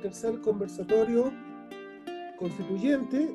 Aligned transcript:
tercer 0.00 0.40
conversatorio 0.40 1.32
constituyente. 2.38 3.30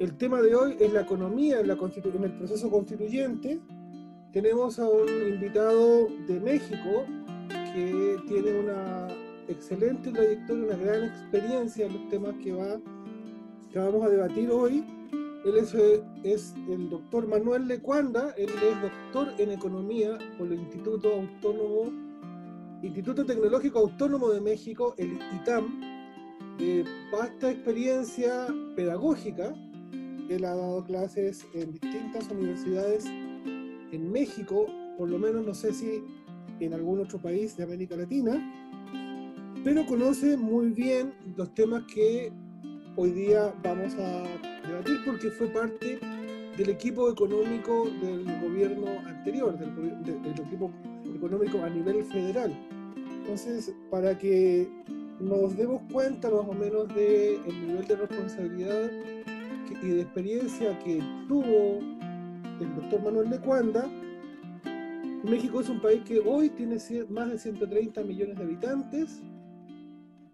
El 0.00 0.16
tema 0.16 0.40
de 0.42 0.54
hoy 0.54 0.76
es 0.80 0.92
la 0.92 1.02
economía 1.02 1.60
en, 1.60 1.68
la 1.68 1.74
en 1.74 2.24
el 2.24 2.32
proceso 2.32 2.70
constituyente. 2.70 3.60
Tenemos 4.32 4.78
a 4.78 4.88
un 4.88 5.08
invitado 5.28 6.08
de 6.26 6.40
México 6.40 7.04
que 7.72 8.16
tiene 8.26 8.58
una 8.60 9.08
excelente 9.48 10.10
trayectoria, 10.10 10.64
una 10.64 10.76
gran 10.76 11.04
experiencia 11.04 11.86
en 11.86 11.92
los 11.92 12.08
temas 12.08 12.34
que, 12.42 12.52
va, 12.52 12.80
que 13.70 13.78
vamos 13.78 14.04
a 14.04 14.08
debatir 14.08 14.50
hoy. 14.50 14.84
Él 15.44 15.56
es, 15.58 15.74
es, 16.24 16.54
el 16.68 16.88
doctor 16.88 17.28
Manuel 17.28 17.68
Lecuanda, 17.68 18.34
él 18.38 18.48
es 18.48 18.82
doctor 18.82 19.28
en 19.38 19.52
economía 19.52 20.18
por 20.38 20.46
el 20.46 20.54
Instituto 20.54 21.12
Autónomo, 21.12 21.92
Instituto 22.84 23.24
Tecnológico 23.24 23.78
Autónomo 23.78 24.28
de 24.28 24.42
México, 24.42 24.94
el 24.98 25.18
ITAM, 25.36 25.80
de 26.58 26.84
vasta 27.10 27.50
experiencia 27.50 28.46
pedagógica. 28.76 29.54
Él 30.28 30.44
ha 30.44 30.54
dado 30.54 30.84
clases 30.84 31.46
en 31.54 31.72
distintas 31.72 32.30
universidades 32.30 33.06
en 33.06 34.12
México, 34.12 34.66
por 34.98 35.08
lo 35.08 35.18
menos 35.18 35.46
no 35.46 35.54
sé 35.54 35.72
si 35.72 36.04
en 36.60 36.74
algún 36.74 37.00
otro 37.00 37.18
país 37.18 37.56
de 37.56 37.64
América 37.64 37.96
Latina, 37.96 38.38
pero 39.64 39.86
conoce 39.86 40.36
muy 40.36 40.68
bien 40.70 41.14
los 41.38 41.54
temas 41.54 41.84
que 41.84 42.30
hoy 42.96 43.12
día 43.12 43.54
vamos 43.62 43.94
a 43.94 44.24
debatir 44.68 44.98
porque 45.06 45.30
fue 45.30 45.46
parte 45.48 45.98
del 46.56 46.68
equipo 46.68 47.10
económico 47.10 47.88
del 48.02 48.24
gobierno 48.42 48.86
anterior, 49.06 49.58
del, 49.58 49.70
equipo 50.38 50.70
económico 51.14 51.62
a 51.62 51.70
nivel 51.70 52.04
federal. 52.04 52.54
Entonces, 53.24 53.72
para 53.90 54.18
que 54.18 54.68
nos 55.18 55.56
demos 55.56 55.80
cuenta 55.90 56.28
más 56.30 56.46
o 56.46 56.52
menos 56.52 56.86
del 56.88 57.40
nivel 57.66 57.86
de 57.86 57.96
responsabilidad 57.96 58.90
y 59.82 59.86
de 59.86 60.02
experiencia 60.02 60.78
que 60.80 61.02
tuvo 61.26 61.78
el 62.60 62.74
doctor 62.76 63.02
Manuel 63.02 63.30
de 63.30 63.40
Cuanda, 63.40 63.88
México 65.22 65.60
es 65.62 65.70
un 65.70 65.80
país 65.80 66.02
que 66.04 66.18
hoy 66.20 66.50
tiene 66.50 66.76
más 67.08 67.30
de 67.30 67.38
130 67.38 68.02
millones 68.02 68.36
de 68.36 68.44
habitantes, 68.44 69.22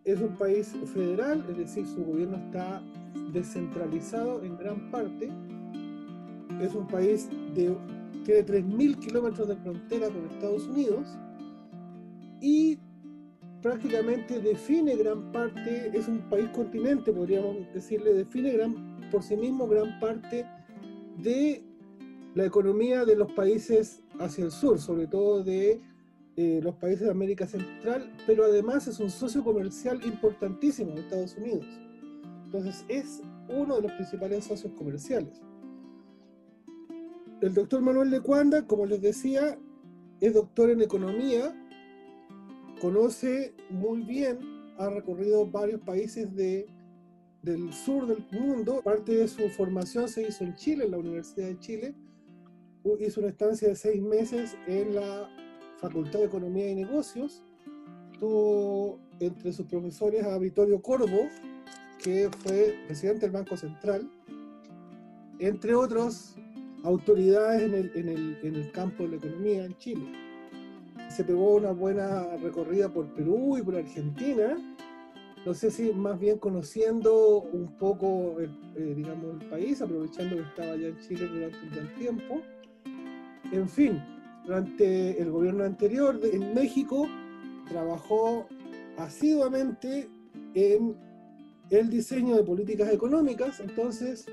es 0.03 0.21
un 0.21 0.37
país 0.37 0.75
federal, 0.93 1.45
es 1.49 1.59
decir, 1.59 1.87
su 1.87 2.05
gobierno 2.05 2.39
está 2.39 2.83
descentralizado 3.33 4.43
en 4.43 4.57
gran 4.57 4.91
parte. 4.91 5.31
Es 6.61 6.75
un 6.75 6.89
país 6.89 7.29
de, 7.55 7.77
tiene 8.25 8.45
3.000 8.45 8.99
kilómetros 8.99 9.47
de 9.47 9.55
frontera 9.55 10.09
con 10.09 10.27
Estados 10.29 10.67
Unidos 10.67 11.07
y 12.41 12.79
prácticamente 13.63 14.41
define 14.41 14.97
gran 14.97 15.33
parte, 15.33 15.91
es 15.93 16.09
un 16.09 16.19
país 16.31 16.49
continente, 16.51 17.13
podríamos 17.13 17.57
decirle, 17.75 18.15
define 18.15 18.53
gran, 18.53 19.11
por 19.11 19.23
sí 19.23 19.37
mismo 19.37 19.67
gran 19.67 19.99
parte 20.01 20.47
de 21.19 21.63
la 22.35 22.45
economía 22.45 23.05
de 23.05 23.17
los 23.17 23.33
países 23.33 24.03
hacia 24.19 24.45
el 24.45 24.51
sur, 24.51 24.79
sobre 24.79 25.07
todo 25.07 25.43
de 25.43 25.81
eh, 26.37 26.61
los 26.63 26.77
países 26.77 27.03
de 27.07 27.11
América 27.11 27.47
Central, 27.47 28.13
pero 28.27 28.45
además 28.45 28.87
es 28.87 29.01
un 29.01 29.11
socio 29.11 29.45
comercial 29.45 30.01
importantísimo 30.07 30.93
de 30.95 31.01
Estados 31.01 31.37
Unidos. 31.37 31.67
Entonces 32.47 32.85
es 32.89 33.23
uno 33.49 33.77
de 33.77 33.83
los 33.83 33.93
principales 33.93 34.45
socios 34.45 34.73
comerciales. 34.75 35.41
El 37.41 37.55
doctor 37.55 37.81
Manuel 37.81 38.11
Lecuanda, 38.11 38.67
como 38.67 38.87
les 38.87 39.01
decía, 39.01 39.59
es 40.21 40.35
doctor 40.35 40.71
en 40.71 40.83
economía, 40.83 41.55
conoce 42.81 43.55
muy 43.69 44.03
bien, 44.03 44.39
ha 44.79 44.89
recorrido 44.89 45.47
varios 45.47 45.81
países 45.83 46.35
de, 46.35 46.67
del 47.43 47.73
sur 47.73 48.07
del 48.07 48.25
mundo. 48.33 48.81
Parte 48.83 49.15
de 49.15 49.29
su 49.29 49.49
formación 49.51 50.09
se 50.09 50.27
hizo 50.27 50.45
en 50.45 50.55
Chile, 50.57 50.87
en 50.87 50.93
la 50.93 50.99
Universidad 50.99 51.49
de 51.49 51.59
Chile. 51.59 51.95
Hizo 52.99 53.21
una 53.21 53.29
estancia 53.29 53.69
de 53.69 53.77
seis 53.77 54.01
meses 54.01 54.57
en 54.67 54.95
la 54.95 55.29
Facultad 55.77 56.21
de 56.21 56.25
Economía 56.27 56.71
y 56.71 56.75
Negocios. 56.75 57.43
Tuvo 58.19 58.99
entre 59.21 59.53
sus 59.53 59.67
profesores 59.67 60.25
a 60.25 60.39
Vittorio 60.39 60.81
Corvo, 60.81 61.29
que 62.03 62.31
fue 62.39 62.75
presidente 62.87 63.23
del 63.23 63.33
Banco 63.33 63.57
Central, 63.57 64.11
entre 65.39 65.75
otros 65.75 66.37
autoridades 66.83 67.63
en 67.63 67.75
el, 67.75 67.93
en 67.95 68.09
el, 68.09 68.39
en 68.43 68.55
el 68.57 68.73
campo 68.73 69.03
de 69.03 69.11
la 69.11 69.17
economía 69.17 69.67
en 69.67 69.77
Chile. 69.77 70.30
Se 71.11 71.25
pegó 71.25 71.57
una 71.57 71.73
buena 71.73 72.37
recorrida 72.37 72.89
por 72.89 73.07
Perú 73.15 73.59
y 73.59 73.63
por 73.63 73.75
Argentina, 73.75 74.57
no 75.45 75.55
sé 75.55 75.71
si 75.71 75.93
más 75.93 76.19
bien 76.19 76.39
conociendo 76.39 77.43
un 77.43 77.77
poco, 77.79 78.39
el, 78.39 78.51
eh, 78.77 78.95
digamos, 78.95 79.43
el 79.43 79.49
país, 79.49 79.83
aprovechando 79.83 80.37
que 80.37 80.43
estaba 80.43 80.73
allá 80.73 80.89
en 80.89 80.99
Chile 81.01 81.27
durante 81.27 81.59
un 81.59 81.71
buen 81.71 81.95
tiempo. 81.97 82.43
En 83.51 83.69
fin, 83.69 84.01
durante 84.47 85.21
el 85.21 85.31
gobierno 85.31 85.65
anterior 85.65 86.21
en 86.23 86.55
México 86.55 87.09
trabajó 87.69 88.47
asiduamente 88.97 90.09
en 90.55 90.97
el 91.71 91.91
diseño 91.91 92.37
de 92.37 92.45
políticas 92.45 92.93
económicas, 92.93 93.61
entonces 93.61 94.27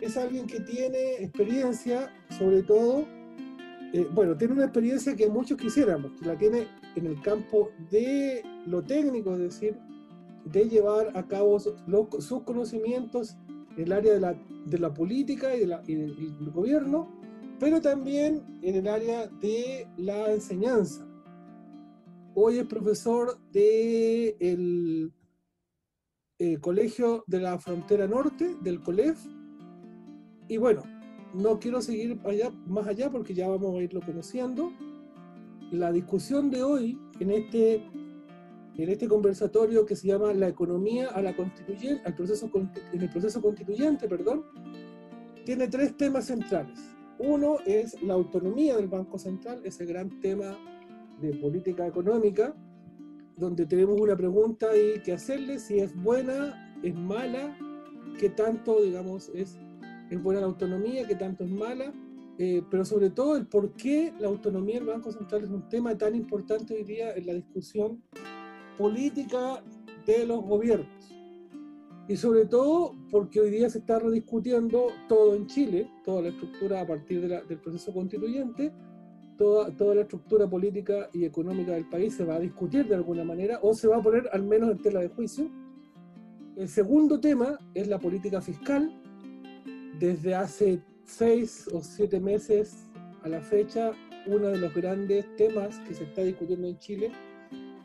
es 0.00 0.16
alguien 0.16 0.46
que 0.46 0.60
tiene 0.60 1.14
experiencia, 1.22 2.12
sobre 2.38 2.62
todo, 2.62 3.06
eh, 3.92 4.08
bueno, 4.12 4.36
tiene 4.36 4.54
una 4.54 4.64
experiencia 4.64 5.14
que 5.14 5.28
muchos 5.28 5.58
quisiéramos, 5.58 6.12
que 6.18 6.26
la 6.26 6.36
tiene 6.36 6.66
en 6.96 7.06
el 7.06 7.20
campo 7.20 7.70
de 7.90 8.42
lo 8.66 8.82
técnico, 8.82 9.34
es 9.34 9.40
decir, 9.40 9.78
de 10.44 10.68
llevar 10.68 11.16
a 11.16 11.26
cabo 11.26 11.58
sus 11.60 12.42
conocimientos 12.44 13.36
en 13.76 13.84
el 13.84 13.92
área 13.92 14.14
de 14.14 14.20
la, 14.20 14.34
de 14.66 14.78
la 14.78 14.92
política 14.92 15.54
y, 15.54 15.60
de 15.60 15.66
la, 15.66 15.82
y 15.86 15.94
del 15.94 16.50
gobierno, 16.50 17.08
pero 17.60 17.80
también 17.80 18.42
en 18.62 18.76
el 18.76 18.88
área 18.88 19.26
de 19.26 19.86
la 19.98 20.32
enseñanza. 20.32 21.06
Hoy 22.34 22.58
es 22.58 22.66
profesor 22.66 23.38
del 23.52 25.12
de 26.38 26.52
eh, 26.54 26.58
Colegio 26.60 27.24
de 27.26 27.40
la 27.40 27.58
Frontera 27.58 28.06
Norte, 28.06 28.56
del 28.62 28.82
COLEF, 28.82 29.22
y 30.48 30.56
bueno, 30.56 30.82
no 31.34 31.58
quiero 31.58 31.80
seguir 31.80 32.20
allá, 32.24 32.50
más 32.66 32.86
allá 32.86 33.10
porque 33.10 33.34
ya 33.34 33.48
vamos 33.48 33.74
a 33.74 33.82
irlo 33.82 34.00
conociendo. 34.00 34.72
La 35.70 35.90
discusión 35.90 36.50
de 36.50 36.62
hoy 36.62 36.98
en 37.20 37.30
este, 37.30 37.76
en 38.76 38.88
este 38.88 39.08
conversatorio 39.08 39.86
que 39.86 39.96
se 39.96 40.08
llama 40.08 40.34
La 40.34 40.48
economía 40.48 41.08
a 41.08 41.22
la 41.22 41.34
constituyente, 41.34 42.02
al 42.04 42.14
proceso, 42.14 42.50
en 42.92 43.00
el 43.00 43.08
proceso 43.08 43.40
constituyente, 43.40 44.08
perdón, 44.08 44.44
tiene 45.44 45.68
tres 45.68 45.96
temas 45.96 46.26
centrales. 46.26 46.78
Uno 47.18 47.58
es 47.64 48.00
la 48.02 48.14
autonomía 48.14 48.76
del 48.76 48.88
Banco 48.88 49.18
Central, 49.18 49.60
ese 49.64 49.86
gran 49.86 50.20
tema 50.20 50.58
de 51.20 51.34
política 51.36 51.86
económica, 51.86 52.54
donde 53.36 53.64
tenemos 53.66 54.00
una 54.00 54.16
pregunta 54.16 54.70
ahí 54.70 55.00
que 55.04 55.12
hacerle, 55.12 55.58
si 55.58 55.78
es 55.78 55.94
buena, 56.02 56.76
es 56.82 56.94
mala, 56.94 57.56
qué 58.18 58.28
tanto, 58.28 58.82
digamos, 58.82 59.30
es, 59.34 59.56
es 60.14 60.22
buena 60.22 60.40
la 60.40 60.46
autonomía, 60.46 61.06
qué 61.06 61.14
tanto 61.14 61.44
es 61.44 61.50
mala, 61.50 61.92
eh, 62.38 62.62
pero 62.70 62.84
sobre 62.84 63.10
todo 63.10 63.36
el 63.36 63.46
por 63.46 63.72
qué 63.74 64.12
la 64.18 64.28
autonomía 64.28 64.76
del 64.76 64.88
Banco 64.88 65.12
Central 65.12 65.44
es 65.44 65.50
un 65.50 65.68
tema 65.68 65.96
tan 65.96 66.14
importante 66.14 66.74
hoy 66.74 66.84
día 66.84 67.14
en 67.14 67.26
la 67.26 67.34
discusión 67.34 68.02
política 68.78 69.62
de 70.06 70.26
los 70.26 70.42
gobiernos 70.42 71.12
y 72.08 72.16
sobre 72.16 72.46
todo 72.46 72.94
porque 73.10 73.40
hoy 73.40 73.50
día 73.50 73.70
se 73.70 73.78
está 73.78 73.98
rediscutiendo 73.98 74.88
todo 75.08 75.34
en 75.34 75.46
Chile, 75.46 75.88
toda 76.04 76.22
la 76.22 76.28
estructura 76.28 76.80
a 76.80 76.86
partir 76.86 77.28
del 77.28 77.58
proceso 77.60 77.92
constituyente, 77.92 78.72
toda, 79.38 79.74
toda 79.76 79.94
la 79.94 80.00
estructura 80.02 80.48
política 80.48 81.08
y 81.12 81.24
económica 81.24 81.72
del 81.72 81.88
país 81.88 82.14
se 82.14 82.24
va 82.24 82.34
a 82.34 82.40
discutir 82.40 82.86
de 82.86 82.96
alguna 82.96 83.24
manera 83.24 83.60
o 83.62 83.72
se 83.72 83.88
va 83.88 83.98
a 83.98 84.02
poner 84.02 84.28
al 84.32 84.42
menos 84.42 84.70
en 84.70 84.82
tela 84.82 85.00
de 85.00 85.08
juicio. 85.08 85.50
El 86.56 86.68
segundo 86.68 87.18
tema 87.20 87.58
es 87.72 87.88
la 87.88 87.98
política 87.98 88.40
fiscal. 88.40 89.01
Desde 89.98 90.34
hace 90.34 90.80
seis 91.04 91.68
o 91.72 91.82
siete 91.82 92.20
meses 92.20 92.86
a 93.22 93.28
la 93.28 93.40
fecha, 93.40 93.92
uno 94.26 94.48
de 94.48 94.58
los 94.58 94.74
grandes 94.74 95.24
temas 95.36 95.78
que 95.80 95.94
se 95.94 96.04
está 96.04 96.22
discutiendo 96.22 96.68
en 96.68 96.78
Chile 96.78 97.12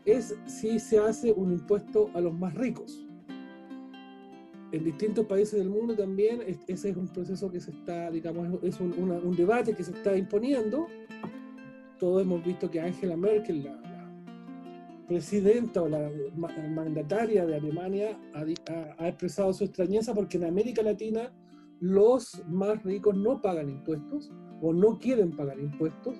es 0.05 0.35
si 0.45 0.79
se 0.79 0.99
hace 0.99 1.31
un 1.31 1.51
impuesto 1.51 2.09
a 2.13 2.21
los 2.21 2.33
más 2.33 2.53
ricos 2.53 3.07
en 4.71 4.83
distintos 4.83 5.25
países 5.25 5.59
del 5.59 5.69
mundo 5.69 5.95
también 5.95 6.41
ese 6.67 6.89
es 6.89 6.97
un 6.97 7.07
proceso 7.07 7.49
que 7.49 7.59
se 7.59 7.71
está, 7.71 8.11
digamos, 8.11 8.61
es 8.63 8.79
un, 8.79 8.93
un 8.93 9.35
debate 9.35 9.73
que 9.73 9.83
se 9.83 9.91
está 9.91 10.15
imponiendo. 10.17 10.87
Todos 11.99 12.21
hemos 12.21 12.43
visto 12.43 12.69
que 12.69 12.81
Angela 12.81 13.15
Merkel, 13.15 13.63
la, 13.63 13.81
presidenta 15.07 15.81
o 15.81 15.87
la 15.87 16.11
mandataria 16.69 17.45
de 17.45 17.55
Alemania, 17.55 18.19
ha, 18.33 18.43
ha, 18.97 19.07
expresado 19.07 19.53
su 19.53 19.63
extrañeza 19.63 20.13
porque 20.13 20.35
en 20.35 20.43
América 20.43 20.81
Latina 20.81 21.31
los 21.79 22.43
más 22.47 22.83
ricos 22.83 23.15
no 23.15 23.41
pagan 23.41 23.69
impuestos 23.69 24.31
o 24.61 24.73
no 24.73 24.97
quieren 24.99 25.35
pagar 25.35 25.59
impuestos. 25.59 26.17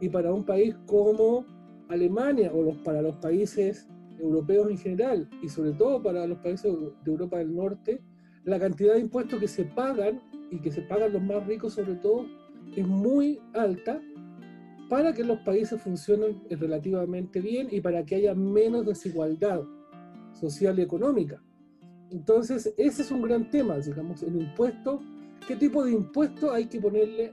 Y 0.00 0.08
para 0.08 0.32
un 0.32 0.44
país 0.44 0.76
como 0.86 1.44
Alemania 1.88 2.52
o 2.54 2.74
para 2.82 3.02
los 3.02 3.16
países 3.16 3.88
europeos 4.18 4.70
en 4.70 4.78
general 4.78 5.28
y 5.42 5.48
sobre 5.48 5.72
todo 5.72 6.02
para 6.02 6.26
los 6.26 6.38
países 6.38 6.72
de 6.72 7.10
Europa 7.10 7.38
del 7.38 7.54
Norte, 7.54 8.02
la 8.44 8.58
cantidad 8.58 8.94
de 8.94 9.00
impuestos 9.00 9.40
que 9.40 9.48
se 9.48 9.64
pagan 9.64 10.20
y 10.50 10.58
que 10.60 10.70
se 10.70 10.82
pagan 10.82 11.12
los 11.12 11.22
más 11.22 11.46
ricos 11.46 11.74
sobre 11.74 11.94
todo 11.96 12.26
es 12.76 12.86
muy 12.86 13.40
alta 13.54 14.00
para 14.88 15.12
que 15.12 15.24
los 15.24 15.38
países 15.40 15.80
funcionen 15.80 16.42
relativamente 16.50 17.40
bien 17.40 17.68
y 17.70 17.80
para 17.80 18.04
que 18.04 18.16
haya 18.16 18.34
menos 18.34 18.86
desigualdad 18.86 19.62
social 20.32 20.78
y 20.78 20.82
económica. 20.82 21.42
Entonces, 22.10 22.74
ese 22.76 23.02
es 23.02 23.10
un 23.10 23.22
gran 23.22 23.50
tema, 23.50 23.78
digamos, 23.78 24.22
el 24.22 24.40
impuesto, 24.40 25.00
qué 25.46 25.56
tipo 25.56 25.84
de 25.84 25.92
impuesto 25.92 26.52
hay 26.52 26.66
que 26.66 26.80
ponerle 26.80 27.32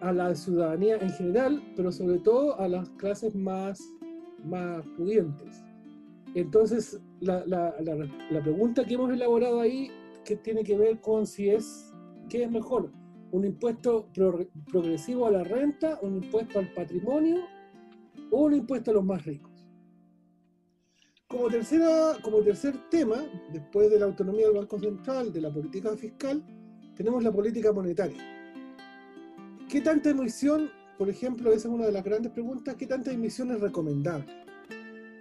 a 0.00 0.12
la 0.12 0.34
ciudadanía 0.34 0.96
en 0.96 1.10
general, 1.10 1.62
pero 1.76 1.90
sobre 1.90 2.18
todo 2.18 2.58
a 2.60 2.68
las 2.68 2.88
clases 2.90 3.34
más, 3.34 3.80
más 4.44 4.84
pudientes. 4.96 5.64
Entonces, 6.34 7.00
la, 7.20 7.44
la, 7.46 7.74
la, 7.80 8.42
pregunta 8.42 8.84
que 8.84 8.94
hemos 8.94 9.12
elaborado 9.12 9.60
ahí, 9.60 9.90
que 10.24 10.36
tiene 10.36 10.64
que 10.64 10.76
ver 10.76 11.00
con 11.00 11.26
si 11.26 11.50
es, 11.50 11.92
¿qué 12.28 12.44
es 12.44 12.50
mejor? 12.50 12.90
¿Un 13.32 13.44
impuesto 13.44 14.08
progresivo 14.70 15.26
a 15.26 15.30
la 15.30 15.44
renta, 15.44 15.98
un 16.02 16.22
impuesto 16.22 16.58
al 16.58 16.72
patrimonio 16.72 17.44
o 18.30 18.44
un 18.44 18.54
impuesto 18.54 18.90
a 18.90 18.94
los 18.94 19.04
más 19.04 19.24
ricos? 19.24 19.51
Como, 21.32 21.48
tercera, 21.48 22.18
como 22.20 22.42
tercer 22.42 22.74
tema, 22.90 23.24
después 23.50 23.90
de 23.90 23.98
la 23.98 24.04
autonomía 24.04 24.48
del 24.48 24.58
Banco 24.58 24.78
Central, 24.78 25.32
de 25.32 25.40
la 25.40 25.50
política 25.50 25.96
fiscal, 25.96 26.44
tenemos 26.94 27.24
la 27.24 27.32
política 27.32 27.72
monetaria. 27.72 28.22
¿Qué 29.66 29.80
tanta 29.80 30.10
emisión, 30.10 30.70
por 30.98 31.08
ejemplo, 31.08 31.50
esa 31.50 31.68
es 31.68 31.74
una 31.74 31.86
de 31.86 31.92
las 31.92 32.04
grandes 32.04 32.32
preguntas, 32.32 32.76
qué 32.76 32.86
tanta 32.86 33.12
emisión 33.12 33.50
es 33.50 33.62
recomendable? 33.62 34.26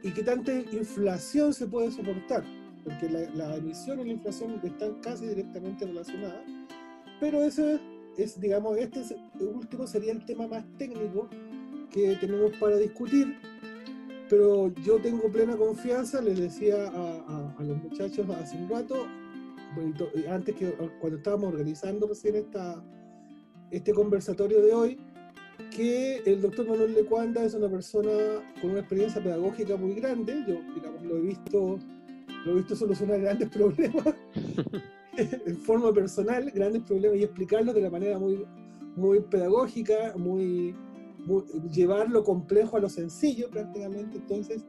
¿Y 0.03 0.11
qué 0.11 0.21
tanta 0.21 0.53
inflación 0.53 1.53
se 1.53 1.65
puede 1.67 1.89
soportar? 1.91 2.43
Porque 2.83 3.07
la, 3.09 3.55
emisión 3.55 4.01
y 4.01 4.03
la 4.03 4.11
inflación 4.11 4.59
están 4.61 4.95
casi 4.95 5.27
directamente 5.27 5.85
relacionadas, 5.85 6.43
pero 7.21 7.41
eso 7.41 7.79
es, 8.17 8.37
digamos, 8.37 8.77
este 8.77 9.15
último 9.39 9.87
sería 9.87 10.11
el 10.11 10.25
tema 10.25 10.45
más 10.45 10.65
técnico 10.77 11.29
que 11.89 12.17
tenemos 12.17 12.51
para 12.57 12.75
discutir 12.75 13.33
pero 14.31 14.73
yo 14.75 14.97
tengo 15.01 15.29
plena 15.29 15.57
confianza, 15.57 16.21
les 16.21 16.39
decía 16.39 16.87
a, 16.87 17.53
los 17.59 17.83
muchachos 17.83 18.25
hace 18.29 18.55
un 18.55 18.69
rato, 18.69 19.05
antes 20.29 20.55
que 20.55 20.71
cuando 21.01 21.17
estábamos 21.17 21.49
organizando 21.49 22.07
recién 22.07 22.35
esta, 22.35 22.81
este 23.71 23.93
conversatorio 23.93 24.61
de 24.61 24.73
hoy, 24.73 24.97
que 25.75 26.23
el 26.25 26.41
doctor 26.41 26.65
Manuel 26.65 26.93
Lecuanda 26.93 27.43
es 27.43 27.55
una 27.55 27.69
persona 27.69 28.09
con 28.61 28.71
una 28.71 28.79
experiencia 28.79 29.21
pedagógica 29.21 29.75
muy 29.75 29.95
grande, 29.95 30.45
yo 30.47 30.61
digamos 30.75 31.03
lo 31.03 31.17
he 31.17 31.21
visto, 31.21 31.77
lo 32.45 32.51
he 32.53 32.55
visto 32.55 32.73
solucionar 32.77 33.19
grandes 33.19 33.49
problemas 33.57 34.15
en 35.17 35.57
forma 35.57 35.91
personal, 35.91 36.49
grandes 36.51 36.83
problemas 36.83 37.19
y 37.19 37.23
explicarlos 37.23 37.75
de 37.75 37.81
la 37.81 37.89
manera 37.89 38.17
muy, 38.17 38.45
muy 38.95 39.19
pedagógica, 39.19 40.13
muy, 40.15 40.73
llevar 41.71 42.09
lo 42.09 42.23
complejo 42.23 42.77
a 42.77 42.79
lo 42.79 42.89
sencillo 42.89 43.49
prácticamente. 43.49 44.17
Entonces, 44.17 44.65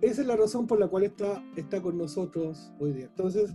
esa 0.00 0.20
es 0.20 0.26
la 0.26 0.36
razón 0.36 0.66
por 0.66 0.78
la 0.78 0.88
cual 0.88 1.04
está, 1.04 1.42
está 1.56 1.80
con 1.80 1.98
nosotros 1.98 2.72
hoy 2.78 2.92
día. 2.92 3.06
Entonces, 3.06 3.54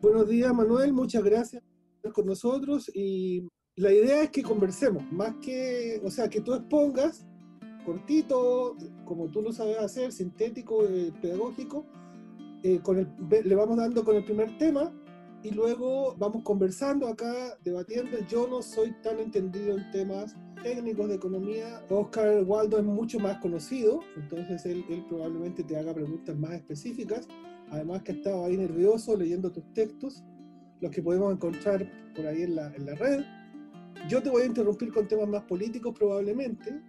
buenos 0.00 0.28
días 0.28 0.54
Manuel, 0.54 0.92
muchas 0.92 1.24
gracias 1.24 1.62
por 1.62 1.96
estar 1.96 2.12
con 2.12 2.26
nosotros 2.26 2.90
y 2.94 3.48
la 3.76 3.92
idea 3.92 4.22
es 4.22 4.30
que 4.30 4.42
conversemos, 4.42 5.02
más 5.12 5.34
que, 5.36 6.00
o 6.04 6.10
sea, 6.10 6.28
que 6.28 6.40
tú 6.40 6.54
expongas 6.54 7.26
cortito, 7.84 8.76
como 9.04 9.28
tú 9.28 9.42
lo 9.42 9.52
sabes 9.52 9.78
hacer, 9.78 10.12
sintético, 10.12 10.84
eh, 10.84 11.12
pedagógico, 11.20 11.86
eh, 12.62 12.80
con 12.80 12.98
el, 12.98 13.08
le 13.44 13.54
vamos 13.54 13.78
dando 13.78 14.04
con 14.04 14.16
el 14.16 14.24
primer 14.24 14.56
tema 14.58 14.92
y 15.42 15.50
luego 15.50 16.14
vamos 16.18 16.42
conversando 16.42 17.08
acá, 17.08 17.56
debatiendo. 17.64 18.18
Yo 18.28 18.46
no 18.46 18.62
soy 18.62 18.92
tan 19.02 19.18
entendido 19.18 19.76
en 19.76 19.90
temas 19.90 20.36
técnicos 20.62 21.08
de 21.08 21.14
economía. 21.16 21.84
Oscar 21.88 22.42
Waldo 22.44 22.78
es 22.78 22.84
mucho 22.84 23.18
más 23.18 23.38
conocido, 23.38 24.00
entonces 24.16 24.64
él, 24.66 24.84
él 24.88 25.04
probablemente 25.08 25.62
te 25.64 25.76
haga 25.76 25.94
preguntas 25.94 26.36
más 26.36 26.52
específicas. 26.52 27.26
Además 27.70 28.02
que 28.02 28.12
ha 28.12 28.14
estado 28.16 28.44
ahí 28.44 28.56
nervioso 28.56 29.16
leyendo 29.16 29.50
tus 29.52 29.64
textos, 29.72 30.24
los 30.80 30.90
que 30.90 31.02
podemos 31.02 31.32
encontrar 31.32 31.88
por 32.14 32.26
ahí 32.26 32.42
en 32.42 32.56
la, 32.56 32.74
en 32.74 32.86
la 32.86 32.94
red. 32.94 33.24
Yo 34.08 34.22
te 34.22 34.30
voy 34.30 34.42
a 34.42 34.46
interrumpir 34.46 34.92
con 34.92 35.06
temas 35.06 35.28
más 35.28 35.44
políticos 35.44 35.94
probablemente, 35.96 36.80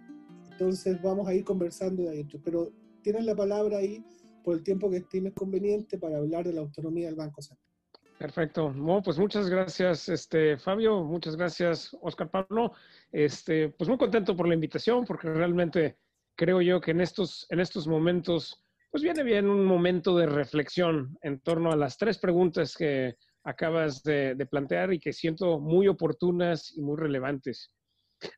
entonces 0.50 1.00
vamos 1.02 1.28
a 1.28 1.34
ir 1.34 1.44
conversando 1.44 2.04
de 2.04 2.10
ahí. 2.10 2.28
Pero 2.44 2.72
tienes 3.02 3.24
la 3.24 3.34
palabra 3.34 3.78
ahí 3.78 4.04
por 4.42 4.56
el 4.56 4.62
tiempo 4.62 4.90
que 4.90 4.98
estimes 4.98 5.34
conveniente 5.34 5.98
para 5.98 6.18
hablar 6.18 6.44
de 6.44 6.54
la 6.54 6.62
autonomía 6.62 7.06
del 7.06 7.16
Banco 7.16 7.42
Central. 7.42 7.72
Perfecto. 8.18 8.72
Bueno, 8.72 9.02
pues 9.02 9.18
muchas 9.18 9.48
gracias, 9.48 10.08
este, 10.08 10.56
Fabio. 10.56 11.02
Muchas 11.02 11.34
gracias, 11.34 11.96
Oscar 12.02 12.30
Pablo. 12.30 12.72
Este, 13.12 13.68
pues 13.68 13.88
muy 13.88 13.98
contento 13.98 14.34
por 14.34 14.48
la 14.48 14.54
invitación, 14.54 15.04
porque 15.04 15.28
realmente 15.28 15.98
creo 16.34 16.62
yo 16.62 16.80
que 16.80 16.92
en 16.92 17.02
estos, 17.02 17.46
en 17.50 17.60
estos 17.60 17.86
momentos, 17.86 18.64
pues 18.90 19.02
viene 19.02 19.22
bien 19.22 19.48
un 19.48 19.64
momento 19.64 20.16
de 20.16 20.26
reflexión 20.26 21.16
en 21.22 21.40
torno 21.40 21.70
a 21.70 21.76
las 21.76 21.98
tres 21.98 22.18
preguntas 22.18 22.74
que 22.74 23.16
acabas 23.44 24.02
de, 24.02 24.34
plantear 24.50 24.92
y 24.92 24.98
que 24.98 25.12
siento 25.12 25.58
muy 25.60 25.88
oportunas 25.88 26.72
y 26.76 26.80
muy 26.80 26.96
relevantes. 26.96 27.70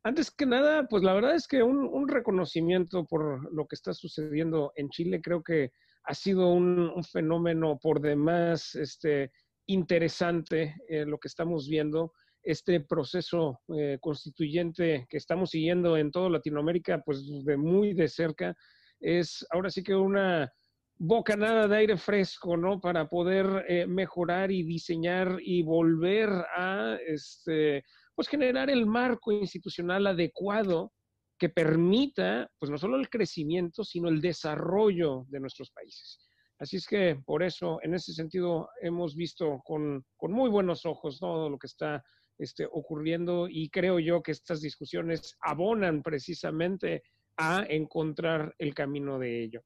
Antes 0.03 0.31
que 0.31 0.47
nada, 0.47 0.89
pues 0.89 1.03
la 1.03 1.13
verdad 1.13 1.35
es 1.35 1.47
que 1.47 1.63
un, 1.63 1.87
un 1.87 2.09
reconocimiento 2.09 3.05
por 3.05 3.53
lo 3.53 3.67
que 3.67 3.77
está 3.77 3.93
sucediendo 3.93 4.73
en 4.77 4.89
Chile, 4.89 5.21
creo 5.23 5.43
que 5.43 5.73
ha 6.05 6.15
sido 6.15 6.49
un, 6.49 6.91
un 6.91 7.05
fenómeno 7.05 7.79
por 7.81 8.01
demás, 8.01 8.75
este, 8.75 9.31
interesante 9.67 10.77
eh, 10.89 11.05
lo 11.05 11.19
que 11.19 11.29
estamos 11.29 11.69
viendo. 11.69 12.13
Este 12.45 12.81
proceso 12.81 13.61
eh, 13.77 13.99
constituyente 14.01 15.07
que 15.09 15.17
estamos 15.17 15.51
siguiendo 15.51 15.97
en 15.97 16.11
toda 16.11 16.29
Latinoamérica, 16.29 17.03
pues 17.05 17.25
de 17.45 17.57
muy 17.57 17.95
de 17.95 18.09
cerca, 18.09 18.55
es 19.01 19.45
ahora 19.51 19.71
sí 19.71 19.83
que 19.83 19.95
una 19.95 20.53
bocanada 20.97 21.67
de 21.67 21.77
aire 21.77 21.97
fresco, 21.97 22.57
¿no? 22.57 22.81
Para 22.81 23.09
poder 23.09 23.65
eh, 23.69 23.87
mejorar 23.87 24.51
y 24.51 24.63
diseñar 24.63 25.39
y 25.41 25.63
volver 25.63 26.29
a, 26.57 26.99
este, 27.07 27.83
pues 28.15 28.29
generar 28.29 28.71
el 28.71 28.87
marco 28.87 29.33
institucional 29.33 30.07
adecuado 30.07 30.93
que 31.39 31.49
permita, 31.49 32.49
pues 32.59 32.71
no 32.71 32.79
solo 32.79 32.97
el 32.97 33.09
crecimiento, 33.09 33.85
sino 33.85 34.09
el 34.09 34.21
desarrollo 34.21 35.25
de 35.29 35.41
nuestros 35.41 35.71
países. 35.73 36.21
Así 36.59 36.77
es 36.77 36.87
que 36.87 37.21
por 37.27 37.43
eso, 37.43 37.81
en 37.83 37.95
ese 37.95 38.13
sentido, 38.13 38.69
hemos 38.81 39.17
visto 39.17 39.61
con, 39.65 40.05
muy 40.21 40.49
buenos 40.49 40.87
ojos 40.87 41.19
todo 41.19 41.51
lo 41.51 41.59
que 41.59 41.67
está 41.67 42.03
este, 42.39 42.67
ocurriendo 42.71 43.49
y 43.49 43.69
creo 43.71 43.99
yo 43.99 44.23
que 44.23 44.33
estas 44.33 44.61
discusiones 44.61 45.37
abonan 45.41 46.03
precisamente 46.03 47.03
a 47.37 47.65
encontrar 47.69 48.55
el 48.59 48.75
camino 48.75 49.19
de 49.19 49.43
ello. 49.43 49.63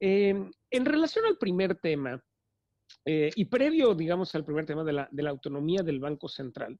Em, 0.00 0.50
en 0.70 0.84
relación 0.84 1.24
al 1.26 1.38
primer 1.38 1.76
tema, 1.76 2.22
eh, 3.06 3.30
y 3.34 3.44
previo, 3.46 3.94
digamos, 3.94 4.34
al 4.34 4.44
primer 4.44 4.66
tema 4.66 4.84
de 4.84 4.92
la, 4.92 5.30
autonomía 5.30 5.82
del 5.82 6.00
Banco 6.00 6.28
Central, 6.28 6.78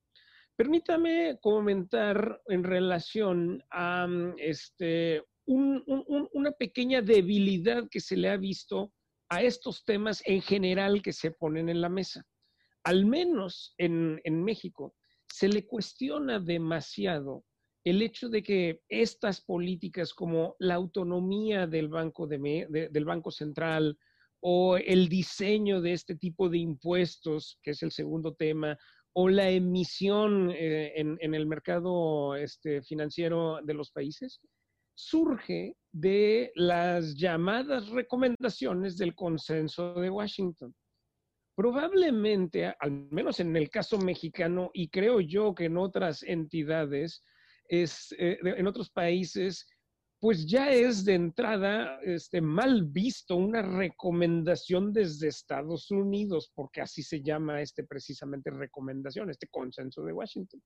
permítame 0.56 1.38
comentar 1.40 2.40
en 2.46 2.64
relación 2.64 3.62
a 3.70 4.06
este, 4.38 5.22
una 5.46 6.52
pequeña 6.52 7.02
debilidad 7.02 7.88
que 7.90 8.00
se 8.00 8.16
le 8.16 8.30
ha 8.30 8.36
visto 8.36 8.92
a 9.28 9.42
estos 9.42 9.84
temas 9.84 10.22
en 10.26 10.42
general 10.42 11.02
que 11.02 11.12
se 11.12 11.30
ponen 11.30 11.68
en 11.68 11.80
la 11.80 11.88
mesa. 11.88 12.24
Al 12.84 13.06
menos 13.06 13.74
en, 13.78 14.20
México 14.44 14.94
se 15.26 15.48
le 15.48 15.66
cuestiona 15.66 16.38
demasiado 16.38 17.44
el 17.82 18.02
hecho 18.02 18.28
de 18.28 18.42
que 18.42 18.82
estas 18.88 19.40
políticas 19.40 20.14
como 20.14 20.54
la 20.58 20.74
autonomía 20.74 21.66
del 21.66 21.88
Banco, 21.88 22.26
del 22.26 23.04
banco 23.04 23.30
Central 23.30 23.98
o 24.40 24.76
el 24.76 25.08
diseño 25.08 25.80
de 25.80 25.94
este 25.94 26.16
tipo 26.16 26.48
de 26.50 26.58
impuestos, 26.58 27.58
que 27.62 27.70
es 27.70 27.82
el 27.82 27.90
segundo 27.90 28.34
tema, 28.34 28.78
o 29.14 29.28
la 29.28 29.48
emisión 29.48 30.50
eh, 30.50 30.92
en, 30.96 31.34
el 31.34 31.46
mercado 31.46 32.36
este, 32.36 32.82
financiero 32.82 33.60
de 33.62 33.74
los 33.74 33.90
países, 33.90 34.40
surge 34.94 35.76
de 35.92 36.52
las 36.54 37.14
llamadas 37.14 37.88
recomendaciones 37.88 38.98
del 38.98 39.14
consenso 39.14 39.94
de 39.94 40.10
Washington. 40.10 40.74
Probablemente, 41.54 42.74
al 42.78 42.90
menos 43.10 43.38
en 43.40 43.56
el 43.56 43.70
caso 43.70 43.98
mexicano, 43.98 44.70
y 44.74 44.88
creo 44.88 45.20
yo 45.20 45.54
que 45.54 45.66
en 45.66 45.76
otras 45.76 46.22
entidades, 46.22 47.22
es, 47.68 48.14
eh, 48.18 48.38
en 48.42 48.66
otros 48.66 48.90
países, 48.90 49.66
pues 50.24 50.46
ya 50.46 50.70
es 50.70 51.04
de 51.04 51.14
entrada 51.14 51.98
este, 52.02 52.40
mal 52.40 52.84
visto 52.84 53.36
una 53.36 53.60
recomendación 53.60 54.90
desde 54.92 55.28
Estados 55.28 55.90
Unidos, 55.90 56.50
porque 56.54 56.80
así 56.80 57.02
se 57.02 57.20
llama 57.20 57.60
este 57.60 57.84
precisamente 57.84 58.50
recomendación, 58.50 59.28
este 59.28 59.48
consenso 59.48 60.02
de 60.02 60.14
Washington. 60.14 60.62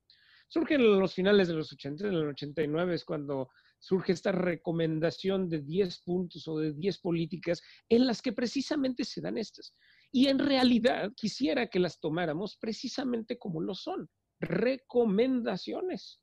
Surge 0.46 0.76
en 0.76 1.00
los 1.00 1.12
finales 1.12 1.48
de 1.48 1.54
los 1.54 1.72
80, 1.72 2.06
en 2.06 2.14
el 2.14 2.28
89 2.28 2.94
es 2.94 3.04
cuando 3.04 3.50
surge 3.80 4.12
esta 4.12 4.32
recomendación 4.32 5.48
de 5.48 5.60
10 5.60 6.02
puntos 6.02 6.46
o 6.46 6.58
de 6.58 6.72
10 6.72 6.98
políticas 7.00 7.60
en 7.88 8.06
las 8.06 8.22
que 8.22 8.32
precisamente 8.32 9.04
se 9.04 9.20
dan 9.20 9.38
estas. 9.38 9.74
Y 10.10 10.28
en 10.28 10.38
realidad 10.38 11.12
quisiera 11.14 11.66
que 11.66 11.78
las 11.78 12.00
tomáramos 12.00 12.56
precisamente 12.56 13.38
como 13.38 13.60
lo 13.60 13.74
son, 13.74 14.08
recomendaciones. 14.40 16.20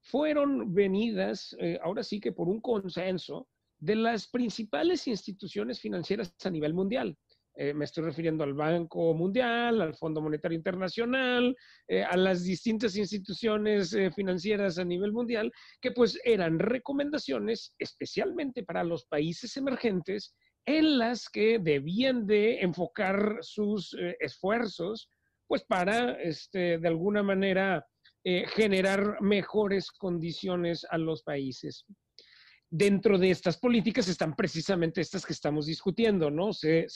Fueron 0.00 0.72
venidas, 0.72 1.54
eh, 1.60 1.78
ahora 1.82 2.02
sí 2.02 2.20
que 2.20 2.32
por 2.32 2.48
un 2.48 2.60
consenso, 2.60 3.48
de 3.78 3.96
las 3.96 4.28
principales 4.28 5.06
instituciones 5.06 5.80
financieras 5.80 6.34
a 6.44 6.50
nivel 6.50 6.74
mundial. 6.74 7.16
Eh, 7.54 7.74
me 7.74 7.84
estoy 7.84 8.04
refiriendo 8.04 8.44
al 8.44 8.54
Banco 8.54 9.14
Mundial, 9.14 9.82
al 9.82 9.94
Fondo 9.94 10.20
Monetario 10.20 10.56
Internacional, 10.56 11.56
eh, 11.88 12.04
a 12.04 12.16
las 12.16 12.44
distintas 12.44 12.96
instituciones 12.96 13.96
financieras 14.14 14.78
a 14.78 14.84
nivel 14.84 15.12
mundial, 15.12 15.52
que 15.80 15.90
pues 15.90 16.18
eran 16.24 16.58
recomendaciones 16.60 17.74
especialmente 17.78 18.62
para 18.62 18.84
los 18.84 19.06
países 19.06 19.56
emergentes 19.56 20.36
en 20.68 20.98
las 20.98 21.28
que 21.28 21.58
debían 21.58 22.26
de 22.26 22.60
enfocar 22.60 23.38
sus 23.40 23.96
esfuerzos, 24.20 25.10
pues 25.46 25.64
para, 25.64 26.12
este, 26.20 26.78
de 26.78 26.88
alguna 26.88 27.22
manera, 27.22 27.86
generar 28.54 29.22
mejores 29.22 29.90
condiciones 29.90 30.86
a 30.90 30.98
los 30.98 31.22
países 31.22 31.86
dentro 32.70 33.18
de 33.18 33.30
estas 33.30 33.58
políticas 33.58 34.08
están 34.08 34.34
precisamente 34.34 35.00
estas 35.00 35.24
que 35.24 35.32
estamos 35.32 35.66
discutiendo, 35.66 36.30
¿no? 36.30 36.52
Se, 36.52 36.86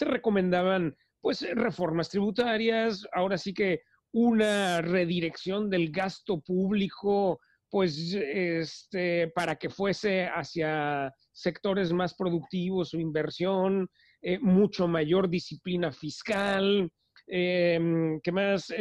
recomendaban, 0.00 0.96
pues, 1.20 1.46
reformas 1.54 2.08
tributarias, 2.08 3.06
ahora 3.12 3.38
sí 3.38 3.52
que 3.52 3.82
una 4.12 4.80
redirección 4.80 5.70
del 5.70 5.90
gasto 5.90 6.40
público, 6.40 7.40
pues, 7.74 8.14
este, 8.14 9.32
para 9.34 9.56
que 9.56 9.68
fuese 9.68 10.26
hacia 10.26 11.12
sectores 11.32 11.92
más 11.92 12.14
productivos 12.14 12.94
o 12.94 13.00
inversión, 13.00 13.90
eh, 14.22 14.38
mucho 14.38 14.86
mayor 14.86 15.28
disciplina 15.28 15.90
fiscal, 15.90 16.88
eh, 17.26 18.16
¿qué 18.22 18.30
más? 18.30 18.72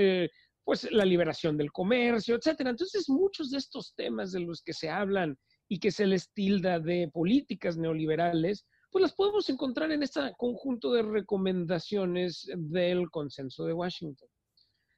Pues 0.63 0.91
la 0.91 1.05
liberación 1.05 1.57
del 1.57 1.71
comercio, 1.71 2.35
etcétera. 2.35 2.69
Entonces, 2.69 3.09
muchos 3.09 3.49
de 3.49 3.57
estos 3.57 3.95
temas 3.95 4.31
de 4.31 4.41
los 4.41 4.61
que 4.61 4.73
se 4.73 4.91
hablan 4.91 5.39
y 5.67 5.79
que 5.79 5.89
se 5.89 6.05
les 6.05 6.31
tilda 6.31 6.79
de 6.79 7.09
políticas 7.11 7.75
neoliberales, 7.75 8.63
pues 8.91 9.01
las 9.01 9.15
podemos 9.15 9.49
encontrar 9.49 9.91
en 9.91 10.03
este 10.03 10.19
conjunto 10.37 10.93
de 10.93 11.01
recomendaciones 11.01 12.47
del 12.55 13.09
consenso 13.09 13.65
de 13.65 13.73
Washington. 13.73 14.29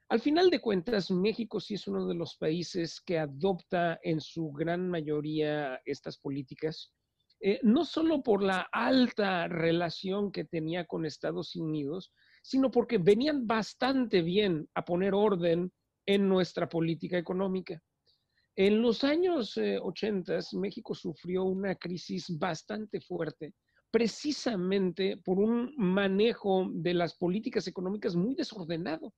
Al 0.08 0.20
final 0.20 0.52
de 0.52 0.60
cuentas, 0.60 1.10
México 1.10 1.60
sí 1.60 1.74
es 1.74 1.88
uno 1.88 2.06
de 2.06 2.14
los 2.14 2.36
países 2.36 3.02
que 3.02 3.18
adopta 3.18 4.00
en 4.04 4.22
su 4.22 4.52
gran 4.52 4.88
mayoría 4.88 5.82
estas 5.84 6.20
políticas, 6.20 6.94
eh, 7.40 7.60
no 7.64 7.86
solo 7.86 8.22
por 8.22 8.44
la 8.44 8.68
alta 8.72 9.48
relación 9.48 10.32
que 10.32 10.46
tenía 10.46 10.86
con 10.86 11.08
Estados 11.08 11.56
Unidos, 11.56 12.14
sino 12.44 12.70
porque 12.70 13.00
venían 13.00 13.48
bastante 13.48 14.22
bien 14.22 14.70
a 14.76 14.86
poner 14.86 15.16
orden 15.16 15.72
en 16.06 16.30
nuestra 16.30 16.70
política 16.70 17.18
económica. 17.18 17.82
En 18.56 18.84
los 18.84 19.04
años 19.04 19.58
80, 19.58 20.38
eh, 20.38 20.42
México 20.54 20.94
sufrió 20.94 21.46
una 21.46 21.74
crisis 21.74 22.28
bastante 22.38 23.02
fuerte, 23.02 23.56
precisamente 23.90 25.18
por 25.18 25.40
un 25.40 25.74
manejo 25.78 26.70
de 26.72 26.94
las 26.94 27.16
políticas 27.16 27.66
económicas 27.66 28.16
muy 28.16 28.36
desordenado. 28.36 29.12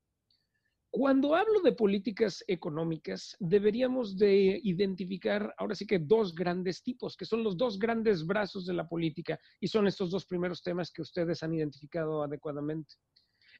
Cuando 0.97 1.35
hablo 1.35 1.61
de 1.61 1.73
políticas 1.73 2.43
económicas, 2.47 3.37
deberíamos 3.39 4.17
de 4.17 4.59
identificar 4.63 5.53
ahora 5.59 5.75
sí 5.75 5.85
que 5.85 5.99
dos 5.99 6.33
grandes 6.33 6.81
tipos, 6.81 7.15
que 7.15 7.23
son 7.23 7.43
los 7.43 7.55
dos 7.55 7.77
grandes 7.77 8.25
brazos 8.25 8.65
de 8.65 8.73
la 8.73 8.89
política, 8.89 9.39
y 9.59 9.67
son 9.67 9.85
estos 9.85 10.09
dos 10.09 10.25
primeros 10.25 10.63
temas 10.63 10.91
que 10.91 11.03
ustedes 11.03 11.43
han 11.43 11.53
identificado 11.53 12.23
adecuadamente. 12.23 12.95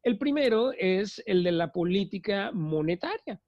El 0.01 0.17
primero 0.17 0.72
es 0.79 1.22
el 1.27 1.44
de 1.44 1.51
la 1.51 1.72
política 1.72 2.51
monetaria 2.51 3.39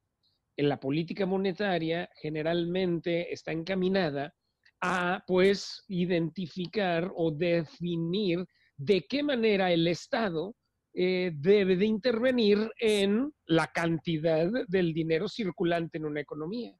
en 0.56 0.70
la 0.70 0.80
política 0.80 1.26
monetaria 1.26 2.10
generalmente 2.22 3.34
está 3.34 3.54
encaminada 3.54 4.36
a 4.82 5.24
pues 5.26 5.84
identificar 5.88 7.10
o 7.16 7.32
definir 7.32 8.46
de 8.78 9.08
qué 9.08 9.24
manera 9.24 9.72
el 9.72 9.88
Estado 9.88 10.54
eh, 11.02 11.32
debe 11.34 11.78
de 11.78 11.86
intervenir 11.86 12.74
en 12.78 13.34
la 13.46 13.68
cantidad 13.68 14.52
del 14.68 14.94
dinero 14.94 15.30
circulante 15.30 15.98
en 15.98 16.04
una 16.04 16.20
economía. 16.20 16.78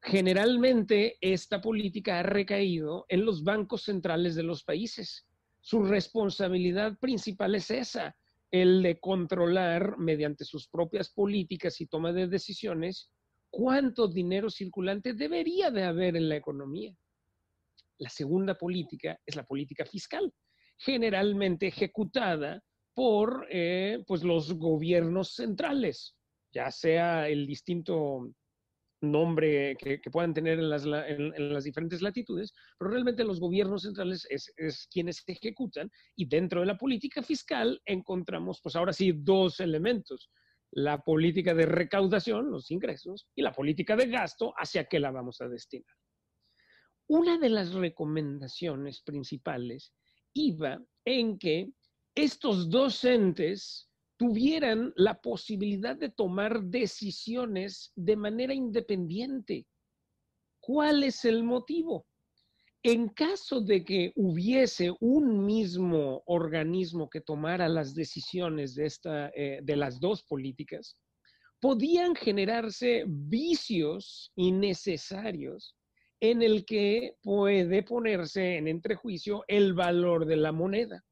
Generalmente 0.00 1.16
esta 1.20 1.60
política 1.60 2.20
ha 2.20 2.22
recaído 2.22 3.04
en 3.08 3.24
los 3.24 3.42
bancos 3.42 3.82
centrales 3.82 4.36
de 4.36 4.44
los 4.44 4.62
países. 4.62 5.26
Su 5.60 5.82
responsabilidad 5.82 6.96
principal 7.00 7.56
es 7.56 7.68
esa, 7.72 8.16
el 8.52 8.80
de 8.84 9.00
controlar 9.00 9.98
mediante 9.98 10.44
sus 10.44 10.68
propias 10.68 11.10
políticas 11.10 11.80
y 11.80 11.88
toma 11.88 12.12
de 12.12 12.28
decisiones 12.28 13.10
cuánto 13.50 14.06
dinero 14.06 14.50
circulante 14.50 15.14
debería 15.14 15.72
de 15.72 15.82
haber 15.82 16.14
en 16.14 16.28
la 16.28 16.36
economía. 16.36 16.94
La 17.98 18.08
segunda 18.08 18.54
política 18.54 19.18
es 19.26 19.34
la 19.34 19.42
política 19.42 19.84
fiscal, 19.84 20.32
generalmente 20.76 21.66
ejecutada 21.66 22.62
por 22.96 23.46
eh, 23.50 24.02
pues 24.06 24.24
los 24.24 24.54
gobiernos 24.54 25.34
centrales, 25.34 26.16
ya 26.50 26.70
sea 26.70 27.28
el 27.28 27.46
distinto 27.46 28.32
nombre 29.02 29.76
que, 29.76 30.00
puedan 30.10 30.32
tener 30.32 30.58
en 30.58 30.70
las, 30.70 31.64
diferentes 31.64 32.00
latitudes, 32.00 32.54
pero 32.78 32.90
realmente 32.90 33.22
los 33.22 33.38
gobiernos 33.38 33.82
centrales 33.82 34.26
es, 34.30 34.50
es, 34.56 34.88
quienes 34.90 35.22
ejecutan 35.26 35.90
y 36.16 36.26
dentro 36.26 36.60
de 36.60 36.66
la 36.66 36.78
política 36.78 37.22
fiscal 37.22 37.82
encontramos, 37.84 38.60
pues 38.62 38.74
ahora 38.76 38.94
sí, 38.94 39.12
dos 39.14 39.60
elementos. 39.60 40.30
La 40.72 41.02
política 41.02 41.52
de 41.52 41.66
recaudación, 41.66 42.50
los 42.50 42.70
ingresos, 42.70 43.28
y 43.34 43.42
la 43.42 43.52
política 43.52 43.94
de 43.94 44.06
gasto, 44.06 44.54
hacia 44.56 44.86
qué 44.86 44.98
la 44.98 45.10
vamos 45.10 45.42
a 45.42 45.48
destinar. 45.48 45.94
Una 47.08 47.38
de 47.38 47.50
las 47.50 47.74
recomendaciones 47.74 49.02
principales 49.02 49.92
iba 50.32 50.82
en 51.04 51.38
que 51.38 51.70
estos 52.16 52.70
dos 52.70 53.04
entes 53.04 53.90
tuvieran 54.16 54.92
la 54.96 55.20
posibilidad 55.20 55.94
de 55.94 56.08
tomar 56.08 56.62
decisiones 56.62 57.92
de 57.94 58.16
manera 58.16 58.54
independiente. 58.54 59.66
¿Cuál 60.58 61.04
es 61.04 61.26
el 61.26 61.44
motivo? 61.44 62.06
En 62.82 63.10
caso 63.10 63.60
de 63.60 63.84
que 63.84 64.12
hubiese 64.16 64.94
un 65.00 65.44
mismo 65.44 66.22
organismo 66.24 67.10
que 67.10 67.20
tomara 67.20 67.68
las 67.68 67.94
decisiones 67.94 68.74
de, 68.74 68.86
esta, 68.86 69.28
eh, 69.34 69.60
de 69.62 69.76
las 69.76 70.00
dos 70.00 70.22
políticas, 70.22 70.96
podían 71.60 72.14
generarse 72.14 73.04
vicios 73.06 74.32
innecesarios 74.36 75.76
en 76.20 76.42
el 76.42 76.64
que 76.64 77.16
puede 77.22 77.82
ponerse 77.82 78.56
en 78.56 78.68
entrejuicio 78.68 79.44
el 79.48 79.74
valor 79.74 80.24
de 80.24 80.36
la 80.36 80.52
moneda. 80.52 81.04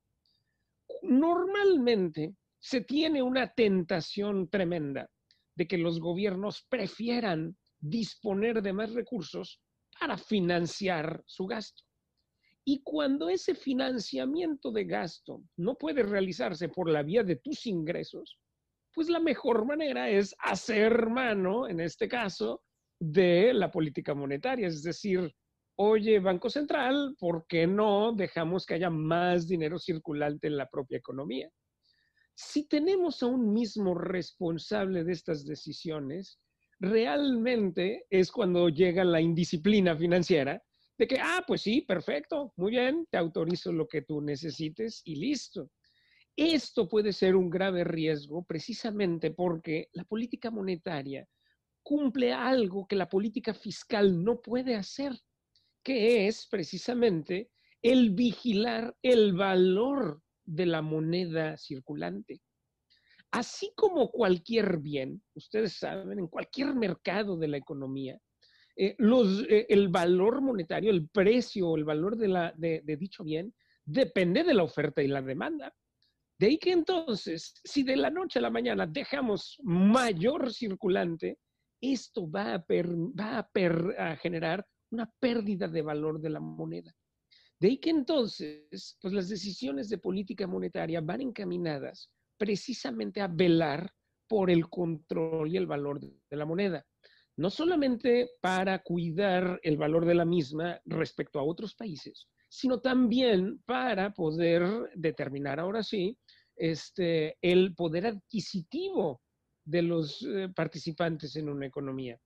Normalmente, 1.09 2.35
se 2.59 2.81
tiene 2.81 3.23
una 3.23 3.53
tentación 3.53 4.49
tremenda 4.49 5.11
de 5.55 5.67
que 5.67 5.79
los 5.79 6.01
gobiernos 6.01 6.67
prefieran 6.69 7.57
disponer 7.79 8.63
de 8.63 8.73
más 8.73 8.93
recursos 8.93 9.61
para 10.01 10.17
financiar 10.17 11.23
su 11.27 11.47
gasto. 11.47 11.85
Y 12.65 12.83
cuando 12.83 13.29
ese 13.29 13.55
financiamiento 13.55 14.73
de 14.73 14.85
gasto 14.85 15.43
no 15.57 15.75
puede 15.75 16.03
realizarse 16.03 16.71
por 16.71 16.89
la 16.89 17.03
vía 17.03 17.23
de 17.23 17.37
tus 17.37 17.67
ingresos, 17.67 18.39
pues 18.95 19.11
la 19.11 19.21
mejor 19.21 19.67
manera 19.67 20.09
es 20.09 20.35
hacer 20.39 21.11
mano, 21.11 21.69
en 21.69 21.81
este 21.81 22.09
caso, 22.09 22.63
de 22.99 23.53
la 23.53 23.71
política 23.71 24.15
monetaria, 24.15 24.69
es 24.69 24.83
decir, 24.83 25.35
oye, 25.77 26.21
Banco 26.21 26.51
Central, 26.51 27.17
¿por 27.19 27.47
qué 27.47 27.67
no 27.67 28.13
dejamos 28.13 28.67
que 28.67 28.75
haya 28.75 28.91
más 28.91 29.47
dinero 29.49 29.79
circulante 29.79 30.47
en 30.47 30.57
la 30.57 30.69
propia 30.69 30.99
economía? 30.99 31.51
si 32.35 32.67
tenemos 32.67 33.23
a 33.23 33.27
un 33.27 33.53
mismo 33.53 33.95
responsable 33.95 35.05
de 35.05 35.13
estas 35.13 35.45
decisiones, 35.45 36.41
realmente 36.81 38.07
es 38.11 38.31
cuando 38.33 38.69
llega 38.69 39.05
la 39.05 39.21
indisciplina 39.21 39.97
financiera 39.97 40.63
de 40.99 41.07
que, 41.07 41.19
ah, 41.21 41.45
pues 41.47 41.63
sí, 41.63 41.83
perfecto, 41.83 42.53
muy 42.57 42.73
bien, 42.73 43.07
te 43.11 43.19
autorizo 43.19 43.73
lo 43.73 43.87
que 43.87 44.03
tú 44.03 44.21
necesites 44.21 45.03
y 45.05 45.17
listo. 45.17 45.71
Esto 46.37 46.89
puede 46.89 47.13
ser 47.13 47.37
un 47.37 47.49
grave 47.49 47.85
riesgo 47.85 48.45
precisamente 48.45 49.31
porque 49.31 49.89
la 49.93 50.05
política 50.05 50.51
monetaria 50.51 51.27
cumple 51.83 52.33
algo 52.33 52.87
que 52.89 52.97
la 52.97 53.09
política 53.09 53.55
fiscal 53.55 54.23
no 54.25 54.41
puede 54.41 54.75
hacer, 54.75 55.13
que 55.85 56.27
es 56.27 56.47
precisamente 56.51 57.51
el 57.83 58.11
vigilar 58.11 58.97
el 59.03 59.35
valor 59.35 60.23
de 60.45 60.67
la 60.67 60.83
moneda 60.83 61.57
circulante. 61.57 62.41
Así 63.31 63.73
como 63.77 64.11
cualquier 64.11 64.79
bien, 64.79 65.23
ustedes 65.35 65.75
saben, 65.75 66.19
en 66.19 66.29
cualquier 66.29 66.75
mercado 66.75 67.37
de 67.37 67.49
la 67.49 67.57
economía, 67.57 68.19
eh, 68.77 68.97
eh, 68.99 69.67
el 69.69 69.89
valor 69.89 70.41
monetario, 70.41 70.91
el 70.91 71.09
precio, 71.09 71.77
el 71.77 71.85
valor 71.85 72.17
de, 72.17 72.97
dicho 72.99 73.23
bien, 73.23 73.55
depende 73.85 74.45
de 74.45 74.55
la 74.55 74.63
oferta 74.63 75.03
y 75.03 75.09
la 75.09 75.23
demanda. 75.23 75.75
De 76.39 76.47
ahí 76.47 76.59
que 76.59 76.73
entonces, 76.73 77.55
si 77.63 77.85
de 77.85 77.97
la 77.97 78.11
noche 78.11 78.39
a 78.39 78.43
la 78.43 78.51
mañana 78.51 78.87
dejamos 78.87 79.59
mayor 79.63 80.53
circulante, 80.53 81.39
esto 81.81 82.29
va 82.31 82.55
a, 82.55 84.17
generar 84.17 84.67
una 84.95 85.13
pérdida 85.21 85.69
de 85.69 85.83
valor 85.83 86.21
de 86.21 86.31
la 86.31 86.41
moneda. 86.41 86.95
De 87.61 87.69
ahí 87.69 87.79
que 87.79 87.91
entonces, 87.91 88.97
pues 89.01 89.15
las 89.15 89.29
decisiones 89.29 89.89
de 89.89 89.99
política 89.99 90.47
monetaria 90.47 91.01
van 91.01 91.21
encaminadas 91.21 92.11
precisamente 92.37 93.21
a 93.21 93.29
velar 93.29 93.91
por 94.27 94.51
el 94.51 94.69
control 94.69 95.49
y 95.53 95.57
el 95.57 95.67
valor 95.67 96.01
de 96.01 96.37
la 96.37 96.47
moneda 96.47 96.85
no 97.37 97.51
solamente 97.51 98.31
para 98.41 98.83
cuidar 98.83 99.59
el 99.63 99.77
valor 99.77 100.07
de 100.07 100.15
la 100.15 100.25
misma 100.25 100.81
respecto 100.85 101.39
a 101.39 101.45
otros 101.45 101.75
países, 101.75 102.29
sino 102.49 102.81
también 102.81 103.61
para 103.65 104.13
poder 104.13 104.63
determinar 104.95 105.59
ahora 105.59 105.83
sí 105.83 106.17
este, 106.57 107.37
el 107.43 107.75
poder 107.75 108.07
adquisitivo 108.07 109.21
de 109.65 109.83
los 109.83 110.23
eh, 110.23 110.49
participantes 110.55 111.35
en 111.37 111.49
una 111.49 111.67
economía. 111.67 112.19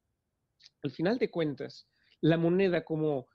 Al 0.82 0.90
final 0.90 1.18
de 1.18 1.30
cuentas, 1.30 1.88
la 2.22 2.36
moneda 2.36 2.84
como 2.84 3.26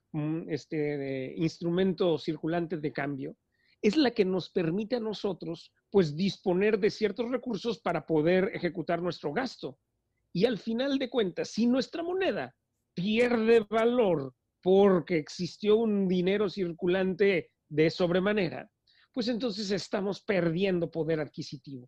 este, 0.47 1.33
instrumento 1.37 2.17
circulante 2.17 2.77
de 2.77 2.91
cambio 2.91 3.35
es 3.81 3.97
la 3.97 4.11
que 4.11 4.23
nos 4.23 4.49
permite 4.49 4.95
a 4.95 4.99
nosotros 4.99 5.73
pues 5.89 6.15
disponer 6.15 6.79
de 6.79 6.89
ciertos 6.89 7.29
recursos 7.29 7.79
para 7.79 8.05
poder 8.05 8.51
ejecutar 8.53 9.01
nuestro 9.01 9.33
gasto 9.33 9.77
y 10.33 10.45
al 10.45 10.57
final 10.57 10.97
de 10.97 11.09
cuentas, 11.09 11.49
si 11.49 11.67
nuestra 11.67 12.01
moneda 12.01 12.55
pierde 12.95 13.65
valor 13.69 14.33
porque 14.61 15.17
existió 15.17 15.75
un 15.75 16.07
dinero 16.07 16.49
circulante 16.49 17.51
de 17.69 17.89
sobremanera, 17.89 18.69
pues 19.13 19.27
entonces 19.27 19.69
estamos 19.69 20.21
perdiendo 20.21 20.89
poder 20.89 21.19
adquisitivo. 21.19 21.87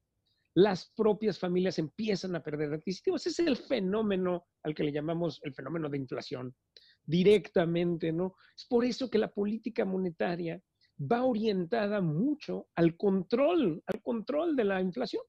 Las 0.54 0.92
propias 0.96 1.40
familias 1.40 1.80
empiezan 1.80 2.36
a 2.36 2.44
perder 2.44 2.74
adquisitivo. 2.74 3.16
Ese 3.16 3.30
es 3.30 3.40
el 3.40 3.58
fenómeno 3.58 4.46
al 4.64 4.76
que 4.76 4.84
le 4.84 4.92
llamamos 4.92 5.40
el 5.44 5.54
fenómeno 5.54 5.90
de 5.90 5.98
inflación, 5.98 6.56
directamente, 7.06 8.12
¿no? 8.12 8.36
Es 8.56 8.66
por 8.66 8.86
eso 8.86 9.10
que 9.10 9.18
la 9.18 9.32
política 9.32 9.86
monetaria 9.86 10.62
va 11.00 11.24
orientada 11.24 12.02
mucho 12.02 12.68
al 12.76 12.96
control, 12.98 13.84
al 13.86 14.02
control 14.02 14.56
de 14.56 14.64
la 14.64 14.82
inflación 14.82 15.22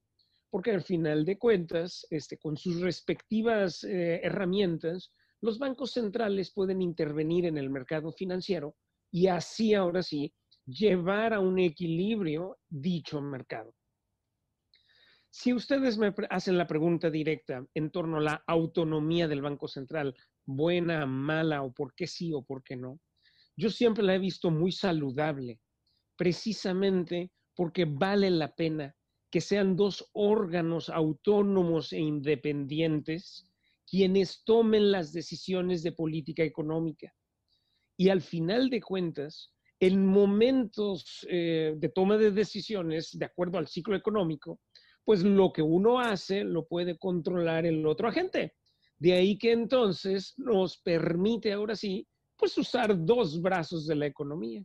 porque 0.50 0.71
al 0.71 0.83
final 0.83 1.25
de 1.25 1.38
cuentas, 1.38 2.06
este, 2.11 2.38
con 2.38 2.56
sus 2.56 2.80
respectivas 2.80 3.85
eh, 3.85 4.21
herramientas, 4.23 5.12
los 5.42 5.59
bancos 5.59 5.92
centrales 5.92 6.52
pueden 6.52 6.80
intervenir 6.80 7.45
en 7.47 7.59
el 7.59 7.68
mercado 7.68 8.12
financiero 8.12 8.75
y 9.11 9.26
así, 9.26 9.75
ahora 9.75 10.02
sí, 10.02 10.33
llevar 10.64 11.35
a 11.35 11.40
un 11.40 11.59
equilibrio 11.59 12.59
dicho 12.68 13.21
mercado. 13.21 13.75
Si 15.28 15.52
ustedes 15.52 15.99
me 15.99 16.14
hacen 16.30 16.56
la 16.56 16.66
pregunta 16.66 17.11
directa 17.11 17.66
en 17.75 17.90
torno 17.90 18.16
a 18.16 18.23
la 18.23 18.45
autonomía 18.47 19.28
del 19.28 19.42
Banco 19.42 19.68
Central, 19.68 20.16
buena, 20.46 21.04
mala 21.06 21.62
o 21.62 21.72
por 21.72 21.94
qué 21.94 22.06
sí 22.06 22.32
o 22.32 22.42
por 22.42 22.62
qué 22.62 22.76
no, 22.76 23.00
yo 23.56 23.70
siempre 23.70 24.04
la 24.04 24.14
he 24.14 24.18
visto 24.18 24.50
muy 24.50 24.72
saludable, 24.72 25.60
precisamente 26.16 27.30
porque 27.54 27.84
vale 27.86 28.30
la 28.30 28.54
pena 28.54 28.94
que 29.30 29.40
sean 29.40 29.76
dos 29.76 30.08
órganos 30.12 30.88
autónomos 30.88 31.92
e 31.92 31.99
independientes 31.99 33.50
quienes 33.86 34.44
tomen 34.44 34.90
las 34.90 35.12
decisiones 35.12 35.82
de 35.82 35.92
política 35.92 36.42
económica. 36.42 37.12
Y 37.97 38.08
al 38.08 38.21
final 38.21 38.68
de 38.68 38.80
cuentas, 38.80 39.54
en 39.80 40.06
momentos 40.06 41.26
eh, 41.28 41.75
de 41.76 41.88
toma 41.88 42.18
de 42.18 42.30
decisiones, 42.30 43.10
de 43.12 43.25
acuerdo 43.25 43.58
al 43.58 43.68
ciclo 43.68 43.97
económico, 43.97 44.60
pues 45.04 45.23
lo 45.23 45.52
que 45.52 45.62
uno 45.62 46.00
hace 46.00 46.42
lo 46.44 46.66
puede 46.66 46.99
controlar 46.99 47.64
el 47.64 47.86
otro 47.86 48.08
agente. 48.08 48.54
De 48.99 49.13
ahí 49.13 49.37
que 49.37 49.52
entonces 49.52 50.35
nos 50.37 50.78
permite 50.78 51.52
ahora 51.52 51.76
sí, 51.76 52.06
pues 52.37 52.56
usar 52.59 53.04
dos 53.04 53.41
brazos 53.41 53.87
de 53.87 53.95
la 53.95 54.06
economía. 54.06 54.65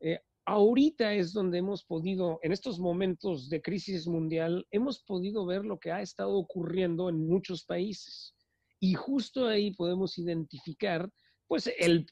Eh, 0.00 0.20
ahorita 0.44 1.14
es 1.14 1.32
donde 1.32 1.58
hemos 1.58 1.84
podido, 1.84 2.38
en 2.42 2.52
estos 2.52 2.78
momentos 2.78 3.48
de 3.48 3.60
crisis 3.60 4.06
mundial, 4.06 4.66
hemos 4.70 5.02
podido 5.02 5.44
ver 5.46 5.64
lo 5.64 5.78
que 5.78 5.92
ha 5.92 6.00
estado 6.00 6.34
ocurriendo 6.34 7.08
en 7.08 7.26
muchos 7.26 7.64
países. 7.64 8.34
Y 8.80 8.94
justo 8.94 9.46
ahí 9.46 9.72
podemos 9.72 10.18
identificar 10.18 11.10
pues 11.46 11.70
el, 11.78 12.06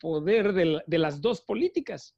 poder 0.00 0.52
de, 0.52 0.98
las 0.98 1.20
dos 1.20 1.40
políticas. 1.40 2.16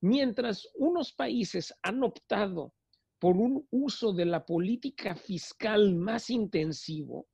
Mientras 0.00 0.68
unos 0.76 1.12
países 1.12 1.74
han 1.82 2.02
optado 2.04 2.72
por 3.18 3.36
un 3.36 3.66
uso 3.70 4.12
de 4.12 4.24
la 4.24 4.46
política 4.46 5.16
fiscal 5.16 5.96
más 5.96 6.30
intensivo, 6.30 7.26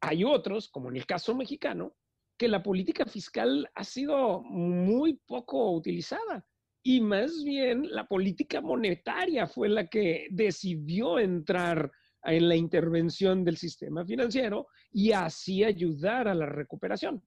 hay 0.00 0.24
otros, 0.24 0.68
como 0.68 0.88
en 0.90 0.96
el 0.96 1.06
caso 1.06 1.34
mexicano, 1.34 1.94
que 2.38 2.48
la 2.48 2.62
política 2.62 3.04
fiscal 3.04 3.68
ha 3.74 3.84
sido 3.84 4.42
muy 4.42 5.20
poco 5.26 5.72
utilizada 5.72 6.46
y 6.82 7.00
más 7.00 7.44
bien 7.44 7.86
la 7.90 8.06
política 8.06 8.60
monetaria 8.60 9.46
fue 9.46 9.68
la 9.68 9.86
que 9.86 10.28
decidió 10.30 11.18
entrar 11.18 11.90
en 12.24 12.48
la 12.48 12.56
intervención 12.56 13.44
del 13.44 13.56
sistema 13.56 14.04
financiero 14.04 14.68
y 14.90 15.12
así 15.12 15.64
ayudar 15.64 16.28
a 16.28 16.34
la 16.34 16.46
recuperación. 16.46 17.22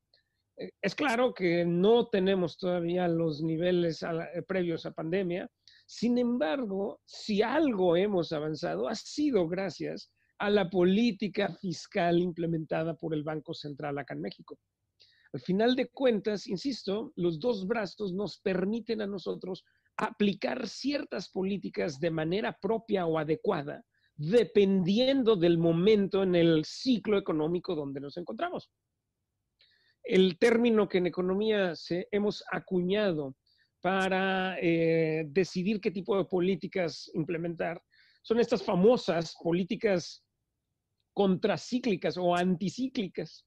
Eh, 0.57 0.71
es 0.81 0.95
claro 0.95 1.33
que 1.33 1.65
no 1.65 2.07
tenemos 2.07 2.57
todavía 2.57 3.07
los 3.07 3.41
niveles 3.41 4.03
eh, 4.03 4.41
previos 4.47 4.85
a 4.85 4.91
pandemia, 4.91 5.49
sin 5.85 6.17
embargo, 6.17 7.01
si 7.05 7.41
algo 7.41 7.95
hemos 7.95 8.31
avanzado 8.31 8.87
ha 8.87 8.95
sido 8.95 9.47
gracias 9.47 10.11
a 10.39 10.49
la 10.49 10.69
política 10.69 11.49
fiscal 11.49 12.19
implementada 12.19 12.95
por 12.95 13.13
el 13.13 13.23
Banco 13.23 13.53
Central 13.53 13.97
acá 13.97 14.13
en 14.13 14.21
México. 14.21 14.59
Al 15.33 15.41
final 15.41 15.75
de 15.75 15.89
cuentas, 15.89 16.47
insisto, 16.47 17.11
los 17.15 17.39
dos 17.39 17.65
brazos 17.65 18.13
nos 18.13 18.37
permiten 18.39 19.01
a 19.01 19.07
nosotros 19.07 19.63
aplicar 19.97 20.67
ciertas 20.67 21.29
políticas 21.29 21.99
de 21.99 22.11
manera 22.11 22.57
propia 22.61 23.05
o 23.05 23.17
adecuada, 23.17 23.83
dependiendo 24.15 25.35
del 25.35 25.57
momento 25.57 26.21
en 26.23 26.35
el 26.35 26.63
ciclo 26.65 27.17
económico 27.17 27.75
donde 27.75 27.99
nos 27.99 28.17
encontramos. 28.17 28.69
El 30.03 30.37
término 30.37 30.87
que 30.87 30.99
en 30.99 31.07
economía 31.07 31.75
se, 31.75 32.07
hemos 32.11 32.43
acuñado 32.51 33.35
para 33.81 34.57
eh, 34.61 35.25
decidir 35.27 35.81
qué 35.81 35.91
tipo 35.91 36.17
de 36.17 36.25
políticas 36.25 37.09
implementar 37.13 37.81
son 38.23 38.39
estas 38.39 38.63
famosas 38.63 39.35
políticas 39.39 40.25
contracíclicas 41.13 42.17
o 42.17 42.35
anticíclicas 42.35 43.45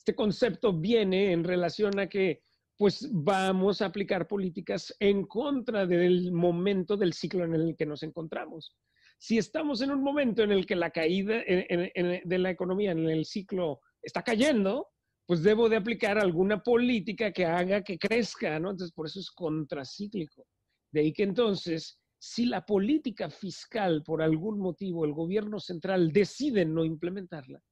este 0.00 0.14
concepto 0.14 0.72
viene 0.72 1.32
en 1.32 1.44
relación 1.44 1.98
a 1.98 2.08
que 2.08 2.42
pues 2.78 3.06
vamos 3.12 3.82
a 3.82 3.86
aplicar 3.86 4.26
políticas 4.26 4.96
en 4.98 5.26
contra 5.26 5.84
del 5.86 6.32
momento 6.32 6.96
del 6.96 7.12
ciclo 7.12 7.44
en 7.44 7.54
el 7.54 7.76
que 7.76 7.84
nos 7.84 8.02
encontramos. 8.02 8.74
Si 9.18 9.36
estamos 9.36 9.82
en 9.82 9.90
un 9.90 10.02
momento 10.02 10.42
en 10.42 10.52
el 10.52 10.64
que 10.64 10.76
la 10.76 10.90
caída 10.90 11.44
de 11.44 12.38
la 12.38 12.50
economía 12.50 12.92
en 12.92 13.10
el 13.10 13.26
ciclo 13.26 13.80
está 14.00 14.22
cayendo, 14.22 14.88
pues 15.26 15.42
debo 15.42 15.68
de 15.68 15.76
aplicar 15.76 16.18
alguna 16.18 16.62
política 16.62 17.30
que 17.30 17.44
haga 17.44 17.82
que 17.82 17.98
crezca, 17.98 18.58
¿no? 18.58 18.70
Entonces, 18.70 18.94
por 18.94 19.06
eso 19.06 19.20
es 19.20 19.30
contracíclico. 19.30 20.46
De 20.90 21.00
ahí 21.02 21.12
que 21.12 21.24
entonces, 21.24 21.99
si 22.22 22.44
la 22.44 22.66
política 22.66 23.30
fiscal, 23.30 24.02
por 24.04 24.20
algún 24.20 24.60
motivo, 24.60 25.06
el 25.06 25.12
gobierno 25.12 25.58
central 25.58 26.12
decide 26.12 26.66
no 26.66 26.84
implementarla, 26.84 27.62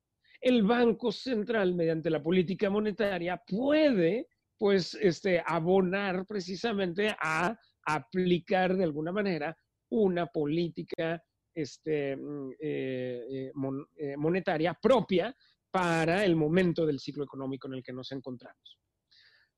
el 0.40 0.62
Banco 0.62 1.12
Central, 1.12 1.74
mediante 1.74 2.08
la 2.08 2.22
política 2.22 2.70
monetaria, 2.70 3.42
puede 3.46 4.28
pues 4.56 4.94
este, 4.94 5.42
abonar 5.44 6.24
precisamente 6.26 7.14
a 7.20 7.56
aplicar 7.84 8.76
de 8.76 8.84
alguna 8.84 9.12
manera 9.12 9.56
una 9.90 10.26
política 10.26 11.22
este, 11.54 12.16
mm, 12.16 12.52
eh, 12.61 13.26
eh, 13.30 13.52
eh, 13.96 14.16
monetaria 14.16 14.74
propia 14.74 15.34
para 15.70 16.24
el 16.24 16.37
momento 16.37 16.87
del 16.87 17.00
ciclo 17.00 17.24
económico 17.24 17.68
en 17.68 17.74
el 17.74 17.82
que 17.82 17.92
nos 17.92 18.11
encontramos. 18.12 18.78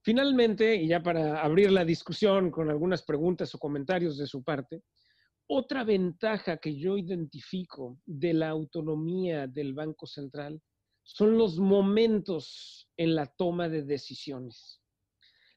Finalmente, 0.03 0.77
y 0.77 0.89
ya 0.89 1.03
para 1.03 1.43
abrir 1.43 1.71
la 1.71 1.85
discusión 1.85 2.51
con 2.51 2.71
algunas 2.71 3.03
preguntas 3.03 3.55
o 3.55 3.59
comentarios 3.59 4.17
de 4.17 4.27
su 4.27 4.43
parte, 4.43 4.83
otra 5.47 5.85
ventaja 5.85 6.57
que 6.57 6.79
yo 6.79 6.97
identifico 6.97 7.99
de 8.07 8.33
la 8.33 8.49
autonomía 8.49 9.47
del 9.47 9.75
Banco 9.75 10.07
Central 10.07 10.63
son 11.03 11.37
los 11.37 11.59
momentos 11.59 12.89
en 12.97 13.15
la 13.15 13.27
toma 13.27 13.69
de 13.69 13.83
decisiones. 13.83 14.81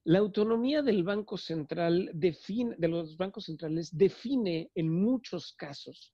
La 0.03 0.19
autonomía 0.19 0.81
del 0.81 1.03
Banco 1.03 1.37
Central 1.37 2.09
define, 2.13 2.75
de 2.77 2.87
los 2.89 3.15
bancos 3.15 3.45
centrales 3.45 3.95
define 3.95 4.69
en 4.75 4.89
muchos 4.89 5.53
casos. 5.53 6.13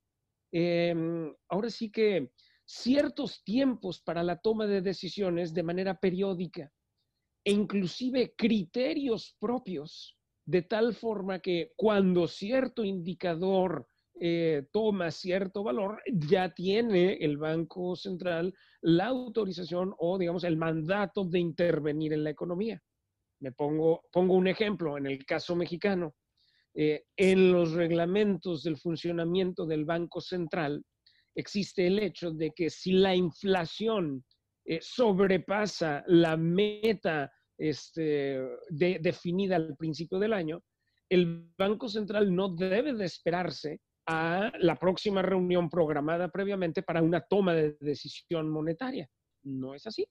Em, 0.51 1.33
ahora 1.47 1.71
sí 1.71 1.89
que 1.89 2.31
ciertos 2.65 3.43
tiempos 3.43 3.99
para 4.01 4.21
la 4.21 4.37
toma 4.37 4.67
de 4.67 4.81
decisiones 4.81 5.53
de 5.53 5.63
manera 5.63 5.99
periódica 5.99 6.71
e 7.49 7.51
inclusive 7.51 8.35
criterios 8.37 9.35
propios, 9.39 10.15
de 10.45 10.61
tal 10.61 10.93
forma 10.93 11.39
que 11.39 11.73
cuando 11.75 12.27
cierto 12.27 12.83
indicador 12.83 13.87
eh, 14.19 14.67
toma 14.71 15.09
cierto 15.09 15.63
valor, 15.63 15.99
ya 16.05 16.53
tiene 16.53 17.13
el 17.13 17.37
Banco 17.37 17.95
Central 17.95 18.53
la 18.81 19.07
autorización 19.07 19.95
o, 19.97 20.19
digamos, 20.19 20.43
el 20.43 20.57
mandato 20.57 21.25
de 21.25 21.39
intervenir 21.39 22.13
en 22.13 22.23
la 22.23 22.29
economía. 22.29 22.79
Me 23.39 23.51
pongo, 23.51 24.03
pongo 24.11 24.35
un 24.35 24.47
ejemplo, 24.47 24.95
en 24.99 25.07
el 25.07 25.25
caso 25.25 25.55
mexicano, 25.55 26.13
eh, 26.75 27.05
en 27.17 27.51
los 27.51 27.71
reglamentos 27.71 28.61
del 28.61 28.77
funcionamiento 28.77 29.65
del 29.65 29.85
Banco 29.85 30.21
Central 30.21 30.85
existe 31.33 31.87
el 31.87 31.97
hecho 31.97 32.29
de 32.29 32.51
que 32.51 32.69
si 32.69 32.91
la 32.91 33.15
inflación 33.15 34.23
eh, 34.65 34.77
sobrepasa 34.83 36.03
la 36.05 36.37
meta 36.37 37.31
este, 37.59 38.39
definida 38.69 39.57
al 39.57 39.75
principio 39.75 40.17
del 40.17 40.33
año, 40.33 40.63
el 41.09 41.51
Banco 41.57 41.89
Central 41.89 42.33
no 42.33 42.49
debe 42.49 42.93
de 42.93 43.05
esperarse 43.05 43.81
a 44.07 44.51
la 44.59 44.75
próxima 44.75 45.21
reunión 45.21 45.69
programada 45.69 46.29
previamente 46.29 46.81
para 46.81 47.01
una 47.01 47.21
toma 47.21 47.53
de 47.53 47.77
decisión 47.79 48.49
monetaria. 48.49 49.07
No 49.43 49.75
es 49.75 49.85
así. 49.85 50.07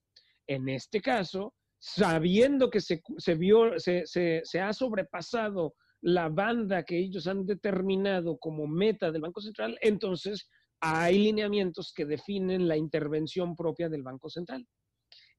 En 0.46 0.68
este 0.68 1.00
caso, 1.00 1.54
sabiendo 1.78 2.70
que 2.70 2.80
se, 2.80 3.02
se, 3.16 4.60
ha 4.60 4.72
sobrepasado 4.72 5.74
la 6.00 6.28
banda 6.28 6.84
que 6.84 6.98
ellos 6.98 7.26
han 7.26 7.46
determinado 7.46 8.38
como 8.38 8.66
meta 8.66 9.10
del 9.10 9.22
Banco 9.22 9.40
Central, 9.40 9.78
entonces 9.80 10.48
hay 10.80 11.18
lineamientos 11.18 11.92
que 11.94 12.04
definen 12.04 12.68
la 12.68 12.76
intervención 12.76 13.56
propia 13.56 13.88
del 13.88 14.02
Banco 14.02 14.28
Central. 14.28 14.66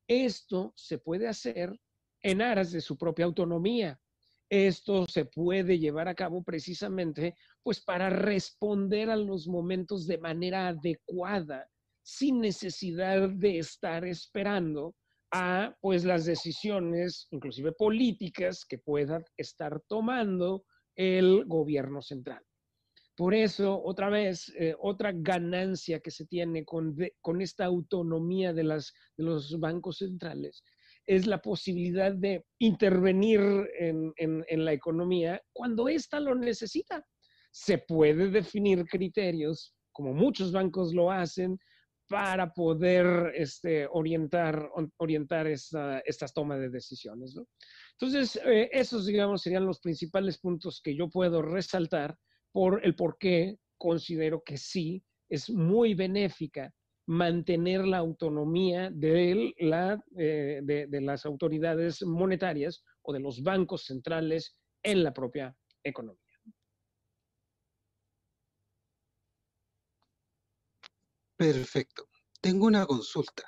Esto 0.08 0.74
se 0.76 0.98
puede 0.98 1.28
hacer 1.28 1.72
en 2.21 2.41
aras 2.41 2.71
de 2.71 2.82
su 2.82 2.97
propia 2.97 3.25
autonomía. 3.25 3.99
Esto 4.49 5.05
se 5.08 5.25
puede 5.25 5.77
llevar 5.77 6.08
a 6.08 6.15
cabo 6.15 6.43
precisamente 6.43 7.36
pues 7.62 7.82
para 7.82 8.10
responder 8.10 9.10
a 9.10 9.15
los 9.15 9.47
momentos 9.47 10.08
de 10.08 10.17
manera 10.17 10.69
adecuada, 10.69 11.69
sin 12.01 12.41
necesidad 12.41 13.29
de 13.29 13.60
estar 13.60 14.05
esperando 14.05 14.95
a 15.32 15.75
pues 15.79 16.03
las 16.03 16.25
decisiones, 16.25 17.27
inclusive 17.29 17.71
políticas, 17.73 18.65
que 18.65 18.79
pueda 18.79 19.23
estar 19.38 19.79
tomando 19.88 20.63
el 20.95 21.45
gobierno 21.45 22.01
central. 22.01 22.43
Por 23.15 23.36
eso, 23.36 23.79
otra 23.84 24.10
vez, 24.10 24.51
eh, 24.58 24.73
otra 24.79 25.12
ganancia 25.13 25.99
que 25.99 26.10
se 26.10 26.25
tiene 26.25 26.65
con, 26.65 26.95
con 27.21 27.41
esta 27.41 27.65
autonomía 27.65 28.53
de, 28.53 28.63
las, 28.63 28.93
de 29.15 29.25
los 29.25 29.60
bancos 29.60 29.97
centrales 29.97 30.63
es 31.10 31.26
la 31.26 31.41
posibilidad 31.41 32.13
de 32.13 32.45
intervenir 32.60 33.41
en, 33.80 34.63
la 34.63 34.74
economía 34.74 35.41
cuando 35.52 35.89
ésta 35.89 36.19
lo 36.19 36.36
necesita. 36.36 37.04
Se 37.50 37.80
puede 37.80 38.30
definir 38.30 38.86
criterios, 38.86 39.74
como 39.91 40.13
muchos 40.13 40.52
bancos 40.52 40.93
lo 40.93 41.10
hacen, 41.10 41.58
para 42.08 42.54
poder 42.54 43.34
este, 43.34 43.88
orientar, 43.91 44.69
orientar 44.98 45.48
estas 45.48 46.32
tomas 46.36 46.60
de 46.60 46.69
decisiones. 46.69 47.36
Entonces, 48.00 48.39
eh, 48.45 48.69
esos, 48.72 49.08
digamos, 49.08 49.41
serían 49.41 49.65
los 49.65 49.80
principales 49.80 50.38
puntos 50.38 50.80
que 50.80 50.95
yo 50.95 51.10
puedo 51.10 51.41
resaltar 51.41 52.15
por 52.52 52.86
el 52.86 52.95
por 52.95 53.17
qué 53.17 53.58
considero 53.80 54.43
que 54.43 54.58
sí 54.58 55.04
es 55.28 55.50
muy 55.50 55.95
benéfica 55.95 56.72
mantener 57.10 57.88
la 57.88 57.98
autonomía 57.98 58.91
de, 58.91 59.56
la, 59.58 60.00
eh, 60.15 60.62
de, 60.62 61.02
las 61.02 61.26
autoridades 61.26 62.04
monetarias 62.04 62.84
o 63.02 63.12
de 63.12 63.19
los 63.19 63.41
bancos 63.41 63.86
centrales 63.86 64.56
en 64.84 65.04
la 65.04 65.12
propia 65.12 65.58
economía. 65.84 66.22
Perfecto. 71.36 72.08
Tengo 72.41 72.67
una 72.67 72.86
consulta. 72.86 73.43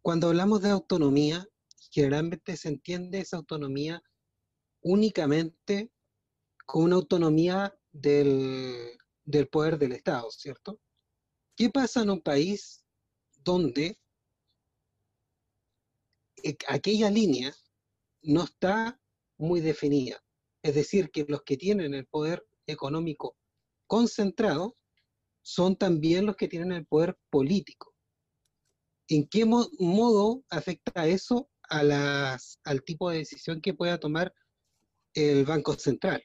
Cuando 0.00 0.28
hablamos 0.28 0.62
de 0.62 0.70
autonomía, 0.70 1.44
generalmente 1.90 2.56
se 2.56 2.68
entiende 2.68 3.18
esa 3.18 3.38
autonomía 3.38 4.00
únicamente 4.80 5.90
como 6.64 6.84
una 6.84 6.96
autonomía 6.96 7.76
del, 7.90 8.96
del 9.24 9.48
poder 9.48 9.76
del 9.76 9.90
Estado, 9.90 10.30
¿cierto? 10.30 10.78
¿Qué 11.56 11.70
pasa 11.70 12.02
en 12.02 12.10
un 12.10 12.20
país 12.20 12.84
donde 13.44 13.96
e, 16.42 16.56
aquella 16.68 17.10
línea 17.10 17.54
no 18.22 18.44
está 18.44 19.00
muy 19.38 19.60
definida? 19.60 20.22
Es 20.62 20.74
decir, 20.74 21.10
que 21.10 21.24
los 21.28 21.42
que 21.42 21.56
tienen 21.56 21.94
el 21.94 22.06
poder 22.06 22.44
económico 22.66 23.36
concentrado 23.86 24.76
son 25.42 25.76
también 25.76 26.26
los 26.26 26.36
que 26.36 26.48
tienen 26.48 26.72
el 26.72 26.86
poder 26.86 27.16
político. 27.30 27.94
¿En 29.08 29.28
qué 29.28 29.44
modo 29.44 30.44
afecta 30.48 31.06
eso 31.06 31.50
a 31.68 31.82
las, 31.82 32.58
al 32.64 32.82
tipo 32.82 33.10
de 33.10 33.18
decisión 33.18 33.60
que 33.60 33.74
pueda 33.74 34.00
tomar 34.00 34.34
el 35.12 35.44
Banco 35.44 35.74
Central? 35.74 36.24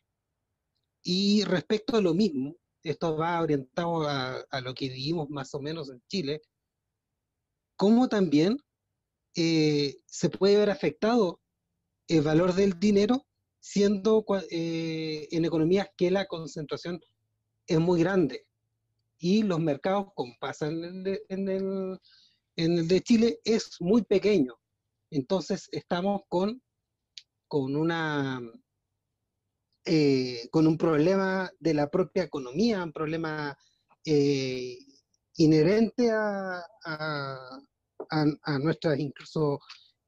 Y 1.04 1.44
respecto 1.44 1.98
a 1.98 2.02
lo 2.02 2.13
mismo, 2.13 2.56
esto 2.84 3.18
va 3.18 3.42
orientado 3.42 4.08
a, 4.08 4.62
lo 4.62 4.74
que 4.74 4.89
vivimos 4.89 5.30
más 5.30 5.54
o 5.54 5.60
menos 5.60 5.89
en 5.89 6.02
Chile, 6.08 6.42
cómo 7.76 8.08
también 8.08 8.58
eh, 9.36 9.98
se 10.06 10.30
puede 10.30 10.58
ver 10.58 10.70
afectado 10.70 11.39
el 12.08 12.22
valor 12.22 12.54
del 12.54 12.80
dinero 12.80 13.26
siendo 13.60 14.26
eh, 14.50 15.28
en 15.32 15.46
economías 15.46 15.89
que 15.98 16.10
la 16.12 16.26
concentración 16.26 17.00
es 17.68 17.80
muy 17.80 18.00
grande 18.00 18.48
y 19.20 19.44
los 19.44 19.60
mercados, 19.60 20.08
como 20.15 20.34
pasa 20.39 20.68
en 20.68 20.84
el, 20.84 21.22
en 21.28 21.50
el, 21.50 22.00
en 22.56 22.80
el 22.80 22.88
de 22.88 23.02
Chile, 23.02 23.39
es 23.44 23.76
muy 23.82 24.02
pequeño. 24.04 24.58
Entonces 25.12 25.68
estamos 25.72 26.22
con, 26.30 26.62
con 27.48 27.76
una 27.76 28.42
eh, 29.86 30.50
con 30.52 30.68
un 30.68 30.78
problema 30.78 31.50
de 31.60 31.74
la 31.74 31.89
propia 31.89 32.24
economía, 32.24 32.84
un 32.84 32.92
problema 32.92 33.58
eh, 34.06 34.78
inherente 35.38 36.12
a, 36.12 36.62
nuestras 38.60 39.00
incluso 39.00 39.60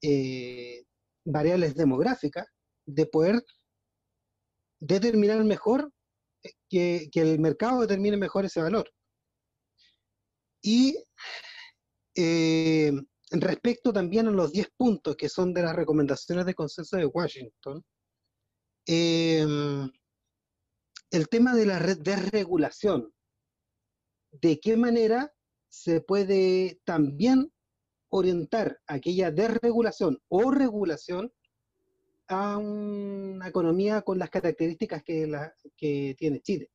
eh, 0.02 0.84
variables 1.26 1.76
demográficas, 1.76 2.48
de 2.86 3.06
poder 3.06 3.44
determinar 4.80 5.44
mejor, 5.44 5.92
que, 6.70 7.10
el 7.14 7.40
mercado 7.40 7.82
determine 7.82 8.18
mejor 8.18 8.46
ese 8.46 8.62
valor. 8.62 8.92
Y 10.62 10.96
respecto 13.32 13.94
también 13.94 14.28
a 14.28 14.32
los 14.32 14.52
10 14.52 14.70
puntos 14.76 15.16
que 15.16 15.30
son 15.30 15.54
de 15.54 15.64
las 15.64 15.76
recomendaciones 15.76 16.46
de 16.46 16.56
consenso 16.56 16.98
de 16.98 17.06
Washington, 17.06 17.84
Em, 18.86 19.92
el 21.12 21.28
tema 21.30 21.56
de 21.56 21.66
la 21.66 21.80
desregulación. 21.80 23.14
¿De 24.32 24.60
qué 24.60 24.78
manera 24.78 25.34
se 25.70 26.02
puede 26.02 26.80
también 26.84 27.52
orientar 28.10 28.80
aquella 28.88 29.32
desregulación 29.32 30.20
o 30.30 30.52
regulación 30.52 31.32
a 32.28 32.58
una 32.58 33.48
economía 33.48 34.02
con 34.02 34.18
las 34.20 34.30
características 34.30 35.04
que, 35.04 36.16
tiene 36.18 36.42
Chile 36.42 36.70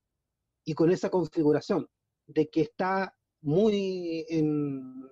y 0.64 0.74
con 0.74 0.90
esa 0.90 1.10
configuración 1.10 1.88
de 2.26 2.48
que 2.48 2.62
está 2.62 3.14
muy 3.40 4.26
en, 4.28 5.10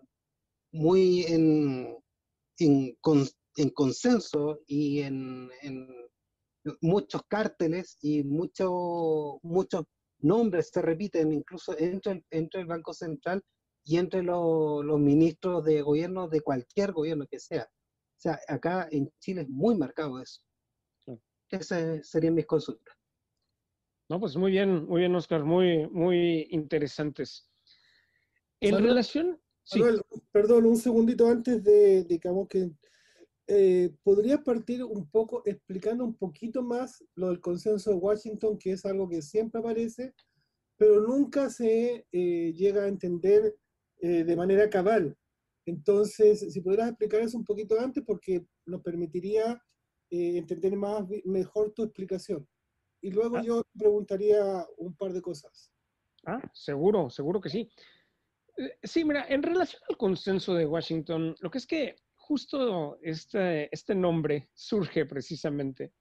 consenso 3.72 4.60
y 4.66 5.00
en 5.00 5.50
muchos 6.80 7.22
cárteles 7.28 7.98
y 8.00 8.22
muchos 8.22 8.70
muchos 9.42 9.84
nombres 10.18 10.70
se 10.72 10.80
repiten 10.80 11.32
incluso 11.32 11.76
entre, 11.78 12.24
entre 12.30 12.60
el 12.60 12.66
Banco 12.66 12.92
Central 12.92 13.42
y 13.84 13.98
entre 13.98 14.22
los 14.22 14.98
ministros 14.98 15.64
de 15.64 15.82
gobierno 15.82 16.28
de 16.28 16.40
cualquier 16.40 16.92
gobierno 16.92 17.26
que 17.30 17.38
sea. 17.38 17.64
O 17.64 18.20
sea, 18.20 18.40
acá 18.48 18.88
en 18.90 19.10
Chile 19.20 19.42
es 19.42 19.48
muy 19.48 19.76
marcado 19.76 20.20
eso. 20.20 20.40
Esas 21.50 22.08
serían 22.08 22.34
mis 22.34 22.46
consultas. 22.46 22.96
No, 24.08 24.18
pues 24.18 24.36
muy 24.36 24.50
bien, 24.50 24.86
muy 24.86 25.00
bien, 25.00 25.14
Oscar, 25.14 25.44
muy, 25.44 25.86
muy 25.88 26.46
interesantes. 26.50 27.50
En 28.60 28.82
relación... 28.82 29.40
perdón, 30.32 30.66
un 30.66 30.76
segundito 30.76 31.28
antes 31.28 31.62
de, 31.62 32.04
digamos 32.04 32.48
que 32.48 32.70
eh, 33.46 33.90
¿podrías 34.02 34.40
partir 34.40 34.82
un 34.84 35.08
poco 35.10 35.42
explicando 35.44 36.04
un 36.04 36.14
poquito 36.16 36.62
más 36.62 37.04
lo 37.14 37.28
del 37.28 37.40
consenso 37.40 37.90
de 37.90 37.96
Washington, 37.96 38.58
que 38.58 38.72
es 38.72 38.84
algo 38.84 39.08
que 39.08 39.20
siempre 39.22 39.60
aparece, 39.60 40.14
pero 40.76 41.00
nunca 41.00 41.50
se 41.50 42.06
eh, 42.10 42.52
llega 42.54 42.84
a 42.84 42.88
entender 42.88 43.54
eh, 44.00 44.24
de 44.24 44.36
manera 44.36 44.68
cabal. 44.68 45.16
Entonces, 45.66 46.52
si 46.52 46.60
pudieras 46.60 46.88
explicar 46.90 47.20
eso 47.22 47.38
un 47.38 47.44
poquito 47.44 47.78
antes, 47.80 48.02
porque 48.04 48.44
nos 48.66 48.82
permitiría 48.82 49.62
eh, 50.10 50.36
entender 50.36 50.76
más, 50.76 51.04
mejor 51.24 51.72
tu 51.72 51.82
explicación. 51.84 52.46
Y 53.00 53.10
luego 53.10 53.36
Ah. 53.38 53.42
yo 53.42 53.62
preguntaría 53.78 54.66
un 54.76 54.94
par 54.96 55.12
de 55.12 55.22
cosas. 55.22 55.70
Ah, 56.26 56.40
seguro, 56.52 57.08
seguro 57.10 57.40
que 57.40 57.50
sí. 57.50 57.68
Eh, 58.56 58.78
Sí, 58.82 59.04
mira, 59.04 59.26
en 59.28 59.42
relación 59.42 59.80
al 59.88 59.96
consenso 59.96 60.54
de 60.54 60.66
Washington, 60.66 61.34
lo 61.40 61.50
que 61.50 61.58
es 61.58 61.66
que 61.66 61.96
justo 62.26 62.98
este, 63.02 63.68
este 63.72 63.94
nombre 63.94 64.48
surge 64.54 65.04
precisamente 65.04 65.92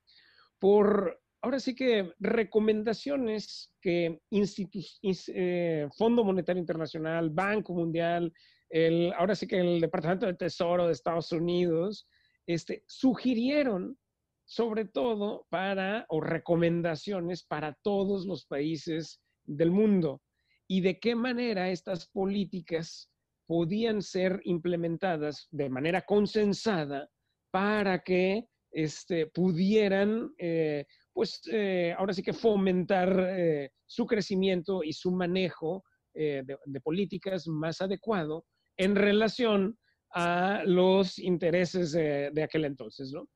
por, 0.60 1.22
ahora 1.42 1.60
sí 1.60 1.76
que 1.76 2.14
recomendaciones 2.20 3.74
que 3.82 4.22
eh, 4.32 5.90
Fondo 5.98 6.24
Monetario 6.24 6.62
Internacional, 6.62 7.30
Banco 7.30 7.74
Mundial, 7.74 8.32
el, 8.70 9.12
ahora 9.14 9.36
sí 9.36 9.48
que 9.48 9.60
el 9.60 9.82
Departamento 9.82 10.26
de 10.26 10.36
Tesoro 10.36 10.88
de 10.88 10.94
Estados 10.94 11.32
Unidos, 11.34 12.08
este, 12.48 12.84
sugirieron 12.88 13.98
sobre 14.46 14.86
todo 14.86 15.46
para, 15.50 16.06
o 16.10 16.22
recomendaciones 16.22 17.44
para 17.44 17.74
todos 17.82 18.26
los 18.26 18.46
países 18.46 19.22
del 19.44 19.72
mundo. 19.72 20.22
Y 20.68 20.82
de 20.82 21.00
qué 21.00 21.16
manera 21.16 21.70
estas 21.70 22.08
políticas 22.08 23.10
podían 23.46 24.02
ser 24.02 24.42
implementadas 24.44 25.48
de 25.52 25.70
manera 25.70 26.02
consensada 26.02 27.10
para 27.52 28.00
que 28.00 28.48
este, 28.72 29.28
pudieran, 29.28 30.34
eh, 30.38 30.86
pues 31.14 31.42
eh, 31.52 31.94
ahora 31.98 32.14
sí 32.14 32.24
que 32.24 32.34
fomentar 32.34 33.28
eh, 33.30 33.70
su 33.86 34.06
crecimiento 34.06 34.84
y 34.84 34.94
su 34.94 35.12
manejo 35.12 35.84
de, 36.16 36.46
de 36.64 36.82
políticas 36.82 37.48
más 37.48 37.82
adecuado 37.82 38.46
en 38.78 38.96
relación 38.96 39.76
a 40.14 40.62
los 40.64 41.18
intereses 41.18 41.92
de 41.92 42.44
aquel 42.44 42.66
entonces, 42.66 43.12
¿no? 43.12 43.28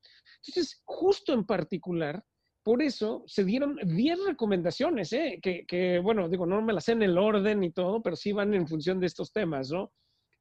Entonces, 0.45 0.83
justo 0.85 1.33
en 1.33 1.43
particular, 1.43 2.23
por 2.67 2.82
eso 2.82 3.23
se 3.27 3.45
dieron 3.45 3.77
10 3.82 4.25
recomendaciones, 4.27 5.13
¿eh? 5.13 5.39
que, 5.41 6.01
bueno, 6.03 6.27
digo, 6.27 6.45
no 6.45 6.62
me 6.62 6.73
las 6.73 6.84
sé 6.84 6.91
en 6.91 7.01
el 7.01 7.17
orden 7.17 7.63
y 7.63 7.71
todo, 7.71 8.03
pero 8.03 8.17
sí 8.17 8.34
van 8.34 8.53
en 8.53 8.67
función 8.67 8.99
de 8.99 9.08
estos 9.08 9.32
temas, 9.32 9.71
¿no? 9.71 9.93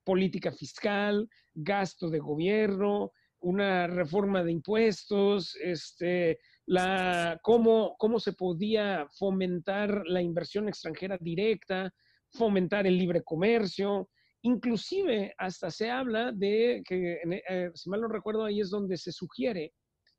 Política 0.02 0.50
fiscal, 0.50 1.28
gasto 1.54 2.10
de 2.10 2.18
gobierno, 2.18 3.12
una 3.38 3.86
reforma 3.86 4.42
de 4.42 4.50
impuestos, 4.50 5.54
este, 5.62 6.40
la, 6.66 7.38
cómo, 7.44 7.94
cómo 7.96 8.18
se 8.18 8.32
podía 8.32 9.06
fomentar 9.16 10.02
la 10.06 10.20
inversión 10.20 10.66
extranjera 10.66 11.18
directa, 11.20 11.94
fomentar 12.32 12.88
el 12.88 12.98
libre 12.98 13.22
comercio, 13.22 14.10
inclusive 14.42 15.32
hasta 15.38 15.70
se 15.70 15.92
habla 15.92 16.32
de 16.32 16.82
que, 16.84 17.20
eh, 17.48 17.70
si 17.72 17.88
mal 17.88 18.00
no 18.00 18.08
recuerdo, 18.08 18.44
ahí 18.44 18.58
es 18.58 18.70
donde 18.70 18.96
se 18.96 19.12
sugiere 19.12 19.72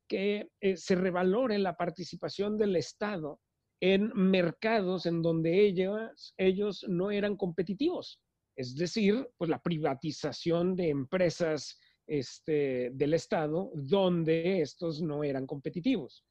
que 0.08 0.50
eh, 0.60 0.76
se 0.76 0.94
revalore 0.94 1.58
la 1.58 1.76
participación 1.76 2.56
del 2.56 2.76
Estado 2.76 3.40
en 3.80 4.10
mercados 4.14 5.06
en 5.06 5.22
donde 5.22 5.64
ellos, 5.64 6.34
ellos 6.36 6.84
no 6.88 7.10
eran 7.10 7.36
competitivos. 7.36 8.20
Es 8.56 8.74
decir, 8.74 9.28
pues 9.36 9.48
la 9.48 9.62
privatización 9.62 10.74
de 10.74 10.88
empresas 10.88 11.78
este, 12.08 12.90
del 12.92 13.14
Estado 13.14 13.70
donde 13.74 14.62
estos 14.62 15.00
no 15.00 15.22
eran 15.22 15.46
competitivos. 15.46 16.24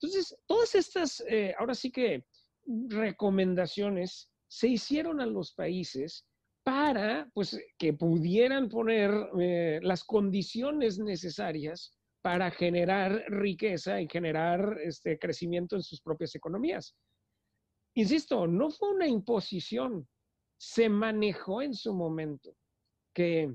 Entonces, 0.00 0.36
todas 0.46 0.74
estas, 0.74 1.22
eh, 1.28 1.54
ahora 1.58 1.74
sí 1.74 1.90
que 1.90 2.24
recomendaciones 2.88 4.30
se 4.48 4.68
hicieron 4.68 5.20
a 5.20 5.26
los 5.26 5.52
países 5.52 6.26
para 6.62 7.30
pues, 7.34 7.60
que 7.78 7.92
pudieran 7.92 8.68
poner 8.68 9.10
eh, 9.40 9.80
las 9.82 10.04
condiciones 10.04 10.98
necesarias 10.98 11.93
para 12.24 12.50
generar 12.50 13.22
riqueza 13.28 14.00
y 14.00 14.08
generar 14.08 14.78
este 14.82 15.18
crecimiento 15.18 15.76
en 15.76 15.82
sus 15.82 16.00
propias 16.00 16.34
economías. 16.34 16.96
Insisto, 17.94 18.46
no 18.46 18.70
fue 18.70 18.94
una 18.94 19.06
imposición, 19.06 20.08
se 20.58 20.88
manejó 20.88 21.60
en 21.60 21.74
su 21.74 21.92
momento 21.92 22.56
que 23.14 23.54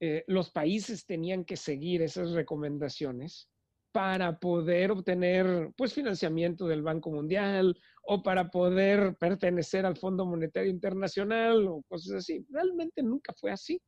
eh, 0.00 0.24
los 0.26 0.50
países 0.50 1.06
tenían 1.06 1.46
que 1.46 1.56
seguir 1.56 2.02
esas 2.02 2.32
recomendaciones 2.32 3.48
para 3.90 4.38
poder 4.38 4.90
obtener 4.90 5.72
pues 5.74 5.94
financiamiento 5.94 6.66
del 6.66 6.82
Banco 6.82 7.10
Mundial 7.10 7.74
o 8.02 8.22
para 8.22 8.50
poder 8.50 9.16
pertenecer 9.16 9.86
al 9.86 9.96
Fondo 9.96 10.26
Monetario 10.26 10.70
Internacional 10.70 11.66
o 11.66 11.82
cosas 11.88 12.18
así. 12.18 12.44
Realmente 12.50 13.02
nunca 13.02 13.32
fue 13.32 13.50
así. 13.50 13.80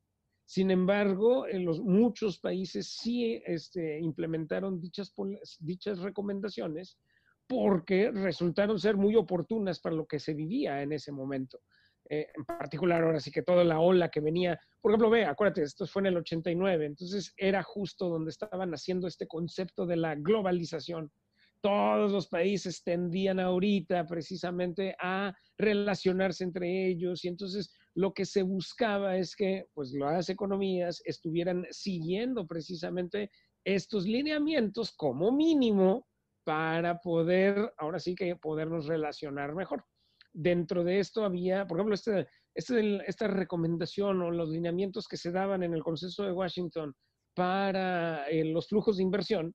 Sin 0.45 0.71
embargo, 0.71 1.47
en 1.47 1.65
los, 1.65 1.81
muchos 1.81 2.39
países 2.39 2.97
sí 2.99 3.43
este, 3.47 4.01
implementaron 4.01 4.81
dichas, 4.81 5.99
recomendaciones 6.01 6.99
porque 7.47 8.11
resultaron 8.11 8.79
ser 8.79 8.97
muy 8.97 9.17
oportunas 9.17 9.81
para 9.81 9.97
lo 9.97 10.07
que 10.07 10.19
se 10.19 10.35
vivía 10.35 10.83
en 10.83 10.93
ese 10.93 11.13
momento. 11.13 11.61
Eh, 12.09 12.27
en 12.35 12.45
particular, 12.45 13.03
ahora 13.03 13.21
sí 13.21 13.31
que 13.31 13.43
toda 13.43 13.65
la 13.65 13.81
ola 13.81 14.11
que 14.11 14.21
venía, 14.21 14.59
por 14.81 14.91
ejemplo, 14.91 15.11
ve, 15.11 15.25
acuérdate, 15.25 15.63
esto 15.63 15.87
fue 15.87 16.03
en 16.03 16.07
el 16.07 16.17
89, 16.19 16.87
entonces 16.87 17.33
era 17.37 17.63
justo 17.63 18.09
donde 18.09 18.31
estaban 18.31 18.73
haciendo 18.73 19.07
este 19.07 19.27
concepto 19.27 19.87
de 19.87 19.97
la 19.97 20.15
globalización. 20.15 21.11
Todos 21.61 22.11
los 22.11 22.29
países 22.29 22.83
tendían 22.83 23.39
ahorita 23.39 24.05
precisamente 24.07 24.97
a 25.01 25.33
relacionarse 25.57 26.43
entre 26.43 26.89
ellos 26.89 27.25
y 27.25 27.29
entonces 27.29 27.73
lo 27.95 28.13
que 28.13 28.25
se 28.25 28.43
buscaba 28.43 29.17
es 29.17 29.37
que 29.37 29.67
pues 29.75 29.93
las 29.93 30.29
economías 30.29 31.03
estuvieran 31.05 31.67
siguiendo 31.71 32.47
precisamente 32.47 33.31
estos 33.65 34.07
lineamientos 34.07 34.93
como 34.97 35.31
mínimo 35.31 36.07
para 36.45 37.01
poder, 37.01 37.73
ahora 37.79 37.99
sí 37.99 38.15
que 38.15 38.37
podernos 38.37 38.87
relacionar 38.87 39.55
mejor. 39.55 39.85
Dentro 40.33 40.83
de 40.83 40.99
esto 40.99 41.25
había, 41.25 41.67
por 41.67 41.79
ejemplo, 41.79 41.95
este, 41.95 42.27
este, 42.55 43.03
esta 43.09 43.29
recomendación 43.29 44.23
o 44.23 44.31
los 44.31 44.49
lineamientos 44.49 45.07
que 45.07 45.17
se 45.17 45.31
daban 45.31 45.63
en 45.63 45.75
el 45.75 45.83
Consenso 45.83 46.25
de 46.25 46.33
Washington 46.33 46.95
para 47.35 48.29
eh, 48.29 48.45
los 48.45 48.69
flujos 48.69 48.97
de 48.97 49.03
inversión, 49.03 49.55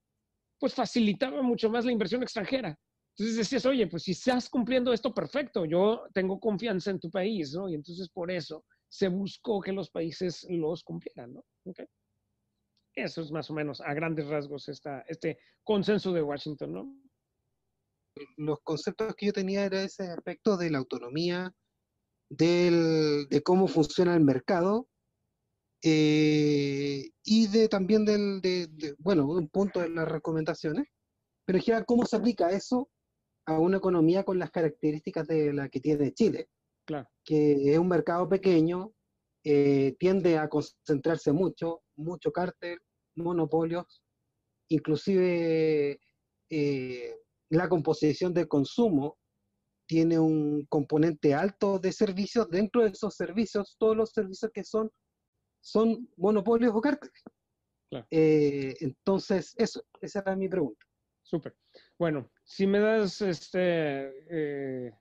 pues 0.58 0.74
facilitaba 0.74 1.42
mucho 1.42 1.70
más 1.70 1.84
la 1.84 1.92
inversión 1.92 2.22
extranjera. 2.22 2.78
Entonces 3.18 3.36
decías, 3.36 3.66
oye, 3.66 3.88
pues 3.88 4.04
si 4.04 4.12
estás 4.12 4.48
cumpliendo 4.48 4.92
esto, 4.92 5.12
perfecto, 5.12 5.64
yo 5.64 6.04
tengo 6.14 6.38
confianza 6.38 6.92
en 6.92 7.00
tu 7.00 7.10
país, 7.10 7.52
¿no? 7.52 7.68
Y 7.68 7.74
entonces 7.74 8.08
por 8.08 8.30
eso 8.30 8.64
se 8.88 9.08
buscó 9.08 9.60
que 9.60 9.72
los 9.72 9.90
países 9.90 10.46
los 10.48 10.84
cumplieran, 10.84 11.34
¿no? 11.34 11.44
Eso 12.94 13.20
es 13.20 13.32
más 13.32 13.50
o 13.50 13.54
menos 13.54 13.80
a 13.80 13.92
grandes 13.92 14.28
rasgos 14.28 14.68
este 14.68 15.38
consenso 15.64 16.12
de 16.12 16.22
Washington, 16.22 16.72
¿no? 16.72 16.94
Los 18.36 18.60
conceptos 18.62 19.16
que 19.16 19.26
yo 19.26 19.32
tenía 19.32 19.64
era 19.64 19.82
ese 19.82 20.04
aspecto 20.04 20.56
de 20.56 20.70
la 20.70 20.78
autonomía, 20.78 21.52
del, 22.30 23.26
de 23.28 23.42
cómo 23.42 23.66
funciona 23.66 24.14
el 24.14 24.22
mercado 24.22 24.88
eh, 25.82 27.10
y 27.24 27.46
de 27.48 27.68
también 27.68 28.04
del, 28.04 28.40
de, 28.40 28.68
de, 28.68 28.94
bueno, 28.98 29.26
un 29.26 29.48
punto 29.48 29.80
de 29.80 29.88
las 29.88 30.06
recomendaciones, 30.06 30.86
pero 31.44 31.58
ya 31.58 31.84
cómo 31.84 32.06
se 32.06 32.14
aplica 32.14 32.50
eso 32.50 32.88
a 33.48 33.58
una 33.58 33.78
economía 33.78 34.24
con 34.24 34.38
las 34.38 34.50
características 34.50 35.26
de 35.26 35.54
la 35.54 35.70
que 35.70 35.80
tiene 35.80 36.12
Chile, 36.12 36.50
claro. 36.84 37.08
que 37.24 37.72
es 37.72 37.78
un 37.78 37.88
mercado 37.88 38.28
pequeño, 38.28 38.92
eh, 39.42 39.96
tiende 39.98 40.36
a 40.36 40.50
concentrarse 40.50 41.32
mucho, 41.32 41.80
mucho 41.96 42.30
cártel, 42.30 42.78
monopolios, 43.16 44.02
inclusive 44.68 45.98
eh, 46.50 47.16
la 47.48 47.70
composición 47.70 48.34
del 48.34 48.48
consumo 48.48 49.16
tiene 49.86 50.18
un 50.18 50.66
componente 50.66 51.32
alto 51.32 51.78
de 51.78 51.92
servicios, 51.92 52.50
dentro 52.50 52.82
de 52.82 52.90
esos 52.90 53.14
servicios, 53.16 53.76
todos 53.78 53.96
los 53.96 54.10
servicios 54.10 54.50
que 54.52 54.62
son, 54.62 54.90
son 55.62 56.06
monopolios 56.18 56.74
o 56.74 56.82
cárteles. 56.82 57.22
Claro. 57.88 58.06
Eh, 58.10 58.74
entonces, 58.80 59.54
eso, 59.56 59.82
esa 60.02 60.18
era 60.20 60.36
mi 60.36 60.50
pregunta. 60.50 60.84
Súper. 61.22 61.56
Bueno, 61.98 62.30
si 62.48 62.66
me 62.66 62.80
das 62.80 63.20
este 63.20 64.10
eh, 64.30 64.92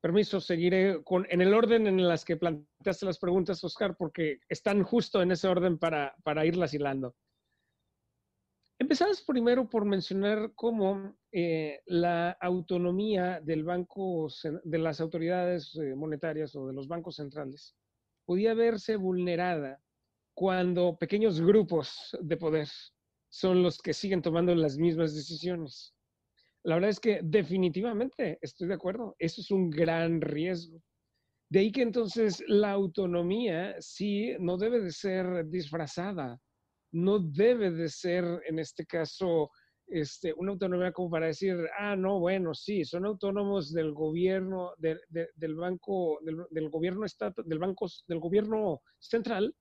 permiso, 0.00 0.40
seguiré 0.40 1.04
con, 1.04 1.26
en 1.28 1.42
el 1.42 1.52
orden 1.52 1.86
en 1.86 2.08
las 2.08 2.24
que 2.24 2.38
planteaste 2.38 3.04
las 3.04 3.18
preguntas, 3.18 3.62
Oscar, 3.62 3.96
porque 3.98 4.40
están 4.48 4.82
justo 4.82 5.20
en 5.20 5.30
ese 5.30 5.46
orden 5.46 5.78
para, 5.78 6.16
para 6.24 6.46
irlas 6.46 6.72
hilando. 6.72 7.14
Empezamos 8.78 9.20
primero 9.20 9.68
por 9.68 9.84
mencionar 9.84 10.52
cómo 10.54 11.18
eh, 11.30 11.82
la 11.84 12.30
autonomía 12.40 13.40
del 13.42 13.62
banco, 13.62 14.28
de 14.64 14.78
las 14.78 15.02
autoridades 15.02 15.76
eh, 15.76 15.94
monetarias 15.94 16.56
o 16.56 16.66
de 16.66 16.72
los 16.72 16.88
bancos 16.88 17.16
centrales 17.16 17.76
podía 18.24 18.54
verse 18.54 18.96
vulnerada 18.96 19.82
cuando 20.32 20.96
pequeños 20.96 21.42
grupos 21.42 22.16
de 22.22 22.38
poder 22.38 22.68
son 23.28 23.62
los 23.62 23.82
que 23.82 23.92
siguen 23.92 24.22
tomando 24.22 24.54
las 24.54 24.78
mismas 24.78 25.14
decisiones. 25.14 25.94
La 26.64 26.74
verdad 26.74 26.90
es 26.90 27.00
que 27.00 27.20
definitivamente 27.22 28.38
estoy 28.42 28.68
de 28.68 28.74
acuerdo, 28.74 29.16
eso 29.18 29.40
es 29.40 29.50
un 29.50 29.70
gran 29.70 30.20
riesgo. 30.20 30.82
De 31.50 31.60
ahí 31.60 31.72
que 31.72 31.82
entonces 31.82 32.44
la 32.46 32.70
autonomía 32.72 33.74
sí 33.80 34.34
no 34.38 34.56
debe 34.56 34.80
de 34.80 34.92
ser 34.92 35.46
disfrazada, 35.48 36.38
no 36.92 37.18
debe 37.18 37.70
de 37.70 37.88
ser 37.88 38.24
en 38.46 38.58
este 38.58 38.86
caso 38.86 39.50
este, 39.90 40.32
una 40.34 40.52
autonomía 40.52 40.92
como 40.92 41.10
para 41.10 41.26
decir, 41.26 41.56
ah, 41.76 41.96
no, 41.96 42.20
bueno, 42.20 42.54
sí, 42.54 42.84
son 42.84 43.04
autónomos 43.04 43.72
del 43.72 43.92
gobierno, 43.92 44.72
del 44.78 45.54
banco, 45.56 46.20
del, 46.22 46.70
gobierno 46.70 47.04
estatal, 47.04 47.44
del 47.44 47.58
banco, 47.58 47.88
del 48.06 48.20
gobierno 48.20 48.82
central, 49.00 49.52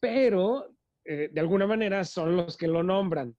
pero 0.00 0.74
eh, 1.04 1.28
de 1.32 1.40
alguna 1.40 1.68
manera 1.68 2.02
son 2.04 2.36
los 2.36 2.56
que 2.56 2.66
lo 2.66 2.82
nombran. 2.82 3.36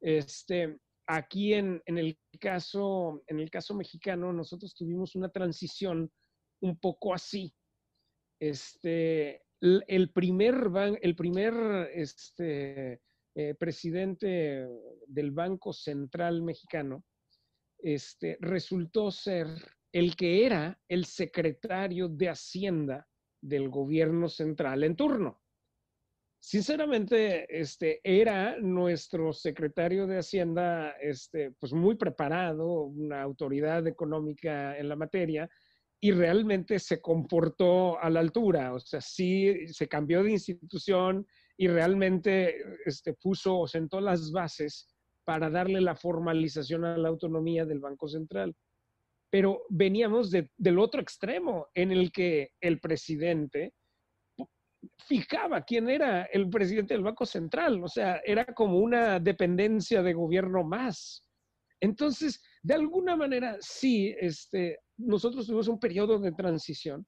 Este, 0.00 0.78
aquí 1.06 1.54
en, 1.54 1.82
el 1.86 2.18
caso, 2.40 3.22
en 3.26 3.40
el 3.40 3.50
caso 3.50 3.74
mexicano, 3.74 4.32
nosotros 4.32 4.74
tuvimos 4.74 5.14
una 5.14 5.28
transición 5.28 6.10
un 6.60 6.78
poco 6.78 7.14
así. 7.14 7.54
Este, 8.40 9.42
el 9.60 10.10
primer, 10.12 10.70
el 11.00 11.16
primer 11.16 11.54
este, 11.94 13.00
eh, 13.34 13.54
presidente 13.58 14.68
del 15.06 15.30
Banco 15.30 15.72
Central 15.72 16.42
Mexicano, 16.42 17.04
este, 17.78 18.38
resultó 18.40 19.10
ser 19.10 19.48
el 19.92 20.16
que 20.16 20.44
era 20.44 20.80
el 20.88 21.04
secretario 21.04 22.08
de 22.08 22.28
Hacienda 22.28 23.06
del 23.40 23.68
gobierno 23.68 24.28
central 24.28 24.84
en 24.84 24.96
turno. 24.96 25.43
Sinceramente, 26.46 27.46
este, 27.48 28.02
era 28.04 28.60
nuestro 28.60 29.32
secretario 29.32 30.06
de 30.06 30.18
Hacienda, 30.18 30.90
este, 31.00 31.52
pues 31.52 31.72
muy 31.72 31.94
preparado, 31.94 32.82
una 32.82 33.22
autoridad 33.22 33.86
económica 33.86 34.76
en 34.76 34.90
la 34.90 34.94
materia, 34.94 35.48
y 36.02 36.12
realmente 36.12 36.78
se 36.80 37.00
comportó 37.00 37.98
a 37.98 38.10
la 38.10 38.20
altura, 38.20 38.74
o 38.74 38.78
sea, 38.78 39.00
sí 39.00 39.68
se 39.68 39.88
cambió 39.88 40.22
de 40.22 40.32
institución 40.32 41.26
y 41.56 41.66
realmente 41.68 42.56
este, 42.84 43.14
puso 43.14 43.60
o 43.60 43.66
sentó 43.66 44.02
las 44.02 44.30
bases 44.30 44.94
para 45.24 45.48
darle 45.48 45.80
la 45.80 45.96
formalización 45.96 46.84
a 46.84 46.98
la 46.98 47.08
autonomía 47.08 47.64
del 47.64 47.80
Banco 47.80 48.06
Central. 48.06 48.54
Pero 49.30 49.62
veníamos 49.70 50.30
del 50.30 50.78
otro 50.78 51.00
extremo, 51.00 51.68
en 51.72 51.90
el 51.90 52.12
que 52.12 52.50
el 52.60 52.80
presidente 52.80 53.72
fijaba 55.06 55.62
quién 55.62 55.88
era 55.88 56.24
el 56.24 56.48
presidente 56.48 56.94
del 56.94 57.02
Banco 57.02 57.26
Central, 57.26 57.82
o 57.82 57.88
sea, 57.88 58.20
era 58.24 58.44
como 58.44 58.78
una 58.78 59.20
dependencia 59.20 60.02
de 60.02 60.14
gobierno 60.14 60.64
más. 60.64 61.22
Entonces, 61.80 62.42
de 62.62 62.74
alguna 62.74 63.16
manera, 63.16 63.56
sí, 63.60 64.14
este, 64.18 64.78
nosotros 64.96 65.46
tuvimos 65.46 65.68
un 65.68 65.78
periodo 65.78 66.18
de 66.18 66.32
transición. 66.32 67.06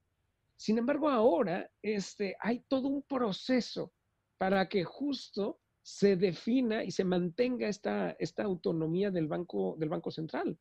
Sin 0.56 0.78
embargo, 0.78 1.08
ahora 1.08 1.70
este, 1.82 2.36
hay 2.40 2.64
todo 2.68 2.88
un 2.88 3.02
proceso 3.02 3.92
para 4.38 4.68
que 4.68 4.84
justo 4.84 5.60
se 5.82 6.16
defina 6.16 6.82
y 6.82 6.90
se 6.90 7.04
mantenga 7.04 7.68
esta, 7.68 8.16
esta 8.18 8.42
autonomía 8.42 9.10
del 9.10 9.28
banco, 9.28 9.76
del 9.78 9.88
banco 9.88 10.10
Central. 10.10 10.58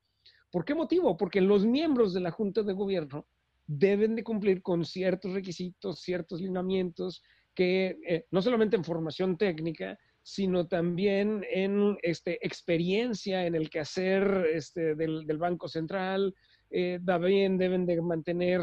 ¿Por 0.51 0.63
qué 0.63 0.75
motivo? 0.75 1.17
Porque 1.17 1.41
los 1.41 1.65
miembros 1.65 2.13
de 2.13 2.21
la 2.21 2.31
Junta 2.31 2.61
de 2.63 2.73
Gobierno 2.73 3.27
deben 3.67 4.15
de 4.15 4.23
cumplir 4.23 4.61
con 4.61 4.85
ciertos 4.85 5.33
requisitos, 5.33 6.01
ciertos 6.01 6.41
lineamientos, 6.41 7.21
que 7.53 7.97
eh, 8.07 8.25
no 8.31 8.41
solamente 8.41 8.75
en 8.75 8.83
formación 8.83 9.37
técnica, 9.37 9.97
sino 10.21 10.67
también 10.67 11.45
en 11.49 11.97
este, 12.01 12.45
experiencia 12.45 13.45
en 13.45 13.55
el 13.55 13.69
quehacer 13.69 14.47
este, 14.53 14.95
del, 14.95 15.25
del 15.25 15.37
Banco 15.37 15.67
Central, 15.67 16.33
eh, 16.71 16.99
también 17.05 17.57
deben 17.57 17.85
de 17.85 18.01
mantener 18.01 18.61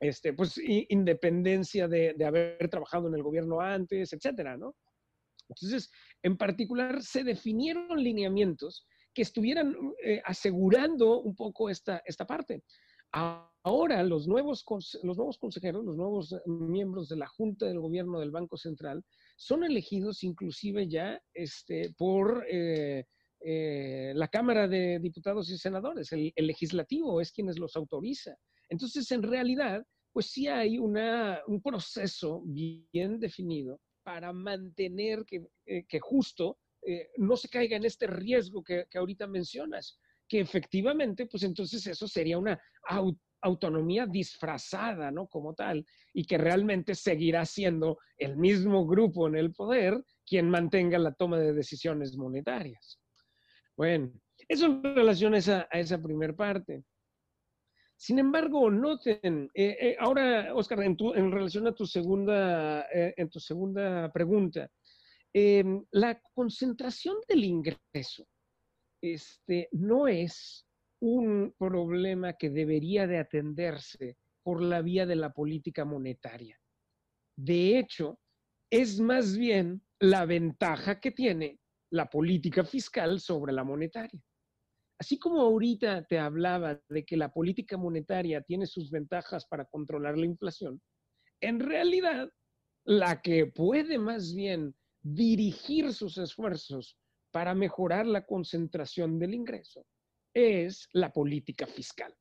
este, 0.00 0.32
pues, 0.32 0.58
independencia 0.88 1.88
de, 1.88 2.14
haber 2.24 2.68
trabajado 2.68 3.08
en 3.08 3.14
el 3.14 3.22
gobierno 3.22 3.60
antes, 3.60 4.12
etcétera, 4.12 4.56
¿no? 4.56 4.74
Entonces, 5.48 5.90
en 6.22 6.36
particular, 6.36 7.02
se 7.02 7.24
definieron 7.24 8.02
lineamientos 8.02 8.86
que 9.12 9.22
estuvieran 9.22 9.76
eh, 10.02 10.22
asegurando 10.24 11.20
un 11.20 11.36
poco 11.36 11.68
esta, 11.68 12.02
esta 12.06 12.26
parte. 12.26 12.62
Ahora, 13.12 14.02
los 14.02 14.26
nuevos, 14.26 14.64
los 15.02 15.16
nuevos 15.16 15.38
consejeros, 15.38 15.84
los 15.84 15.96
nuevos 15.96 16.34
miembros 16.46 17.08
de 17.08 17.16
la 17.16 17.28
Junta 17.28 17.66
del 17.66 17.78
Gobierno 17.78 18.18
del 18.18 18.30
Banco 18.30 18.56
Central, 18.56 19.04
son 19.36 19.64
elegidos 19.64 20.24
inclusive 20.24 20.88
ya 20.88 21.20
este, 21.34 21.94
por 21.96 22.44
eh, 22.50 23.04
eh, 23.44 24.12
la 24.14 24.28
Cámara 24.28 24.68
de 24.68 25.00
Diputados 25.00 25.50
y 25.50 25.58
Senadores, 25.58 26.12
el, 26.12 26.32
legislativo 26.36 27.20
es 27.20 27.32
quienes 27.32 27.58
los 27.58 27.74
autoriza. 27.76 28.36
Entonces, 28.68 29.10
en 29.10 29.22
realidad, 29.22 29.84
pues 30.12 30.26
sí 30.26 30.46
hay 30.46 30.78
una, 30.78 31.40
un 31.46 31.60
proceso 31.60 32.42
bien 32.44 33.18
definido 33.18 33.80
para 34.04 34.32
mantener 34.32 35.24
que, 35.24 35.46
eh, 35.66 35.84
justo 36.00 36.58
eh, 36.86 37.10
no 37.16 37.36
se 37.36 37.48
caiga 37.48 37.76
en 37.76 37.84
este 37.84 38.06
riesgo 38.06 38.62
que, 38.62 38.86
ahorita 38.94 39.26
mencionas, 39.26 39.98
que 40.32 40.40
efectivamente, 40.40 41.26
pues 41.26 41.42
entonces 41.42 41.86
eso 41.86 42.08
sería 42.08 42.38
una 42.38 42.58
autonomía 43.42 44.06
disfrazada, 44.06 45.10
¿no? 45.10 45.26
Como 45.26 45.52
tal, 45.52 45.84
y 46.14 46.24
que 46.24 46.38
realmente 46.38 46.94
seguirá 46.94 47.44
siendo 47.44 47.98
el 48.16 48.38
mismo 48.38 48.86
grupo 48.86 49.28
en 49.28 49.36
el 49.36 49.52
poder 49.52 50.02
quien 50.26 50.48
mantenga 50.48 50.98
la 50.98 51.12
toma 51.12 51.38
de 51.38 51.52
decisiones 51.52 52.16
monetarias. 52.16 52.98
Bueno, 53.76 54.10
eso 54.48 54.64
en 54.64 54.82
relación 54.82 55.34
a 55.34 55.36
esa, 55.36 55.68
a 55.70 56.02
primera 56.02 56.34
parte. 56.34 56.82
Sin 57.94 58.18
embargo, 58.18 58.70
noten, 58.70 59.50
eh, 59.52 59.76
eh, 59.78 59.96
ahora, 60.00 60.54
Oscar, 60.54 60.82
en, 60.82 60.96
relación 61.30 61.66
a 61.66 61.74
tu 61.74 61.84
segunda, 61.84 62.86
eh, 62.90 63.12
en 63.18 63.28
tu 63.28 63.38
segunda 63.38 64.10
pregunta, 64.10 64.66
em, 65.34 65.84
la 65.90 66.18
concentración 66.32 67.16
del 67.28 67.44
ingreso 67.44 68.26
este, 69.02 69.68
no 69.72 70.06
es 70.06 70.66
un 71.00 71.54
problema 71.58 72.34
que 72.34 72.48
debería 72.48 73.06
de 73.06 73.18
atenderse 73.18 74.16
por 74.42 74.62
la 74.62 74.80
vía 74.80 75.04
de 75.04 75.16
la 75.16 75.32
política 75.32 75.84
monetaria. 75.84 76.58
De 77.36 77.78
hecho, 77.78 78.20
es 78.70 79.00
más 79.00 79.36
bien 79.36 79.82
la 80.00 80.24
ventaja 80.24 81.00
que 81.00 81.10
tiene 81.10 81.58
la 81.90 82.08
política 82.08 82.64
fiscal 82.64 83.20
sobre 83.20 83.52
la 83.52 83.64
monetaria. 83.64 84.20
Así 84.98 85.18
como 85.18 85.40
ahorita 85.40 86.04
te 86.04 86.18
hablaba 86.18 86.80
de 86.88 87.04
que 87.04 87.16
la 87.16 87.32
política 87.32 87.76
monetaria 87.76 88.40
tiene 88.40 88.66
sus 88.66 88.90
ventajas 88.90 89.46
para 89.46 89.64
controlar 89.64 90.16
la 90.16 90.26
inflación, 90.26 90.80
en 91.40 91.58
realidad 91.58 92.30
la 92.84 93.20
que 93.20 93.46
puede 93.46 93.98
más 93.98 94.32
bien 94.32 94.76
dirigir 95.02 95.92
sus 95.92 96.18
esfuerzos 96.18 96.96
para 97.32 97.54
mejorar 97.54 98.06
la 98.06 98.24
concentración 98.24 99.18
del 99.18 99.34
ingreso 99.34 99.84
es 100.34 100.88
la 100.92 101.12
política 101.12 101.66
fiscal. 101.66 102.14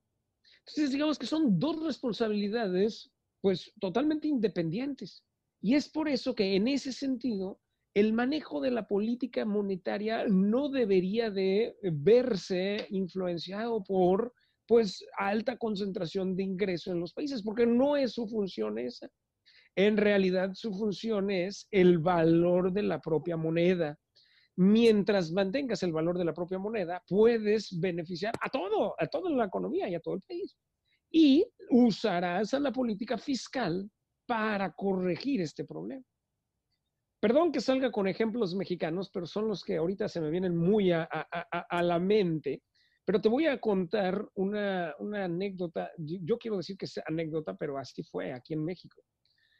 Entonces, 0.59 0.91
digamos 0.91 1.19
que 1.19 1.27
son 1.27 1.59
dos 1.59 1.83
responsabilidades 1.83 3.11
pues 3.41 3.73
totalmente 3.79 4.27
independientes. 4.27 5.23
Y 5.61 5.75
es 5.75 5.89
por 5.89 6.07
eso 6.07 6.33
que 6.33 6.55
en 6.55 6.67
ese 6.67 6.91
sentido 6.91 7.59
el 7.93 8.13
manejo 8.13 8.61
de 8.61 8.71
la 8.71 8.87
política 8.87 9.45
monetaria 9.45 10.25
no 10.27 10.69
debería 10.69 11.29
de 11.29 11.75
verse 11.81 12.87
influenciado 12.89 13.83
por 13.83 14.33
pues 14.65 15.05
alta 15.17 15.57
concentración 15.57 16.35
de 16.35 16.43
ingreso 16.43 16.91
en 16.91 17.01
los 17.01 17.13
países, 17.13 17.43
porque 17.43 17.65
no 17.65 17.97
es 17.97 18.13
su 18.13 18.27
función 18.27 18.77
esa. 18.77 19.09
En 19.75 19.97
realidad 19.97 20.51
su 20.53 20.73
función 20.73 21.29
es 21.31 21.67
el 21.71 21.99
valor 21.99 22.71
de 22.71 22.83
la 22.83 23.01
propia 23.01 23.35
moneda. 23.35 23.99
Mientras 24.57 25.31
mantengas 25.31 25.81
el 25.83 25.93
valor 25.93 26.17
de 26.17 26.25
la 26.25 26.33
propia 26.33 26.59
moneda, 26.59 27.01
puedes 27.07 27.79
beneficiar 27.79 28.33
a 28.41 28.49
todo, 28.49 28.95
a 28.99 29.07
toda 29.07 29.29
la 29.31 29.45
economía 29.45 29.87
y 29.89 29.95
a 29.95 29.99
todo 29.99 30.15
el 30.15 30.21
país. 30.21 30.57
Y 31.09 31.45
usarás 31.69 32.53
a 32.53 32.59
la 32.59 32.71
política 32.71 33.17
fiscal 33.17 33.89
para 34.25 34.71
corregir 34.73 35.41
este 35.41 35.65
problema. 35.65 36.03
Perdón 37.21 37.51
que 37.51 37.61
salga 37.61 37.91
con 37.91 38.07
ejemplos 38.07 38.55
mexicanos, 38.55 39.11
pero 39.13 39.27
son 39.27 39.47
los 39.47 39.63
que 39.63 39.77
ahorita 39.77 40.09
se 40.09 40.19
me 40.19 40.31
vienen 40.31 40.57
muy 40.57 40.91
a, 40.91 41.07
la 41.83 41.99
mente. 41.99 42.63
Pero 43.05 43.21
te 43.21 43.29
voy 43.29 43.45
a 43.45 43.59
contar 43.59 44.27
una, 44.33 44.95
anécdota. 45.13 45.91
Yo, 45.97 46.37
quiero 46.39 46.57
decir 46.57 46.77
que 46.77 46.85
es 46.85 46.99
anécdota, 47.05 47.55
pero 47.55 47.77
así 47.77 48.03
fue 48.03 48.33
aquí 48.33 48.53
en 48.53 48.65
México. 48.65 49.03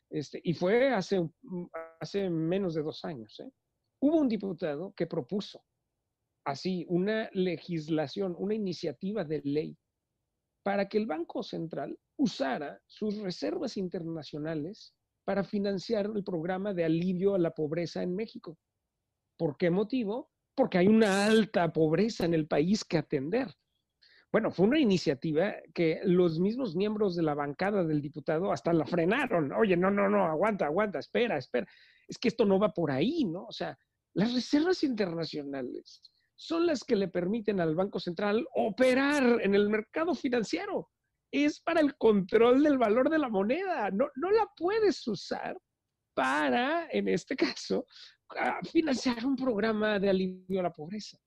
Este, 0.09 0.41
y 0.43 0.53
fue 0.53 0.89
hace, 0.89 1.21
hace 1.99 2.29
menos 2.31 2.73
de 2.73 2.81
dos 2.81 3.05
años. 3.05 3.39
¿eh? 3.39 3.51
Hubo 4.01 4.17
un 4.17 4.27
diputado 4.27 4.93
que 4.95 5.05
propuso 5.05 5.63
así 6.43 6.85
una 6.89 7.29
legislación, 7.33 8.35
una 8.37 8.55
iniciativa 8.55 9.23
de 9.23 9.41
ley 9.43 9.77
para 10.63 10.87
que 10.87 10.97
el 10.97 11.05
Banco 11.05 11.43
Central 11.43 11.97
usara 12.17 12.81
sus 12.87 13.17
reservas 13.17 13.77
internacionales 13.77 14.95
para 15.23 15.43
financiar 15.43 16.09
el 16.15 16.23
programa 16.23 16.73
de 16.73 16.83
alivio 16.83 17.35
a 17.35 17.39
la 17.39 17.51
pobreza 17.51 18.01
en 18.01 18.15
México. 18.15 18.57
¿Por 19.37 19.55
qué 19.57 19.69
motivo? 19.69 20.31
Porque 20.55 20.79
hay 20.79 20.87
una 20.87 21.25
alta 21.25 21.71
pobreza 21.71 22.25
en 22.25 22.33
el 22.33 22.47
país 22.47 22.83
que 22.83 22.97
atender. 22.97 23.47
bueno, 24.31 24.49
fue 24.49 24.65
una 24.65 24.79
iniciativa 24.79 25.55
que 25.73 25.99
los 26.05 26.39
mismos 26.39 26.75
miembros 26.75 27.15
de 27.15 27.23
la 27.23 27.35
bancada 27.35 27.83
del 27.83 28.01
diputado 28.01 28.51
hasta 28.51 28.71
la 28.71 28.85
frenaron. 28.85 29.51
Oye, 29.51 29.75
no, 29.77 29.91
no, 29.91 30.09
no, 30.09 30.25
aguanta, 30.25 30.65
aguanta, 30.65 30.99
espera, 30.99 31.37
espera. 31.37 31.67
Es 32.07 32.17
que 32.17 32.29
esto 32.29 32.45
no 32.45 32.57
va 32.57 32.73
por 32.73 32.91
ahí, 32.91 33.25
¿no? 33.25 33.45
O 33.45 33.51
sea, 33.51 33.77
las 34.13 34.33
reservas 34.33 34.83
internacionales 34.83 36.01
son 36.35 36.65
las 36.65 36.83
que 36.83 36.95
le 36.95 37.07
permiten 37.07 37.59
al 37.59 37.75
Banco 37.75 37.99
Central 37.99 38.45
operar 38.55 39.41
en 39.41 39.53
el 39.53 39.69
mercado 39.69 40.15
financiero. 40.15 40.89
Es 41.31 41.61
para 41.61 41.79
el 41.79 41.95
control 41.97 42.63
del 42.63 42.77
valor 42.77 43.09
de 43.09 43.19
la 43.19 43.29
moneda. 43.29 43.89
No, 43.91 44.09
no 44.15 44.31
la 44.31 44.49
puedes 44.57 45.07
usar 45.07 45.57
para, 46.13 46.87
en 46.91 47.07
este 47.07 47.35
caso, 47.35 47.85
financiar 48.71 49.25
un 49.25 49.35
programa 49.35 49.99
de 49.99 50.09
alivio 50.09 50.59
a 50.59 50.63
la 50.63 50.73
pobreza. 50.73 51.17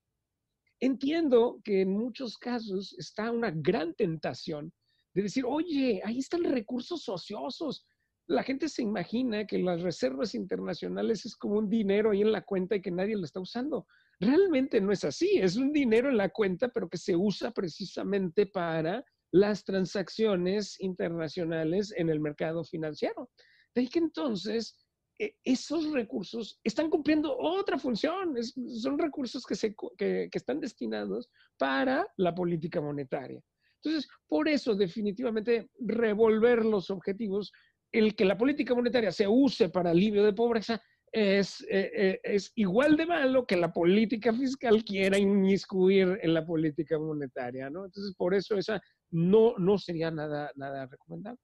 Entiendo 0.80 1.60
que 1.64 1.82
en 1.82 1.92
muchos 1.92 2.36
casos 2.36 2.94
está 2.98 3.30
una 3.30 3.50
gran 3.50 3.94
tentación 3.94 4.72
de 5.14 5.22
decir, 5.22 5.44
oye, 5.46 6.02
ahí 6.04 6.18
están 6.18 6.44
recursos 6.44 7.08
ociosos. 7.08 7.86
La 8.26 8.42
gente 8.42 8.68
se 8.68 8.82
imagina 8.82 9.46
que 9.46 9.58
las 9.58 9.82
reservas 9.82 10.34
internacionales 10.34 11.26
es 11.26 11.36
como 11.36 11.58
un 11.58 11.68
dinero 11.68 12.10
ahí 12.10 12.22
en 12.22 12.32
la 12.32 12.42
cuenta 12.42 12.76
y 12.76 12.80
que 12.80 12.90
nadie 12.90 13.16
lo 13.16 13.24
está 13.24 13.40
usando. 13.40 13.86
Realmente 14.18 14.80
no 14.80 14.92
es 14.92 15.04
así, 15.04 15.38
es 15.38 15.56
un 15.56 15.72
dinero 15.72 16.08
en 16.08 16.16
la 16.16 16.30
cuenta, 16.30 16.68
pero 16.68 16.88
que 16.88 16.96
se 16.96 17.14
usa 17.16 17.50
precisamente 17.50 18.46
para 18.46 19.04
las 19.30 19.64
transacciones 19.64 20.80
internacionales 20.80 21.92
en 21.96 22.08
el 22.08 22.20
mercado 22.20 22.64
financiero. 22.64 23.30
De 23.74 23.82
ahí 23.82 23.88
que 23.88 23.98
entonces 23.98 24.84
e, 25.18 25.36
esos 25.44 25.92
recursos 25.92 26.58
están 26.64 26.90
cumpliendo 26.90 27.36
otra 27.36 27.78
función, 27.78 28.34
son 28.42 28.98
recursos 28.98 29.44
que, 29.44 29.54
se, 29.54 29.74
que, 29.96 30.28
están 30.32 30.60
destinados 30.60 31.28
para 31.58 32.06
la 32.16 32.34
política 32.34 32.80
monetaria. 32.80 33.40
Entonces, 33.82 34.08
por 34.26 34.48
eso 34.48 34.74
definitivamente 34.74 35.68
revolver 35.78 36.64
los 36.64 36.90
objetivos, 36.90 37.52
el 37.94 38.16
que 38.16 38.24
la 38.24 38.36
política 38.36 38.74
monetaria 38.74 39.12
se 39.12 39.26
use 39.28 39.68
para 39.68 39.90
alivio 39.90 40.24
de 40.24 40.32
pobreza 40.32 40.82
es, 41.12 41.60
eh, 41.70 41.92
eh, 41.94 42.20
es 42.24 42.50
igual 42.56 42.96
de 42.96 43.06
malo 43.06 43.46
que 43.46 43.56
la 43.56 43.72
política 43.72 44.32
fiscal 44.32 44.84
quiera 44.84 45.16
inmiscuir 45.16 46.18
en 46.20 46.34
la 46.34 46.44
política 46.44 46.98
monetaria, 46.98 47.70
¿no? 47.70 47.84
Entonces, 47.84 48.12
por 48.16 48.34
eso 48.34 48.56
esa 48.58 48.82
no, 49.12 49.56
no 49.58 49.78
sería 49.78 50.10
nada, 50.10 50.50
nada 50.56 50.86
recomendable. 50.86 51.38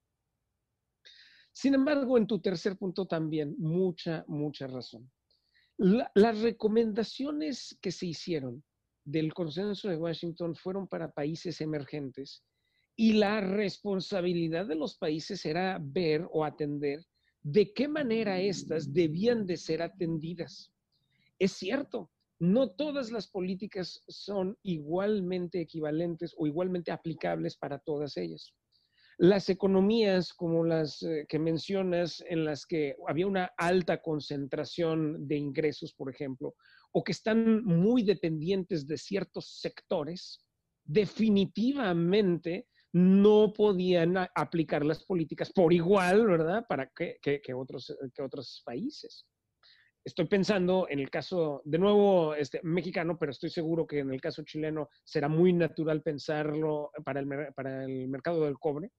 Sin 1.52 1.74
embargo, 1.74 2.18
en 2.18 2.26
tu 2.26 2.40
tercer 2.40 2.76
punto 2.76 3.06
también, 3.06 3.54
mucha, 3.58 4.24
mucha 4.26 4.66
razón. 4.66 5.08
las 5.76 6.40
recomendaciones 6.40 7.78
que 7.80 7.92
se 7.92 8.06
hicieron 8.06 8.64
del 9.04 9.32
consenso 9.32 9.88
de 9.88 9.96
Washington 9.96 10.56
fueron 10.56 10.88
para 10.88 11.12
países 11.12 11.60
emergentes 11.60 12.42
y 13.00 13.14
la 13.14 13.40
responsabilidad 13.40 14.66
de 14.66 14.74
los 14.74 14.98
países 14.98 15.46
era 15.46 15.78
ver 15.80 16.28
o 16.32 16.44
atender 16.44 17.02
de 17.40 17.72
qué 17.72 17.88
manera 17.88 18.38
éstas 18.38 18.92
debían 18.92 19.46
de 19.46 19.56
ser 19.56 19.80
atendidas. 19.80 20.70
Es 21.38 21.52
cierto, 21.52 22.10
no 22.38 22.72
todas 22.72 23.10
las 23.10 23.26
políticas 23.26 24.04
son 24.06 24.54
igualmente 24.64 25.62
equivalentes 25.62 26.34
o 26.36 26.46
igualmente 26.46 26.92
aplicables 26.92 27.56
para 27.56 27.78
todas 27.78 28.18
ellas. 28.18 28.52
Las 29.16 29.48
economías 29.48 30.34
como 30.34 30.62
las 30.62 31.02
eh, 31.02 31.24
que 31.26 31.38
mencionas, 31.38 32.22
en 32.28 32.44
las 32.44 32.66
que 32.66 32.96
había 33.08 33.26
una 33.26 33.50
alta 33.56 34.02
concentración 34.02 35.26
de 35.26 35.38
ingresos, 35.38 35.94
por 35.94 36.10
ejemplo, 36.10 36.54
o 36.92 37.02
que 37.02 37.12
están 37.12 37.64
muy 37.64 38.02
dependientes 38.02 38.86
de 38.86 38.98
ciertos 38.98 39.58
sectores, 39.58 40.44
definitivamente 40.84 42.66
no 42.92 43.52
podían 43.52 44.16
aplicar 44.34 44.84
las 44.84 45.04
políticas 45.04 45.52
por 45.52 45.72
igual, 45.72 46.26
¿verdad?, 46.26 46.64
para 46.68 46.88
que, 46.88 47.18
otros, 47.54 47.96
que 48.14 48.22
otros 48.22 48.62
países. 48.64 49.26
Estoy 50.02 50.26
pensando 50.26 50.86
en 50.88 50.98
el 50.98 51.10
caso, 51.10 51.60
de 51.64 51.78
nuevo, 51.78 52.34
este, 52.34 52.60
mexicano, 52.62 53.18
pero 53.18 53.32
estoy 53.32 53.50
seguro 53.50 53.86
que 53.86 53.98
en 53.98 54.10
el 54.12 54.20
caso 54.20 54.42
chileno 54.44 54.88
será 55.04 55.28
muy 55.28 55.52
natural 55.52 56.02
pensarlo 56.02 56.90
para 57.04 57.20
el, 57.20 57.28
para 57.54 57.84
el 57.84 58.08
mercado 58.08 58.44
del 58.44 58.58
cobre. 58.58 58.90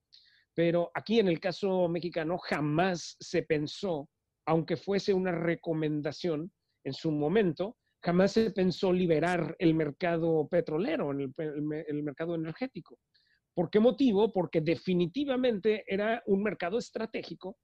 Pero 0.54 0.92
aquí 0.94 1.20
en 1.20 1.28
el 1.28 1.40
caso 1.40 1.88
mexicano 1.88 2.38
jamás 2.38 3.16
se 3.20 3.44
pensó, 3.44 4.10
aunque 4.46 4.78
fuese 4.78 5.14
una 5.14 5.32
recomendación 5.32 6.52
en 6.84 6.94
su 6.94 7.12
momento, 7.12 7.78
jamás 8.04 8.34
se 8.34 8.52
pensó 8.52 8.92
liberar 8.92 9.56
el 9.60 9.74
mercado 9.74 10.48
petrolero, 10.48 11.12
el, 11.12 11.34
el, 11.38 12.04
mercado 12.04 12.36
energético. 12.36 12.98
¿Por 13.54 13.70
qué 13.70 13.80
motivo? 13.80 14.32
Porque 14.32 14.62
definitivamente 14.62 15.84
era 15.88 16.24
un 16.26 16.44
mercado 16.44 16.78
estratégico 16.78 17.58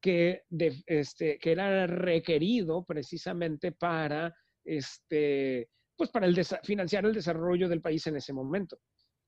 que, 0.00 0.42
este, 0.86 1.38
que 1.38 1.52
era 1.52 1.86
requerido 1.86 2.84
precisamente 2.84 3.72
para, 3.72 4.34
este, 4.64 5.68
pues 5.96 6.10
para 6.10 6.28
financiar 6.62 7.04
el 7.06 7.14
desarrollo 7.14 7.68
del 7.68 7.80
país 7.80 8.06
en 8.06 8.16
ese 8.16 8.32
momento. 8.32 8.78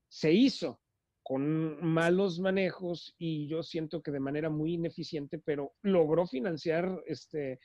Se 0.09 0.31
hizo, 0.31 0.81
con 1.23 1.83
malos 1.83 2.39
manejos 2.39 3.15
y 3.17 3.47
yo 3.47 3.63
siento 3.63 4.03
que 4.03 4.11
de 4.11 4.19
manera 4.19 4.49
muy 4.49 4.73
ineficiente, 4.73 5.39
pero 5.39 5.73
logró 5.81 6.27
financiar 6.27 7.01
este, 7.07 7.59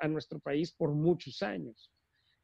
a 0.00 0.06
nuestro 0.06 0.38
país 0.38 0.72
por 0.72 0.92
muchos 0.92 1.42
años. 1.42 1.90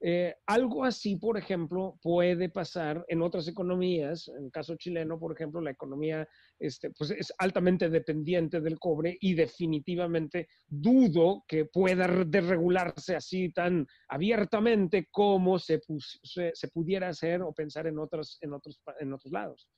Eh, 0.00 0.32
algo 0.46 0.84
así, 0.84 1.16
por 1.16 1.36
ejemplo, 1.36 1.98
puede 2.00 2.48
pasar 2.48 3.04
en 3.08 3.20
otras 3.20 3.48
economías. 3.48 4.28
En 4.28 4.44
el 4.44 4.50
caso 4.52 4.76
chileno, 4.76 5.18
por 5.18 5.32
ejemplo, 5.32 5.60
la 5.60 5.72
economía 5.72 6.28
este, 6.58 6.90
pues 6.90 7.10
es 7.10 7.32
altamente 7.38 7.88
dependiente 7.88 8.60
del 8.60 8.78
cobre 8.78 9.16
y 9.20 9.34
definitivamente 9.34 10.48
dudo 10.66 11.44
que 11.48 11.64
pueda 11.64 12.06
desregularse 12.24 13.16
así 13.16 13.52
tan 13.52 13.86
abiertamente 14.08 15.08
como 15.10 15.58
se, 15.58 15.80
se, 16.22 16.68
pudiera 16.68 17.08
hacer 17.08 17.42
o 17.42 17.52
pensar 17.52 17.88
en 17.88 17.98
otros, 17.98 18.38
en 18.40 18.52
otros, 18.52 18.80
en 19.00 19.12
otros 19.12 19.32
lados. 19.32 19.68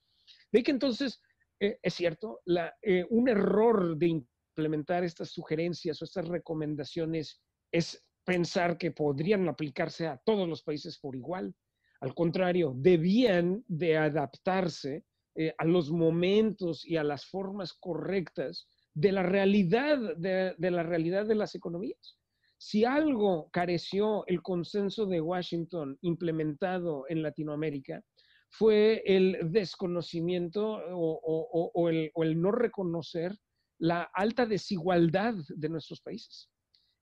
De 0.52 0.62
que 0.62 0.70
entonces, 0.70 1.22
eh, 1.60 1.78
es 1.82 1.94
cierto, 1.94 2.40
eh, 2.82 3.06
un 3.08 3.28
error 3.28 3.96
de 3.96 4.08
implementar 4.08 5.02
estas 5.02 5.30
sugerencias 5.30 6.00
o 6.00 6.04
estas 6.04 6.28
recomendaciones 6.28 7.40
es 7.72 8.04
pensar 8.24 8.78
que 8.78 8.90
podrían 8.90 9.48
aplicarse 9.48 10.06
a 10.06 10.16
todos 10.24 10.48
los 10.48 10.62
países 10.62 10.98
por 10.98 11.16
igual. 11.16 11.54
Al 12.00 12.14
contrario, 12.14 12.72
debían 12.76 13.64
de 13.68 13.96
adaptarse 13.96 15.04
eh, 15.36 15.54
a 15.58 15.64
los 15.64 15.90
momentos 15.90 16.84
y 16.84 16.96
a 16.96 17.04
las 17.04 17.26
formas 17.26 17.72
correctas 17.72 18.66
de 18.94 19.12
la 19.12 19.22
realidad 19.22 20.16
de, 20.16 20.54
la 20.58 20.82
realidad 20.82 21.26
de 21.26 21.34
las 21.34 21.54
economías. 21.54 22.18
Si 22.58 22.84
algo 22.84 23.48
careció 23.50 24.26
el 24.26 24.42
consenso 24.42 25.06
de 25.06 25.20
Washington 25.20 25.96
implementado 26.02 27.04
en 27.08 27.22
Latinoamérica, 27.22 28.02
fue 28.50 29.02
el 29.06 29.38
desconocimiento 29.50 30.80
o, 30.92 31.88
el, 31.88 32.40
no 32.40 32.50
reconocer 32.50 33.34
la 33.78 34.10
alta 34.12 34.44
desigualdad 34.44 35.34
de 35.48 35.68
nuestros 35.68 36.00
países. 36.02 36.49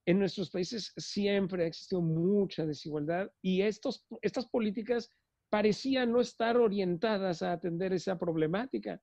En 0.09 0.19
nuestros 0.19 0.49
países 0.49 0.95
siempre 0.97 1.65
ha 1.65 1.67
existido 1.67 2.01
mucha 2.01 2.65
desigualdad 2.65 3.31
y 3.43 3.61
estos, 3.61 4.07
estas 4.23 4.47
políticas 4.49 5.11
parecían 5.51 6.13
no 6.13 6.23
estar 6.23 6.57
orientadas 6.57 7.43
a 7.43 7.53
atender 7.53 7.93
esa 7.93 8.19
problemática 8.19 9.03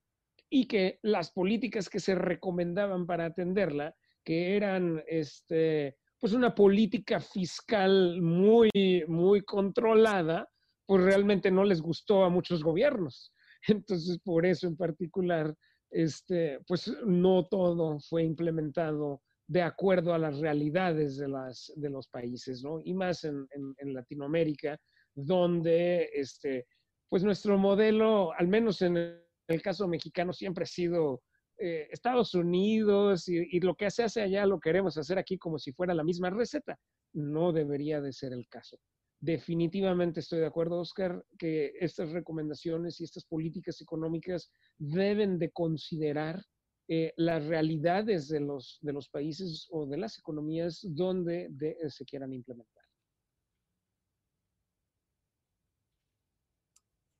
y 0.50 0.66
que 0.66 0.98
las 1.02 1.30
políticas 1.30 1.88
que 1.88 2.00
se 2.00 2.16
recomendaban 2.16 3.06
para 3.06 3.26
atenderla, 3.26 3.94
que 4.24 4.56
eran 4.56 5.00
este, 5.06 5.96
pues 6.18 6.32
una 6.32 6.52
política 6.56 7.20
fiscal 7.20 8.20
muy, 8.20 8.70
muy 9.06 9.42
controlada, 9.42 10.50
pues 10.86 11.04
realmente 11.04 11.52
no 11.52 11.62
les 11.62 11.80
gustó 11.80 12.24
a 12.24 12.30
muchos 12.30 12.64
gobiernos. 12.64 13.32
Entonces, 13.68 14.18
por 14.24 14.44
eso 14.44 14.66
en 14.66 14.76
particular, 14.76 15.54
este, 15.88 16.58
pues 16.66 16.92
no 17.06 17.46
todo 17.46 18.00
fue 18.00 18.24
implementado 18.24 19.22
de 19.48 19.62
acuerdo 19.62 20.12
a 20.12 20.18
las 20.18 20.38
realidades 20.38 21.16
de, 21.16 21.28
las, 21.28 21.72
de 21.76 21.90
los 21.90 22.08
países, 22.08 22.62
¿no? 22.62 22.80
Y 22.82 22.94
más 22.94 23.24
en, 23.24 23.46
Latinoamérica, 23.80 24.78
donde, 25.14 26.10
este, 26.12 26.66
pues 27.08 27.22
nuestro 27.22 27.56
modelo, 27.56 28.32
al 28.32 28.48
menos 28.48 28.82
en 28.82 28.96
el 28.96 29.62
caso 29.62 29.86
mexicano, 29.86 30.32
siempre 30.32 30.64
ha 30.64 30.66
sido 30.66 31.22
eh, 31.58 31.88
Estados 31.90 32.34
Unidos 32.34 33.28
y, 33.28 33.56
y, 33.56 33.60
lo 33.60 33.74
que 33.74 33.90
se 33.90 34.02
hace 34.02 34.20
allá 34.20 34.44
lo 34.46 34.60
queremos 34.60 34.98
hacer 34.98 35.18
aquí 35.18 35.38
como 35.38 35.58
si 35.58 35.72
fuera 35.72 35.94
la 35.94 36.04
misma 36.04 36.30
receta. 36.30 36.78
No 37.12 37.52
debería 37.52 38.00
de 38.00 38.12
ser 38.12 38.32
el 38.32 38.46
caso 38.48 38.78
definitivamente 39.20 40.20
estoy 40.20 40.40
de 40.40 40.46
acuerdo, 40.46 40.78
Oscar, 40.78 41.24
que 41.38 41.72
estas 41.80 42.10
recomendaciones 42.10 43.00
y 43.00 43.04
estas 43.04 43.24
políticas 43.24 43.80
económicas 43.80 44.50
deben 44.78 45.38
de 45.38 45.50
considerar 45.50 46.42
eh, 46.88 47.12
las 47.16 47.44
realidades 47.46 48.28
de 48.28 48.40
los, 48.40 48.78
de 48.80 48.92
los 48.92 49.08
países 49.08 49.66
o 49.70 49.86
de 49.86 49.96
las 49.96 50.18
economías 50.18 50.80
donde 50.82 51.50
se 51.88 52.04
quieran 52.04 52.32
implementar. 52.32 52.84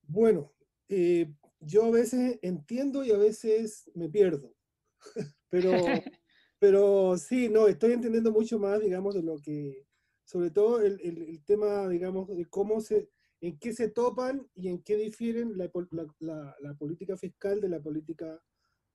Bueno, 0.09 0.53
eh, 0.89 1.33
yo 1.61 1.85
a 1.85 1.91
veces 1.91 2.39
entiendo 2.43 3.05
y 3.05 3.11
a 3.11 3.19
veces 3.19 3.91
me 3.95 4.09
pierdo. 4.09 4.55
pero, 5.51 5.71
pero 6.59 7.17
sí, 7.19 7.49
no, 7.49 7.67
estoy 7.67 7.93
entendiendo 7.93 8.31
mucho 8.31 8.59
más, 8.59 8.81
digamos, 8.81 9.15
de 9.15 9.23
lo 9.23 9.39
que, 9.39 9.87
sobre 10.25 10.51
todo 10.51 10.81
el, 10.81 11.01
el, 11.01 11.45
tema, 11.45 11.89
digamos, 11.89 12.29
de 12.29 12.47
cómo 12.47 12.81
se, 12.81 13.09
en 13.41 13.59
qué 13.59 13.73
se 13.73 13.89
topan 13.89 14.49
y 14.55 14.69
en 14.69 14.83
qué 14.83 14.97
difieren 14.97 15.57
la, 15.59 15.71
la, 16.21 16.57
la, 16.61 16.75
política 16.75 17.17
fiscal 17.17 17.61
de 17.61 17.69
la 17.69 17.81
política 17.81 18.41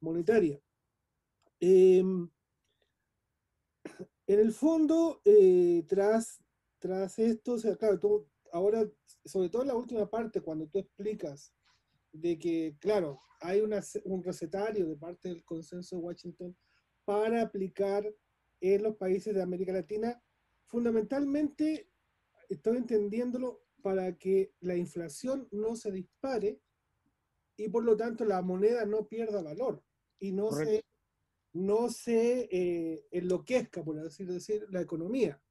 monetaria. 0.02 0.62
Em, 1.60 2.30
en 4.28 4.40
el 4.40 4.52
fondo, 4.52 5.22
eh, 5.26 5.84
tras, 5.88 6.44
tras 6.80 7.20
esto, 7.20 7.56
claro, 7.78 8.28
ahora, 8.52 8.90
sobre 9.26 9.50
todo 9.50 9.62
en 9.62 9.68
la 9.70 9.76
última 9.76 10.10
parte, 10.10 10.42
cuando 10.42 10.68
tú 10.68 10.80
explicas 10.80 11.54
de 12.12 12.38
que, 12.38 12.76
claro, 12.80 13.22
hay 13.40 13.62
un 13.62 14.24
recetario 14.24 14.88
de 14.88 14.98
parte 14.98 15.30
del 15.30 15.44
consenso 15.44 15.96
de 15.96 16.02
Washington 16.02 16.58
para 17.06 17.42
aplicar 17.42 18.06
en 18.60 18.84
los 18.84 18.96
países 18.98 19.34
de 19.34 19.42
América 19.42 19.74
Latina, 19.74 20.22
fundamentalmente 20.68 21.90
estoy 22.50 22.78
entendiéndolo 22.78 23.64
para 23.82 24.18
que 24.18 24.54
la 24.60 24.76
inflación 24.76 25.48
no 25.52 25.76
se 25.76 25.92
dispare 25.92 26.62
y 27.58 27.70
por 27.70 27.84
lo 27.84 27.98
tanto 27.98 28.26
la 28.26 28.42
moneda 28.42 28.86
no 28.86 29.08
pierda 29.08 29.42
valor 29.42 29.84
y 30.22 30.32
no 30.32 30.52
se, 30.52 30.86
no 31.54 31.90
se 31.90 32.48
eh, 32.52 33.06
enloquezca, 33.12 33.84
por 33.84 34.00
así 34.00 34.24
decir, 34.24 34.66
la 34.70 34.82
economía. 34.82 35.42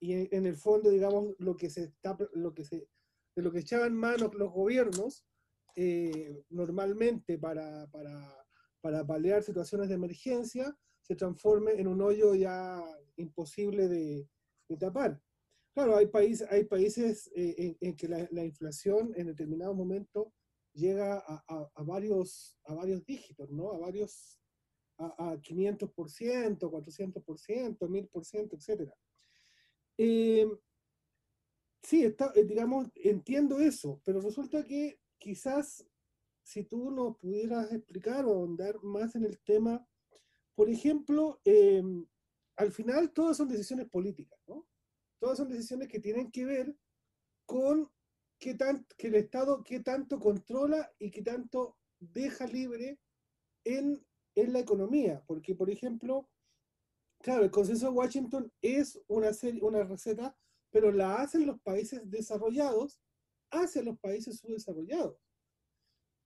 Y 0.00 0.34
en, 0.34 0.46
el 0.46 0.56
fondo, 0.56 0.90
digamos, 0.90 1.34
lo 1.38 1.56
que 1.56 1.70
se 1.70 1.84
está, 1.84 2.18
lo 2.32 2.52
que 2.52 2.64
se, 2.64 2.88
de 3.36 3.42
lo 3.42 3.52
que 3.52 3.60
echaban 3.60 3.94
manos 3.94 4.34
los 4.34 4.52
gobiernos 4.52 5.24
eh, 5.76 6.42
normalmente 6.50 7.38
para, 7.38 7.86
para, 7.90 8.46
para 8.80 9.06
paliar 9.06 9.42
situaciones 9.42 9.88
de 9.88 9.94
emergencia, 9.94 10.76
se 11.02 11.14
transforme 11.14 11.72
en 11.72 11.86
un 11.86 12.00
hoyo 12.02 12.34
ya 12.34 12.82
imposible 13.16 13.88
de, 13.88 14.28
de 14.68 14.76
tapar. 14.76 15.20
Claro, 15.74 15.96
hay, 15.96 16.06
países 16.06 16.50
hay 16.50 16.64
países 16.64 17.30
eh, 17.36 17.76
en, 17.80 17.96
que 17.96 18.08
la, 18.08 18.44
inflación 18.44 19.12
en 19.14 19.26
determinado 19.26 19.74
momento 19.74 20.32
llega 20.76 21.18
a, 21.26 21.70
a, 21.74 21.82
varios, 21.82 22.56
a 22.64 22.74
varios 22.74 23.04
dígitos, 23.04 23.50
¿no? 23.50 23.72
A 23.72 23.78
varios, 23.78 24.38
a, 24.98 25.06
a 25.30 25.36
500%, 25.36 26.58
400%, 26.58 27.78
1000%, 27.78 28.52
etc. 28.52 28.92
Eh, 29.98 30.46
sí, 31.82 32.04
está, 32.04 32.32
eh, 32.34 32.44
digamos, 32.44 32.88
entiendo 32.94 33.58
eso, 33.58 34.00
pero 34.04 34.20
resulta 34.20 34.62
que 34.64 35.00
quizás 35.18 35.86
si 36.42 36.64
tú 36.64 36.90
nos 36.90 37.16
pudieras 37.16 37.72
explicar 37.72 38.24
o 38.24 38.30
ahondar 38.30 38.82
más 38.82 39.16
en 39.16 39.24
el 39.24 39.40
tema, 39.40 39.84
por 40.54 40.70
ejemplo, 40.70 41.40
em, 41.44 42.06
al 42.56 42.70
final 42.70 43.12
todas 43.12 43.36
son 43.36 43.48
decisiones 43.48 43.88
políticas, 43.88 44.38
¿no? 44.46 44.66
Todas 45.18 45.38
son 45.38 45.48
decisiones 45.48 45.88
que 45.88 45.98
tienen 45.98 46.30
que 46.30 46.44
ver 46.44 46.76
con 47.46 47.90
qué 48.38 48.54
tanto, 48.54 48.94
que 48.96 49.08
el 49.08 49.14
Estado 49.16 49.62
qué 49.64 49.80
tanto 49.80 50.18
controla 50.18 50.92
y 50.98 51.10
qué 51.10 51.22
tanto 51.22 51.76
deja 51.98 52.46
libre 52.46 52.98
en, 53.64 54.04
en 54.34 54.52
la 54.52 54.60
economía. 54.60 55.22
Porque, 55.26 55.54
por 55.54 55.70
ejemplo, 55.70 56.28
claro, 57.22 57.44
el 57.44 57.50
consenso 57.50 57.86
de 57.86 57.96
Washington 57.96 58.52
es 58.62 59.00
una, 59.08 59.32
serie, 59.32 59.62
una 59.62 59.84
receta, 59.84 60.36
pero 60.70 60.92
la 60.92 61.16
hacen 61.16 61.46
los 61.46 61.60
países 61.60 62.08
desarrollados 62.10 63.00
hacia 63.50 63.82
los 63.82 63.98
países 63.98 64.38
subdesarrollados. 64.38 65.18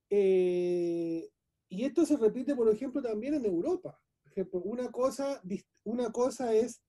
Eh, 0.09 1.29
y 1.69 1.85
esto 1.85 2.05
se 2.05 2.17
repite, 2.17 2.55
por 2.55 2.69
ejemplo, 2.69 3.01
también 3.01 3.33
en 3.35 3.45
Europa. 3.45 4.01
Por 4.23 4.31
ejemplo, 4.31 4.61
una 4.61 4.91
cosa, 4.91 5.41
una 5.83 6.11
cosa 6.11 6.53
es 6.53 6.81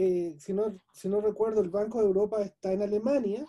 eh, 0.00 0.36
si, 0.38 0.52
no, 0.52 0.80
si 0.92 1.08
no 1.08 1.20
recuerdo, 1.20 1.60
el 1.60 1.70
Banco 1.70 1.98
de 1.98 2.06
Europa 2.06 2.40
está 2.42 2.72
en 2.72 2.82
Alemania 2.82 3.44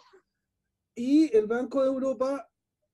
y 0.99 1.33
el 1.33 1.47
Banco 1.47 1.81
de 1.81 1.87
Europa 1.87 2.45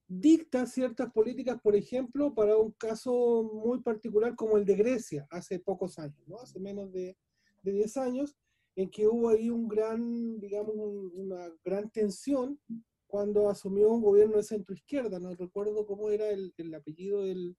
dicta 0.08 0.68
ciertas 0.68 1.12
políticas, 1.12 1.60
por 1.60 1.76
ejemplo, 1.76 2.36
para 2.36 2.56
un 2.56 2.72
caso 2.74 3.42
muy 3.52 3.82
particular 3.82 4.36
como 4.36 4.58
el 4.58 4.66
de 4.66 4.76
Grecia, 4.76 5.26
hace 5.32 5.58
pocos 5.58 5.98
años, 5.98 6.22
¿no? 6.28 6.40
hace 6.40 6.60
menos 6.60 6.92
de, 6.94 7.18
de 7.64 7.72
10 7.72 7.98
años, 7.98 8.36
en 8.76 8.92
que 8.92 9.08
hubo 9.08 9.30
ahí 9.30 9.50
un 9.50 9.68
gran, 9.68 10.40
digamos, 10.40 10.76
una 11.14 11.52
gran 11.64 11.90
tensión 11.90 12.60
cuando 13.08 13.50
asumió 13.50 13.90
un 13.90 14.04
gobierno 14.04 14.38
de 14.38 14.44
centro 14.44 14.76
izquierda, 14.76 15.20
no 15.20 15.34
recuerdo 15.34 15.84
cómo 15.88 16.12
era 16.12 16.30
el, 16.30 16.54
el 16.58 16.76
apellido 16.76 17.24
del, 17.24 17.58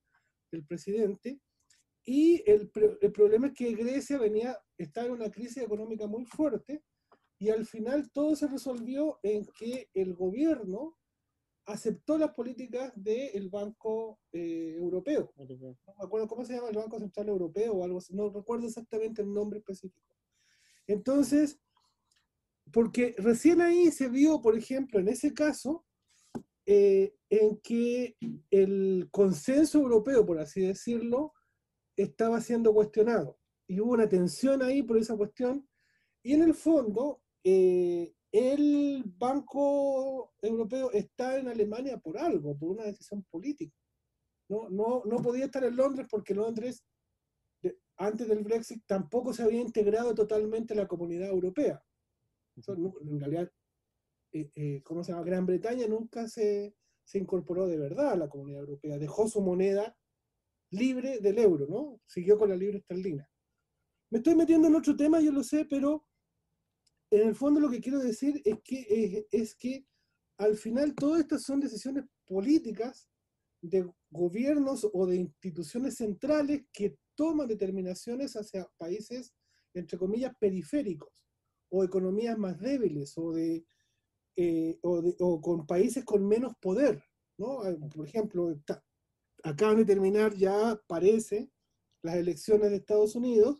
del, 0.53 0.65
presidente, 0.65 1.41
y 2.05 2.49
el, 2.49 2.71
el, 3.01 3.11
problema 3.11 3.49
es 3.49 3.55
que 3.55 3.75
Grecia 3.75 4.17
venía, 4.17 4.57
estaba 4.79 5.09
en 5.09 5.15
una 5.15 5.29
crisis 5.29 5.65
económica 5.65 6.07
muy 6.07 6.25
fuerte 6.25 6.85
y 7.39 7.51
al 7.51 7.67
final 7.67 8.11
todo 8.13 8.35
se 8.35 8.47
resolvió 8.47 9.19
en 9.23 9.47
que 9.59 9.91
el 9.95 10.15
gobierno 10.15 10.97
aceptó 11.67 12.17
las 12.17 12.33
políticas 12.33 12.93
del 12.95 13.51
Banco 13.51 14.21
eh, 14.33 14.75
Europeo. 14.77 15.33
No 15.37 15.45
me 15.45 16.05
acuerdo 16.05 16.29
cómo 16.29 16.45
se 16.45 16.55
llama 16.55 16.69
el 16.69 16.77
Banco 16.77 16.99
Central 16.99 17.29
Europeo 17.29 17.75
o 17.75 17.85
algo 17.85 17.99
así, 17.99 18.15
no 18.15 18.31
recuerdo 18.31 18.67
exactamente 18.67 19.23
el 19.23 19.33
nombre 19.33 19.59
específico. 19.59 20.15
Entonces, 20.87 21.59
porque 22.73 23.15
recién 23.19 23.61
ahí 23.61 23.91
se 23.91 24.09
vio, 24.09 24.41
por 24.41 24.57
ejemplo, 24.57 25.01
en 25.01 25.09
ese 25.09 25.35
caso, 25.35 25.85
eh, 26.65 27.15
en 27.31 27.59
que 27.59 28.17
el 28.51 29.09
consenso 29.11 29.79
europeo, 29.79 30.25
por 30.25 30.39
así 30.39 30.63
decirlo, 30.63 31.33
estaba 31.97 32.41
siendo 32.41 32.73
cuestionado. 32.73 33.39
Y 33.69 33.81
hubo 33.81 33.93
una 33.93 34.09
tensión 34.09 34.63
ahí 34.63 34.83
por 34.83 34.99
esa 34.99 35.17
cuestión. 35.17 35.69
Y 36.23 36.35
en 36.35 36.43
el 36.43 36.55
fondo, 36.55 37.23
eh, 37.49 38.13
el 38.33 39.05
Banco 39.07 40.35
Europeo 40.43 40.91
está 40.91 41.39
en 41.39 41.47
Alemania 41.47 41.97
por 41.97 42.19
algo, 42.19 42.59
por 42.59 42.71
una 42.71 42.83
decisión 42.83 43.23
política. 43.31 43.73
No, 44.49 44.69
no, 44.69 45.03
no 45.05 45.23
podía 45.23 45.45
estar 45.45 45.63
en 45.63 45.77
Londres 45.77 46.09
porque 46.11 46.35
Londres, 46.35 46.85
antes 47.99 48.27
del 48.27 48.43
Brexit, 48.43 48.83
tampoco 48.85 49.33
se 49.33 49.45
había 49.45 49.61
integrado 49.61 50.13
totalmente 50.13 50.75
a 50.75 50.77
la 50.77 50.89
comunidad 50.89 51.29
europea. 51.29 51.81
en 52.57 53.21
realidad, 53.21 53.49
eh, 54.33 54.51
eh, 54.57 54.83
¿cómo 54.83 55.05
se 55.05 55.13
llama? 55.13 55.25
Gran 55.25 55.47
Bretaña 55.47 55.87
nunca 55.87 56.27
se, 56.27 56.75
se 57.05 57.19
incorporó 57.19 57.69
de 57.69 57.79
verdad 57.79 58.11
a 58.11 58.17
la 58.17 58.29
comunidad 58.29 58.63
europea. 58.63 58.99
Dejó 58.99 59.29
su 59.29 59.41
moneda 59.41 59.97
libre 60.73 61.21
del 61.21 61.39
euro, 61.39 61.69
¿no? 61.69 62.01
Siguió 62.07 62.39
con 62.39 62.51
la 62.51 62.57
libre 62.57 62.79
esterlina. 62.79 63.31
Me 64.11 64.19
estoy 64.19 64.35
metiendo 64.35 64.67
en 64.67 64.75
otro 64.75 64.97
tema, 64.97 65.21
yo 65.21 65.31
lo 65.31 65.45
sé, 65.45 65.65
pero 65.65 66.05
en 67.11 67.29
el 67.29 67.35
fondo 67.35 67.61
lo 67.61 67.71
que 67.71 67.81
quiero 67.81 67.99
decir 67.99 68.41
es 68.45 68.59
que, 68.65 69.27
es, 69.31 69.55
que 69.55 69.87
al 70.39 70.57
final 70.57 70.95
todas 70.95 71.21
estas 71.21 71.43
son 71.43 71.61
decisiones 71.61 72.05
políticas 72.27 73.09
de 73.63 73.89
gobiernos 74.11 74.89
o 74.93 75.07
de 75.07 75.17
instituciones 75.17 75.97
centrales 75.97 76.63
que 76.73 76.99
toman 77.15 77.49
determinaciones 77.49 78.35
hacia 78.35 78.69
países, 78.77 79.33
entre 79.75 79.99
comillas, 79.99 80.33
periféricos 80.39 81.27
o 81.71 81.85
economías 81.85 82.39
más 82.39 82.59
débiles 82.59 83.17
o, 83.17 83.33
de, 83.33 83.65
eh, 84.37 84.79
o, 84.83 85.41
con 85.41 85.67
países 85.67 86.05
con 86.05 86.27
menos 86.27 86.55
poder. 86.61 87.03
¿no? 87.39 87.61
Por 87.95 88.07
ejemplo, 88.07 88.55
acaban 89.43 89.77
de 89.79 89.85
terminar 89.85 90.35
ya, 90.35 90.81
parece, 90.87 91.51
las 92.03 92.17
elecciones 92.17 92.71
de 92.71 92.77
Estados 92.77 93.17
Unidos, 93.17 93.59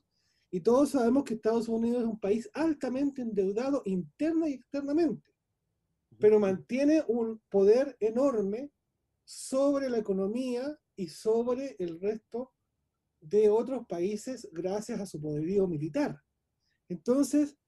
y 0.57 0.61
todos 0.61 0.93
sabemos 0.93 1.25
que 1.25 1.35
Estados 1.35 1.69
Unidos 1.69 2.01
es 2.01 2.09
un 2.09 2.19
país 2.19 2.49
altamente 2.55 3.21
endeudado 3.21 3.83
interna 3.85 4.49
y 4.49 4.55
externamente, 4.55 5.37
pero 6.19 6.41
mantiene 6.41 7.05
un 7.09 7.43
poder 7.51 7.95
enorme 8.01 8.73
sobre 9.23 9.91
la 9.91 9.99
economía 9.99 10.81
y 10.97 11.09
sobre 11.09 11.77
el 11.79 12.01
resto 12.01 12.55
de 13.21 13.51
otros 13.51 13.87
países 13.87 14.49
gracias 14.51 14.99
a 14.99 15.05
su 15.05 15.21
poderío 15.21 15.67
militar. 15.67 16.23
Entonces, 16.89 17.59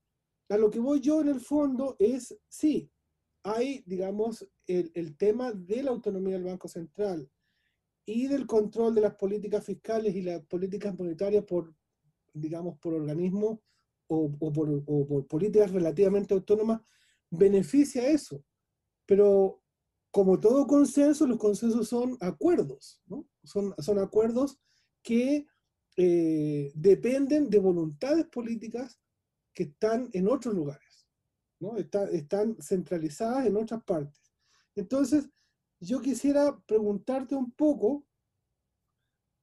a 0.49 0.57
lo 0.57 0.71
que 0.71 0.79
voy 0.79 1.01
yo 1.01 1.21
en 1.21 1.29
el 1.29 1.41
fondo 1.41 1.95
es, 1.99 2.35
sí, 2.49 2.91
hay, 3.43 3.83
digamos, 3.85 4.49
el, 4.67 4.91
el 4.95 5.15
tema 5.19 5.53
de 5.53 5.83
la 5.83 5.91
autonomía 5.91 6.37
del 6.37 6.45
Banco 6.45 6.69
Central, 6.69 7.31
y 8.07 8.27
del 8.27 8.47
control 8.47 8.95
de 8.95 9.03
las 9.03 9.17
políticas 9.17 9.63
fiscales 9.67 10.17
y 10.17 10.23
las 10.23 10.41
políticas 10.47 10.99
monetarias 10.99 11.45
por, 11.45 11.75
digamos, 12.41 12.79
por 12.79 12.95
organismos 12.95 13.59
o, 14.09 14.31
por, 14.39 15.27
políticas 15.27 15.71
relativamente 15.71 16.35
autónomas, 16.35 16.81
beneficia 17.31 18.09
eso. 18.09 18.45
Pero 19.07 19.63
como 20.11 20.41
todo 20.41 20.67
consenso, 20.67 21.27
los 21.27 21.39
consensos 21.39 21.89
son 21.89 22.17
acuerdos, 22.21 23.03
¿no? 23.07 23.29
Son, 23.45 23.75
son 23.79 23.99
acuerdos 23.99 24.59
que 25.03 25.47
eh, 25.97 26.73
dependen 26.75 27.51
de 27.51 27.59
voluntades 27.59 28.27
políticas 28.27 29.01
que 29.53 29.65
están 29.65 30.09
en 30.13 30.29
otros 30.29 30.55
lugares, 30.55 31.09
¿no? 31.59 31.77
están 31.77 32.57
centralizadas 32.63 33.47
en 33.47 33.57
otras 33.57 33.83
partes. 33.83 34.33
Entonces, 34.77 35.29
yo 35.81 36.01
quisiera 36.01 36.57
preguntarte 36.67 37.35
un 37.35 37.51
poco, 37.51 38.07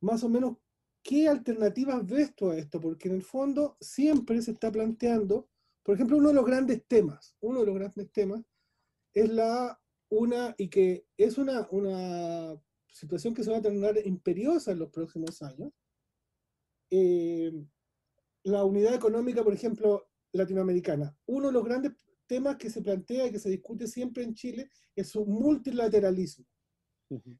más 0.02 0.24
o 0.24 0.30
menos, 0.30 0.56
¿qué 1.06 1.28
alternativas 1.28 2.04
ves 2.06 2.36
tú 2.36 2.50
a 2.50 2.58
esto? 2.58 2.82
Porque 2.82 3.08
en 3.08 3.16
el 3.16 3.22
fondo 3.22 3.78
siempre 3.80 4.42
se 4.42 4.52
está 4.52 4.72
planteando, 4.72 5.48
por 5.84 5.94
ejemplo, 5.94 6.18
uno 6.18 6.30
de 6.30 6.34
los 6.34 6.46
grandes 6.46 6.84
temas, 6.88 7.36
uno 7.42 7.60
de 7.60 7.68
los 7.68 7.76
grandes 7.76 8.12
temas 8.12 8.42
es 9.14 9.30
la 9.30 9.80
una, 10.10 10.56
y 10.58 10.68
que 10.68 11.06
es 11.16 11.38
una, 11.38 11.68
una 11.70 12.60
situación 12.90 13.36
que 13.36 13.44
se 13.44 13.52
va 13.52 13.58
a 13.58 13.62
tornar 13.62 13.96
imperiosa 14.04 14.72
en 14.72 14.80
los 14.80 14.90
próximos 14.90 15.44
años, 15.44 15.72
eh, 16.90 17.52
la 18.44 18.64
unidad 18.64 18.96
económica, 18.96 19.44
por 19.44 19.54
ejemplo, 19.54 20.10
latinoamericana. 20.32 21.16
Uno 21.28 21.48
de 21.48 21.54
los 21.54 21.64
grandes 21.64 21.92
temas 22.26 22.58
que 22.58 22.72
se 22.72 22.82
plantea 22.82 23.28
y 23.28 23.32
que 23.32 23.40
se 23.40 23.50
discute 23.50 23.88
siempre 23.88 24.24
en 24.24 24.34
Chile 24.34 24.72
es 24.96 25.10
su 25.10 25.24
multilateralismo. 25.24 26.46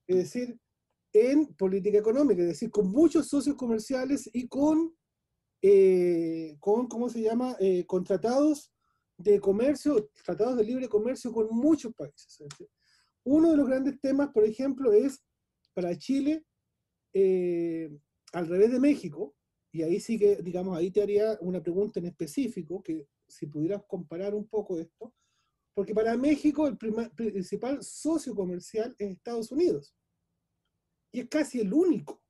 Es 0.06 0.16
decir, 0.18 0.60
en 1.16 1.48
política 1.56 1.98
económica, 1.98 2.42
es 2.42 2.50
decir, 2.50 2.70
con 2.70 2.92
muchos 2.92 3.30
socios 3.30 3.56
comerciales 3.56 4.30
y 4.34 4.50
con, 4.50 4.94
eh, 5.62 6.58
con 6.60 6.88
¿cómo 6.88 7.08
se 7.08 7.22
llama?, 7.22 7.56
eh, 7.60 7.86
con 7.86 8.04
tratados 8.04 8.74
de 9.18 9.40
comercio, 9.40 10.10
tratados 10.26 10.58
de 10.58 10.66
libre 10.66 10.90
comercio 10.90 11.32
con 11.32 11.48
muchos 11.52 11.94
países. 11.94 12.44
uno 13.24 13.52
de 13.52 13.58
los 13.58 13.68
grandes 13.68 14.00
temas, 14.02 14.30
por 14.34 14.44
ejemplo, 14.44 14.92
es 14.92 15.24
para 15.74 15.98
Chile, 15.98 16.46
eh, 17.14 17.90
al 18.34 18.48
revés 18.48 18.72
de 18.72 18.80
México, 18.80 19.36
y 19.72 19.84
ahí 19.84 20.00
sí 20.02 20.20
que, 20.20 20.36
digamos, 20.38 20.78
ahí 20.78 20.92
te 20.92 21.02
haría 21.02 21.38
una 21.40 21.64
pregunta 21.64 22.00
en 22.00 22.08
específico, 22.08 22.84
que 22.84 23.08
si 23.28 23.48
pudieras 23.48 23.84
comparar 23.88 24.36
un 24.36 24.48
poco 24.48 24.78
esto, 24.78 25.14
porque 25.74 25.94
para 25.94 26.16
México 26.18 26.68
el 26.68 26.78
principal 26.78 27.82
socio 27.84 28.36
comercial 28.36 28.94
es 28.98 29.12
Estados 29.12 29.52
Unidos. 29.52 29.96
Y 31.16 31.22
es 31.22 31.30
casi 31.30 31.62
el 31.62 31.72
único. 31.72 32.22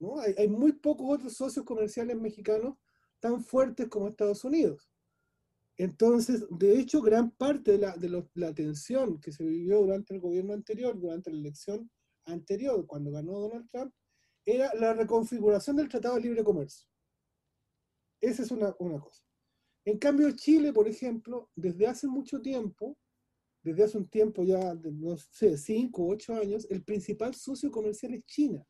¿no? 0.00 0.18
Hay, 0.18 0.48
muy 0.48 0.72
pocos 0.72 1.06
otros 1.10 1.34
socios 1.34 1.62
comerciales 1.66 2.16
mexicanos 2.16 2.78
tan 3.20 3.44
fuertes 3.44 3.86
como 3.88 4.08
Estados 4.08 4.42
Unidos. 4.44 4.90
Entonces, 5.76 6.46
de 6.48 6.80
hecho, 6.80 7.02
gran 7.02 7.30
parte 7.32 7.72
de 7.72 7.78
la, 7.78 7.94
de 7.98 8.26
la 8.32 8.54
tensión 8.54 9.20
que 9.20 9.30
se 9.30 9.44
vivió 9.44 9.80
durante 9.82 10.14
el 10.14 10.20
gobierno 10.20 10.54
anterior, 10.54 10.98
durante 10.98 11.30
la 11.30 11.36
elección 11.36 11.90
anterior, 12.24 12.86
cuando 12.86 13.10
ganó 13.10 13.40
Donald 13.40 13.68
Trump, 13.68 13.92
era 14.46 14.72
la 14.74 14.94
reconfiguración 14.94 15.76
del 15.76 15.90
Tratado 15.90 16.14
de 16.14 16.22
Libre 16.22 16.42
Comercio. 16.42 16.88
Esa 18.22 18.42
es 18.42 18.50
una, 18.50 18.74
una 18.78 19.00
cosa. 19.00 19.22
En 19.84 19.98
cambio, 19.98 20.30
Chile, 20.32 20.72
por 20.72 20.88
ejemplo, 20.88 21.50
desde 21.54 21.86
hace 21.86 22.06
mucho 22.06 22.40
tiempo, 22.40 22.96
desde 23.68 23.84
hace 23.84 23.98
un 23.98 24.08
tiempo 24.08 24.42
ya, 24.42 24.74
no 24.74 25.16
sé, 25.16 25.56
cinco 25.56 26.04
o 26.04 26.12
ocho 26.12 26.34
años, 26.34 26.66
el 26.70 26.82
principal 26.82 27.34
socio 27.34 27.70
comercial 27.70 28.14
es 28.14 28.24
China. 28.26 28.64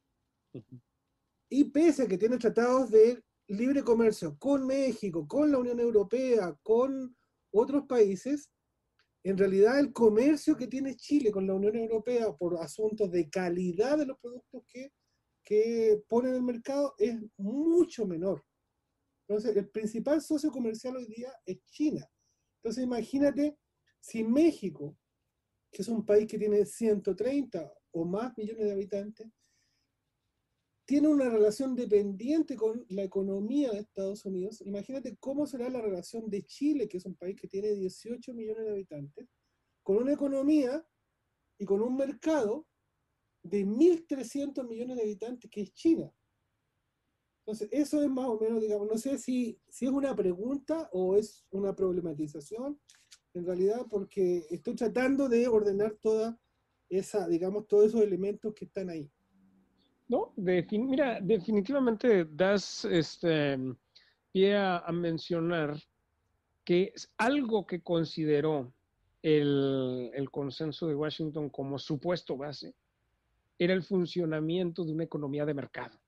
Y 1.51 1.64
pese 1.64 2.03
a 2.03 2.07
que 2.07 2.18
tiene 2.18 2.38
tratados 2.38 2.90
de 2.90 3.22
libre 3.49 3.82
comercio 3.82 4.36
con 4.38 4.66
México, 4.66 5.26
con 5.26 5.51
la 5.51 5.59
Unión 5.59 5.80
Europea, 5.80 6.57
con 6.62 7.16
otros 7.51 7.84
países, 7.86 8.51
en 9.24 9.36
realidad 9.36 9.78
el 9.78 9.92
comercio 9.92 10.57
que 10.57 10.66
tiene 10.66 10.96
Chile 10.96 11.30
con 11.30 11.46
la 11.46 11.55
Unión 11.55 11.76
Europea 11.76 12.32
por 12.36 12.57
asuntos 12.59 13.11
de 13.11 13.28
calidad 13.28 13.99
de 13.99 14.07
los 14.07 14.18
productos 14.18 14.62
que 14.66 14.92
que 15.49 16.05
pone 16.09 16.28
en 16.28 16.34
el 16.34 16.42
mercado 16.42 16.94
es 16.99 17.16
mucho 17.38 18.05
menor. 18.05 18.44
Entonces, 19.26 19.57
el 19.57 19.70
principal 19.70 20.20
socio 20.20 20.51
comercial 20.51 20.96
hoy 20.96 21.07
día 21.07 21.32
es 21.46 21.64
China. 21.70 22.07
Entonces, 22.59 22.84
imagínate 22.84 23.57
si 24.01 24.24
México, 24.24 24.96
que 25.70 25.82
es 25.82 25.88
un 25.88 26.05
país 26.05 26.26
que 26.26 26.38
tiene 26.38 26.64
130 26.64 27.72
o 27.92 28.05
más 28.05 28.36
millones 28.36 28.64
de 28.64 28.72
habitantes, 28.72 29.28
tiene 30.88 31.09
una 31.09 31.28
relación 31.28 31.74
dependiente 31.74 32.57
con 32.57 32.86
la 32.88 33.03
economía 33.03 33.70
de 33.72 33.80
Estados 33.80 34.24
Unidos. 34.24 34.62
Imagínate 34.62 35.18
cómo 35.18 35.46
será 35.46 35.68
la 35.68 35.82
relación 35.82 36.30
de 36.30 36.44
Chile, 36.44 36.88
que 36.88 36.96
es 36.96 37.05
un 37.05 37.14
país 37.14 37.38
que 37.38 37.46
tiene 37.46 37.74
18 37.74 38.32
millones 38.32 38.64
de 38.64 38.70
habitantes, 38.70 39.28
con 39.82 39.99
una 39.99 40.14
economía 40.14 40.82
y 41.59 41.66
con 41.66 41.82
un 41.82 41.94
mercado 41.94 42.66
de 43.42 43.66
1.300 43.66 44.66
millones 44.66 44.96
de 44.96 45.03
habitantes, 45.03 45.51
que 45.51 45.61
es 45.61 45.74
China. 45.74 46.11
Entonces, 47.40 47.68
eso 47.70 48.03
es 48.03 48.09
más 48.09 48.26
o 48.26 48.38
menos, 48.38 48.61
digamos, 48.61 48.88
no 48.88 48.96
sé 48.96 49.18
si, 49.18 49.61
si 49.68 49.84
es 49.84 49.90
una 49.90 50.14
pregunta 50.14 50.88
o 50.92 51.16
es 51.16 51.46
una 51.51 51.74
problematización, 51.74 52.80
en 53.39 53.47
realidad, 53.47 53.86
porque 53.89 54.47
estoy 54.51 54.74
tratando 54.74 55.28
de 55.28 55.49
ordenar 55.49 55.93
toda 56.01 56.39
esa, 56.89 57.28
digamos, 57.28 57.66
todos 57.66 57.86
esos 57.86 58.01
elementos 58.01 58.55
que 58.55 58.64
están 58.64 58.91
ahí. 58.91 59.11
No, 60.09 60.32
mira, 60.36 61.20
definitivamente 61.20 62.24
das 62.24 62.84
este 62.86 63.59
pie 64.32 64.57
a, 64.57 64.91
mencionar 64.93 65.76
que 66.64 66.93
algo 67.18 67.66
que 67.66 67.82
consideró 67.82 68.72
el, 69.22 70.11
el 70.14 70.30
consenso 70.30 70.86
de 70.86 70.95
Washington 70.95 71.51
como 71.51 71.78
supuesto 71.78 72.36
base, 72.36 72.74
era 73.59 73.74
el 73.74 73.82
funcionamiento 73.82 74.84
de 74.84 74.93
una 74.93 75.05
economía 75.05 75.45
de 75.45 75.55
mercado. 75.55 75.99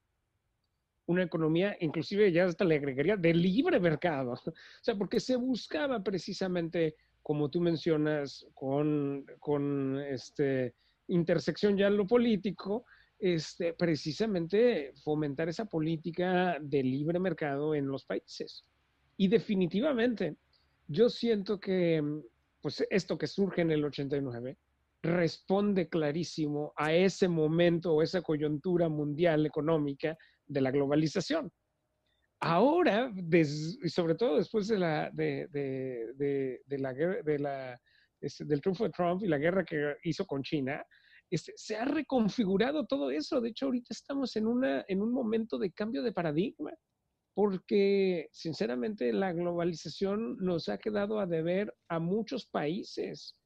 Una 1.06 1.24
economía, 1.24 1.76
inclusive 1.80 2.30
ya 2.30 2.44
hasta 2.44 2.64
le 2.64 2.76
agregaría, 2.76 3.16
de 3.16 3.34
libre 3.34 3.80
mercado. 3.80 4.34
O 4.46 4.82
sea, 4.82 4.94
porque 4.96 5.18
se 5.18 5.36
buscaba 5.36 6.02
precisamente, 6.02 6.94
como 7.22 7.50
tú 7.50 7.60
mencionas, 7.60 8.46
con, 8.54 9.24
con 9.38 10.00
este, 10.00 10.74
intersección 11.08 11.76
ya 11.76 11.88
en 11.88 11.96
lo 11.96 12.06
político, 12.06 12.84
este, 13.18 13.74
precisamente 13.74 14.92
fomentar 15.04 15.48
esa 15.48 15.66
política 15.66 16.56
de 16.60 16.82
libre 16.82 17.18
mercado 17.18 17.74
en 17.74 17.86
los 17.86 18.04
países. 18.04 18.64
Y 19.16 19.28
definitivamente, 19.28 20.36
yo 20.88 21.08
siento 21.10 21.60
que 21.60 22.02
pues 22.60 22.86
esto 22.90 23.16
que 23.16 23.26
surge 23.26 23.62
en 23.62 23.70
el 23.70 23.84
89 23.84 24.56
responde 25.02 25.88
clarísimo 25.88 26.72
a 26.76 26.92
ese 26.92 27.26
momento 27.28 27.94
o 27.94 28.02
esa 28.02 28.20
coyuntura 28.20 28.88
mundial 28.88 29.46
económica 29.46 30.16
de 30.46 30.60
la 30.60 30.70
globalización. 30.70 31.50
Ahora, 32.40 33.12
sobre 33.86 34.14
todo 34.14 34.36
después 34.36 34.68
de 34.68 34.78
la, 34.78 35.10
de, 35.12 35.48
la, 36.68 36.94
de 36.94 37.38
la 37.38 37.80
este, 38.20 38.44
del 38.44 38.60
triunfo 38.60 38.84
de 38.84 38.90
Trump 38.90 39.22
y 39.22 39.28
la 39.28 39.38
guerra 39.38 39.64
que 39.64 39.96
hizo 40.04 40.26
con 40.26 40.42
China, 40.42 40.82
este, 41.30 41.52
se 41.56 41.76
ha 41.76 41.84
reconfigurado 41.84 42.86
todo 42.86 43.10
eso. 43.10 43.40
De 43.40 43.50
hecho, 43.50 43.66
ahorita 43.66 43.88
estamos 43.90 44.34
en, 44.36 44.46
una, 44.46 44.84
en 44.88 45.02
un 45.02 45.12
momento 45.12 45.58
de 45.58 45.70
cambio 45.70 46.02
de 46.02 46.12
paradigma, 46.12 46.72
porque 47.34 48.28
sinceramente 48.32 49.12
la 49.12 49.32
globalización 49.32 50.36
nos 50.38 50.68
ha 50.68 50.78
quedado 50.78 51.20
a 51.20 51.26
deber 51.26 51.74
a 51.88 51.98
muchos 51.98 52.46
países 52.46 53.36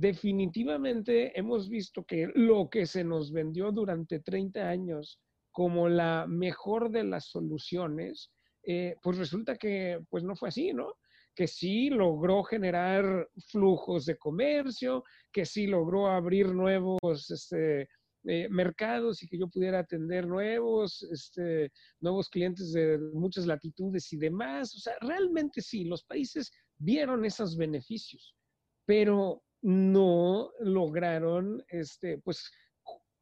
definitivamente 0.00 1.38
hemos 1.38 1.68
visto 1.68 2.04
que 2.04 2.26
lo 2.34 2.70
que 2.70 2.86
se 2.86 3.04
nos 3.04 3.32
vendió 3.32 3.70
durante 3.70 4.18
30 4.18 4.66
años 4.66 5.20
como 5.52 5.90
la 5.90 6.26
mejor 6.26 6.90
de 6.90 7.04
las 7.04 7.26
soluciones, 7.26 8.30
eh, 8.62 8.96
pues 9.02 9.18
resulta 9.18 9.56
que 9.56 10.00
pues 10.08 10.24
no 10.24 10.36
fue 10.36 10.48
así, 10.48 10.72
¿no? 10.72 10.94
Que 11.34 11.46
sí 11.46 11.90
logró 11.90 12.42
generar 12.42 13.28
flujos 13.48 14.06
de 14.06 14.16
comercio, 14.16 15.04
que 15.32 15.46
sí 15.46 15.66
logró 15.66 16.08
abrir 16.08 16.54
nuevos 16.54 17.30
este, 17.30 17.88
eh, 18.24 18.48
mercados 18.50 19.22
y 19.22 19.28
que 19.28 19.38
yo 19.38 19.48
pudiera 19.48 19.78
atender 19.78 20.26
nuevos, 20.26 21.02
este, 21.10 21.72
nuevos 22.00 22.28
clientes 22.28 22.72
de 22.72 22.98
muchas 23.14 23.46
latitudes 23.46 24.12
y 24.12 24.18
demás. 24.18 24.74
O 24.74 24.78
sea, 24.78 24.94
realmente 25.00 25.62
sí, 25.62 25.84
los 25.84 26.04
países 26.04 26.52
vieron 26.76 27.24
esos 27.24 27.56
beneficios, 27.56 28.36
pero 28.84 29.42
no 29.62 30.50
lograron 30.60 31.64
este, 31.68 32.18
pues, 32.18 32.50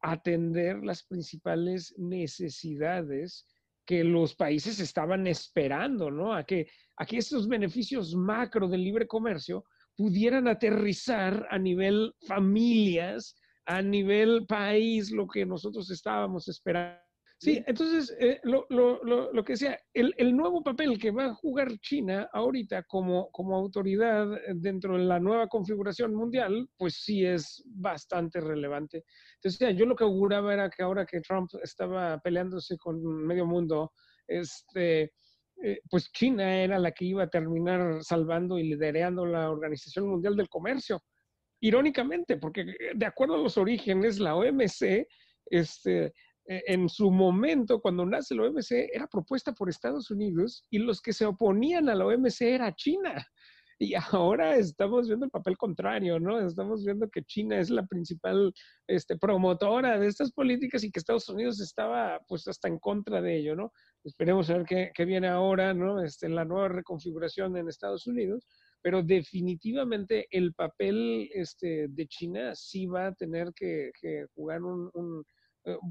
atender 0.01 0.83
las 0.83 1.03
principales 1.03 1.93
necesidades 1.97 3.45
que 3.89 4.03
los 4.03 4.35
países 4.35 4.79
estaban 4.79 5.25
esperando, 5.25 6.11
¿no? 6.11 6.31
A 6.31 6.43
que, 6.43 6.67
a 6.95 7.05
estos 7.09 7.47
beneficios 7.47 8.13
macro 8.13 8.67
del 8.67 8.83
libre 8.83 9.07
comercio 9.07 9.65
pudieran 9.97 10.47
aterrizar 10.47 11.47
a 11.49 11.57
nivel 11.57 12.13
familias, 12.27 13.35
a 13.65 13.81
nivel 13.81 14.45
país, 14.45 15.09
lo 15.09 15.25
que 15.25 15.43
nosotros 15.43 15.89
estábamos 15.89 16.47
esperando 16.49 17.08
Sí, 17.41 17.63
entonces, 17.65 18.13
eh, 18.19 18.37
lo, 18.43 18.65
lo, 18.69 19.01
lo, 19.05 19.31
lo, 19.31 19.43
que 19.45 19.53
decía, 19.53 19.79
el, 19.93 20.13
el, 20.17 20.35
nuevo 20.35 20.61
papel 20.61 20.99
que 20.99 21.11
va 21.11 21.27
a 21.27 21.33
jugar 21.33 21.71
China 21.79 22.29
ahorita 22.33 22.83
como, 22.83 23.31
como 23.31 23.55
autoridad 23.55 24.27
dentro 24.55 24.97
de 24.97 25.05
la 25.05 25.21
nueva 25.21 25.47
configuración 25.47 26.13
mundial, 26.13 26.67
pues 26.75 26.95
sí 26.95 27.25
es 27.25 27.63
bastante 27.65 28.41
relevante. 28.41 29.05
Entonces, 29.35 29.77
yo 29.77 29.85
lo 29.85 29.95
que 29.95 30.03
auguraba 30.03 30.53
era 30.53 30.69
que 30.69 30.83
ahora 30.83 31.05
que 31.05 31.21
Trump 31.21 31.49
estaba 31.63 32.19
peleándose 32.19 32.77
con 32.77 33.01
medio 33.01 33.45
mundo, 33.45 33.93
este, 34.27 35.13
eh, 35.63 35.79
pues 35.89 36.11
China 36.11 36.61
era 36.61 36.77
la 36.77 36.91
que 36.91 37.05
iba 37.05 37.23
a 37.23 37.29
terminar 37.29 38.03
salvando 38.03 38.59
y 38.59 38.63
liderando 38.63 39.25
la 39.25 39.49
Organización 39.49 40.09
Mundial 40.09 40.35
del 40.35 40.49
Comercio. 40.49 41.01
irónicamente, 41.61 42.37
porque 42.37 42.65
de 42.95 43.05
acuerdo 43.05 43.35
a 43.35 43.43
los 43.43 43.57
orígenes, 43.57 44.19
la 44.19 44.35
OMC, 44.35 45.07
este, 45.49 46.13
en 46.49 46.89
su 46.89 47.11
momento, 47.11 47.79
cuando 47.79 48.05
nace 48.05 48.33
la 48.33 48.43
OMC, 48.43 48.71
era 48.91 49.07
propuesta 49.07 49.53
por 49.53 49.69
Estados 49.69 50.09
Unidos 50.09 50.65
y 50.71 50.79
los 50.79 51.01
que 51.01 51.13
se 51.13 51.25
oponían 51.25 51.89
a 51.89 51.95
la 51.95 52.05
OMC 52.05 52.41
era 52.41 52.73
China. 52.73 53.25
Y 53.81 53.93
ahora 54.11 54.57
estamos 54.57 55.07
viendo 55.07 55.25
el 55.25 55.31
papel 55.31 55.57
contrario, 55.57 56.19
¿no? 56.19 56.45
Estamos 56.45 56.83
viendo 56.83 57.09
que 57.09 57.23
China 57.23 57.57
es 57.59 57.69
la 57.69 57.85
principal 57.85 58.53
este, 58.87 59.17
promotora 59.17 59.97
de 59.97 60.07
estas 60.07 60.33
políticas 60.33 60.83
y 60.83 60.91
que 60.91 60.99
Estados 60.99 61.29
Unidos 61.29 61.61
estaba 61.61 62.19
pues 62.27 62.45
hasta 62.49 62.67
en 62.67 62.77
contra 62.79 63.21
de 63.21 63.37
ello, 63.37 63.55
¿no? 63.55 63.71
Esperemos 64.03 64.49
a 64.49 64.57
ver 64.57 64.65
qué, 64.65 64.91
qué 64.93 65.05
viene 65.05 65.27
ahora, 65.27 65.73
¿no? 65.73 66.03
Este, 66.03 66.27
la 66.27 66.43
nueva 66.43 66.67
reconfiguración 66.67 67.55
en 67.55 67.69
Estados 67.69 68.05
Unidos, 68.05 68.45
pero 68.81 69.03
definitivamente 69.03 70.27
el 70.31 70.53
papel 70.53 71.29
este, 71.33 71.87
de 71.89 72.07
China 72.07 72.55
sí 72.55 72.85
va 72.85 73.07
a 73.07 73.13
tener 73.13 73.53
que, 73.53 73.91
jugar 74.35 74.61
un, 74.63 74.89
eh, 74.91 75.23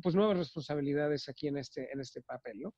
pues 0.03 0.15
nuevas 0.15 0.39
responsabilidades 0.39 1.29
aquí 1.29 1.49
en 1.49 1.59
este, 1.59 1.89
en 1.93 2.01
este 2.01 2.23
papel, 2.23 2.61
¿no? 2.61 2.75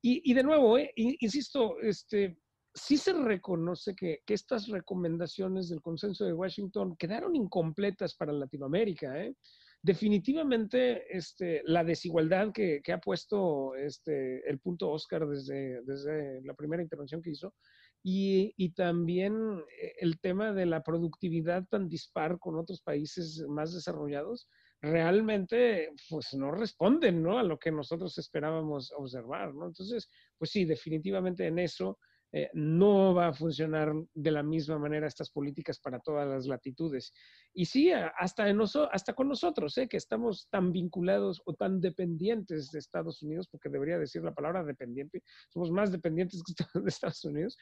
Y, 0.00 0.30
y 0.30 0.34
de 0.34 0.42
nuevo, 0.42 0.78
eh, 0.78 0.92
insisto, 0.96 1.78
este, 1.80 2.38
sí 2.78 2.96
se 2.96 3.12
reconoce 3.12 3.94
que, 3.94 4.22
estas 4.26 4.68
recomendaciones 4.68 5.68
del 5.68 5.82
consenso 5.82 6.24
de 6.24 6.32
Washington 6.32 6.96
quedaron 6.96 7.36
incompletas 7.36 8.14
para 8.14 8.32
Latinoamérica. 8.32 9.18
¿eh? 9.22 9.34
Definitivamente 9.82 11.16
este, 11.16 11.62
la 11.64 11.84
desigualdad 11.84 12.52
que, 12.52 12.82
ha 12.92 12.98
puesto 12.98 13.74
este, 13.74 14.48
el 14.48 14.58
punto 14.58 14.90
Oscar 14.90 15.26
desde, 15.26 15.82
desde 15.82 16.42
la 16.42 16.54
primera 16.54 16.82
intervención 16.82 17.22
que 17.22 17.30
hizo 17.30 17.54
y, 18.02 18.54
y, 18.56 18.70
también 18.70 19.34
eh, 19.82 19.92
el 19.98 20.20
tema 20.20 20.52
de 20.52 20.66
la 20.66 20.82
productividad 20.82 21.64
tan 21.68 21.88
dispar 21.88 22.38
con 22.38 22.56
otros 22.56 22.80
países 22.80 23.44
más 23.48 23.74
desarrollados, 23.74 24.48
realmente 24.80 25.90
pues 26.08 26.34
no 26.34 26.50
responden 26.50 27.22
¿no? 27.22 27.38
a 27.38 27.42
lo 27.42 27.58
que 27.58 27.72
nosotros 27.72 28.16
esperábamos 28.18 28.92
observar. 28.96 29.54
¿no? 29.54 29.66
Entonces, 29.66 30.08
pues 30.38 30.50
sí, 30.50 30.64
definitivamente 30.64 31.46
en 31.46 31.58
eso 31.58 31.98
eh, 32.30 32.50
no 32.52 33.14
va 33.14 33.28
a 33.28 33.32
funcionar 33.32 33.90
de 34.12 34.30
la 34.30 34.42
misma 34.42 34.78
manera 34.78 35.06
estas 35.06 35.30
políticas 35.30 35.80
para 35.80 35.98
todas 35.98 36.28
las 36.28 36.46
latitudes. 36.46 37.12
Y 37.54 37.64
sí, 37.64 37.90
hasta, 37.90 38.44
hasta 38.92 39.14
con 39.14 39.28
nosotros, 39.28 39.78
eh, 39.78 39.88
que 39.88 39.96
estamos 39.96 40.46
tan 40.50 40.70
vinculados 40.70 41.40
o 41.46 41.54
tan 41.54 41.80
dependientes 41.80 42.70
de 42.70 42.80
Estados 42.80 43.22
Unidos, 43.22 43.48
porque 43.50 43.70
debería 43.70 43.98
decir 43.98 44.22
la 44.22 44.34
palabra 44.34 44.62
dependiente, 44.62 45.22
somos 45.48 45.70
más 45.70 45.90
dependientes 45.90 46.42
de 46.74 46.88
Estados 46.88 47.24
Unidos, 47.24 47.56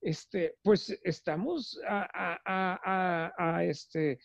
este, 0.00 0.56
pues 0.62 0.98
estamos 1.04 1.78
a, 1.86 3.64
este, 3.64 4.18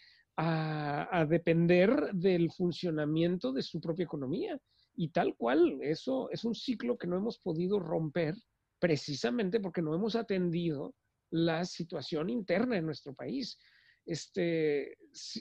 a 0.43 1.25
depender 1.25 2.11
del 2.13 2.51
funcionamiento 2.51 3.51
de 3.51 3.61
su 3.61 3.79
propia 3.79 4.05
economía. 4.05 4.59
Y 4.95 5.09
tal 5.09 5.35
cual, 5.35 5.79
eso 5.81 6.29
es 6.31 6.43
un 6.43 6.55
ciclo 6.55 6.97
que 6.97 7.07
no 7.07 7.17
hemos 7.17 7.39
podido 7.39 7.79
romper 7.79 8.35
precisamente 8.79 9.59
porque 9.59 9.81
no 9.81 9.93
hemos 9.93 10.15
atendido 10.15 10.95
la 11.29 11.63
situación 11.65 12.29
interna 12.29 12.77
en 12.77 12.85
nuestro 12.85 13.13
país. 13.13 13.57
Este, 14.05 14.97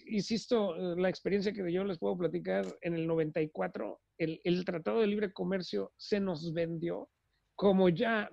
insisto, 0.07 0.76
la 0.96 1.09
experiencia 1.09 1.53
que 1.53 1.72
yo 1.72 1.82
les 1.84 1.98
puedo 1.98 2.18
platicar, 2.18 2.66
en 2.82 2.94
el 2.94 3.07
94, 3.07 4.01
el, 4.18 4.40
el 4.44 4.64
Tratado 4.64 5.01
de 5.01 5.07
Libre 5.07 5.32
Comercio 5.32 5.92
se 5.96 6.20
nos 6.20 6.53
vendió 6.53 7.09
como 7.57 7.90
ya 7.90 8.30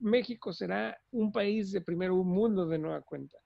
México 0.00 0.52
será 0.52 0.98
un 1.10 1.32
país 1.32 1.72
de 1.72 1.80
primer 1.80 2.10
mundo 2.10 2.66
de 2.66 2.78
nueva 2.78 3.00
cuenta. 3.00 3.38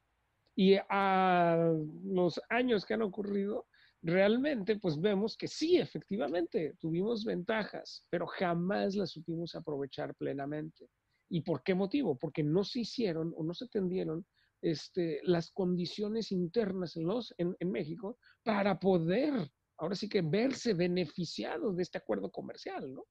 Y 0.60 0.76
a 0.90 1.72
los 2.04 2.38
años 2.50 2.84
que 2.84 2.92
han 2.92 3.00
ocurrido, 3.00 3.66
realmente 4.02 4.78
pues 4.78 5.00
vemos 5.00 5.34
que 5.34 5.48
sí, 5.48 5.78
efectivamente, 5.78 6.74
tuvimos 6.78 7.24
ventajas, 7.24 8.04
pero 8.10 8.26
jamás 8.26 8.94
las 8.94 9.08
supimos 9.08 9.54
aprovechar 9.54 10.14
plenamente. 10.16 10.90
¿Y 11.30 11.40
por 11.40 11.62
qué 11.62 11.74
motivo? 11.74 12.18
Porque 12.18 12.42
no 12.42 12.62
se 12.62 12.80
hicieron 12.80 13.32
o 13.38 13.42
no 13.42 13.54
se 13.54 13.64
atendieron 13.64 14.26
este, 14.60 15.20
las 15.22 15.50
condiciones 15.50 16.30
internas 16.30 16.94
en, 16.94 17.06
los, 17.06 17.34
en, 17.38 17.56
México 17.72 18.18
para 18.42 18.78
poder, 18.78 19.32
ahora 19.78 19.94
sí 19.94 20.10
que 20.10 20.20
verse 20.20 20.74
beneficiado 20.74 21.72
de 21.72 21.84
este 21.84 21.96
acuerdo 21.96 22.30
comercial, 22.30 22.92
¿no? 22.92 23.06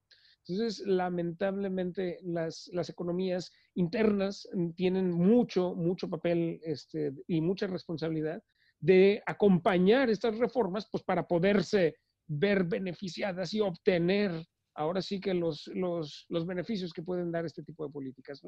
Entonces, 0.46 0.82
lamentablemente, 0.86 2.18
las, 2.22 2.70
las 2.72 2.88
economías 2.88 3.52
internas 3.74 4.48
tienen 4.74 5.10
mucho, 5.10 5.74
mucho 5.74 6.08
papel 6.08 6.60
este, 6.64 7.12
y 7.26 7.40
mucha 7.40 7.66
responsabilidad 7.66 8.42
de 8.80 9.22
acompañar 9.26 10.08
estas 10.08 10.38
reformas, 10.38 10.88
pues 10.90 11.04
para 11.04 11.26
poderse 11.26 11.96
ver 12.26 12.64
beneficiadas 12.64 13.52
y 13.52 13.60
obtener 13.60 14.32
ahora 14.74 15.02
sí 15.02 15.20
que 15.20 15.34
los, 15.34 15.66
los, 15.74 16.24
los 16.28 16.46
beneficios 16.46 16.92
que 16.92 17.02
pueden 17.02 17.30
dar 17.30 17.44
este 17.44 17.62
tipo 17.62 17.84
de 17.86 17.92
políticas. 17.92 18.40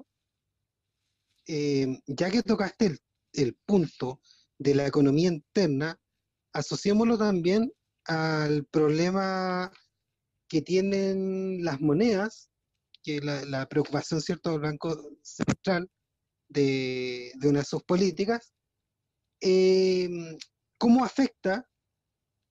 Eh, 1.47 1.99
ya 2.07 2.31
que 2.31 2.43
tocaste 2.43 2.87
el, 2.87 2.99
el, 3.35 3.59
punto 3.67 4.21
de 4.59 4.75
la 4.75 4.87
economía 4.87 5.29
interna, 5.29 6.01
asociémoslo 6.53 7.19
también 7.19 7.71
al 8.05 8.65
problema 8.67 9.71
que 10.53 10.61
tienen 10.61 11.65
las 11.65 11.81
monedas, 11.81 12.51
que 13.03 13.23
la, 13.23 13.43
la 13.47 13.67
preocupación, 13.71 14.21
¿cierto?, 14.21 14.51
del 14.51 14.61
Banco 14.61 14.95
Central 15.23 15.89
de, 16.47 17.33
de 17.37 17.49
una 17.49 17.61
de 17.61 17.65
sus 17.65 17.83
políticas, 17.85 18.53
eh, 19.41 20.11
¿cómo 20.77 21.07
afecta 21.07 21.67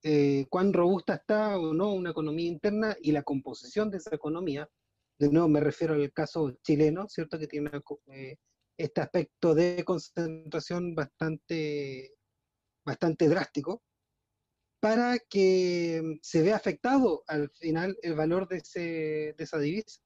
eh, 0.02 0.46
cuán 0.48 0.72
robusta 0.72 1.14
está 1.14 1.56
o 1.56 1.72
no 1.72 1.92
una 1.92 2.10
economía 2.10 2.48
interna 2.48 2.96
y 3.00 3.12
la 3.12 3.22
composición 3.22 3.88
de 3.88 3.98
esa 3.98 4.12
economía. 4.12 4.68
De 5.16 5.28
nuevo 5.28 5.46
me 5.46 5.60
refiero 5.60 5.94
al 5.94 6.12
caso 6.12 6.58
chileno, 6.64 7.08
¿cierto? 7.08 7.38
Que 7.38 7.46
tiene 7.46 7.70
eh, 8.08 8.36
este 8.76 9.00
aspecto 9.00 9.54
de 9.54 9.84
concentración 9.84 10.96
bastante, 10.96 12.16
bastante 12.84 13.28
drástico 13.28 13.84
para 14.82 15.16
que 15.16 16.18
se 16.22 16.42
vea 16.42 16.56
afectado 16.56 17.22
al 17.28 17.48
final 17.50 17.96
el 18.02 18.16
valor 18.16 18.48
de 18.48 19.32
esa 19.38 19.58
divisa. 19.60 20.02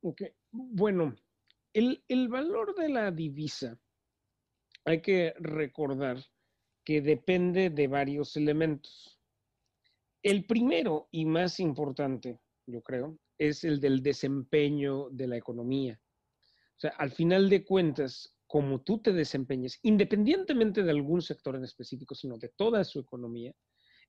Ok, 0.00 0.22
bueno, 0.50 1.14
el, 1.74 2.02
el 2.08 2.28
valor 2.28 2.74
de 2.74 2.88
la 2.88 3.10
divisa, 3.10 3.78
hay 4.86 5.02
que 5.02 5.34
recordar 5.40 6.24
que 6.86 7.02
depende 7.02 7.68
de 7.68 7.86
varios 7.86 8.34
elementos. 8.36 9.20
El 10.22 10.46
primero 10.46 11.08
y 11.10 11.26
más 11.26 11.60
importante, 11.60 12.40
yo 12.64 12.80
creo, 12.80 13.18
es 13.36 13.62
el 13.62 13.78
del 13.78 14.02
desempeño 14.02 15.10
de 15.10 15.26
la 15.26 15.36
economía. 15.36 16.00
O 16.76 16.80
sea, 16.80 16.92
al 16.96 17.10
final 17.10 17.50
de 17.50 17.62
cuentas, 17.62 18.35
como 18.46 18.82
tú 18.82 19.00
te 19.00 19.12
desempeñes, 19.12 19.78
independientemente 19.82 20.82
de 20.82 20.90
algún 20.90 21.22
sector 21.22 21.56
en 21.56 21.64
específico, 21.64 22.14
sino 22.14 22.38
de 22.38 22.50
toda 22.56 22.84
su 22.84 23.00
economía, 23.00 23.52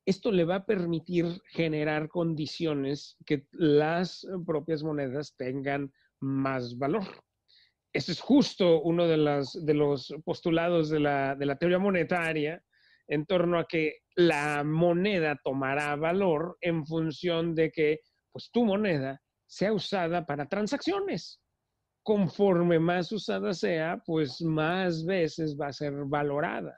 esto 0.06 0.32
le 0.32 0.46
va 0.46 0.56
a 0.56 0.66
permitir 0.66 1.26
generar 1.50 2.08
condiciones 2.08 3.18
que 3.26 3.46
las 3.52 4.26
propias 4.46 4.84
monedas 4.84 5.36
tengan 5.36 5.92
más 6.22 6.78
valor. 6.78 7.04
Ese 7.92 8.14
es 8.14 8.22
justo 8.22 8.82
uno 8.82 9.08
de 9.08 9.18
los 9.18 10.14
postulados 10.24 10.90
de 10.90 11.00
la, 11.00 11.36
de 11.36 11.46
la 11.46 11.58
teoría 11.58 11.80
monetaria, 11.80 12.64
en 13.08 13.26
torno 13.26 13.58
a 13.58 13.66
que 13.66 14.00
la 14.16 14.64
moneda 14.64 15.40
tomará 15.44 15.96
valor 15.96 16.58
en 16.62 16.86
función 16.86 17.56
de 17.56 17.72
que 17.72 18.00
pues 18.32 18.50
tu 18.52 18.66
moneda 18.66 19.22
sea 19.46 19.74
usada 19.74 20.26
para 20.26 20.48
transacciones. 20.48 21.42
Conforme 22.08 22.80
más 22.80 23.12
usada 23.12 23.54
sea, 23.54 24.02
pues 24.06 24.42
más 24.42 25.04
veces 25.04 25.58
va 25.60 25.68
a 25.68 25.74
ser 25.74 25.92
valorada. 26.06 26.74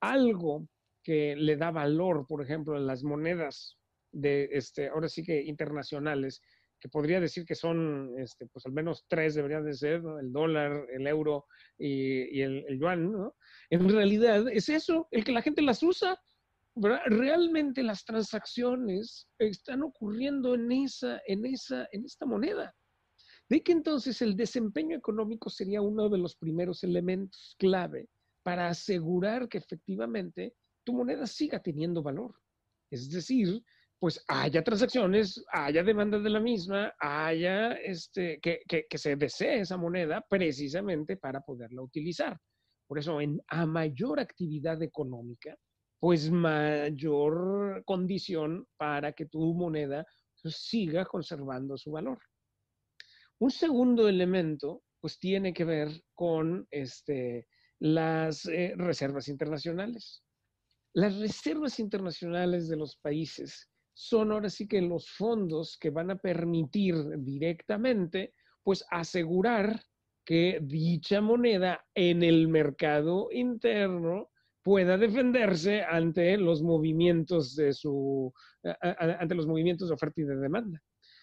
Algo 0.00 0.68
que 1.02 1.34
le 1.34 1.56
da 1.56 1.72
valor, 1.72 2.24
por 2.24 2.40
ejemplo, 2.40 2.76
en 2.76 2.86
las 2.86 3.02
monedas 3.02 3.76
de 4.12 4.48
este, 4.52 4.90
ahora 4.90 5.08
sí 5.08 5.24
que 5.24 5.42
internacionales, 5.42 6.40
que 6.78 6.88
podría 6.88 7.18
decir 7.18 7.44
que 7.44 7.56
son, 7.56 8.14
este, 8.16 8.46
pues 8.46 8.64
al 8.64 8.70
menos 8.70 9.06
tres 9.08 9.34
deberían 9.34 9.64
de 9.64 9.74
ser, 9.74 10.02
el 10.20 10.30
dólar, 10.30 10.86
el 10.92 11.08
euro 11.08 11.46
y, 11.76 12.40
el, 12.40 12.78
yuan, 12.78 13.10
¿no? 13.10 13.34
En 13.70 13.88
realidad 13.88 14.46
es 14.52 14.68
eso, 14.68 15.08
el 15.10 15.24
que 15.24 15.32
la 15.32 15.42
gente 15.42 15.62
las 15.62 15.82
usa. 15.82 16.16
Realmente 16.76 17.82
las 17.82 18.04
transacciones 18.04 19.26
están 19.36 19.82
ocurriendo 19.82 20.54
en 20.54 20.70
esa, 20.70 21.20
en 21.26 21.44
esa, 21.44 21.88
en 21.90 22.04
esta 22.04 22.24
moneda. 22.24 22.72
De 23.48 23.62
que 23.62 23.72
entonces 23.72 24.20
el 24.20 24.36
desempeño 24.36 24.96
económico 24.96 25.48
sería 25.48 25.80
uno 25.80 26.08
de 26.08 26.18
los 26.18 26.36
primeros 26.36 26.84
elementos 26.84 27.56
clave 27.58 28.08
para 28.42 28.68
asegurar 28.68 29.48
que 29.48 29.58
efectivamente 29.58 30.54
tu 30.84 30.92
moneda 30.92 31.26
siga 31.26 31.60
teniendo 31.60 32.02
valor. 32.02 32.34
Es 32.90 33.10
decir, 33.10 33.62
pues 33.98 34.22
haya 34.28 34.62
transacciones, 34.62 35.44
haya 35.52 35.82
demanda 35.82 36.18
de 36.18 36.30
la 36.30 36.40
misma, 36.40 36.94
haya 36.98 37.72
este, 37.72 38.38
que, 38.40 38.86
se 38.96 39.16
desee 39.16 39.60
esa 39.60 39.76
moneda 39.76 40.24
precisamente 40.28 41.16
para 41.16 41.40
poderla 41.40 41.82
utilizar. 41.82 42.38
Por 42.86 42.98
eso, 42.98 43.18
a 43.48 43.66
mayor 43.66 44.20
actividad 44.20 44.82
económica, 44.82 45.56
pues 46.00 46.30
mayor 46.30 47.82
condición 47.84 48.66
para 48.76 49.12
que 49.12 49.26
tu 49.26 49.52
moneda 49.54 50.06
pues, 50.42 50.56
siga 50.56 51.04
conservando 51.04 51.76
su 51.76 51.90
valor. 51.90 52.18
Un 53.40 53.50
segundo 53.50 54.08
elemento, 54.08 54.82
pues 55.00 55.18
tiene 55.18 55.52
que 55.52 55.64
ver 55.64 55.88
con 56.14 56.66
este, 56.70 57.46
las 57.78 58.46
eh, 58.46 58.74
reservas 58.76 59.28
internacionales. 59.28 60.24
Las 60.94 61.18
reservas 61.18 61.78
internacionales 61.78 62.68
de 62.68 62.76
los 62.76 62.96
países 62.96 63.70
son 63.94 64.32
ahora 64.32 64.50
sí 64.50 64.66
que 64.66 64.80
los 64.80 65.08
fondos 65.10 65.76
que 65.78 65.90
van 65.90 66.10
a 66.10 66.18
permitir 66.18 66.94
directamente, 67.18 68.34
pues 68.62 68.84
asegurar 68.90 69.80
que 70.24 70.58
dicha 70.62 71.20
moneda 71.20 71.86
en 71.94 72.22
el 72.22 72.48
mercado 72.48 73.28
interno 73.30 74.30
pueda 74.62 74.98
defenderse 74.98 75.82
ante 75.82 76.36
los 76.36 76.62
movimientos 76.62 77.54
de 77.54 77.72
su, 77.72 78.32
ante 78.80 79.34
los 79.34 79.46
movimientos 79.46 79.88
de 79.88 79.94
oferta 79.94 80.20
y 80.20 80.24
de 80.24 80.36
demanda. 80.36 80.82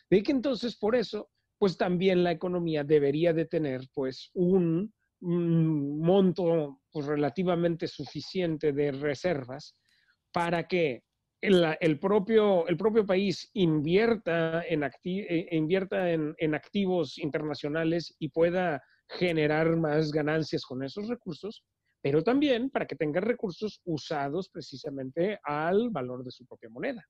De 0.10 0.24
que 0.24 0.32
entonces, 0.32 0.76
por 0.78 0.96
eso, 0.96 1.30
pues 1.58 1.78
también 1.78 2.24
la 2.24 2.32
economía 2.32 2.84
debería 2.84 3.34
de 3.34 3.46
tener 3.46 3.82
pues 3.94 4.30
un, 4.34 4.94
monto 5.22 6.82
pues, 6.92 7.06
relativamente 7.06 7.88
suficiente 7.88 8.74
de 8.74 8.92
reservas 8.92 9.76
para 10.32 10.68
que 10.68 11.04
el, 11.42 12.00
propio, 12.00 12.68
el 12.68 12.78
propio 12.78 13.06
país 13.06 13.50
invierta, 13.54 14.64
en, 14.68 14.84
eh, 14.84 15.48
invierta 15.52 16.12
en 16.12 16.56
activos 16.56 17.18
internacionales 17.18 18.16
y 18.20 18.30
pueda 18.30 18.82
generar 19.10 19.76
más 19.76 20.12
ganancias 20.12 20.66
con 20.66 20.84
esos 20.84 21.08
recursos, 21.08 21.64
pero 22.02 22.24
también 22.24 22.70
para 22.70 22.86
que 22.86 22.96
tenga 22.96 23.22
recursos 23.22 23.82
usados 23.86 24.50
precisamente 24.50 25.40
al 25.44 25.90
valor 25.90 26.24
de 26.24 26.32
su 26.32 26.46
propia 26.46 26.70
moneda. 26.70 27.04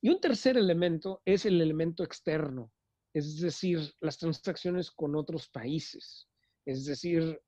Y 0.00 0.10
un 0.10 0.20
tercer 0.20 0.56
elemento 0.56 1.22
es 1.24 1.46
el 1.46 1.60
elemento 1.60 2.04
externo, 2.04 2.70
es 3.14 3.40
decir, 3.40 3.78
las 4.00 4.18
transacciones 4.18 4.90
con 4.90 5.14
otros 5.14 5.48
países, 5.48 6.28
es 6.66 6.84
decir, 6.84 7.40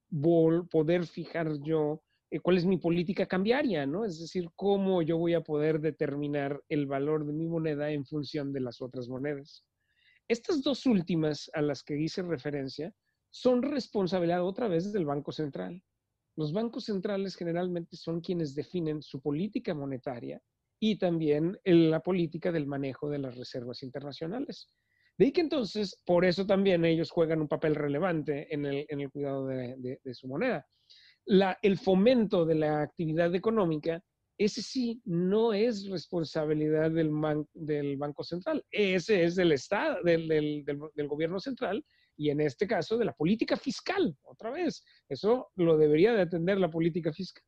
poder 0.70 1.06
fijar 1.06 1.58
yo 1.62 2.02
eh, 2.30 2.38
cuál 2.40 2.56
es 2.56 2.64
mi 2.64 2.78
política 2.78 3.26
cambiaria, 3.26 3.84
¿no? 3.84 4.04
Es 4.04 4.20
decir, 4.20 4.48
cómo 4.54 5.02
yo 5.02 5.18
voy 5.18 5.34
a 5.34 5.42
poder 5.42 5.80
determinar 5.80 6.62
el 6.68 6.86
valor 6.86 7.26
de 7.26 7.32
mi 7.32 7.48
moneda 7.48 7.90
en 7.90 8.06
función 8.06 8.52
de 8.52 8.60
las 8.60 8.80
otras 8.80 9.08
monedas. 9.08 9.64
Estas 10.28 10.62
dos 10.62 10.86
últimas 10.86 11.50
a 11.52 11.62
las 11.62 11.82
que 11.82 11.98
hice 11.98 12.22
referencia 12.22 12.92
son 13.30 13.62
responsabilidad 13.62 14.44
otra 14.44 14.68
vez 14.68 14.92
del 14.92 15.04
Banco 15.04 15.32
Central. 15.32 15.82
Los 16.36 16.52
bancos 16.52 16.84
centrales 16.84 17.34
generalmente 17.34 17.96
son 17.96 18.20
quienes 18.20 18.54
definen 18.54 19.02
su 19.02 19.20
política 19.20 19.74
monetaria 19.74 20.40
y 20.78 20.98
también 20.98 21.58
la 21.64 22.00
política 22.00 22.52
del 22.52 22.66
manejo 22.66 23.08
de 23.08 23.18
las 23.18 23.36
reservas 23.36 23.82
internacionales. 23.82 24.68
De 25.18 25.26
ahí 25.26 25.32
que 25.32 25.40
entonces, 25.40 26.00
por 26.04 26.24
eso 26.24 26.46
también 26.46 26.84
ellos 26.84 27.10
juegan 27.10 27.40
un 27.40 27.48
papel 27.48 27.74
relevante 27.74 28.52
en 28.52 28.66
el, 28.66 29.10
cuidado 29.10 29.46
de, 29.46 29.98
su 30.12 30.28
moneda. 30.28 30.66
el 31.62 31.78
fomento 31.78 32.44
de 32.44 32.54
la 32.54 32.82
actividad 32.82 33.34
económica, 33.34 34.02
ese 34.38 34.60
sí 34.60 35.00
no 35.04 35.54
es 35.54 35.88
responsabilidad 35.88 36.90
del, 36.90 37.10
del 37.54 37.96
Banco 37.96 38.22
Central, 38.22 38.62
ese 38.70 39.24
es 39.24 39.34
del 39.36 39.52
Estado, 39.52 40.02
del, 40.02 40.28
del 40.64 41.08
gobierno 41.08 41.40
central 41.40 41.82
y 42.16 42.30
en 42.30 42.40
este 42.40 42.66
caso 42.66 42.96
de 42.96 43.04
la 43.04 43.12
política 43.12 43.56
fiscal, 43.56 44.16
otra 44.22 44.50
vez. 44.50 44.84
Eso 45.08 45.50
lo 45.56 45.76
debería 45.76 46.12
de 46.12 46.22
atender 46.22 46.58
la 46.58 46.70
política 46.70 47.12
fiscal. 47.12 47.44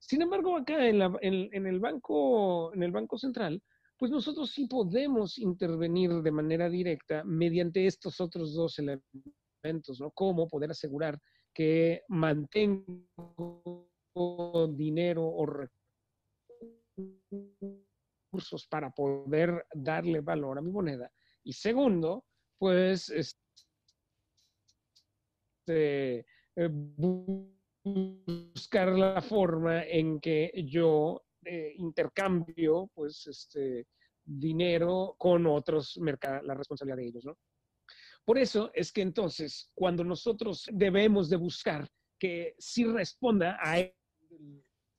Sin 0.00 0.22
embargo, 0.22 0.56
acá 0.56 0.86
en, 0.86 1.00
el 1.66 1.80
banco, 1.80 2.72
en 2.74 2.82
el 2.82 2.92
Banco 2.92 3.18
Central, 3.18 3.62
pues 4.00 4.10
nosotros 4.10 4.50
sí 4.50 4.66
podemos 4.66 5.36
intervenir 5.36 6.10
de 6.22 6.30
manera 6.30 6.70
directa 6.70 7.22
mediante 7.22 7.86
estos 7.86 8.18
otros 8.18 8.54
dos 8.54 8.78
elementos, 8.78 10.00
¿no? 10.00 10.10
Cómo 10.12 10.48
poder 10.48 10.70
asegurar 10.70 11.20
que 11.52 12.00
mantengo 12.08 13.90
dinero 14.70 15.26
o 15.26 15.46
recursos 18.26 18.66
para 18.70 18.90
poder 18.90 19.66
darle 19.74 20.22
valor 20.22 20.56
a 20.56 20.62
mi 20.62 20.70
moneda. 20.70 21.12
Y 21.44 21.52
segundo, 21.52 22.24
pues 22.56 23.10
este, 23.10 23.36
eh, 26.56 26.70
buscar 27.84 28.98
la 28.98 29.20
forma 29.20 29.84
en 29.84 30.18
que 30.20 30.50
yo 30.66 31.20
eh, 31.44 31.74
intercambio 31.76 32.90
pues 32.94 33.26
este 33.26 33.86
dinero 34.24 35.14
con 35.18 35.46
otros 35.46 35.98
mercados, 35.98 36.46
la 36.46 36.54
responsabilidad 36.54 36.98
de 36.98 37.06
ellos, 37.06 37.24
¿no? 37.24 37.36
Por 38.24 38.38
eso 38.38 38.70
es 38.74 38.92
que 38.92 39.02
entonces, 39.02 39.70
cuando 39.74 40.04
nosotros 40.04 40.68
debemos 40.72 41.28
de 41.30 41.36
buscar 41.36 41.88
que 42.18 42.54
sí 42.58 42.84
responda 42.84 43.58
a... 43.60 43.78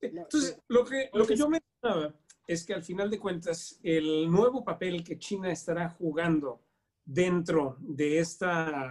Entonces, 0.02 0.60
lo 0.68 0.84
que, 0.84 1.10
lo 1.14 1.26
que 1.26 1.36
yo 1.36 1.48
mencionaba 1.48 2.20
es 2.48 2.66
que 2.66 2.74
al 2.74 2.84
final 2.84 3.10
de 3.10 3.20
cuentas, 3.20 3.80
el 3.84 4.30
nuevo 4.30 4.66
papel 4.66 5.04
que 5.04 5.20
China 5.20 5.52
estará 5.52 5.90
jugando 5.90 6.66
dentro 7.06 7.78
de 7.80 8.20
este 8.20 8.48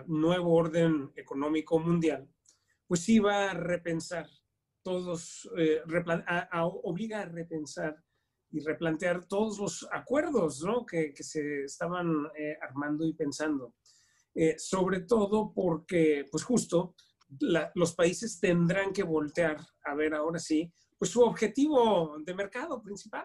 nuevo 0.06 0.54
orden 0.54 1.10
económico 1.16 1.78
mundial, 1.78 2.28
pues 2.86 3.08
iba 3.08 3.50
a 3.50 3.54
repensar 3.54 4.28
todos, 4.82 5.48
eh, 5.56 5.80
a, 6.26 6.66
obliga 6.66 7.22
a 7.22 7.26
repensar 7.26 8.02
y 8.50 8.60
replantear 8.60 9.26
todos 9.26 9.58
los 9.58 9.88
acuerdos 9.92 10.62
¿no? 10.62 10.84
que, 10.84 11.12
se 11.20 11.64
estaban 11.64 12.26
eh, 12.36 12.56
armando 12.60 13.06
y 13.06 13.14
pensando. 13.14 13.74
Eh, 14.34 14.56
sobre 14.58 15.00
todo 15.00 15.52
porque, 15.52 16.24
pues 16.30 16.44
justo, 16.44 16.94
los 17.74 17.94
países 17.94 18.40
tendrán 18.40 18.92
que 18.92 19.02
voltear 19.02 19.58
a 19.84 19.94
ver 19.94 20.14
ahora 20.14 20.38
sí, 20.38 20.72
pues 20.98 21.10
su 21.10 21.22
objetivo 21.22 22.16
de 22.24 22.34
mercado 22.34 22.82
principal. 22.82 23.24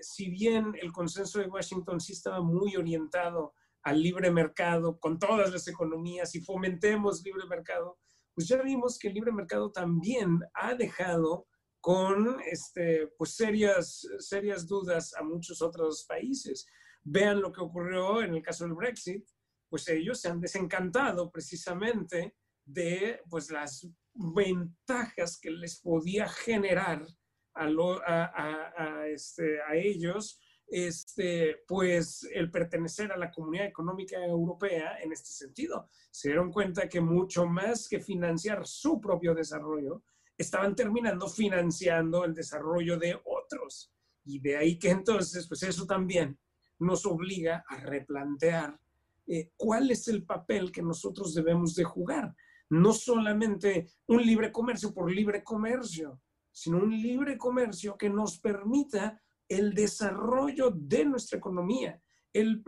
si 0.00 0.30
bien 0.30 0.72
el 0.80 0.90
consenso 0.90 1.38
de 1.38 1.46
Washington 1.46 2.00
sí 2.00 2.12
estaba 2.12 2.40
muy 2.40 2.76
orientado 2.76 3.54
al 3.82 4.02
libre 4.02 4.30
mercado 4.30 4.98
con 4.98 5.18
todas 5.18 5.52
las 5.52 5.68
economías 5.68 6.34
y 6.34 6.40
fomentemos 6.40 7.22
libre 7.22 7.46
mercado, 7.46 7.98
pues 8.34 8.48
ya 8.48 8.62
vimos 8.62 8.98
que 8.98 9.08
el 9.08 9.14
libre 9.14 9.32
mercado 9.32 9.70
también 9.70 10.40
ha 10.54 10.74
dejado 10.74 11.46
con 11.80 12.38
este, 12.44 13.08
pues 13.16 13.34
serias, 13.34 14.06
serias 14.18 14.66
dudas 14.66 15.14
a 15.14 15.22
muchos 15.22 15.62
otros 15.62 16.04
países. 16.06 16.66
Vean 17.02 17.40
lo 17.40 17.50
que 17.50 17.62
ocurrió 17.62 18.22
en 18.22 18.34
el 18.34 18.42
caso 18.42 18.64
del 18.64 18.74
Brexit, 18.74 19.26
pues 19.68 19.88
ellos 19.88 20.20
se 20.20 20.28
han 20.28 20.40
desencantado 20.40 21.30
precisamente 21.30 22.34
de 22.64 23.20
pues, 23.28 23.50
las 23.50 23.86
ventajas 24.12 25.38
que 25.40 25.50
les 25.50 25.80
podía 25.80 26.28
generar 26.28 27.06
a, 27.54 27.66
a, 27.66 29.06
este, 29.08 29.60
a 29.62 29.74
ellos 29.74 30.40
este, 30.70 31.64
pues 31.66 32.28
el 32.32 32.50
pertenecer 32.50 33.10
a 33.10 33.16
la 33.16 33.30
Comunidad 33.30 33.66
Económica 33.66 34.24
Europea 34.24 34.98
en 35.02 35.12
este 35.12 35.30
sentido. 35.30 35.88
Se 36.10 36.28
dieron 36.28 36.52
cuenta 36.52 36.88
que 36.88 37.00
mucho 37.00 37.44
más 37.44 37.88
que 37.88 38.00
financiar 38.00 38.66
su 38.66 39.00
propio 39.00 39.34
desarrollo, 39.34 40.04
estaban 40.38 40.74
terminando 40.74 41.28
financiando 41.28 42.24
el 42.24 42.32
desarrollo 42.32 42.98
de 42.98 43.20
otros. 43.24 43.92
Y 44.24 44.38
de 44.38 44.56
ahí 44.56 44.78
que 44.78 44.90
entonces, 44.90 45.46
pues 45.48 45.62
eso 45.64 45.86
también 45.86 46.38
nos 46.78 47.04
obliga 47.04 47.64
a 47.68 47.76
replantear 47.80 48.78
eh, 49.26 49.50
cuál 49.56 49.90
es 49.90 50.08
el 50.08 50.24
papel 50.24 50.72
que 50.72 50.82
nosotros 50.82 51.34
debemos 51.34 51.74
de 51.74 51.84
jugar. 51.84 52.34
No 52.70 52.92
solamente 52.92 53.88
un 54.06 54.22
libre 54.24 54.50
comercio 54.50 54.94
por 54.94 55.10
libre 55.10 55.42
comercio, 55.44 56.20
sino 56.52 56.78
un 56.78 56.90
libre 56.90 57.36
comercio 57.36 57.96
que 57.98 58.08
nos 58.08 58.38
permita 58.38 59.20
el 59.50 59.74
desarrollo 59.74 60.70
de 60.70 61.04
nuestra 61.04 61.38
economía, 61.38 62.00
el, 62.32 62.62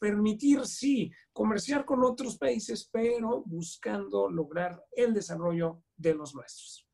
permitir, 0.00 0.64
sí, 0.64 1.10
comerciar 1.32 1.84
con 1.84 2.04
otros 2.04 2.38
países, 2.38 2.88
pero 2.92 3.42
buscando 3.44 4.30
lograr 4.30 4.82
el 4.92 5.12
desarrollo 5.12 5.82
de 5.96 6.14
los 6.14 6.32
nuestros. 6.32 6.88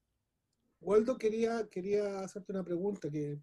Waldo, 0.80 1.18
quería, 1.18 1.68
quería 1.68 2.20
hacerte 2.20 2.52
una 2.52 2.64
pregunta 2.64 3.10
que 3.10 3.38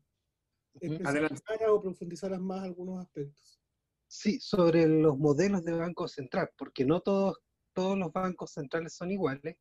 especificara 0.82 1.72
o 1.72 1.80
profundizaras 1.80 2.42
más 2.42 2.64
algunos 2.64 3.06
aspectos. 3.06 3.62
Sí, 4.08 4.40
sobre 4.40 4.88
los 4.88 5.20
modelos 5.20 5.64
de 5.64 5.74
Banco 5.74 6.08
Central, 6.08 6.50
porque 6.58 6.84
no 6.84 7.02
todos, 7.02 7.38
todos 7.74 7.96
los 7.96 8.12
bancos 8.12 8.54
centrales 8.54 8.96
son 8.96 9.12
iguales 9.12 9.56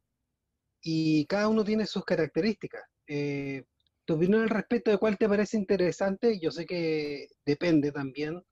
y 0.81 1.27
cada 1.27 1.49
uno 1.49 1.63
tiene 1.65 1.85
sus 1.85 2.03
características. 2.07 2.83
Eh, 3.07 3.67
tu 4.09 4.15
opinión 4.15 4.41
al 4.41 4.49
respecto 4.49 4.91
de 4.91 4.97
cuál 4.97 5.19
te 5.19 5.29
parece 5.29 5.59
interesante, 5.59 6.41
yo 6.41 6.51
sé 6.51 6.65
que 6.65 7.29
depende 7.45 7.93
también 7.93 8.43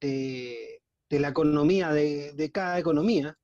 de, 0.00 0.80
la 1.10 1.28
economía, 1.28 1.92
de, 1.92 2.50
cada 2.54 2.78
economía, 2.78 3.38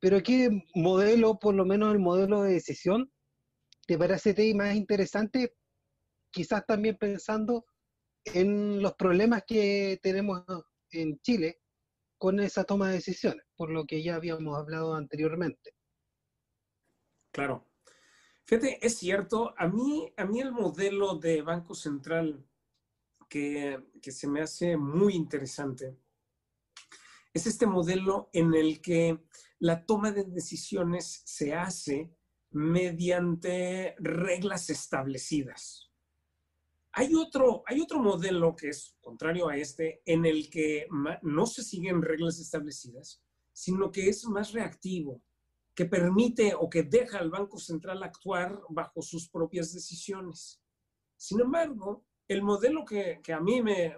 pero 0.00 0.22
¿qué 0.22 0.48
modelo, 0.74 1.38
por 1.38 1.54
lo 1.54 1.66
menos 1.66 1.92
el 1.92 1.98
modelo 1.98 2.40
de 2.40 2.54
decisión, 2.54 3.12
te 3.86 3.98
parece 3.98 4.54
más 4.54 4.74
interesante? 4.74 5.54
Quizás 6.30 6.64
también 6.64 6.96
pensando 6.96 7.66
en 8.24 8.80
los 8.80 8.94
problemas 8.94 9.42
que 9.46 10.00
tenemos 10.02 10.44
en 10.92 11.20
Chile 11.20 11.60
con 12.16 12.40
esa 12.40 12.64
toma 12.64 12.88
de 12.88 12.94
decisiones, 12.94 13.44
por 13.54 13.68
lo 13.68 13.84
que 13.84 14.02
ya 14.02 14.14
habíamos 14.14 14.58
hablado 14.58 14.94
anteriormente. 14.94 15.74
Claro. 17.32 17.69
Es 18.50 18.98
cierto, 18.98 19.54
a 19.56 19.68
mí, 19.68 20.12
a 20.16 20.24
mí 20.24 20.40
el 20.40 20.50
modelo 20.50 21.14
de 21.14 21.40
Banco 21.42 21.74
Central 21.74 22.44
que, 23.28 23.80
que 24.02 24.10
se 24.10 24.26
me 24.26 24.40
hace 24.40 24.76
muy 24.76 25.14
interesante 25.14 25.96
es 27.32 27.46
este 27.46 27.66
modelo 27.66 28.28
en 28.32 28.52
el 28.54 28.80
que 28.80 29.20
la 29.60 29.86
toma 29.86 30.10
de 30.10 30.24
decisiones 30.24 31.22
se 31.24 31.54
hace 31.54 32.12
mediante 32.50 33.94
reglas 34.00 34.68
establecidas. 34.68 35.92
Hay 36.92 37.14
otro, 37.14 37.62
hay 37.66 37.80
otro 37.80 38.00
modelo 38.00 38.56
que 38.56 38.70
es 38.70 38.96
contrario 39.00 39.48
a 39.48 39.56
este, 39.56 40.02
en 40.04 40.26
el 40.26 40.50
que 40.50 40.88
no 41.22 41.46
se 41.46 41.62
siguen 41.62 42.02
reglas 42.02 42.40
establecidas, 42.40 43.22
sino 43.52 43.92
que 43.92 44.08
es 44.08 44.24
más 44.24 44.50
reactivo, 44.52 45.22
que 45.80 45.86
permite 45.86 46.52
o 46.54 46.68
que 46.68 46.82
deja 46.82 47.16
al 47.16 47.30
Banco 47.30 47.58
Central 47.58 48.02
actuar 48.02 48.60
bajo 48.68 49.00
sus 49.00 49.30
propias 49.30 49.72
decisiones. 49.72 50.60
Sin 51.16 51.40
embargo, 51.40 52.04
el 52.28 52.42
modelo 52.42 52.84
que, 52.84 53.18
a 53.32 53.40
mí 53.40 53.62
me, 53.62 53.96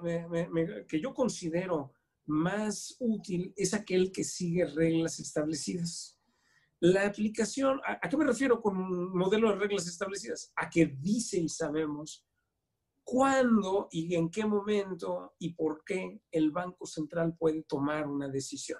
que 0.86 1.00
yo 1.00 1.12
considero 1.12 1.92
más 2.26 2.94
útil 3.00 3.52
es 3.56 3.74
aquel 3.74 4.12
que 4.12 4.22
sigue 4.22 4.64
reglas 4.64 5.18
establecidas. 5.18 6.16
La 6.78 7.04
aplicación, 7.04 7.80
¿a, 7.84 8.08
qué 8.08 8.16
me 8.16 8.26
refiero 8.26 8.62
con 8.62 8.76
un 8.76 9.18
modelo 9.18 9.48
de 9.50 9.56
reglas 9.56 9.88
establecidas? 9.88 10.52
A 10.54 10.70
que 10.70 10.86
dice 10.86 11.40
y 11.40 11.48
sabemos 11.48 12.24
cuándo 13.02 13.88
y 13.90 14.14
en 14.14 14.30
qué 14.30 14.46
momento 14.46 15.34
y 15.36 15.52
por 15.54 15.82
qué 15.84 16.20
el 16.30 16.52
Banco 16.52 16.86
Central 16.86 17.34
puede 17.36 17.64
tomar 17.64 18.06
una 18.06 18.28
decisión. 18.28 18.78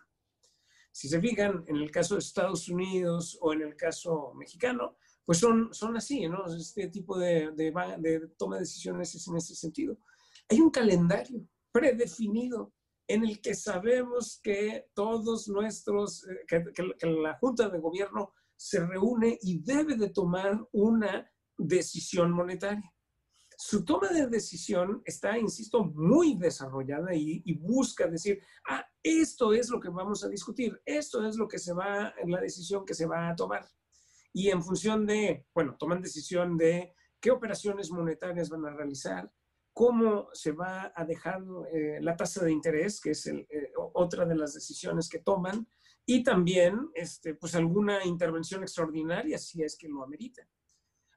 Si 0.93 1.09
se 1.09 1.21
fijan, 1.21 1.65
en 1.67 1.77
el 1.77 1.91
caso 1.91 2.15
de 2.15 2.21
Estados 2.21 2.69
Unidos 2.69 3.39
o 3.41 3.53
en 3.53 3.63
el 3.63 3.75
caso 3.75 4.33
mexicano, 4.35 4.97
pues 5.25 5.39
son, 5.39 5.73
son 5.73 5.97
así, 5.97 6.29
¿no? 6.29 6.45
Este 6.47 6.89
tipo 6.89 7.19
de, 7.19 7.51
de, 7.53 7.73
de 7.99 8.29
toma 8.37 8.57
de 8.57 8.63
decisiones 8.63 9.15
es 9.15 9.27
en 9.27 9.37
ese 9.37 9.55
sentido. 9.55 9.99
Hay 10.49 10.61
un 10.61 10.71
calendario 10.71 11.47
predefinido 11.73 12.73
en 13.09 13.25
el 13.25 13.41
que 13.41 13.55
sabemos 13.55 14.41
que 14.43 14.87
todos 14.95 15.49
nuestros, 15.49 16.27
eh, 16.27 16.45
que, 16.47 17.07
la 17.07 17.37
Junta 17.39 17.69
de 17.69 17.79
Gobierno 17.79 18.33
se 18.57 18.85
reúne 18.85 19.39
y 19.43 19.61
debe 19.61 19.97
de 19.97 20.11
tomar 20.11 20.59
una 20.73 21.31
decisión 21.59 22.31
monetaria. 22.33 22.93
Su 23.65 23.85
toma 23.85 24.09
de 24.09 24.27
decisión 24.27 25.03
está, 25.05 25.39
insisto, 25.39 25.85
muy 25.85 26.35
desarrollada 26.35 27.15
y, 27.15 27.55
busca 27.61 28.09
decir, 28.09 28.43
ah, 28.69 28.85
esto 29.01 29.53
es 29.53 29.71
lo 29.71 29.79
que 29.79 29.89
vamos 29.89 30.25
a 30.25 30.29
discutir, 30.29 30.83
esto 30.85 31.25
es 31.25 31.37
lo 31.37 31.47
que 31.47 31.61
se 31.61 31.73
va, 31.73 32.13
la 32.27 32.41
decisión 32.41 32.85
que 32.85 32.93
se 32.93 33.07
va 33.07 33.29
a 33.29 33.37
tomar. 33.37 33.65
Y 34.33 34.51
en 34.51 34.65
función 34.65 35.07
de, 35.07 35.47
bueno, 35.55 35.77
toman 35.79 36.03
decisión 36.03 36.59
de 36.59 36.93
qué 37.21 37.31
operaciones 37.31 37.93
monetarias 37.93 38.51
van 38.51 38.67
a 38.67 38.75
realizar, 38.75 39.33
cómo 39.73 40.29
se 40.33 40.51
va 40.51 40.93
a 40.95 41.05
dejar 41.05 41.41
eh, 41.73 41.99
la 42.01 42.17
tasa 42.17 42.45
de 42.45 42.51
interés, 42.51 43.01
que 43.01 43.11
es 43.11 43.29
eh, 43.29 43.47
otra 43.95 44.27
de 44.27 44.35
las 44.35 44.55
decisiones 44.55 45.09
que 45.09 45.21
toman, 45.21 45.69
y 46.05 46.25
también 46.25 46.91
este, 46.95 47.37
pues 47.37 47.55
alguna 47.55 48.05
intervención 48.05 48.65
extraordinaria 48.65 49.39
si 49.39 49.63
es 49.63 49.77
que 49.79 49.89
lo 49.89 50.03
amerita. 50.03 50.43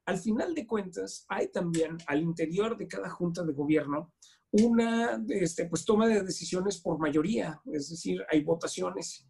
Al 0.06 0.20
final 0.20 0.54
de 0.54 0.68
cuentas, 0.68 1.26
hay 1.28 1.52
también 1.52 1.98
al 2.08 2.22
interior 2.22 2.78
de 2.78 2.88
cada 2.88 3.10
junta 3.10 3.44
de 3.44 3.54
gobierno 3.54 4.14
una 4.52 5.22
este, 5.30 5.66
pues, 5.66 5.84
toma 5.84 6.08
de 6.08 6.24
decisiones 6.24 6.80
por 6.80 7.00
mayoría, 7.00 7.62
es 7.66 7.90
decir, 7.90 8.24
hay 8.30 8.44
votaciones. 8.44 9.28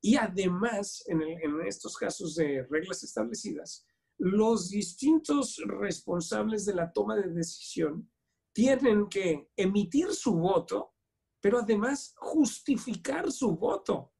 Y 0.00 0.16
además, 0.16 1.02
en, 1.06 1.22
en 1.22 1.66
estos 1.66 1.96
casos 1.96 2.36
de 2.36 2.64
reglas 2.70 3.02
establecidas, 3.02 3.84
los 4.18 4.68
distintos 4.68 5.60
responsables 5.66 6.64
de 6.66 6.74
la 6.74 6.92
toma 6.92 7.16
de 7.16 7.28
decisión 7.28 8.10
tienen 8.52 9.08
que 9.08 9.50
emitir 9.56 10.12
su 10.12 10.34
voto, 10.34 10.94
pero 11.40 11.58
además 11.58 12.14
justificar 12.16 13.30
su 13.32 13.56
voto. 13.56 14.12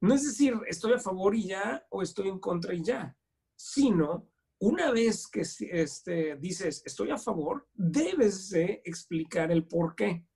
No 0.00 0.14
es 0.14 0.24
decir, 0.24 0.54
estoy 0.68 0.94
a 0.94 0.98
favor 0.98 1.34
y 1.34 1.48
ya 1.48 1.86
o 1.90 2.02
estoy 2.02 2.28
en 2.28 2.38
contra 2.38 2.74
y 2.74 2.82
ya, 2.82 3.16
sino 3.54 4.30
una 4.58 4.90
vez 4.90 5.26
que 5.28 5.42
este, 5.42 6.36
dices 6.36 6.82
estoy 6.84 7.10
a 7.10 7.18
favor, 7.18 7.68
debes 7.74 8.50
de 8.50 8.80
explicar 8.84 9.52
el 9.52 9.66
por 9.66 9.94
qué. 9.94 10.26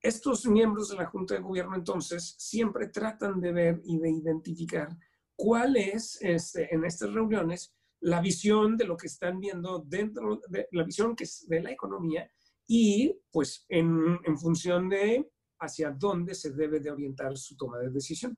Estos 0.00 0.46
miembros 0.46 0.88
de 0.88 0.96
la 0.96 1.06
Junta 1.06 1.34
de 1.34 1.40
Gobierno 1.40 1.74
entonces 1.74 2.36
siempre 2.38 2.88
tratan 2.88 3.40
de 3.40 3.52
ver 3.52 3.82
y 3.84 3.98
de 3.98 4.10
identificar 4.10 4.88
cuál 5.34 5.76
es 5.76 6.18
este, 6.22 6.74
en 6.74 6.84
estas 6.84 7.12
reuniones 7.12 7.74
la 8.00 8.20
visión 8.20 8.76
de 8.76 8.84
lo 8.84 8.96
que 8.96 9.08
están 9.08 9.40
viendo 9.40 9.84
dentro 9.86 10.40
de 10.48 10.68
la 10.72 10.84
visión 10.84 11.16
que 11.16 11.24
es 11.24 11.46
de 11.48 11.62
la 11.62 11.70
economía 11.70 12.30
y 12.66 13.18
pues 13.30 13.64
en, 13.68 14.18
función 14.38 14.88
de 14.88 15.30
hacia 15.60 15.90
dónde 15.90 16.34
se 16.34 16.52
debe 16.52 16.80
de 16.80 16.90
orientar 16.90 17.36
su 17.36 17.56
toma 17.56 17.78
de 17.78 17.90
decisión. 17.90 18.36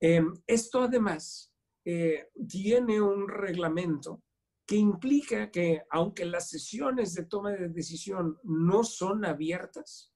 Em, 0.00 0.32
esto 0.46 0.82
además 0.82 1.52
eh, 1.84 2.28
tiene 2.48 3.00
un 3.00 3.28
reglamento 3.28 4.22
que 4.68 4.76
implica 4.76 5.50
que 5.50 5.82
aunque 5.88 6.26
las 6.26 6.50
sesiones 6.50 7.14
de 7.14 7.24
toma 7.24 7.52
de 7.52 7.70
decisión 7.70 8.38
no 8.44 8.84
son 8.84 9.24
abiertas, 9.24 10.12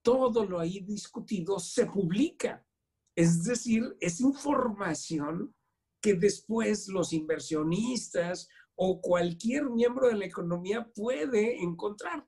todo 0.00 0.46
lo 0.46 0.58
ahí 0.58 0.80
discutido 0.80 1.58
se 1.58 1.84
publica. 1.84 2.66
Es 3.14 3.44
decir, 3.44 3.94
es 4.00 4.22
información 4.22 5.54
que 6.00 6.14
después 6.14 6.88
los 6.88 7.12
inversionistas 7.12 8.48
o 8.76 8.98
cualquier 9.02 9.68
miembro 9.68 10.08
de 10.08 10.16
la 10.16 10.24
economía 10.24 10.90
puede 10.94 11.62
encontrar 11.62 12.26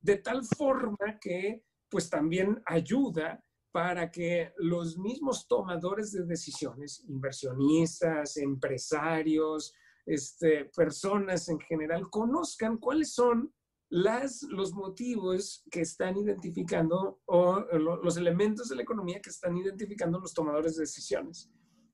de 0.00 0.16
tal 0.16 0.44
forma 0.44 1.20
que 1.20 1.62
pues 1.88 2.10
también 2.10 2.60
ayuda 2.66 3.40
para 3.70 4.10
que 4.10 4.52
los 4.56 4.98
mismos 4.98 5.46
tomadores 5.46 6.10
de 6.10 6.24
decisiones, 6.24 7.04
inversionistas, 7.06 8.36
empresarios, 8.36 9.74
este, 10.06 10.66
personas 10.76 11.48
en 11.48 11.60
general, 11.60 12.08
conozcan 12.10 12.78
cuáles 12.78 13.14
son 13.14 13.52
las, 13.90 14.42
los 14.42 14.72
motivos 14.72 15.62
que 15.70 15.80
están 15.82 16.16
identificando 16.16 17.20
o 17.26 17.60
los 17.78 18.16
elementos 18.16 18.68
de 18.68 18.76
la 18.76 18.82
economía 18.82 19.20
que 19.20 19.30
están 19.30 19.56
identificando 19.56 20.18
los 20.18 20.34
tomadores 20.34 20.76
de 20.76 20.82
decisiones. 20.82 21.50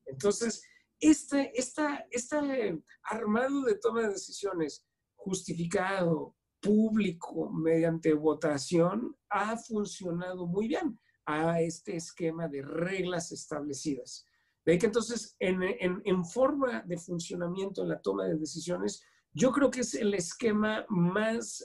Entonces, 0.06 0.62
este, 0.98 1.52
esta, 1.58 2.06
este 2.10 2.82
armado 3.02 3.62
de 3.62 3.76
toma 3.76 4.02
de 4.02 4.10
decisiones 4.10 4.86
justificado, 5.14 6.34
público 6.60 7.50
mediante 7.50 8.12
votación 8.12 9.16
ha 9.30 9.56
funcionado 9.56 10.46
muy 10.46 10.68
bien 10.68 10.98
a 11.26 11.60
este 11.60 11.96
esquema 11.96 12.48
de 12.48 12.62
reglas 12.62 13.32
establecidas. 13.32 14.26
De 14.64 14.78
que 14.78 14.86
entonces, 14.86 15.36
en, 15.38 15.62
en, 15.62 16.24
forma 16.24 16.82
de 16.82 16.98
funcionamiento 16.98 17.82
en 17.82 17.88
la 17.88 18.00
toma 18.00 18.26
de 18.26 18.36
decisiones, 18.36 19.02
yo 19.32 19.52
creo 19.52 19.70
que 19.70 19.80
es 19.80 19.94
el 19.94 20.12
esquema 20.14 20.84
más 20.88 21.64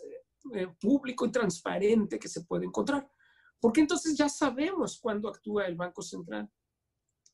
eh, 0.53 0.67
público 0.79 1.25
y 1.25 1.31
transparente 1.31 2.17
que 2.17 2.29
se 2.29 2.45
puede 2.45 2.65
encontrar. 2.65 3.09
Porque 3.59 3.81
entonces 3.81 4.17
ya 4.17 4.29
sabemos 4.29 4.99
cuándo 4.99 5.27
actúa 5.27 5.65
el 5.65 5.75
Banco 5.75 6.01
Central. 6.01 6.49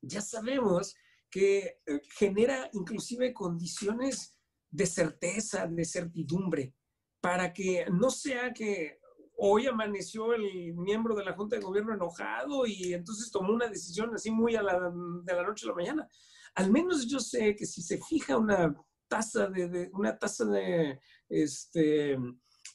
Ya 0.01 0.21
sabemos 0.21 0.95
que 1.29 1.79
eh, 1.85 2.01
genera 2.17 2.69
inclusive 2.73 3.33
condiciones 3.33 4.37
de 4.69 4.85
certeza, 4.85 5.67
de 5.67 5.85
certidumbre 5.85 6.73
para 7.21 7.53
que 7.53 7.85
no 7.91 8.09
sea 8.09 8.51
que 8.51 8.99
hoy 9.37 9.67
amaneció 9.67 10.33
el 10.33 10.73
miembro 10.75 11.15
de 11.15 11.25
la 11.25 11.33
Junta 11.33 11.55
de 11.55 11.61
Gobierno 11.61 11.93
enojado 11.93 12.65
y 12.65 12.93
entonces 12.93 13.31
tomó 13.31 13.53
una 13.53 13.67
decisión 13.67 14.13
así 14.13 14.31
muy 14.31 14.55
a 14.55 14.61
la, 14.61 14.91
de 15.23 15.33
la 15.33 15.43
noche 15.43 15.65
a 15.65 15.69
la 15.69 15.75
mañana. 15.75 16.09
Al 16.55 16.71
menos 16.71 17.07
yo 17.07 17.19
sé 17.19 17.55
que 17.55 17.65
si 17.65 17.81
se 17.81 17.99
fija 17.99 18.37
una 18.37 18.75
tasa 19.07 19.47
de, 19.47 19.89
una 19.93 20.17
tasa 20.17 20.45
de, 20.45 20.99
este, 21.27 22.17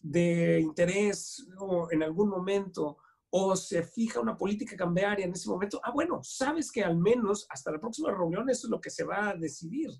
de 0.02 0.60
interés 0.60 1.46
o 1.58 1.88
en 1.90 2.02
algún 2.02 2.28
momento 2.28 2.98
o 3.30 3.56
se 3.56 3.82
fija 3.82 4.20
una 4.20 4.36
política 4.36 4.76
cambiaria 4.76 5.24
en 5.26 5.32
ese 5.32 5.48
momento, 5.48 5.80
ah, 5.84 5.90
bueno, 5.90 6.20
sabes 6.22 6.70
que 6.70 6.82
al 6.82 6.96
menos 6.96 7.46
hasta 7.50 7.70
la 7.70 7.80
próxima 7.80 8.10
reunión 8.10 8.48
eso 8.48 8.66
es 8.66 8.70
lo 8.70 8.80
que 8.80 8.90
se 8.90 9.04
va 9.04 9.30
a 9.30 9.36
decidir, 9.36 9.90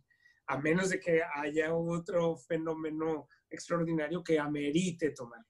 a 0.47 0.59
menos 0.59 0.91
de 0.91 1.01
que 1.01 1.21
haya 1.35 1.75
otro 1.75 2.37
fenómeno 2.37 3.29
extraordinario 3.51 4.23
que 4.23 4.39
amerite 4.39 5.11
tomar. 5.11 5.45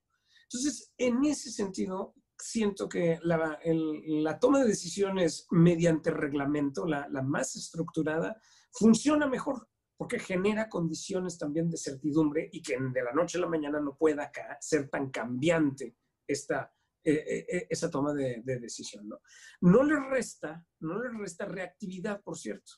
Entonces, 0.48 0.92
en 0.96 1.24
ese 1.24 1.50
sentido, 1.50 2.14
siento 2.38 2.88
que 2.88 3.18
la, 3.22 3.58
la 3.64 4.38
toma 4.38 4.60
de 4.60 4.68
decisiones 4.68 5.46
mediante 5.50 6.10
reglamento, 6.10 6.86
la, 6.86 7.08
la, 7.08 7.22
más 7.22 7.56
estructurada, 7.56 8.40
funciona 8.72 9.26
mejor 9.26 9.68
porque 9.96 10.18
genera 10.18 10.68
condiciones 10.68 11.38
también 11.38 11.70
de 11.70 11.78
certidumbre 11.78 12.48
y 12.52 12.62
que 12.62 12.76
de 12.78 13.02
la 13.02 13.12
noche 13.12 13.38
a 13.38 13.40
la 13.40 13.48
mañana 13.48 13.80
no 13.80 13.96
pueda 13.96 14.30
ser 14.60 14.88
tan 14.90 15.10
cambiante 15.10 15.96
esta, 16.26 16.72
eh, 17.02 17.46
eh, 17.48 17.66
esa 17.70 17.90
toma 17.90 18.12
de, 18.12 18.42
de, 18.44 18.58
decisión. 18.58 19.08
¿no? 19.08 19.20
no 19.62 19.82
le 19.82 19.98
resta, 20.10 20.64
no 20.80 21.02
le 21.02 21.08
resta 21.18 21.46
reactividad, 21.46 22.22
por 22.22 22.36
cierto. 22.36 22.72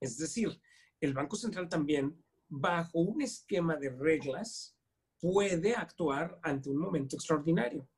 Es 0.00 0.16
decir, 0.16 0.60
el 1.00 1.12
Banco 1.12 1.36
Central 1.36 1.68
también, 1.68 2.24
bajo 2.48 2.98
un 3.00 3.20
esquema 3.20 3.76
de 3.76 3.90
reglas, 3.90 4.75
puede 5.20 5.74
actuar 5.74 6.38
ante 6.42 6.70
un 6.70 6.78
momento 6.78 7.16
extraordinario. 7.16 7.88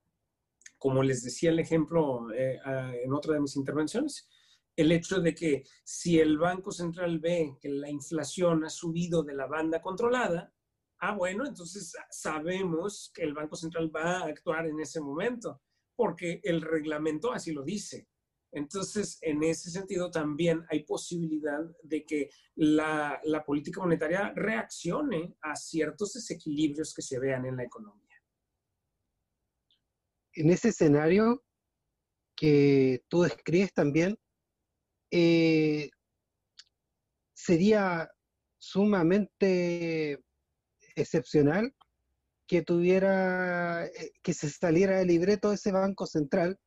Como 0.79 1.03
les 1.03 1.23
decía 1.23 1.51
el 1.51 1.59
ejemplo 1.59 2.33
eh, 2.33 2.59
en 3.03 3.12
otra 3.12 3.35
de 3.35 3.41
mis 3.41 3.57
intervenciones, 3.57 4.29
el 4.77 4.93
hecho 4.93 5.21
de 5.21 5.35
que 5.35 5.64
si 5.83 6.21
el 6.21 6.39
Banco 6.39 6.71
Central 6.71 7.19
ve 7.19 7.57
que 7.61 7.69
la 7.69 7.91
inflación 7.91 8.64
ha 8.64 8.71
subido 8.71 9.25
de 9.25 9.35
la 9.35 9.47
banda 9.47 9.83
controlada, 9.83 10.53
ah, 11.01 11.16
bueno, 11.16 11.45
entonces 11.45 11.93
sabemos 12.11 13.11
que 13.12 13.25
el 13.25 13.35
Banco 13.35 13.57
Central 13.57 13.95
va 13.95 14.21
a 14.21 14.27
actuar 14.27 14.66
en 14.66 14.79
ese 14.79 15.01
momento, 15.01 15.61
porque 15.97 16.41
el 16.45 16.61
reglamento 16.61 17.33
así 17.33 17.53
lo 17.53 17.64
dice. 17.64 18.07
Entonces, 18.59 19.18
en 19.22 19.42
ese 19.42 19.70
sentido, 19.70 20.11
también 20.11 20.64
hay 20.68 20.84
posibilidad 20.84 21.61
de 21.82 22.04
que 22.04 22.30
la, 22.56 23.20
política 23.46 23.80
monetaria 23.80 24.32
reaccione 24.34 25.36
a 25.40 25.54
ciertos 25.54 26.14
desequilibrios 26.14 26.92
que 26.92 27.02
se 27.02 27.18
vean 27.18 27.46
en 27.46 27.56
la 27.56 27.64
economía. 27.64 28.16
En 30.34 30.50
ese 30.50 30.68
escenario 30.68 31.44
que 32.36 33.02
tú 33.09 33.22
describes 33.22 33.72
también, 33.72 34.18
eh, 35.11 35.88
sería 37.34 38.11
sumamente 38.59 40.20
excepcional 40.94 41.74
eh, 42.50 44.12
que 44.22 44.34
se 44.34 44.50
saliera 44.50 44.98
del 44.98 45.09
libreto 45.09 45.52
ese 45.52 45.70
Banco 45.70 46.06
Central 46.06 46.59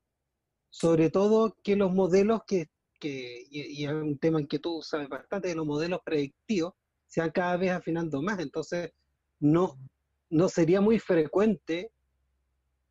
sobre 0.72 1.10
todo 1.10 1.56
que 1.62 1.76
los 1.76 1.94
modelos 1.94 2.42
que, 2.48 2.70
que 3.00 3.46
y, 3.52 3.86
es 3.86 3.92
un 3.92 4.18
tema 4.18 4.40
en 4.40 4.48
que 4.48 4.58
tú 4.58 4.82
sabes 4.82 5.10
bastante, 5.10 5.50
de 5.50 5.56
los 5.56 5.68
modelos 5.68 6.00
predictivos 6.04 6.74
se 7.06 7.20
van 7.20 7.32
cada 7.32 7.58
vez 7.58 7.72
afinando 7.72 8.22
más, 8.22 8.40
entonces 8.40 8.92
no, 9.40 9.78
no 10.30 10.50
sería 10.50 10.80
muy 10.80 10.98
frecuente 10.98 11.92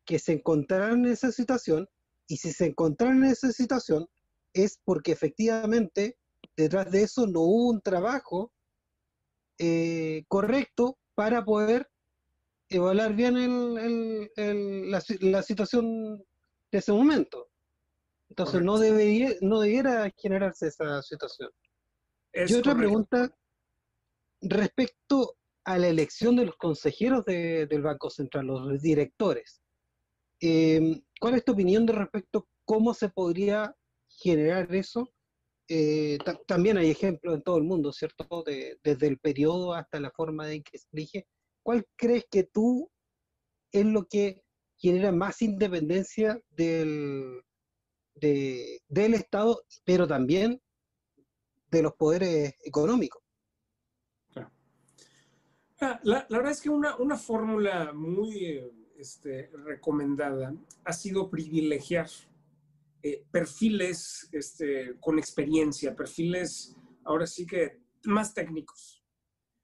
que 0.05 0.19
se 0.19 0.33
encontraran 0.33 1.05
en 1.05 1.11
esa 1.11 1.31
situación, 1.31 1.89
y 2.27 2.37
si 2.37 2.53
se 2.53 2.67
encontraran 2.67 3.23
en 3.23 3.31
esa 3.31 3.51
situación 3.51 4.07
es 4.53 4.79
porque 4.85 5.11
efectivamente 5.11 6.17
detrás 6.55 6.91
de 6.91 7.03
eso 7.03 7.25
no 7.25 7.41
hubo 7.41 7.69
un 7.69 7.81
trabajo 7.81 8.51
eh, 9.57 10.23
correcto 10.27 10.97
para 11.15 11.43
poder 11.43 11.89
evaluar 12.69 13.13
bien 13.15 13.37
el, 13.37 14.29
el, 14.35 14.91
la, 14.91 15.03
la 15.19 15.43
situación 15.43 16.23
de 16.71 16.77
ese 16.77 16.91
momento. 16.91 17.50
Entonces 18.31 18.61
no 18.61 18.79
debería, 18.79 19.33
no 19.41 19.59
debiera 19.59 20.09
generarse 20.15 20.67
esa 20.67 21.01
situación. 21.01 21.49
y 22.33 22.53
otra 22.53 22.73
pregunta 22.77 23.29
respecto 24.39 25.35
a 25.65 25.77
la 25.77 25.89
elección 25.89 26.37
de 26.37 26.45
los 26.45 26.55
consejeros 26.55 27.25
del 27.25 27.81
Banco 27.81 28.09
Central, 28.09 28.47
los 28.47 28.81
directores. 28.81 29.61
Em, 30.39 31.03
¿Cuál 31.19 31.35
es 31.35 31.43
tu 31.43 31.51
opinión 31.51 31.85
de 31.85 31.91
respecto 31.91 32.39
a 32.39 32.45
cómo 32.63 32.93
se 32.93 33.09
podría 33.09 33.75
generar 34.07 34.73
eso? 34.73 35.11
Eh, 35.67 36.17
también 36.47 36.77
hay 36.77 36.89
ejemplos 36.89 37.35
en 37.35 37.43
todo 37.43 37.57
el 37.57 37.65
mundo, 37.65 37.91
¿cierto? 37.91 38.45
desde 38.45 39.07
el 39.07 39.19
periodo 39.19 39.73
hasta 39.73 39.99
la 39.99 40.11
forma 40.11 40.49
en 40.53 40.63
que 40.63 40.77
se 40.77 40.87
elige. 40.93 41.27
¿Cuál 41.63 41.85
crees 41.97 42.25
que 42.31 42.45
tú 42.45 42.89
es 43.73 43.85
lo 43.85 44.05
que 44.05 44.41
genera 44.77 45.11
más 45.11 45.41
independencia 45.41 46.41
del, 46.49 47.43
del 48.15 49.13
Estado, 49.13 49.63
pero 49.83 50.07
también 50.07 50.61
de 51.69 51.81
los 51.81 51.93
poderes 51.93 52.55
económicos. 52.63 53.21
Ah, 55.83 55.99
la, 56.03 56.27
verdad 56.29 56.51
es 56.51 56.61
que 56.61 56.69
una, 56.69 56.95
una 56.97 57.17
fórmula 57.17 57.91
muy 57.91 58.61
este, 58.99 59.49
recomendada 59.65 60.53
ha 60.83 60.93
sido 60.93 61.27
privilegiar 61.27 62.07
eh, 63.01 63.25
perfiles 63.31 64.29
este, 64.31 64.99
con 64.99 65.17
experiencia, 65.17 65.95
perfiles 65.95 66.75
ahora 67.03 67.25
sí 67.25 67.47
que 67.47 67.81
más 68.03 68.35
técnicos. 68.35 69.03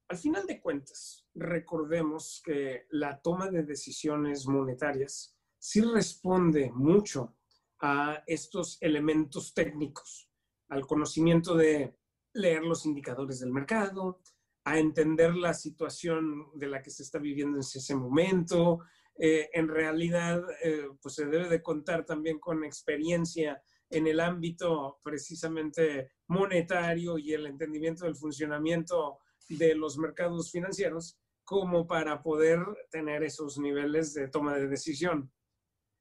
Al 0.07 0.17
final 0.17 0.47
de 0.47 0.59
cuentas, 0.59 1.27
recordemos 1.35 2.41
que 2.43 2.87
la 2.89 3.21
toma 3.21 3.51
de 3.51 3.61
decisiones 3.61 4.47
monetarias 4.47 5.37
sí 5.59 5.81
responde 5.81 6.71
mucho 6.73 7.36
a 7.79 8.23
estos 8.25 8.77
elementos 8.81 9.53
técnicos, 9.53 10.29
al 10.69 10.85
conocimiento 10.85 11.55
de 11.55 11.95
leer 12.33 12.63
los 12.63 12.85
indicadores 12.85 13.39
del 13.39 13.51
mercado, 13.51 14.21
a 14.65 14.77
entender 14.79 15.33
la 15.35 15.53
situación 15.53 16.49
de 16.55 16.67
la 16.67 16.81
que 16.81 16.91
se 16.91 17.03
está 17.03 17.19
viviendo 17.19 17.57
en 17.57 17.61
ese 17.61 17.95
momento. 17.95 18.79
Eh, 19.17 19.49
en 19.53 19.69
realidad, 19.69 20.43
eh, 20.63 20.89
pues 21.01 21.15
se 21.15 21.25
debe 21.25 21.47
de 21.47 21.63
contar 21.63 22.05
también 22.05 22.39
con 22.39 22.63
experiencia 22.63 23.61
en 23.89 24.07
el 24.07 24.19
ámbito 24.19 24.99
precisamente 25.03 26.11
monetario 26.27 27.17
y 27.17 27.33
el 27.33 27.47
entendimiento 27.47 28.05
del 28.05 28.15
funcionamiento 28.15 29.19
de 29.47 29.73
los 29.75 29.97
mercados 29.97 30.51
financieros 30.51 31.17
como 31.45 31.87
para 31.87 32.21
poder 32.21 32.59
tener 32.91 33.23
esos 33.23 33.57
niveles 33.57 34.13
de 34.13 34.27
toma 34.27 34.55
de 34.55 34.67
decisión. 34.67 35.31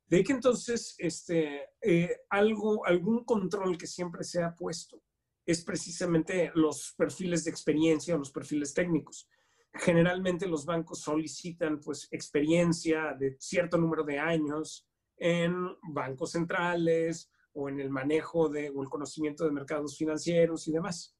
De 0.07 0.23
que 0.23 0.33
entonces 0.33 0.95
este, 0.99 1.71
eh, 1.83 2.17
algo, 2.31 2.87
algún 2.87 3.25
control 3.25 3.77
que 3.77 3.87
siempre 3.87 4.23
se 4.23 4.43
ha 4.43 4.55
puesto 4.55 5.03
es 5.45 5.65
precisamente 5.65 6.51
los 6.55 6.95
perfiles 6.97 7.45
de 7.45 7.51
experiencia 7.51 8.15
o 8.15 8.19
los 8.19 8.33
perfiles 8.33 8.75
técnicos. 8.75 9.29
Generalmente 9.75 10.47
los 10.47 10.65
bancos 10.65 11.01
solicitan 11.01 11.81
pues 11.81 12.09
experiencia 12.11 13.15
de 13.19 13.37
cierto 13.39 13.79
número 13.79 14.05
de 14.05 14.18
años 14.18 14.89
en 15.17 15.55
bancos 15.93 16.33
centrales 16.33 17.30
o 17.53 17.68
en 17.68 17.80
el 17.80 17.91
manejo 17.91 18.49
de, 18.49 18.71
o 18.71 18.83
el 18.83 18.89
conocimiento 18.89 19.45
de 19.45 19.53
mercados 19.53 19.97
financieros 19.97 20.67
y 20.68 20.72
demás. 20.72 21.17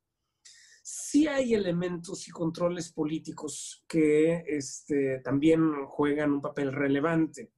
Sí 0.83 1.27
hay 1.27 1.55
elementos 1.55 2.29
y 2.29 2.31
controles 2.31 2.93
políticos 2.93 3.85
que 3.89 4.45
este, 4.47 5.21
también 5.21 5.85
juegan 5.87 6.33
un 6.33 6.41
papel 6.41 6.73
relevante. 6.73 7.53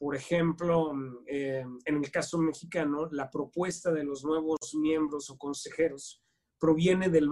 Por 0.00 0.16
ejemplo, 0.16 0.94
eh, 1.26 1.62
en 1.84 1.96
el 1.96 2.10
caso 2.10 2.38
mexicano, 2.38 3.10
la 3.12 3.30
propuesta 3.30 3.92
de 3.92 4.02
los 4.02 4.24
nuevos 4.24 4.74
miembros 4.74 5.28
o 5.28 5.36
consejeros 5.36 6.22
proviene 6.58 7.10
del, 7.10 7.28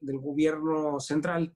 gobierno 0.00 1.00
central. 1.00 1.54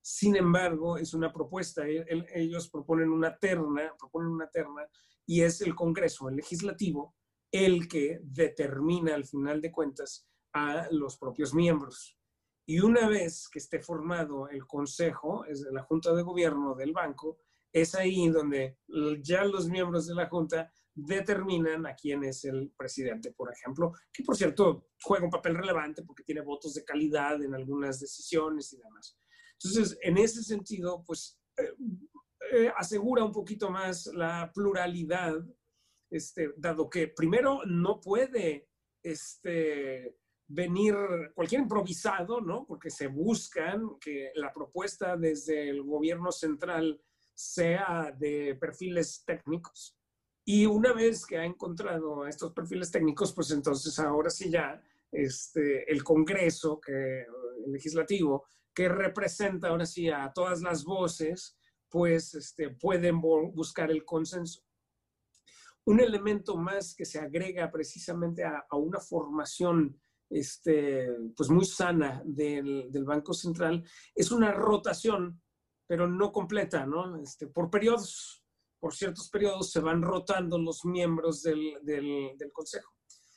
Sin 0.00 0.34
embargo, 0.36 0.96
es 0.96 1.12
una 1.12 1.30
propuesta. 1.30 1.86
E, 1.86 2.06
ellos 2.34 2.70
proponen 2.70 3.10
una 3.10 3.36
terna, 3.36 3.94
proponen 3.98 4.28
una 4.28 4.48
terna 4.48 4.88
y 5.26 5.42
es 5.42 5.60
el 5.60 5.74
Congreso, 5.74 6.30
el 6.30 6.36
legislativo, 6.36 7.14
el 7.52 7.86
que 7.86 8.18
determina 8.22 9.14
al 9.14 9.26
final 9.26 9.60
de 9.60 9.70
cuentas 9.70 10.26
a 10.54 10.88
los 10.90 11.18
propios 11.18 11.52
miembros. 11.52 12.18
Y 12.66 12.80
una 12.80 13.10
vez 13.10 13.46
que 13.46 13.58
esté 13.58 13.78
formado 13.78 14.48
el 14.48 14.66
consejo, 14.66 15.44
es 15.44 15.60
la 15.70 15.82
Junta 15.82 16.14
de 16.14 16.22
Gobierno 16.22 16.74
del 16.74 16.94
banco, 16.94 17.36
es 17.72 17.94
ahí 17.94 18.28
donde 18.28 18.78
ya 19.22 19.44
los 19.44 19.68
miembros 19.68 20.06
de 20.06 20.14
la 20.14 20.28
Junta 20.28 20.70
determinan 20.94 21.86
a 21.86 21.94
quién 21.94 22.22
es 22.24 22.44
el 22.44 22.70
presidente, 22.76 23.32
por 23.32 23.50
ejemplo, 23.50 23.92
que 24.12 24.22
por 24.22 24.36
cierto 24.36 24.88
juega 25.02 25.24
un 25.24 25.30
papel 25.30 25.56
relevante 25.56 26.02
porque 26.02 26.22
tiene 26.22 26.42
votos 26.42 26.74
de 26.74 26.84
calidad 26.84 27.42
en 27.42 27.54
algunas 27.54 27.98
decisiones 27.98 28.72
y 28.72 28.76
demás. 28.76 29.18
Entonces, 29.54 29.98
en 30.02 30.18
ese 30.18 30.42
sentido, 30.42 31.02
pues 31.06 31.40
eh, 31.56 31.74
eh, 32.52 32.72
asegura 32.76 33.24
un 33.24 33.32
poquito 33.32 33.70
más 33.70 34.06
la 34.06 34.50
pluralidad, 34.52 35.34
este, 36.10 36.52
dado 36.56 36.90
que 36.90 37.08
primero 37.08 37.64
no 37.64 38.00
puede 38.00 38.68
este, 39.02 40.18
venir 40.46 40.94
cualquier 41.34 41.62
improvisado, 41.62 42.40
¿no? 42.40 42.66
Porque 42.66 42.90
se 42.90 43.06
buscan 43.06 43.98
que 43.98 44.30
la 44.34 44.52
propuesta 44.52 45.16
desde 45.16 45.70
el 45.70 45.82
gobierno 45.82 46.30
central 46.32 47.00
sea 47.42 48.14
de 48.16 48.56
perfiles 48.60 49.24
técnicos. 49.26 49.96
Y 50.44 50.66
una 50.66 50.92
vez 50.92 51.26
que 51.26 51.38
ha 51.38 51.44
encontrado 51.44 52.26
estos 52.26 52.52
perfiles 52.52 52.90
técnicos, 52.90 53.32
pues 53.32 53.50
entonces 53.50 53.98
ahora 53.98 54.30
sí 54.30 54.50
ya 54.50 54.80
este, 55.10 55.90
el 55.90 56.02
Congreso, 56.02 56.80
que, 56.80 57.22
el 57.66 57.72
legislativo, 57.72 58.46
que 58.74 58.88
representa 58.88 59.68
ahora 59.68 59.86
sí 59.86 60.08
a 60.08 60.32
todas 60.32 60.62
las 60.62 60.84
voces, 60.84 61.56
pues 61.88 62.34
este, 62.34 62.70
pueden 62.70 63.20
buscar 63.20 63.90
el 63.90 64.04
consenso. 64.04 64.62
un 65.84 66.00
elemento 66.00 66.56
más 66.56 66.94
que 66.94 67.04
se 67.04 67.18
agrega 67.18 67.70
precisamente 67.70 68.44
a, 68.44 68.64
una 68.76 69.00
formación 69.00 70.00
este, 70.30 71.08
pues 71.36 71.50
muy 71.50 71.64
sana 71.66 72.22
del, 72.24 72.90
del, 72.90 73.04
Banco 73.04 73.34
Central 73.34 73.84
es 74.14 74.30
una 74.30 74.52
rotación, 74.52 75.41
pero 75.92 76.08
no 76.08 76.32
completa, 76.32 76.86
¿no? 76.86 77.18
Este, 77.18 77.48
por 77.48 77.68
periodos, 77.68 78.42
por 78.80 78.94
ciertos 78.94 79.28
periodos 79.28 79.70
se 79.70 79.80
van 79.80 80.00
rotando 80.00 80.56
los 80.56 80.86
miembros 80.86 81.42
del, 81.42 81.74
del, 81.82 82.32
del 82.38 82.50
Consejo. 82.50 82.94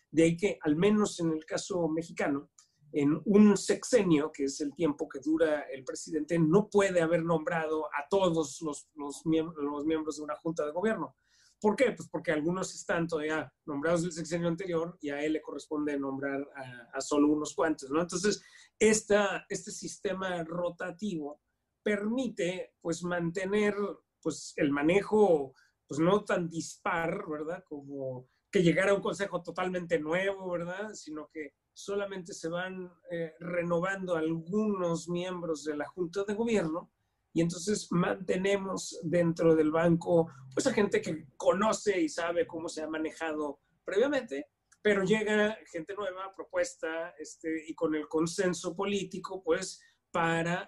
De 0.09 0.23
ahí 0.23 0.37
que, 0.37 0.57
al 0.61 0.77
menos 0.77 1.19
en 1.19 1.33
el 1.33 1.43
caso 1.43 1.85
mexicano, 1.89 2.49
en 2.93 3.21
un 3.25 3.57
sexenio, 3.57 4.31
que 4.31 4.45
es 4.45 4.61
el 4.61 4.73
tiempo 4.73 5.09
que 5.09 5.19
dura 5.19 5.63
el 5.63 5.83
presidente, 5.83 6.39
no 6.39 6.69
puede 6.69 7.01
haber 7.01 7.25
nombrado 7.25 7.87
a 7.87 8.07
todos 8.09 8.61
los, 8.61 8.87
los, 8.95 9.25
miembros 9.25 10.15
de 10.15 10.23
una 10.23 10.37
junta 10.37 10.65
de 10.65 10.71
gobierno. 10.71 11.13
¿Por 11.59 11.75
qué? 11.75 11.91
Pues 11.91 12.07
porque 12.07 12.31
algunos 12.31 12.73
están 12.73 13.05
todavía 13.05 13.53
nombrados 13.65 14.03
del 14.03 14.13
sexenio 14.13 14.47
anterior 14.47 14.97
y 15.01 15.09
a 15.09 15.21
él 15.21 15.33
le 15.33 15.41
corresponde 15.41 15.99
nombrar 15.99 16.47
a, 16.93 17.01
solo 17.01 17.27
unos 17.27 17.53
cuantos, 17.53 17.89
¿no? 17.89 17.99
Entonces, 17.99 18.41
esta, 18.79 19.45
este 19.49 19.71
sistema 19.71 20.41
rotativo 20.45 21.41
permite, 21.85 22.73
pues, 22.81 23.03
mantener, 23.03 23.75
pues, 24.19 24.53
el 24.57 24.71
manejo, 24.71 25.53
pues, 25.87 25.99
no 25.99 26.23
tan 26.23 26.49
dispar, 26.49 27.23
¿verdad? 27.29 27.63
Como 27.69 28.27
que 28.51 28.63
llegara 28.63 28.91
a 28.91 28.95
un 28.95 29.01
consejo 29.01 29.43
totalmente 29.43 29.99
nuevo, 29.99 30.49
¿verdad? 30.49 30.93
Sino 30.93 31.29
que 31.31 31.53
solamente 31.73 32.33
se 32.33 32.49
van 32.49 32.91
eh, 33.11 33.33
renovando 33.39 34.15
algunos 34.15 35.09
miembros 35.09 35.63
de 35.63 35.77
la 35.77 35.85
Junta 35.85 36.23
de 36.23 36.33
Gobierno 36.33 36.91
y 37.33 37.41
entonces 37.41 37.87
mantenemos 37.91 38.97
dentro 39.03 39.55
del 39.55 39.69
banco 39.69 40.31
pues 40.53 40.65
a 40.67 40.73
gente 40.73 41.01
que 41.01 41.27
conoce 41.35 41.99
y 41.99 42.07
sabe 42.07 42.47
cómo 42.47 42.69
se 42.69 42.81
ha 42.81 42.87
manejado 42.87 43.59
previamente, 43.83 44.47
pero 44.81 45.03
llega 45.03 45.57
gente 45.69 45.93
nueva, 45.95 46.31
propuesta 46.33 47.13
este, 47.19 47.65
y 47.67 47.75
con 47.75 47.93
el 47.93 48.07
consenso 48.07 48.73
político 48.73 49.43
pues 49.43 49.81
para 50.15 50.65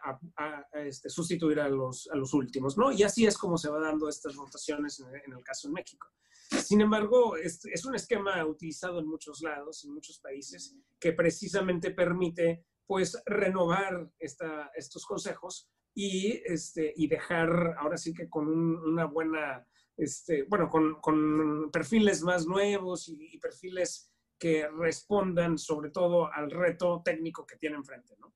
este, 0.73 1.09
sustituir 1.09 1.61
a 1.61 1.69
los, 1.69 2.09
a 2.11 2.17
los 2.17 2.33
últimos, 2.33 2.77
¿no? 2.77 2.91
Y 2.91 3.03
así 3.03 3.25
es 3.25 3.37
como 3.37 3.57
se 3.57 3.69
va 3.69 3.79
dando 3.79 4.09
estas 4.09 4.35
rotaciones 4.35 4.99
en, 4.99 5.07
en 5.07 5.37
el 5.37 5.41
caso 5.41 5.69
de 5.69 5.73
México. 5.73 6.05
Sin 6.49 6.81
embargo, 6.81 7.37
es, 7.37 7.63
es, 7.63 7.85
un 7.85 7.95
esquema 7.95 8.45
utilizado 8.45 8.99
en 8.99 9.07
muchos 9.07 9.41
lados, 9.41 9.85
en 9.85 9.93
muchos 9.93 10.19
países, 10.19 10.75
que 10.99 11.13
precisamente 11.13 11.91
permite 11.91 12.65
pues 12.85 13.17
renovar 13.25 14.11
esta, 14.19 14.69
estos 14.75 15.05
consejos 15.05 15.69
y, 15.95 16.41
este, 16.43 16.93
y 16.97 17.07
dejar 17.07 17.77
ahora 17.79 17.95
sí 17.95 18.13
que 18.13 18.27
con 18.27 18.49
una 18.49 19.05
buena, 19.05 19.65
este, 19.95 20.43
bueno, 20.43 20.69
con, 20.69 20.99
con, 20.99 21.71
perfiles 21.71 22.21
más 22.21 22.45
nuevos 22.45 23.07
y, 23.07 23.29
y, 23.31 23.39
perfiles 23.39 24.11
que 24.37 24.67
respondan 24.67 25.57
sobre 25.57 25.89
todo 25.89 26.29
al 26.33 26.51
reto 26.51 27.01
técnico 27.05 27.47
que 27.47 27.55
tiene 27.55 27.77
enfrente, 27.77 28.13
¿no? 28.19 28.33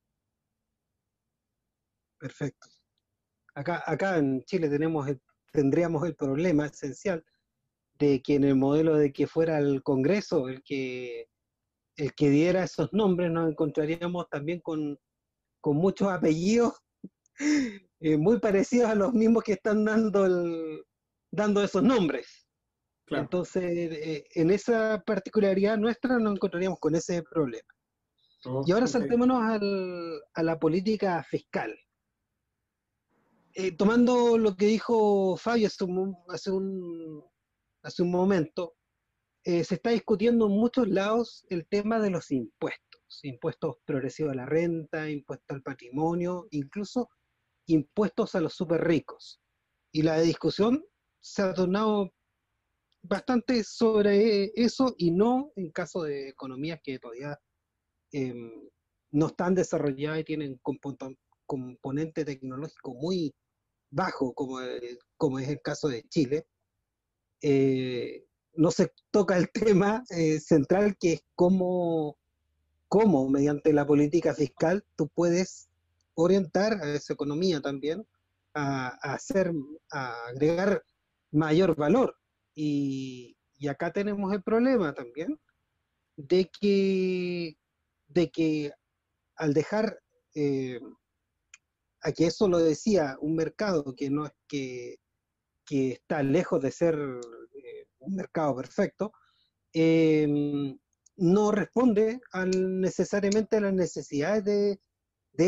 Perfecto. 2.21 2.67
Acá, 3.55 3.83
acá 3.85 4.17
en 4.17 4.43
Chile 4.43 4.69
tenemos 4.69 5.09
tendríamos 5.51 6.05
el 6.05 6.15
problema 6.15 6.67
esencial 6.67 7.25
de 7.99 8.21
que 8.21 8.35
en 8.35 8.43
el 8.45 8.55
modelo 8.55 8.95
de 8.95 9.11
que 9.11 9.27
fuera 9.27 9.57
el 9.57 9.83
Congreso 9.83 10.47
el 10.47 10.61
que, 10.63 11.27
el 11.97 12.13
que 12.13 12.29
diera 12.29 12.63
esos 12.63 12.93
nombres, 12.93 13.31
nos 13.31 13.49
encontraríamos 13.49 14.29
también 14.29 14.61
con, 14.61 14.97
con 15.59 15.77
muchos 15.77 16.09
apellidos 16.09 16.73
eh, 17.99 18.17
muy 18.17 18.39
parecidos 18.39 18.89
a 18.89 18.95
los 18.95 19.13
mismos 19.13 19.43
que 19.43 19.53
están 19.53 19.83
dando, 19.83 20.25
el, 20.25 20.83
dando 21.31 21.63
esos 21.63 21.83
nombres. 21.83 22.47
Entonces, 23.07 23.63
eh, 23.63 24.23
en 24.35 24.51
esa 24.51 25.03
particularidad 25.05 25.77
nuestra 25.77 26.17
nos 26.17 26.35
encontraríamos 26.35 26.79
con 26.79 26.95
ese 26.95 27.23
problema. 27.23 27.67
Oh, 28.45 28.63
y 28.65 28.71
ahora 28.71 28.87
saltémonos 28.87 29.43
al, 29.43 30.21
a 30.33 30.43
la 30.43 30.57
política 30.57 31.21
fiscal. 31.23 31.77
Eh, 33.53 33.73
tomando 33.75 34.37
lo 34.37 34.55
que 34.55 34.65
dijo 34.65 35.35
Fabio 35.35 35.67
hace 35.67 35.83
un, 35.83 36.15
hace 37.83 38.01
un 38.03 38.11
momento, 38.11 38.75
eh, 39.43 39.63
se 39.63 39.75
está 39.75 39.89
discutiendo 39.89 40.45
en 40.45 40.53
muchos 40.53 40.87
lados 40.87 41.45
el 41.49 41.67
tema 41.67 41.99
de 41.99 42.11
los 42.11 42.31
impuestos, 42.31 43.19
impuestos 43.23 43.77
progresivos 43.85 44.31
a 44.31 44.35
la 44.35 44.45
renta, 44.45 45.09
impuestos 45.09 45.55
al 45.55 45.63
patrimonio, 45.63 46.47
incluso 46.51 47.09
impuestos 47.67 48.35
a 48.35 48.41
los 48.41 48.53
súper 48.53 48.85
ricos. 48.85 49.41
Y 49.91 50.03
la 50.03 50.21
discusión 50.21 50.85
se 51.19 51.41
ha 51.41 51.53
tornado 51.53 52.13
bastante 53.01 53.63
sobre 53.63 54.51
eso 54.55 54.93
y 54.97 55.11
no 55.11 55.51
en 55.55 55.71
caso 55.71 56.03
de 56.03 56.29
economías 56.29 56.79
que 56.83 56.99
todavía 56.99 57.37
em, 58.11 58.69
no 59.11 59.27
están 59.27 59.55
desarrolladas 59.55 60.21
y 60.21 60.23
tienen 60.23 60.61
componente 61.47 62.23
tecnológico 62.23 62.93
muy 62.93 63.33
bajo, 63.91 64.33
como, 64.33 64.57
como 65.17 65.39
es 65.39 65.49
el 65.49 65.61
caso 65.61 65.87
de 65.87 66.03
Chile, 66.09 66.47
eh, 67.41 68.25
no 68.53 68.71
se 68.71 68.91
toca 69.11 69.37
el 69.37 69.51
tema 69.53 70.03
eh, 70.09 70.39
central 70.39 70.97
que 70.99 71.13
es 71.13 71.21
cómo, 71.35 72.17
cómo 72.87 73.29
mediante 73.29 73.73
la 73.73 73.85
política 73.85 74.33
fiscal 74.33 74.83
tú 74.95 75.09
puedes 75.13 75.69
orientar 76.15 76.73
a 76.81 76.93
esa 76.93 77.13
economía 77.13 77.61
también 77.61 78.05
a, 78.53 78.87
hacer, 79.13 79.51
a 79.91 80.13
agregar 80.27 80.83
mayor 81.31 81.75
valor. 81.75 82.15
Y, 82.53 83.37
acá 83.69 83.91
tenemos 83.91 84.33
el 84.33 84.41
problema 84.41 84.91
también 84.93 85.39
de 86.17 86.49
que, 86.49 87.55
de 88.07 88.31
que 88.31 88.71
al 89.35 89.53
dejar, 89.53 89.99
eh, 90.33 90.79
aquí 92.01 92.25
eso 92.25 92.47
lo 92.47 92.59
decía, 92.59 93.17
un 93.21 93.35
mercado 93.35 93.93
que 93.95 94.09
no 94.09 94.25
es 94.25 94.33
que 94.47 94.97
que 95.71 95.91
está 95.93 96.21
lejos 96.21 96.61
de 96.61 96.69
ser 96.69 96.95
eh, 96.95 97.85
un 97.99 98.15
mercado 98.15 98.55
perfecto, 98.57 99.13
em, 99.73 100.77
no 101.15 101.51
responde 101.51 102.19
al, 102.33 102.81
necesariamente 102.81 103.57
a 103.57 103.61
las 103.61 103.73
necesidades 103.73 104.43
de, 104.43 104.79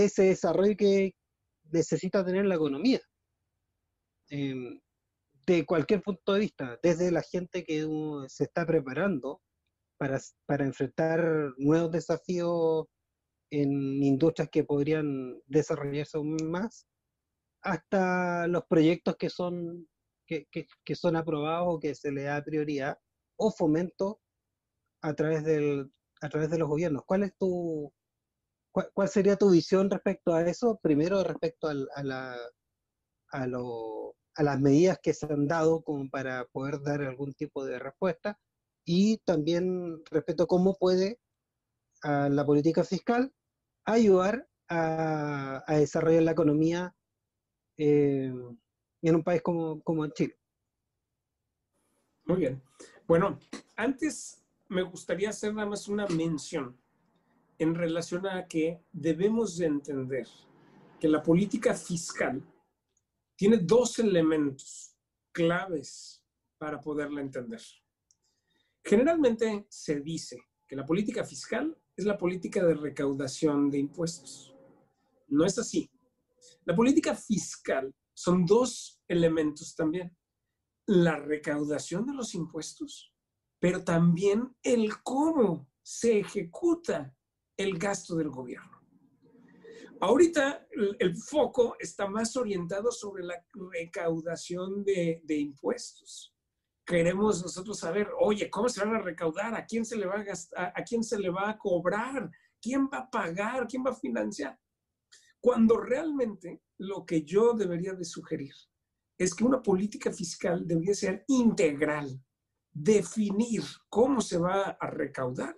ese 0.06 0.24
desarrollo 0.24 0.78
que 0.78 1.14
necesita 1.72 2.24
tener 2.26 2.46
la 2.46 2.56
economía. 2.56 3.02
Em, 4.30 4.80
de 5.46 5.66
cualquier 5.66 6.02
punto 6.02 6.34
de 6.34 6.40
vista, 6.40 6.80
desde 6.82 7.12
la 7.12 7.22
gente 7.22 7.66
que 7.66 7.86
se 8.30 8.46
está 8.46 8.66
preparando 8.66 9.42
para, 9.98 10.22
para 10.46 10.66
enfrentar 10.66 11.54
nuevos 11.58 11.92
desafíos 11.92 12.86
en 13.62 14.04
industrias 14.04 14.50
que 14.50 14.64
podrían 14.64 15.40
desarrollarse 15.46 16.18
aún 16.18 16.38
más, 16.50 16.88
hasta 17.62 18.48
los 18.48 18.66
proyectos 18.66 19.16
que 19.16 19.30
son 19.30 19.88
que, 20.26 20.96
son 20.96 21.16
aprobados 21.16 21.68
o 21.70 21.80
que 21.80 21.94
se 21.94 22.12
le 22.12 22.24
da 22.24 22.44
prioridad 22.44 22.98
o 23.38 23.52
fomento 23.52 24.20
a 25.02 25.14
través, 25.14 25.44
del, 25.44 25.92
a 26.22 26.30
través 26.30 26.50
de 26.50 26.58
los 26.58 26.68
gobiernos. 26.68 27.04
¿Cuál 27.06 27.24
es 27.24 27.36
tu, 27.38 27.94
cuál, 28.72 29.10
sería 29.10 29.36
tu 29.36 29.52
visión 29.52 29.90
respecto 29.90 30.34
a 30.34 30.42
eso? 30.48 30.80
Primero 30.82 31.24
respecto 31.24 31.68
a, 31.68 31.74
la, 32.04 32.38
a, 33.30 33.48
lo, 33.48 34.16
a 34.36 34.44
las 34.44 34.60
medidas 34.60 34.98
que 35.02 35.14
se 35.14 35.26
han 35.32 35.48
dado 35.48 35.84
como 35.84 36.10
para 36.10 36.46
poder 36.46 36.82
dar 36.82 37.02
algún 37.02 37.34
tipo 37.34 37.66
de 37.66 37.80
respuesta 37.80 38.40
y 38.86 39.18
también 39.20 40.02
respecto 40.10 40.44
a 40.44 40.48
cómo 40.48 40.76
puede 40.76 41.20
la 42.04 42.46
política 42.46 42.84
fiscal 42.84 43.34
ayudar 43.86 44.48
a, 44.70 45.64
desarrollar 45.68 46.24
la 46.24 46.32
economía 46.32 46.96
eh, 47.78 48.34
en 49.02 49.16
un 49.16 49.24
país 49.24 49.42
como, 49.42 49.82
como 49.82 50.08
Chile. 50.08 50.38
Muy 52.26 52.38
bien. 52.38 52.62
Bueno, 53.06 53.38
antes 53.76 54.42
me 54.70 54.82
gustaría 54.82 55.30
hacer 55.30 55.54
nada 55.54 55.68
más 55.68 55.88
una 55.88 56.08
mención 56.08 56.78
en 57.60 57.76
relación 57.76 58.26
a 58.28 58.48
que 58.48 58.82
debemos 58.92 59.58
de 59.58 59.68
entender 59.68 60.28
que 61.00 61.08
la 61.08 61.22
política 61.22 61.74
fiscal 61.74 62.42
tiene 63.36 63.58
dos 63.58 64.00
elementos 64.00 64.96
claves 65.32 66.24
para 66.58 66.80
poderla 66.80 67.22
entender. 67.22 67.62
Generalmente 68.84 69.66
se 69.70 70.00
dice 70.00 70.42
que 70.68 70.76
la 70.76 70.86
política 70.86 71.24
fiscal 71.24 71.78
es 71.96 72.06
la 72.06 72.18
política 72.18 72.64
de 72.66 72.74
recaudación 72.74 73.70
de 73.70 73.80
impuestos. 73.80 74.56
No 75.28 75.46
es 75.46 75.58
así. 75.58 75.90
La 76.66 76.76
política 76.76 77.16
fiscal 77.16 77.94
son 78.14 78.46
dos 78.46 79.02
elementos 79.08 79.76
también. 79.76 80.16
La 80.86 81.18
recaudación 81.18 82.06
de 82.06 82.14
los 82.14 82.36
impuestos, 82.36 83.14
pero 83.60 83.84
también 83.84 84.56
el 84.62 85.02
cómo 85.02 85.70
se 85.82 86.20
ejecuta 86.20 87.16
el 87.58 87.78
gasto 87.78 88.16
del 88.16 88.30
gobierno. 88.30 88.82
Ahorita 90.00 90.68
el, 91.00 91.16
foco 91.16 91.78
está 91.80 92.08
más 92.08 92.36
orientado 92.36 92.92
sobre 92.92 93.24
la 93.24 93.36
recaudación 93.54 94.84
de, 94.84 95.22
impuestos, 95.30 96.33
queremos 96.86 97.42
nosotros 97.42 97.80
saber, 97.80 98.10
oye, 98.20 98.50
¿cómo 98.50 98.70
se 98.70 98.84
van 98.84 98.96
a 98.96 99.02
recaudar? 99.02 99.56
¿A 99.56 99.66
quién 99.66 99.86
se 99.86 99.96
le 99.96 100.06
va 100.06 100.16
a 100.16 100.24
gastar? 100.24 100.74
¿A 100.76 100.84
quién 100.84 101.04
se 101.04 101.18
le 101.18 101.30
va 101.30 101.50
a 101.50 101.58
cobrar? 101.58 102.30
¿Quién 102.62 102.90
va 102.92 103.00
a 103.00 103.10
pagar? 103.10 103.68
¿Quién 103.68 103.84
va 103.86 103.92
a 103.92 103.96
financiar? 103.96 104.60
Cuando 105.40 105.78
realmente 105.78 106.64
lo 106.78 107.06
que 107.06 107.24
yo 107.24 107.54
debería 107.54 107.94
de 107.94 108.06
sugerir 108.06 108.54
es 109.18 109.34
que 109.34 109.44
una 109.44 109.62
política 109.62 110.12
fiscal 110.12 110.66
debería 110.66 110.94
ser 110.94 111.24
integral, 111.28 112.22
definir 112.72 113.64
cómo 113.90 114.22
se 114.22 114.38
va 114.38 114.78
a 114.80 114.90
recaudar 114.90 115.56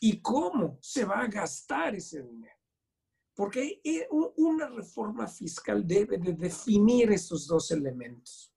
y 0.00 0.20
cómo 0.20 0.78
se 0.80 1.04
va 1.04 1.20
a 1.20 1.28
gastar 1.28 1.94
ese 1.94 2.22
dinero. 2.22 2.54
Porque 3.34 3.80
eh, 3.82 4.06
una 4.36 4.68
reforma 4.68 5.26
fiscal 5.26 5.86
debe 5.86 6.18
de 6.18 6.34
definir 6.34 7.10
esos 7.10 7.46
dos 7.46 7.70
elementos. 7.72 8.53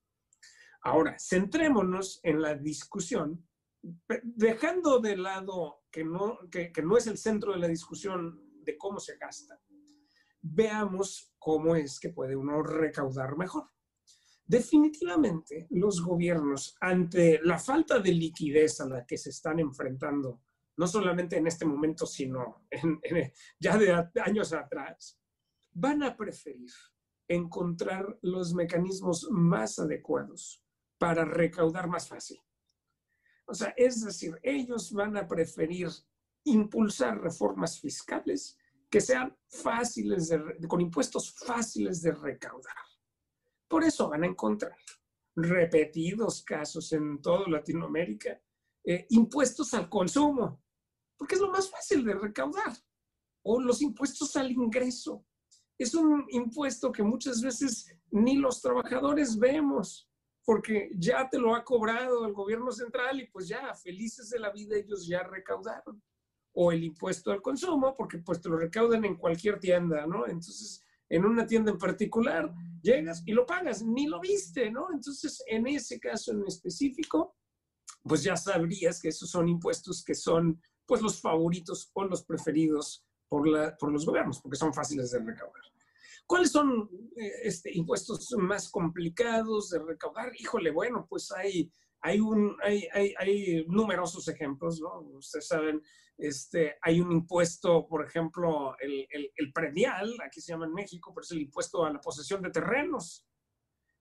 Ahora, 0.88 1.18
centrémonos 1.20 2.22
en 2.24 2.42
la 2.42 2.56
discusión, 2.56 3.46
dejando 4.24 5.00
de 5.00 5.18
lado 5.18 5.84
que 5.92 6.06
no, 6.06 6.40
que, 6.50 6.72
no 6.82 6.96
es 6.96 7.08
el 7.08 7.18
centro 7.18 7.52
de 7.52 7.60
la 7.60 7.68
discusión 7.68 8.42
de 8.64 8.78
cómo 8.78 8.98
se 8.98 9.18
gasta. 9.18 9.62
Veamos 10.42 11.34
cómo 11.38 11.76
es 11.76 12.00
que 12.00 12.12
puede 12.12 12.38
uno 12.38 12.64
recaudar 12.64 13.36
mejor. 13.36 13.70
Definitivamente, 14.46 15.68
los 15.72 16.02
gobiernos, 16.02 16.78
ante 16.80 17.42
la 17.44 17.60
falta 17.60 18.00
de 18.00 18.14
liquidez 18.14 18.80
a 18.80 18.88
la 18.88 19.06
que 19.06 19.18
se 19.18 19.32
están 19.32 19.60
enfrentando, 19.60 20.42
no 20.78 20.88
solamente 20.88 21.36
en 21.36 21.48
este 21.48 21.66
momento, 21.66 22.06
sino 22.06 22.66
ya 23.60 23.78
de 23.78 24.22
años 24.22 24.54
atrás, 24.54 25.20
van 25.74 26.04
a 26.04 26.16
preferir 26.16 26.72
encontrar 27.28 28.18
los 28.22 28.54
mecanismos 28.54 29.28
más 29.30 29.80
adecuados 29.80 30.64
para 30.98 31.26
recaudar 31.26 31.88
más 31.88 32.08
fácil. 32.08 32.40
O 33.46 33.54
sea, 33.54 33.74
es 33.78 34.04
decir, 34.04 34.38
ellos 34.44 34.92
van 34.92 35.16
a 35.18 35.28
preferir 35.28 35.90
impulsar 36.44 37.22
reformas 37.22 37.80
fiscales 37.80 38.58
que 38.90 39.02
sean 39.02 39.36
fáciles, 39.48 40.30
de, 40.30 40.68
con 40.68 40.82
impuestos 40.82 41.34
fáciles 41.34 42.02
de 42.02 42.12
recaudar. 42.14 42.76
Por 43.68 43.84
eso 43.84 44.10
van 44.10 44.24
a 44.24 44.28
encontrar 44.28 44.76
repetidos 45.36 46.42
casos 46.44 46.92
en 46.94 47.22
toda 47.22 47.48
Latinoamérica, 47.48 48.42
eh, 48.84 49.06
impuestos 49.10 49.74
al 49.74 49.90
consumo, 49.90 50.64
porque 51.18 51.36
es 51.36 51.42
lo 51.42 51.52
más 51.52 51.70
fácil 51.70 52.04
de 52.04 52.16
recaudar, 52.16 52.74
o 53.44 53.62
los 53.62 53.82
impuestos 53.82 54.36
al 54.36 54.52
ingreso. 54.52 55.26
Es 55.78 55.94
un 55.94 56.26
impuesto 56.30 56.92
que 56.92 57.04
muchas 57.04 57.42
veces 57.42 57.94
ni 58.10 58.38
los 58.38 58.62
trabajadores 58.62 59.38
vemos 59.38 60.10
porque 60.48 60.90
ya 60.96 61.30
te 61.30 61.38
lo 61.38 61.54
ha 61.54 61.66
cobrado 61.66 62.26
el 62.26 62.32
gobierno 62.32 62.72
central 62.72 63.20
y 63.20 63.28
pues 63.28 63.50
ya, 63.50 63.76
felices 63.76 64.30
de 64.30 64.40
la 64.40 64.50
vida, 64.50 64.78
ellos 64.78 65.06
ya 65.06 65.22
recaudaron. 65.24 66.02
O 66.54 66.72
el 66.72 66.86
impuesto 66.86 67.34
al 67.34 67.42
consumo, 67.42 67.94
porque 67.94 68.20
pues 68.20 68.40
te 68.40 68.48
lo 68.48 68.56
recaudan 68.56 69.04
en 69.04 69.18
cualquier 69.18 69.60
tienda, 69.60 70.08
¿no? 70.08 70.26
Entonces, 70.26 70.82
en 71.10 71.26
una 71.26 71.46
tienda 71.46 71.70
en 71.70 71.78
particular, 71.78 72.50
llegas 72.82 73.24
y 73.26 73.34
lo 73.34 73.46
pagas, 73.46 73.84
ni 73.84 74.08
lo 74.08 74.22
viste, 74.22 74.72
¿no? 74.72 74.88
Entonces, 74.94 75.44
en 75.48 75.68
ese 75.68 76.00
caso 76.00 76.32
en 76.32 76.48
específico, 76.48 77.36
pues 78.04 78.24
ya 78.24 78.38
sabrías 78.38 79.02
que 79.02 79.10
esos 79.10 79.30
son 79.30 79.50
impuestos 79.50 80.02
que 80.02 80.16
son 80.16 80.62
pues 80.86 81.02
los 81.02 81.20
favoritos 81.20 81.92
o 81.92 82.06
los 82.06 82.24
preferidos 82.24 83.06
por, 83.28 83.46
la, 83.46 83.76
por 83.76 83.92
los 83.92 84.06
gobiernos, 84.06 84.40
porque 84.40 84.56
son 84.56 84.74
fáciles 84.74 85.12
de 85.12 85.20
recaudar. 85.20 85.64
¿Cuáles 86.28 86.52
son 86.52 86.90
eh, 87.16 87.32
este, 87.44 87.76
impuestos 87.76 88.36
más 88.38 88.70
complicados 88.70 89.70
de 89.70 89.80
recaudar? 89.80 90.34
Híjole, 90.38 90.72
bueno, 90.72 91.08
pues 91.10 91.32
hay, 91.32 91.72
hay, 92.02 92.20
un, 92.20 92.58
hay, 92.62 92.86
hay, 93.18 93.66
numerosos 93.68 94.28
ejemplos, 94.28 94.82
¿no? 94.82 95.00
Ustedes 95.18 95.48
saben, 95.48 95.82
este, 96.18 96.76
hay 96.82 97.00
un 97.00 97.14
impuesto, 97.14 97.88
por 97.88 98.06
ejemplo, 98.06 98.78
el, 98.80 99.08
el, 99.10 99.32
el, 99.38 99.54
predial, 99.54 100.14
aquí 100.26 100.42
se 100.42 100.52
llama 100.52 100.66
en 100.66 100.74
México, 100.74 101.14
pero 101.16 101.24
es 101.24 101.32
el 101.32 101.42
impuesto 101.42 101.86
a 101.86 101.94
la 101.94 102.02
posesión 102.02 102.42
de 102.42 102.52
terrenos, 102.52 103.26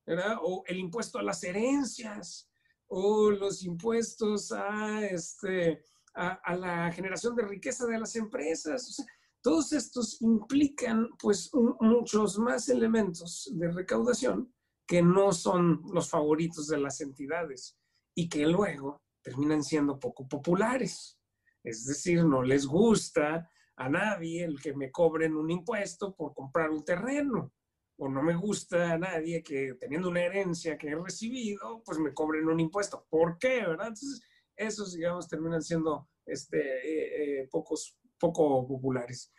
¿verdad? 0.04 0.38
O 0.42 0.64
el 0.66 0.78
impuesto 0.78 1.20
a 1.20 1.22
las 1.22 1.44
herencias, 1.44 2.50
o 2.88 3.30
los 3.30 3.62
impuestos 3.62 4.50
a, 4.50 5.06
este, 5.06 5.80
a, 6.14 6.40
a 6.44 6.56
la 6.56 6.90
generación 6.90 7.36
de 7.36 7.44
riqueza 7.44 7.86
de 7.86 8.00
las 8.00 8.16
empresas. 8.16 8.88
O 8.88 8.92
sea, 8.92 9.06
todos 9.46 9.72
estos 9.72 10.20
implican 10.22 11.08
pues 11.22 11.52
muchos 11.54 12.36
más 12.36 12.68
elementos 12.68 13.48
de 13.54 13.70
recaudación 13.70 14.52
que 14.84 15.02
no 15.02 15.30
son 15.30 15.82
los 15.92 16.10
favoritos 16.10 16.66
de 16.66 16.78
las 16.78 17.00
entidades 17.00 17.78
y 18.16 18.28
que 18.28 18.44
luego 18.44 19.04
terminan 19.22 19.62
siendo 19.62 20.00
poco 20.00 20.26
populares. 20.26 21.20
Es 21.62 21.86
decir, 21.86 22.24
no 22.24 22.42
les 22.42 22.66
gusta 22.66 23.48
a 23.76 23.88
nadie 23.88 24.42
el 24.42 24.60
que 24.60 24.74
me 24.74 24.90
cobren 24.90 25.36
un 25.36 25.48
impuesto 25.48 26.16
por 26.16 26.34
comprar 26.34 26.70
un 26.70 26.84
terreno 26.84 27.52
o 27.98 28.08
no 28.08 28.24
me 28.24 28.34
gusta 28.34 28.94
a 28.94 28.98
nadie 28.98 29.44
que 29.44 29.74
teniendo 29.74 30.08
una 30.08 30.24
herencia 30.24 30.76
que 30.76 30.88
he 30.88 30.96
recibido, 30.96 31.84
pues 31.84 32.00
me 32.00 32.12
cobren 32.12 32.48
un 32.48 32.58
impuesto. 32.58 33.06
¿Por 33.08 33.38
qué? 33.38 33.60
¿Verdad? 33.60 33.90
Entonces, 33.90 34.22
esos, 34.56 34.94
digamos, 34.94 35.28
terminan 35.28 35.62
siendo 35.62 36.08
este, 36.24 36.58
eh, 36.58 37.42
eh, 37.42 37.48
pocos, 37.48 37.96
poco 38.18 38.66
populares. 38.66 39.32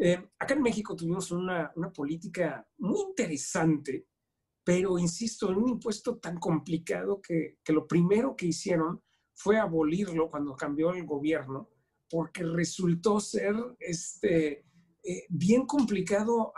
Eh, 0.00 0.30
acá 0.38 0.54
en 0.54 0.62
México 0.62 0.94
tuvimos 0.94 1.32
una, 1.32 1.72
política 1.92 2.64
muy 2.78 3.00
interesante, 3.00 4.06
pero 4.62 4.96
insisto, 4.96 5.50
en 5.50 5.56
un 5.56 5.68
impuesto 5.70 6.18
tan 6.18 6.38
complicado 6.38 7.20
que, 7.20 7.58
lo 7.66 7.86
primero 7.86 8.36
que 8.36 8.46
hicieron 8.46 9.02
fue 9.34 9.58
abolirlo 9.58 10.30
cuando 10.30 10.54
cambió 10.54 10.92
el 10.92 11.04
gobierno, 11.04 11.70
porque 12.08 12.44
resultó 12.44 13.18
ser 13.18 13.54
este, 13.80 14.64
eh, 15.02 15.26
bien 15.28 15.66
complicado 15.66 16.52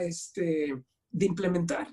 este, 0.00 0.84
de 1.10 1.26
implementar. 1.26 1.88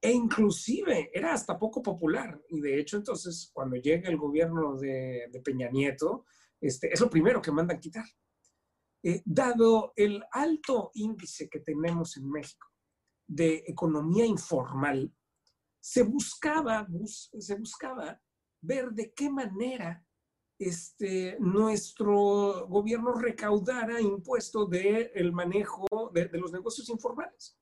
E 0.00 0.12
inclusive 0.12 1.10
era 1.12 1.32
hasta 1.32 1.58
poco 1.58 1.82
popular. 1.82 2.40
Y 2.48 2.60
de 2.60 2.78
hecho, 2.78 2.96
entonces, 2.96 3.50
cuando 3.52 3.76
llega 3.76 4.08
el 4.08 4.16
gobierno 4.16 4.76
de, 4.76 5.26
de 5.32 5.40
Peña 5.40 5.68
Nieto, 5.68 6.26
este, 6.60 6.92
es 6.92 7.00
lo 7.00 7.10
primero 7.10 7.42
que 7.42 7.50
mandan 7.50 7.80
quitar. 7.80 8.04
Eh, 9.08 9.22
dado 9.24 9.92
el 9.94 10.20
alto 10.32 10.90
índice 10.94 11.48
que 11.48 11.60
tenemos 11.60 12.16
en 12.16 12.28
México 12.28 12.66
de 13.24 13.62
economía 13.68 14.26
informal, 14.26 15.14
se 15.78 16.02
buscaba, 16.02 16.88
se 17.04 17.54
buscaba 17.54 18.20
ver 18.60 18.90
de 18.90 19.14
qué 19.14 19.30
manera 19.30 20.04
este, 20.58 21.36
nuestro 21.38 22.66
gobierno 22.66 23.12
recaudara 23.12 24.00
impuestos 24.00 24.68
del 24.70 25.12
el 25.14 25.32
manejo 25.32 25.86
de, 26.12 26.28
los 26.32 26.50
negocios 26.50 26.88
informales. 26.88 27.56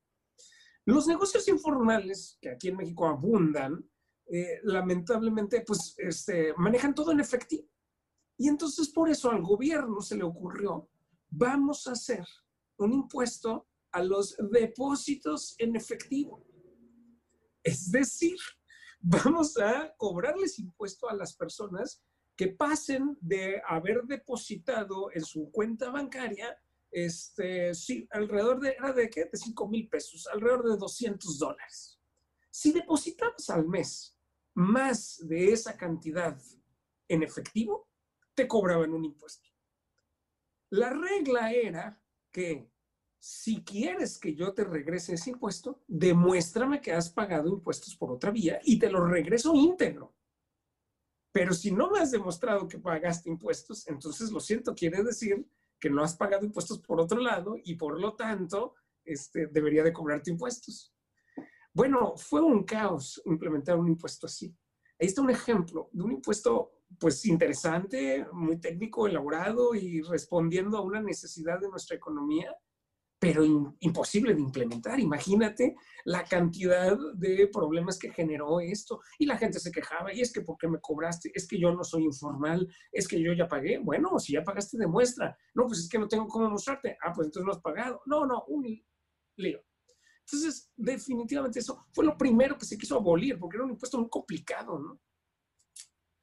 Los 0.87 1.07
negocios 1.07 1.47
informales, 1.49 2.39
que 2.41 2.53
aquí 2.53 2.69
en 2.69 2.79
México 2.79 3.07
abundan, 3.07 3.87
eh, 4.33 4.61
lamentablemente, 4.63 5.61
pues 5.61 5.95
este, 5.99 6.55
manejan 6.57 6.95
todo 6.95 7.13
en 7.13 7.21
efectivo. 7.21 7.69
Y 8.39 8.49
entonces 8.49 8.89
por 8.89 9.11
eso 9.11 9.31
al 9.31 9.43
gobierno 9.43 10.01
se 10.01 10.17
le 10.17 10.25
ocurrió 10.25 10.89
vamos 11.37 11.87
a 11.87 11.93
hacer 11.93 12.25
un 12.79 12.93
impuesto 12.93 13.67
a 13.93 14.03
los 14.03 14.37
depósitos 14.51 15.55
en 15.59 15.77
efectivo. 15.77 16.45
Es 17.63 17.91
decir, 17.91 18.37
vamos 19.01 19.57
a 19.59 19.95
cobrarles 19.97 20.59
impuesto 20.59 21.09
a 21.09 21.15
las 21.15 21.35
personas 21.35 22.03
que 22.37 22.49
pasen 22.49 23.17
de 23.21 23.63
haber 23.67 24.03
depositado 24.05 25.11
en 25.13 25.25
su 25.25 25.51
cuenta 25.53 25.91
bancaria, 25.91 26.59
este, 26.91 27.73
alrededor 28.11 28.61
de, 28.61 28.71
¿era 28.71 28.93
de 28.93 29.09
qué? 29.09 29.25
De 29.27 29.37
5 29.37 29.69
mil 29.69 29.89
pesos, 29.89 30.27
alrededor 30.27 30.71
de 30.71 30.77
200 30.77 31.39
dólares. 31.39 32.01
Si 32.51 32.73
depositabas 32.73 33.51
al 33.51 33.67
mes 33.67 34.17
más 34.55 35.19
de 35.23 35.53
esa 35.53 35.77
cantidad 35.77 36.41
en 37.09 37.23
efectivo, 37.23 37.89
te 38.35 38.47
cobraban 38.49 38.93
un 38.93 39.05
impuesto. 39.05 39.54
La 40.75 40.91
regla 40.91 41.53
era 41.53 42.03
que 42.33 42.69
si 43.17 43.63
quieres 43.63 44.19
que 44.19 44.35
yo 44.35 44.53
te 44.53 44.65
regrese 44.65 45.15
ese 45.15 45.31
impuesto, 45.31 45.85
demuéstrame 45.87 46.81
que 46.81 46.93
has 46.93 47.11
pagado 47.11 47.49
impuestos 47.49 47.95
por 47.97 48.11
otra 48.11 48.33
vía 48.33 48.59
y 48.65 48.77
te 48.77 48.91
lo 48.91 49.07
regreso 49.07 49.55
íntegro. 49.55 50.17
Pero 51.31 51.55
si 51.55 51.71
no 51.71 51.93
me 51.93 52.01
has 52.01 52.11
demostrado 52.11 52.67
que 52.67 52.81
pagaste 52.81 53.31
impuestos, 53.31 53.87
entonces 53.87 54.33
lo 54.33 54.41
siento, 54.41 54.75
quiere 54.75 55.05
decir 55.05 55.49
que 55.79 55.91
no 55.91 56.03
has 56.03 56.17
pagado 56.17 56.45
impuestos 56.45 56.81
por 56.81 57.01
otro 57.01 57.21
lado 57.21 57.55
y 57.63 57.77
por 57.77 58.01
lo 58.01 58.17
tanto 58.17 58.75
este, 59.05 59.47
debería 59.47 59.85
de 59.85 59.93
cobrarte 59.93 60.33
impuestos. 60.33 60.93
Bueno, 61.73 62.17
fue 62.17 62.41
un 62.41 62.65
caos 62.65 63.23
implementar 63.27 63.79
un 63.79 63.87
impuesto 63.87 64.27
así. 64.27 64.53
Ahí 64.99 65.07
está 65.07 65.23
un 65.23 65.31
ejemplo 65.31 65.89
de 65.93 66.03
un 66.03 66.11
impuesto 66.11 66.83
pues 66.99 67.25
interesante, 67.27 68.27
muy 68.33 68.59
técnico, 68.59 69.07
elaborado 69.07 69.75
y 69.75 70.03
respondiendo 70.03 70.79
a 70.79 70.83
una 70.83 71.01
necesidad 71.01 71.61
de 71.61 71.69
nuestra 71.69 71.97
economía, 71.97 72.55
pero 73.19 73.43
imposible 73.81 74.35
de 74.35 74.41
implementar. 74.41 75.01
Imagínate 75.01 75.77
la 76.05 76.25
cantidad 76.25 76.97
de 77.15 77.49
problemas 77.51 77.99
que 77.99 78.13
generó 78.13 78.61
esto. 78.61 79.01
Y 79.19 79.25
la 79.25 79.39
gente 79.39 79.59
se 79.61 79.73
quejaba, 79.73 80.13
y 80.13 80.21
es 80.21 80.31
que 80.33 80.43
¿por 80.43 80.59
qué 80.59 80.69
me 80.69 80.81
cobraste? 80.81 81.33
Es 81.35 81.49
que 81.49 81.59
yo 81.59 81.73
no 81.73 81.85
soy 81.85 82.05
informal, 82.05 82.69
es 82.93 83.09
que 83.09 83.21
yo 83.23 83.33
ya 83.33 83.49
pagué. 83.49 83.79
Bueno, 83.79 84.19
si 84.19 84.35
ya 84.35 84.45
pagaste, 84.45 84.77
demuestra. 84.77 85.37
No, 85.55 85.67
pues 85.67 85.79
es 85.81 85.89
que 85.89 85.99
no 85.99 86.07
tengo 86.07 86.27
cómo 86.29 86.51
mostrarte. 86.51 86.99
Ah, 87.03 87.13
pues 87.15 87.27
entonces 87.27 87.47
no 87.47 87.53
has 87.53 87.63
pagado. 87.63 88.03
No, 88.05 88.27
no, 88.27 88.45
un 88.49 88.63
lío. 89.37 89.61
Entonces, 90.27 90.71
definitivamente 90.77 91.61
eso 91.61 91.87
fue 91.93 92.05
lo 92.05 92.17
primero 92.17 92.59
que 92.59 92.67
se 92.67 92.79
quiso 92.79 92.97
abolir, 92.97 93.39
porque 93.39 93.57
era 93.57 93.65
un 93.65 93.73
impuesto 93.73 93.99
muy 93.99 94.09
complicado, 94.09 94.79
¿no? 94.79 95.01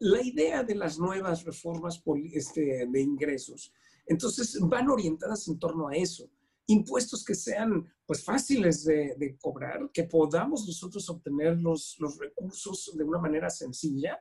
La 0.04 0.22
idea 0.22 0.64
de 0.64 0.74
las 0.74 0.98
nuevas 0.98 1.44
reformas 1.44 2.02
este, 2.34 2.88
de 2.88 3.02
ingresos, 3.02 3.72
entonces 4.08 4.58
van 4.62 4.90
orientadas 4.90 5.48
en 5.48 5.60
torno 5.60 5.88
a 5.88 5.96
eso 5.96 6.28
impuestos 6.68 7.24
que 7.24 7.36
sean 7.36 7.86
pues 8.06 8.24
fáciles 8.24 8.84
de, 8.86 9.38
cobrar, 9.40 9.92
que 9.94 10.06
podamos 10.06 10.66
nosotros 10.66 11.08
obtener 11.10 11.60
los, 11.60 11.98
los, 12.00 12.18
recursos 12.18 12.92
de 12.96 13.04
una 13.04 13.20
manera 13.20 13.50
sencilla 13.50 14.20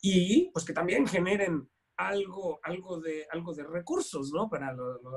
y 0.00 0.50
pues 0.50 0.64
que 0.64 0.72
también 0.72 1.06
generen 1.06 1.68
algo, 1.96 2.60
algo, 2.62 3.00
de, 3.00 3.26
algo 3.30 3.52
de 3.52 3.64
recursos, 3.64 4.30
¿no? 4.32 4.48
Para 4.48 4.74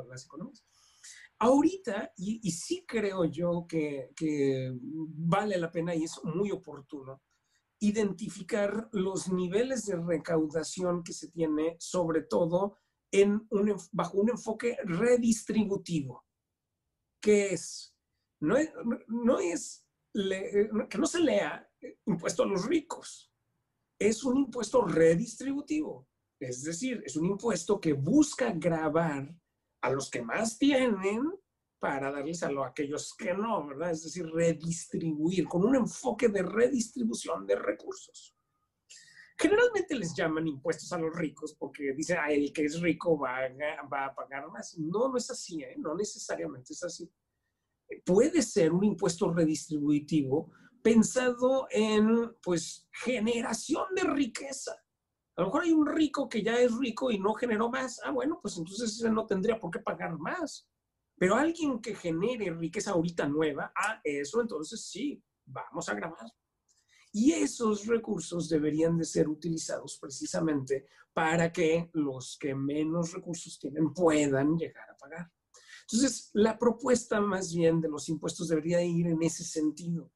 las 0.09 0.25
economías. 0.25 0.65
Ahorita, 1.39 2.11
y, 2.17 2.39
y 2.43 2.51
sí 2.51 2.83
creo 2.87 3.25
yo 3.25 3.65
que, 3.67 4.11
que 4.15 4.71
vale 4.81 5.57
la 5.57 5.71
pena 5.71 5.95
y 5.95 6.03
es 6.03 6.19
muy 6.23 6.51
oportuno, 6.51 7.21
identificar 7.81 8.89
los 8.91 9.31
niveles 9.31 9.85
de 9.85 9.95
recaudación 9.97 11.03
que 11.03 11.13
se 11.13 11.29
tiene, 11.29 11.75
sobre 11.79 12.21
todo 12.21 12.77
en 13.11 13.45
un, 13.49 13.75
bajo 13.91 14.19
un 14.19 14.29
enfoque 14.29 14.77
redistributivo. 14.83 16.23
¿Qué 17.21 17.53
es? 17.53 17.95
No 18.39 18.55
es, 18.55 18.71
no 19.07 19.39
es 19.39 19.85
que 20.13 20.97
no 20.97 21.05
se 21.07 21.19
lea 21.19 21.67
impuesto 22.05 22.43
a 22.43 22.45
los 22.45 22.65
ricos. 22.65 23.33
Es 23.99 24.23
un 24.23 24.37
impuesto 24.37 24.85
redistributivo. 24.85 26.07
Es 26.39 26.63
decir, 26.63 27.01
es 27.05 27.15
un 27.15 27.25
impuesto 27.25 27.79
que 27.79 27.93
busca 27.93 28.51
grabar 28.51 29.35
a 29.81 29.89
los 29.89 30.09
que 30.09 30.21
más 30.21 30.57
tienen 30.57 31.31
para 31.81 32.11
darles 32.11 32.43
a, 32.43 32.49
a 32.49 32.67
aquellos 32.67 33.15
que 33.17 33.33
no, 33.33 33.65
¿verdad? 33.65 33.89
Es 33.89 34.03
decir, 34.03 34.27
redistribuir 34.31 35.47
con 35.47 35.65
un 35.65 35.75
enfoque 35.75 36.29
de 36.29 36.43
redistribución 36.43 37.47
de 37.47 37.55
recursos. 37.55 38.37
Generalmente 39.35 39.95
les 39.95 40.13
llaman 40.13 40.47
impuestos 40.47 40.93
a 40.93 40.99
los 40.99 41.11
ricos 41.15 41.55
porque 41.57 41.93
dicen, 41.93 42.19
ah, 42.21 42.31
el 42.31 42.53
que 42.53 42.65
es 42.65 42.79
rico 42.79 43.17
va 43.17 43.37
a, 43.39 43.87
va 43.91 44.05
a 44.05 44.13
pagar 44.13 44.47
más. 44.51 44.77
No, 44.77 45.09
no 45.09 45.17
es 45.17 45.31
así, 45.31 45.63
¿eh? 45.63 45.73
no 45.79 45.95
necesariamente 45.95 46.73
es 46.73 46.83
así. 46.83 47.11
Puede 48.05 48.43
ser 48.43 48.71
un 48.71 48.83
impuesto 48.83 49.33
redistributivo 49.33 50.51
pensado 50.83 51.67
en, 51.71 52.37
pues, 52.43 52.87
generación 52.91 53.85
de 53.95 54.03
riqueza. 54.03 54.73
A 55.35 55.41
lo 55.41 55.47
mejor 55.47 55.63
hay 55.63 55.71
un 55.71 55.87
rico 55.87 56.29
que 56.29 56.43
ya 56.43 56.59
es 56.59 56.77
rico 56.77 57.09
y 57.09 57.17
no 57.17 57.33
generó 57.33 57.71
más. 57.71 57.99
Ah, 58.05 58.11
bueno, 58.11 58.37
pues 58.39 58.55
entonces 58.55 58.91
ese 58.91 59.09
no 59.09 59.25
tendría 59.25 59.59
por 59.59 59.71
qué 59.71 59.79
pagar 59.79 60.19
más. 60.19 60.70
Pero 61.21 61.35
alguien 61.35 61.79
que 61.79 61.93
genere 61.93 62.49
riqueza 62.49 62.93
ahorita 62.93 63.27
nueva, 63.27 63.71
ah, 63.75 64.01
eso 64.03 64.41
entonces 64.41 64.87
sí, 64.89 65.23
vamos 65.45 65.87
a 65.87 65.93
grabar. 65.93 66.25
Y 67.11 67.33
esos 67.33 67.85
recursos 67.85 68.49
deberían 68.49 68.97
de 68.97 69.05
ser 69.05 69.29
utilizados 69.29 69.99
precisamente 70.01 70.87
para 71.13 71.53
que 71.53 71.91
los 71.93 72.39
que 72.39 72.55
menos 72.55 73.13
recursos 73.13 73.59
tienen 73.59 73.93
puedan 73.93 74.57
llegar 74.57 74.89
a 74.89 74.97
pagar. 74.97 75.31
Entonces, 75.81 76.31
la 76.33 76.57
propuesta 76.57 77.21
más 77.21 77.53
bien 77.53 77.79
de 77.81 77.89
los 77.89 78.09
impuestos 78.09 78.47
debería 78.47 78.81
ir 78.81 79.05
en 79.05 79.21
ese 79.21 79.43
sentido. 79.43 80.11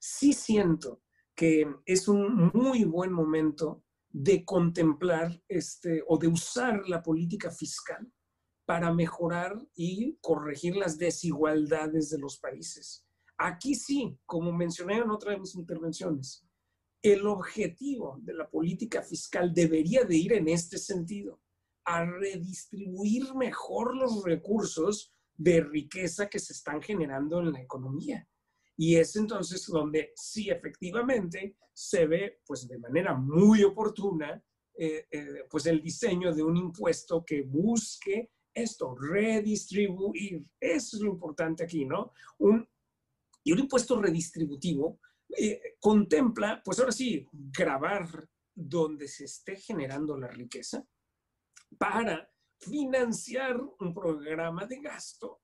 Sí 0.00 0.34
siento 0.34 1.00
que 1.34 1.66
es 1.86 2.08
un 2.08 2.50
muy 2.52 2.84
buen 2.84 3.10
momento 3.10 3.84
de 4.10 4.44
contemplar 4.44 5.42
este, 5.48 6.04
o 6.06 6.18
de 6.18 6.28
usar 6.28 6.86
la 6.90 7.02
política 7.02 7.50
fiscal 7.50 8.06
para 8.72 8.90
mejorar 8.90 9.54
y 9.74 10.16
corregir 10.22 10.76
las 10.76 10.96
desigualdades 10.96 12.08
de 12.08 12.18
los 12.18 12.38
países. 12.38 13.04
Aquí 13.36 13.74
sí, 13.74 14.18
como 14.24 14.50
mencioné 14.50 14.96
en 14.96 15.10
otra 15.10 15.32
de 15.32 15.40
mis 15.40 15.54
intervenciones, 15.56 16.46
el 17.02 17.26
objetivo 17.26 18.18
de 18.22 18.32
la 18.32 18.48
política 18.48 19.02
fiscal 19.02 19.52
debería 19.52 20.04
de 20.04 20.16
ir 20.16 20.32
en 20.32 20.48
este 20.48 20.78
sentido, 20.78 21.42
a 21.84 22.06
redistribuir 22.06 23.34
mejor 23.34 23.94
los 23.94 24.24
recursos 24.24 25.12
de 25.36 25.60
riqueza 25.60 26.30
que 26.30 26.38
se 26.38 26.54
están 26.54 26.80
generando 26.80 27.40
en 27.40 27.52
la 27.52 27.60
economía. 27.60 28.26
Y 28.74 28.96
es 28.96 29.16
entonces 29.16 29.66
donde 29.66 30.14
sí 30.16 30.48
efectivamente 30.48 31.58
se 31.74 32.06
ve 32.06 32.40
pues 32.46 32.66
de 32.66 32.78
manera 32.78 33.12
muy 33.12 33.64
oportuna 33.64 34.42
eh, 34.78 35.04
eh, 35.10 35.44
pues 35.50 35.66
el 35.66 35.82
diseño 35.82 36.32
de 36.34 36.42
un 36.42 36.56
impuesto 36.56 37.22
que 37.22 37.42
busque 37.42 38.30
esto, 38.54 38.94
redistribuir. 38.94 40.44
Eso 40.60 40.96
es 40.96 41.02
lo 41.02 41.10
importante 41.12 41.64
aquí, 41.64 41.84
¿no? 41.84 42.12
Un, 42.38 42.68
y 43.44 43.52
un 43.52 43.58
impuesto 43.60 44.00
redistributivo 44.00 45.00
eh, 45.36 45.76
contempla, 45.80 46.60
pues 46.64 46.78
ahora 46.78 46.92
sí, 46.92 47.26
grabar 47.32 48.28
donde 48.54 49.08
se 49.08 49.24
esté 49.24 49.56
generando 49.56 50.16
la 50.16 50.28
riqueza 50.28 50.86
para 51.78 52.30
financiar 52.60 53.60
un 53.80 53.94
programa 53.94 54.66
de 54.66 54.80
gasto 54.80 55.42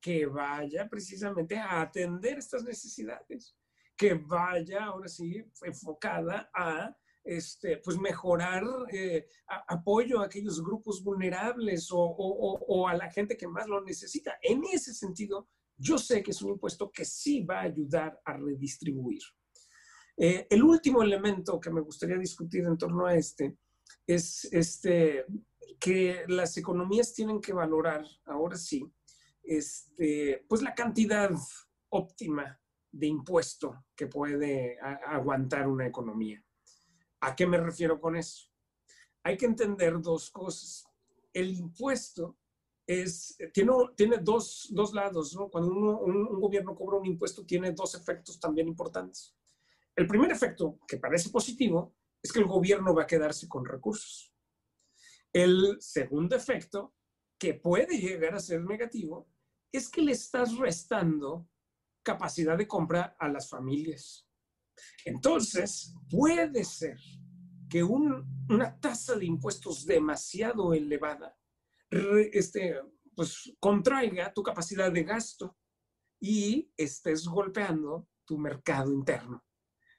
que 0.00 0.26
vaya 0.26 0.88
precisamente 0.88 1.58
a 1.58 1.80
atender 1.82 2.38
estas 2.38 2.64
necesidades, 2.64 3.56
que 3.96 4.14
vaya 4.14 4.84
ahora 4.84 5.08
sí 5.08 5.42
enfocada 5.62 6.50
a 6.54 6.96
este, 7.30 7.76
pues 7.76 7.96
mejorar 7.96 8.64
eh, 8.92 9.28
apoyo 9.68 10.20
a 10.20 10.24
aquellos 10.24 10.60
grupos 10.60 11.00
vulnerables 11.04 11.88
o, 11.92 12.88
a 12.88 12.94
la 12.94 13.08
gente 13.08 13.36
que 13.36 13.46
más 13.46 13.68
lo 13.68 13.80
necesita. 13.82 14.36
En 14.42 14.64
ese 14.64 14.92
sentido, 14.92 15.48
yo 15.76 15.96
sé 15.96 16.24
que 16.24 16.32
es 16.32 16.42
un 16.42 16.50
impuesto 16.50 16.90
que 16.90 17.04
sí 17.04 17.44
va 17.44 17.60
a 17.60 17.70
ayudar 17.70 18.20
a 18.24 18.36
redistribuir. 18.36 19.22
Eh, 20.16 20.48
el 20.50 20.64
último 20.64 21.04
elemento 21.04 21.60
que 21.60 21.70
me 21.70 21.80
gustaría 21.80 22.18
discutir 22.18 22.64
en 22.64 22.76
torno 22.76 23.06
a 23.06 23.14
este 23.14 23.56
es 24.04 24.48
este, 24.50 25.24
que 25.78 26.24
las 26.26 26.56
economías 26.56 27.14
tienen 27.14 27.40
que 27.40 27.52
valorar, 27.52 28.04
ahora 28.24 28.56
sí, 28.56 28.84
este, 29.44 30.44
pues 30.48 30.62
la 30.62 30.74
cantidad 30.74 31.30
óptima 31.90 32.60
de 32.90 33.06
impuesto 33.06 33.84
que 33.94 34.08
puede 34.08 34.78
aguantar 34.80 35.68
una 35.68 35.86
economía. 35.86 36.44
¿A 37.20 37.36
qué 37.36 37.46
me 37.46 37.58
refiero 37.58 38.00
con 38.00 38.16
eso? 38.16 38.48
Hay 39.22 39.36
que 39.36 39.46
entender 39.46 40.00
dos 40.00 40.30
cosas. 40.30 40.88
El 41.32 41.52
impuesto 41.52 42.38
es, 42.86 43.36
tiene, 43.52 43.72
tiene 43.94 44.18
dos, 44.18 44.68
dos 44.70 44.94
lados, 44.94 45.34
¿no? 45.36 45.48
Cuando 45.48 45.70
un, 45.70 46.40
gobierno 46.40 46.74
cobra 46.74 46.98
un 46.98 47.06
impuesto, 47.06 47.44
tiene 47.44 47.72
dos 47.72 47.94
efectos 47.94 48.40
también 48.40 48.68
importantes. 48.68 49.36
El 49.94 50.06
primer 50.06 50.30
efecto, 50.30 50.80
que 50.88 50.96
parece 50.96 51.30
positivo, 51.30 51.94
es 52.22 52.32
que 52.32 52.40
el 52.40 52.46
gobierno 52.46 52.94
va 52.94 53.02
a 53.02 53.06
quedarse 53.06 53.48
con 53.48 53.64
recursos. 53.64 54.34
El 55.32 55.76
segundo 55.80 56.34
efecto, 56.34 56.94
que 57.38 57.54
puede 57.54 57.98
llegar 57.98 58.34
a 58.34 58.40
ser 58.40 58.64
negativo, 58.64 59.28
es 59.70 59.88
que 59.88 60.02
le 60.02 60.12
estás 60.12 60.56
restando 60.56 61.48
capacidad 62.02 62.56
de 62.58 62.66
compra 62.66 63.14
a 63.18 63.28
las 63.28 63.48
familias. 63.48 64.26
Entonces, 65.04 65.94
puede 66.08 66.64
ser 66.64 66.98
que 67.68 67.82
una 67.82 68.78
tasa 68.80 69.14
de 69.16 69.26
impuestos 69.26 69.86
demasiado 69.86 70.74
elevada 70.74 71.36
este, 72.32 72.76
pues, 73.14 73.52
contraiga 73.58 74.32
tu 74.32 74.42
capacidad 74.42 74.92
de 74.92 75.04
gasto 75.04 75.56
y 76.20 76.72
estés 76.76 77.26
golpeando 77.26 78.08
tu 78.24 78.38
mercado 78.38 78.92
interno. 78.92 79.44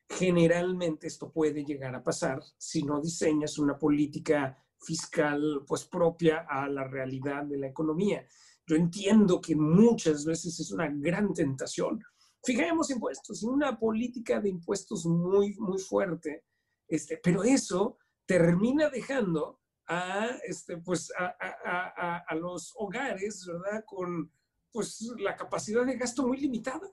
Generalmente 0.07 1.07
esto 1.07 1.31
puede 1.31 1.63
llegar 1.63 1.95
a 1.95 2.03
pasar 2.03 2.41
si 2.57 2.83
no 2.83 3.01
diseñas 3.01 3.57
una 3.57 3.77
política 3.77 4.57
fiscal 4.79 5.63
pues 5.67 5.85
propia 5.85 6.45
a 6.49 6.67
la 6.67 6.85
realidad 6.85 7.45
de 7.45 7.57
la 7.57 7.67
economía. 7.67 8.25
Yo 8.65 8.75
entiendo 8.75 9.39
que 9.39 9.55
muchas 9.55 10.25
veces 10.25 10.59
es 10.59 10.71
una 10.71 10.89
gran 10.89 11.33
tentación. 11.33 12.03
Fijemos 12.43 12.89
impuestos 12.89 13.43
una 13.43 13.77
política 13.77 14.39
de 14.39 14.49
impuestos 14.49 15.05
muy, 15.05 15.55
muy 15.59 15.79
fuerte, 15.79 16.45
este, 16.87 17.19
pero 17.23 17.43
eso 17.43 17.97
termina 18.25 18.89
dejando 18.89 19.59
a, 19.87 20.27
este, 20.47 20.77
pues, 20.77 21.11
a, 21.17 21.35
a, 21.39 22.17
a, 22.27 22.35
los 22.35 22.73
hogares, 22.75 23.45
¿verdad? 23.45 23.83
Con 23.85 24.31
pues, 24.71 25.01
la 25.19 25.35
capacidad 25.35 25.85
de 25.85 25.97
gasto 25.97 26.27
muy 26.27 26.37
limitada. 26.37 26.89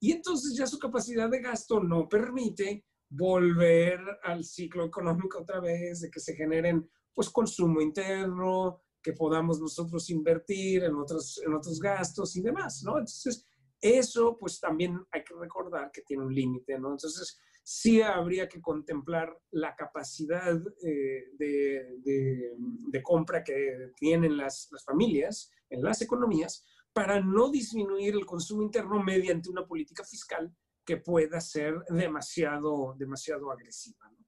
Y 0.00 0.12
entonces 0.12 0.56
ya 0.56 0.66
su 0.66 0.78
capacidad 0.78 1.30
de 1.30 1.40
gasto 1.40 1.80
no 1.80 2.08
permite 2.08 2.84
volver 3.08 4.00
al 4.22 4.44
ciclo 4.44 4.84
económico 4.84 5.40
otra 5.40 5.60
vez, 5.60 6.00
de 6.00 6.10
que 6.10 6.20
se 6.20 6.34
generen 6.34 6.88
pues 7.12 7.28
consumo 7.28 7.80
interno, 7.80 8.82
que 9.02 9.12
podamos 9.12 9.60
nosotros 9.60 10.08
invertir 10.10 10.84
en 10.84 10.94
otros, 10.94 11.40
en 11.44 11.54
otros 11.54 11.80
gastos 11.80 12.36
y 12.36 12.42
demás, 12.42 12.82
¿no? 12.84 12.92
Entonces, 12.92 13.44
eso 13.80 14.36
pues 14.38 14.60
también 14.60 14.98
hay 15.10 15.24
que 15.24 15.34
recordar 15.34 15.90
que 15.92 16.02
tiene 16.02 16.24
un 16.24 16.34
límite, 16.34 16.78
¿no? 16.78 16.92
Entonces, 16.92 17.40
sí 17.62 18.02
habría 18.02 18.48
que 18.48 18.60
contemplar 18.60 19.36
la 19.52 19.74
capacidad 19.76 20.56
eh, 20.82 21.24
de, 21.38 21.98
de, 22.88 23.02
compra 23.02 23.42
que 23.44 23.92
tienen 23.96 24.36
las, 24.36 24.68
las 24.72 24.84
familias 24.84 25.50
en 25.68 25.82
las 25.82 26.02
economías 26.02 26.66
para 26.92 27.20
no 27.20 27.50
disminuir 27.50 28.14
el 28.14 28.26
consumo 28.26 28.62
interno 28.62 29.02
mediante 29.02 29.50
una 29.50 29.66
política 29.66 30.04
fiscal 30.04 30.54
que 30.84 30.96
pueda 30.96 31.40
ser 31.40 31.74
demasiado, 31.88 32.94
demasiado 32.98 33.50
agresiva. 33.50 34.10
¿no? 34.10 34.18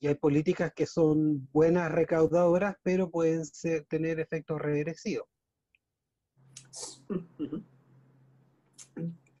Y 0.00 0.08
hay 0.08 0.14
políticas 0.14 0.72
que 0.74 0.86
son 0.86 1.48
buenas 1.52 1.90
recaudadoras, 1.90 2.76
pero 2.82 3.10
pueden 3.10 3.42
tener 3.88 4.20
efectos 4.20 4.60
regresivos. 4.60 5.28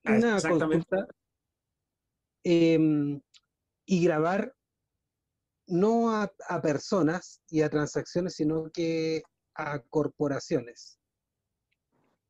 Una 0.04 0.40
consulta. 0.40 1.06
Em, 2.44 3.20
y 3.86 4.04
grabar 4.04 4.54
no 5.66 6.14
a, 6.14 6.30
personas 6.60 7.40
y 7.48 7.62
a 7.62 7.70
transacciones, 7.70 8.34
sino 8.34 8.70
que 8.70 9.22
a 9.54 9.80
corporaciones. 9.80 10.98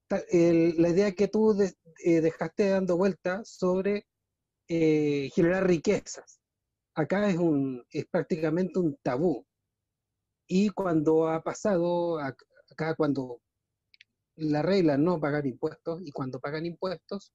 la 0.09 0.89
idea 0.89 1.13
que 1.13 1.29
tú 1.29 1.57
eh, 2.05 2.21
dejaste 2.21 2.69
dando 2.69 2.97
vuelta 2.97 3.43
sobre 3.45 4.07
eh, 4.69 5.31
generar 5.35 5.67
riquezas. 5.67 6.41
Acá 6.95 7.29
es, 7.29 7.39
un, 7.39 7.85
es 7.91 8.07
prácticamente 8.07 8.79
un 8.79 8.97
tabú. 9.03 9.47
Y 10.47 10.69
cuando 10.71 11.29
ha 11.29 11.43
pasado, 11.43 12.19
acá 12.19 12.95
cuando 12.97 13.41
la 14.37 14.63
regla 14.63 14.99
no 14.99 15.21
pagar 15.21 15.47
impuestos 15.47 16.03
y 16.05 16.11
cuando 16.13 16.41
pagan 16.41 16.67
impuestos, 16.67 17.33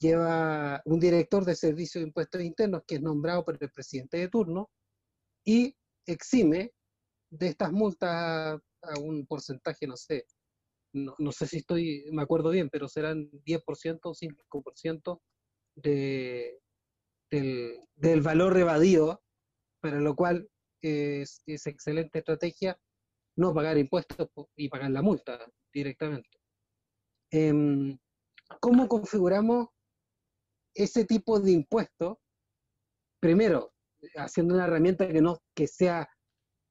lleva 0.00 0.82
un 0.84 1.00
director 1.00 1.44
de 1.44 1.56
servicio 1.56 2.00
de 2.00 2.08
impuestos 2.08 2.42
internos 2.42 2.82
que 2.86 2.96
es 2.96 3.02
nombrado 3.02 3.44
por 3.44 3.56
el 3.60 3.70
presidente 3.70 4.18
de 4.18 4.28
turno 4.28 4.70
y 5.44 5.74
exime 6.06 6.72
de 7.30 7.48
estas 7.48 7.72
multas 7.72 8.60
a 8.82 9.00
un 9.00 9.26
porcentaje, 9.26 9.86
no 9.86 9.96
sé, 9.96 10.26
no, 10.92 11.14
no 11.18 11.32
sé 11.32 11.46
si 11.46 11.58
estoy, 11.58 12.04
me 12.12 12.22
acuerdo 12.22 12.50
bien, 12.50 12.68
pero 12.70 12.88
serán 12.88 13.30
10% 13.30 14.00
o 14.04 14.14
5% 14.14 15.20
de, 15.76 16.60
del, 17.30 17.78
del, 17.96 18.20
valor 18.22 18.56
evadido, 18.56 19.22
para 19.80 20.00
lo 20.00 20.14
cual 20.14 20.48
es, 20.82 21.42
es, 21.46 21.66
excelente 21.66 22.20
estrategia 22.20 22.78
no 23.36 23.54
pagar 23.54 23.78
impuestos 23.78 24.28
y 24.56 24.68
pagar 24.68 24.90
la 24.90 25.02
multa 25.02 25.38
directamente. 25.72 26.38
Eh, 27.30 27.96
¿Cómo 28.60 28.88
configuramos 28.88 29.68
ese 30.74 31.04
tipo 31.04 31.40
de 31.40 31.52
impuestos? 31.52 32.18
Primero, 33.20 33.72
haciendo 34.16 34.54
una 34.54 34.66
herramienta 34.66 35.08
que 35.08 35.20
no, 35.20 35.38
que 35.54 35.66
sea, 35.66 36.08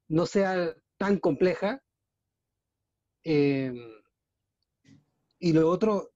no 0.09 0.25
sea 0.25 0.75
tan 0.97 1.19
compleja. 1.19 1.81
Eh, 3.23 3.73
y 5.39 5.53
lo 5.53 5.69
otro, 5.69 6.11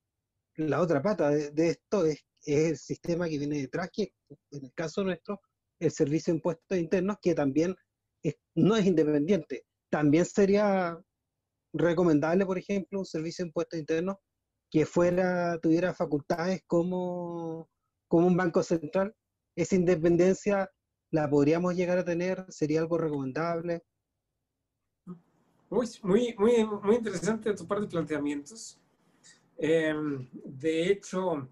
la 0.56 0.82
otra 0.82 1.02
pata 1.02 1.30
de, 1.30 1.70
esto 1.70 2.06
es, 2.06 2.24
el 2.46 2.78
sistema 2.78 3.30
que 3.30 3.38
viene 3.38 3.60
detrás, 3.60 3.90
que 3.94 4.14
en 4.52 4.66
el 4.66 4.74
caso 4.74 5.04
nuestro, 5.04 5.40
el 5.80 5.92
Servicio 5.92 6.34
de 6.34 6.38
Impuestos 6.38 6.78
Internos, 6.78 7.18
que 7.22 7.36
también 7.36 7.76
no 8.56 8.76
es 8.76 8.86
independiente. 8.86 9.66
También 9.90 10.26
sería 10.26 11.00
recomendable, 11.74 12.46
por 12.46 12.58
ejemplo, 12.58 13.00
un 13.00 13.06
Servicio 13.06 13.44
de 13.44 13.50
Impuestos 13.50 13.80
Internos 13.80 14.18
que 14.72 14.86
fuera, 14.86 15.60
tuviera 15.60 15.94
facultades 15.94 16.64
como, 16.66 17.70
como 18.08 18.26
un 18.26 18.38
banco 18.38 18.64
central. 18.64 19.14
Esa 19.56 19.76
independencia 19.76 20.72
la 21.12 21.30
podríamos 21.30 21.76
llegar 21.76 21.98
a 21.98 22.06
tener, 22.06 22.46
sería 22.48 22.80
algo 22.80 22.98
recomendable. 22.98 23.84
Muy, 25.70 25.88
muy, 26.04 26.36
muy, 26.38 26.66
muy 26.66 26.96
interesante 26.96 27.54
tu 27.54 27.68
par 27.68 27.82
de 27.82 27.88
planteamientos. 27.88 28.80
Em, 29.58 30.30
de 30.34 30.88
hecho, 30.88 31.50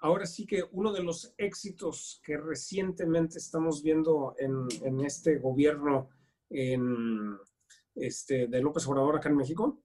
ahora 0.00 0.26
sí 0.26 0.44
que 0.44 0.64
uno 0.72 0.92
de 0.92 1.02
los 1.02 1.32
éxitos 1.38 2.20
que 2.24 2.36
recientemente 2.36 3.38
estamos 3.38 3.82
viendo 3.82 4.34
en, 4.36 4.66
en 4.82 5.00
este 5.04 5.38
gobierno 5.38 6.08
en, 6.50 7.38
este, 7.94 8.48
de 8.48 8.60
López 8.60 8.86
Obrador 8.88 9.16
acá 9.16 9.28
en 9.28 9.36
México 9.36 9.80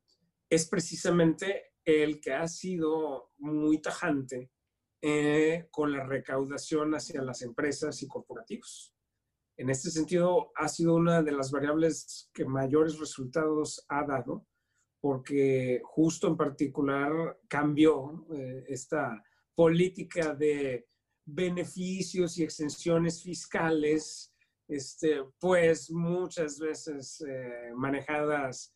es 0.50 0.68
precisamente 0.68 1.73
el 1.86 2.20
que 2.20 2.34
ha 2.34 2.48
sido 2.48 3.32
muy 3.38 3.80
tajante 3.82 4.52
eh, 5.02 5.68
con 5.72 5.92
la 5.92 6.06
recaudación 6.06 6.94
hacia 6.96 7.22
las 7.22 7.42
empresas 7.42 8.02
y 8.02 8.08
corporativos. 8.08 8.94
En 9.58 9.70
este 9.70 9.92
sentido, 9.92 10.52
ha 10.56 10.68
sido 10.68 10.96
una 10.96 11.22
de 11.22 11.32
las 11.32 11.52
variables 11.52 12.30
que 12.34 12.46
mayores 12.46 12.98
resultados 13.00 13.86
ha 13.90 14.04
dado 14.06 14.48
porque 15.04 15.82
justo 15.84 16.30
en 16.30 16.38
particular 16.38 17.38
cambió 17.50 18.26
eh, 18.34 18.64
esta 18.70 19.22
política 19.54 20.34
de 20.34 20.88
beneficios 21.26 22.38
y 22.38 22.44
exenciones 22.44 23.22
fiscales, 23.22 24.34
este, 24.66 25.22
pues 25.42 25.92
muchas 25.92 26.58
veces 26.58 27.22
eh, 27.28 27.74
manejadas 27.76 28.74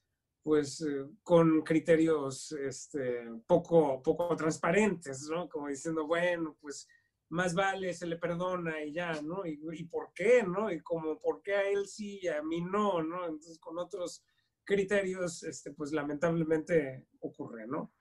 pues 0.48 0.80
eh, 0.80 1.04
con 1.24 1.62
criterios 1.62 2.54
este, 2.54 3.26
poco, 3.46 4.02
poco 4.02 4.34
transparentes, 4.34 5.28
¿no? 5.30 5.50
Como 5.50 5.68
diciendo, 5.68 6.08
bueno, 6.08 6.58
pues 6.62 6.88
más 7.28 7.54
vale, 7.54 7.94
se 7.94 8.08
le 8.08 8.16
perdona 8.16 8.82
y 8.82 8.94
ya, 8.94 9.22
¿no? 9.22 9.46
¿Y, 9.46 9.60
y 9.74 9.84
por 9.84 10.14
qué, 10.16 10.44
no? 10.44 10.72
Y 10.72 10.80
como, 10.80 11.20
¿por 11.20 11.42
qué 11.42 11.54
a 11.54 11.70
él 11.70 11.86
sí 11.86 12.22
y 12.22 12.30
a 12.30 12.42
mí 12.44 12.62
no, 12.62 13.04
no? 13.04 13.26
Entonces, 13.26 13.60
con 13.60 13.78
otros 13.78 14.24
criterios, 14.64 15.44
este, 15.44 15.74
pues 15.74 15.92
lamentablemente 15.92 17.08
ocurre, 17.20 17.68
¿no? 17.68 17.94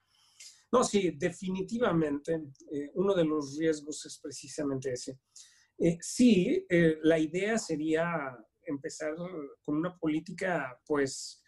No, 0.71 0.85
sí, 0.85 1.17
definitivamente 1.17 2.43
eh, 2.71 2.91
uno 2.93 3.13
de 3.13 3.25
los 3.25 3.57
riesgos 3.57 4.05
es 4.05 4.19
precisamente 4.19 4.93
ese. 4.93 5.19
Eh, 5.77 5.97
sí, 5.99 6.65
eh, 6.69 6.97
la 7.03 7.19
idea 7.19 7.57
sería 7.57 8.37
empezar 8.63 9.15
con 9.65 9.75
una 9.75 9.97
política, 9.97 10.79
pues, 10.85 11.43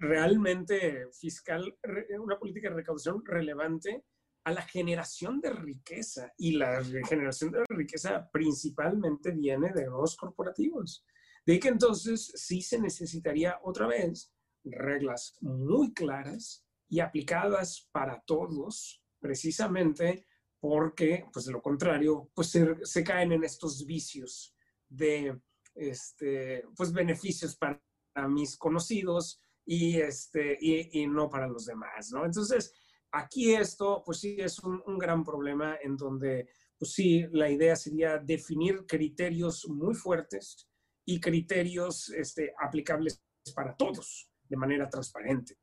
realmente 0.00 1.08
fiscal, 1.12 1.76
una 2.20 2.38
política 2.38 2.68
de 2.68 2.76
recaudación 2.76 3.24
relevante 3.24 4.04
a 4.44 4.52
la 4.52 4.62
generación 4.62 5.40
de 5.40 5.50
riqueza. 5.50 6.32
Y 6.38 6.52
la 6.52 6.82
generación 7.08 7.52
de 7.52 7.64
riqueza 7.68 8.28
principalmente 8.32 9.32
viene 9.32 9.72
de 9.72 9.86
los 9.86 10.16
corporativos. 10.16 11.04
De 11.46 11.58
que 11.58 11.68
entonces 11.68 12.32
sí 12.34 12.62
se 12.62 12.80
necesitaría 12.80 13.58
otra 13.62 13.86
vez 13.86 14.32
reglas 14.64 15.36
muy 15.40 15.92
claras 15.94 16.66
y 16.88 17.00
aplicadas 17.00 17.88
para 17.92 18.20
todos, 18.26 19.02
precisamente 19.20 20.26
porque, 20.60 21.24
pues 21.32 21.46
de 21.46 21.52
lo 21.52 21.62
contrario, 21.62 22.30
pues 22.34 22.50
se, 22.82 23.04
caen 23.04 23.32
en 23.32 23.44
estos 23.44 23.86
vicios 23.86 24.54
de, 24.88 25.40
este, 25.74 26.64
pues 26.76 26.92
beneficios 26.92 27.56
para 27.56 27.80
mis 28.28 28.58
conocidos 28.58 29.40
y, 29.64 30.00
este, 30.00 30.58
y, 30.60 31.06
no 31.06 31.28
para 31.28 31.46
los 31.46 31.66
demás, 31.66 32.10
¿no? 32.12 32.24
Entonces, 32.24 32.72
aquí 33.12 33.54
esto, 33.54 34.02
pues 34.04 34.20
sí, 34.20 34.36
es 34.38 34.58
un, 34.60 34.82
un 34.86 34.98
gran 34.98 35.24
problema 35.24 35.76
en 35.82 35.96
donde, 35.96 36.48
pues 36.78 36.92
sí, 36.92 37.26
la 37.32 37.50
idea 37.50 37.76
sería 37.76 38.18
definir 38.18 38.86
criterios 38.86 39.68
muy 39.68 39.94
fuertes 39.94 40.68
y 41.04 41.20
criterios 41.20 42.08
este, 42.10 42.54
aplicables 42.60 43.22
para 43.54 43.74
todos, 43.76 44.30
de 44.48 44.56
manera 44.56 44.88
transparente. 44.88 45.56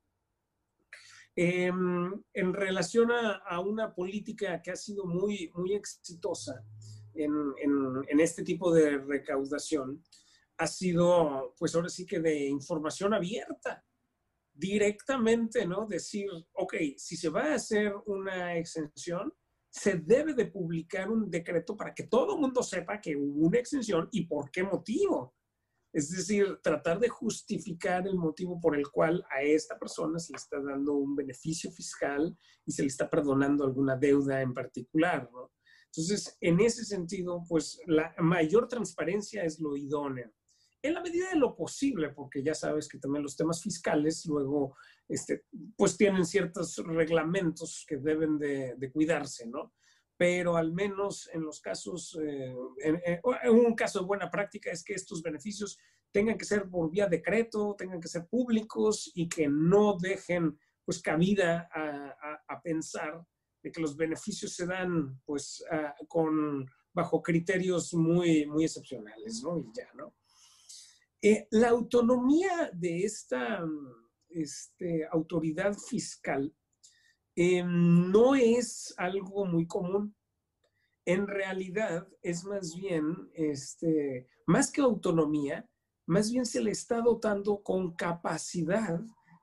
Em, 1.40 2.11
en 2.34 2.53
relación 2.53 3.11
a, 3.11 3.60
una 3.60 3.94
política 3.94 4.60
que 4.60 4.72
ha 4.72 4.76
sido 4.76 5.06
muy, 5.06 5.52
muy 5.53 5.76
exitosa 5.76 6.65
en, 7.14 7.32
en, 8.10 8.19
este 8.19 8.44
tipo 8.44 8.74
de 8.74 8.98
recaudación, 8.98 10.03
ha 10.57 10.67
sido, 10.67 11.53
pues 11.57 11.75
ahora 11.75 11.89
sí 11.89 12.05
que 12.05 12.19
de 12.19 12.47
información 12.47 13.13
abierta, 13.13 13.84
directamente, 14.53 15.65
¿no? 15.65 15.85
Decir, 15.85 16.29
ok, 16.53 16.75
si 16.97 17.15
se 17.15 17.29
va 17.29 17.51
a 17.51 17.55
hacer 17.55 17.93
una 18.07 18.57
exención, 18.57 19.31
se 19.69 19.97
debe 19.97 20.34
de 20.34 20.47
publicar 20.47 21.09
un 21.11 21.29
decreto 21.29 21.77
para 21.77 21.93
que 21.93 22.03
todo 22.03 22.35
el 22.35 22.41
mundo 22.41 22.63
sepa 22.63 22.99
que 22.99 23.15
hubo 23.15 23.47
una 23.47 23.59
exención 23.59 24.09
y 24.11 24.25
por 24.25 24.49
qué 24.49 24.63
motivo. 24.63 25.35
Es 25.93 26.09
decir, 26.09 26.59
tratar 26.61 26.99
de 26.99 27.09
justificar 27.09 28.07
el 28.07 28.15
motivo 28.15 28.59
por 28.59 28.75
el 28.75 28.88
cual 28.89 29.23
a 29.29 29.41
esta 29.41 29.77
persona 29.77 30.19
se 30.19 30.34
le 30.34 30.38
está 30.38 30.59
dando 30.59 30.93
un 30.93 31.15
beneficio 31.15 31.71
fiscal 31.71 32.35
y 32.65 32.71
se 32.71 32.81
le 32.81 32.88
está 32.88 33.09
perdonando 33.09 33.63
alguna 33.63 33.95
deuda 33.95 34.41
en 34.41 34.53
particular, 34.53 35.29
¿no? 35.31 35.51
Entonces, 35.88 36.38
en 36.41 36.59
ese 36.59 36.84
sentido, 36.84 37.43
pues 37.47 37.79
la 37.88 38.13
mayor 38.19 38.67
transparencia 38.67 39.43
es 39.43 39.59
lo 39.59 39.75
idóneo. 39.75 40.31
En 40.82 40.94
la 40.94 41.02
medida 41.02 41.30
de 41.30 41.40
lo 41.40 41.56
posible, 41.56 42.10
porque 42.10 42.44
ya 42.44 42.54
sabes 42.54 42.88
que 42.88 42.99
también 42.99 43.24
los 43.24 43.36
temas 43.36 43.62
fiscales 43.62 44.26
luego, 44.26 44.76
este, 45.08 45.45
pues 45.76 45.98
tienen 45.98 46.26
ciertos 46.26 46.78
reglamentos 46.78 47.86
que 47.88 47.98
deben 47.98 48.38
de, 48.38 48.91
cuidarse, 48.91 49.48
¿no? 49.48 49.74
Pero 50.16 50.56
al 50.56 50.74
menos 50.74 51.30
en 51.34 51.44
los 51.44 51.62
casos, 51.62 52.18
eh, 52.22 52.56
en, 52.84 53.32
un 53.54 53.76
caso 53.76 53.99
de 53.99 54.06
buena 54.06 54.32
práctica 54.32 54.72
es 54.72 54.84
que 54.84 54.94
estos 54.94 55.22
beneficios 55.22 55.78
tengan 56.12 56.38
que 56.38 56.45
ser 56.45 56.70
por 56.70 56.90
vía 56.90 57.08
decreto, 57.08 57.76
tengan 57.78 57.99
que 57.99 58.08
ser 58.08 58.28
públicos 58.28 59.12
y 59.14 59.30
que 59.30 59.48
no 59.48 59.98
dejen 59.99 60.58
pues 60.86 61.02
cabida 61.02 61.70
a, 61.72 62.62
pensar 62.64 63.22
de 63.62 63.72
que 63.72 63.82
los 63.82 63.95
beneficios 63.95 64.56
se 64.56 64.66
dan 64.66 65.22
pues 65.26 65.64
con 66.08 66.66
bajo 66.94 67.22
criterios 67.22 67.94
muy 67.94 68.48
muy 68.48 68.64
excepcionales, 68.64 69.44
¿no? 69.44 69.60
Y 69.60 69.66
ya, 69.76 69.88
¿no? 69.94 70.16
Eh, 71.22 71.48
la 71.49 71.69
autonomía 71.69 72.69
de 72.73 73.03
esta 73.03 73.65
este, 74.30 75.07
autoridad 75.11 75.76
fiscal 75.76 76.53
eh, 77.35 77.64
no 77.64 78.35
es 78.35 78.94
algo 78.98 79.45
muy 79.45 79.65
común. 79.65 80.15
En 81.06 81.26
realidad 81.26 82.07
es 82.22 82.44
más 82.44 82.76
bien, 82.76 83.31
este, 83.34 84.27
más 84.45 84.72
que 84.72 84.81
autonomía, 84.81 85.68
más 86.06 86.31
bien 86.31 86.45
se 86.45 86.61
le 86.61 86.72
está 86.72 87.02
dotando 87.02 87.64
con 87.64 87.95
capacidad, 87.95 88.99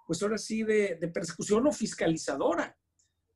pues 0.06 0.22
ahora 0.22 0.38
sí, 0.38 0.62
de, 0.62 0.96
de 0.96 1.08
persecución 1.08 1.66
o 1.66 1.72
fiscalizadora, 1.72 2.78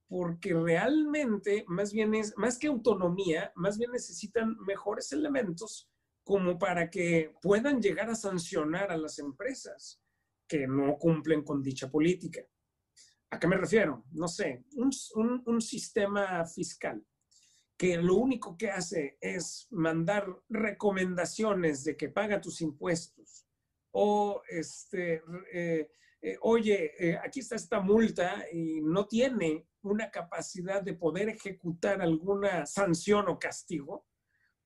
porque 0.07 0.55
realmente 0.55 1.65
más 1.67 1.93
bien 1.93 2.15
es, 2.15 2.37
más 2.37 2.59
que 2.59 2.69
autonomía, 2.69 3.53
más 3.57 3.79
bien 3.79 3.91
necesitan 3.91 4.57
mejores 4.61 5.11
elementos 5.13 5.91
como 6.29 6.59
para 6.59 6.91
que 6.91 7.33
puedan 7.41 7.81
llegar 7.81 8.11
a 8.11 8.15
sancionar 8.15 8.93
a 8.93 8.99
las 8.99 9.19
empresas 9.19 9.99
que 10.47 10.67
no 10.67 10.99
cumplen 10.99 11.43
con 11.43 11.63
dicha 11.63 11.91
política. 11.91 12.43
¿A 13.31 13.39
qué 13.39 13.47
me 13.47 13.57
refiero? 13.57 14.05
No 14.11 14.29
sé, 14.29 14.67
un, 14.77 14.91
un, 15.15 15.43
un 15.47 15.63
sistema 15.63 16.45
fiscal 16.45 17.03
que 17.79 17.97
lo 17.97 18.17
único 18.17 18.59
que 18.59 18.71
hace 18.71 19.17
es 19.23 19.69
mandar 19.71 20.27
recomendaciones 20.51 21.83
de 21.85 21.97
que 21.97 22.11
paga 22.11 22.43
tus 22.43 22.61
impuestos 22.61 23.47
o 23.93 24.43
este, 24.51 25.23
eh, 25.51 25.91
eh, 26.21 26.37
oye, 26.43 26.93
eh, 26.99 27.19
aquí 27.25 27.41
está 27.41 27.57
esta 27.57 27.81
multa 27.81 28.45
y 28.53 28.83
no 28.83 29.07
tiene 29.07 29.67
una 29.81 30.11
capacidad 30.11 30.83
de 30.83 30.93
poder 30.93 31.31
ejecutar 31.31 32.03
alguna 32.03 32.67
sanción 32.67 33.29
o 33.29 33.39
castigo, 33.39 34.08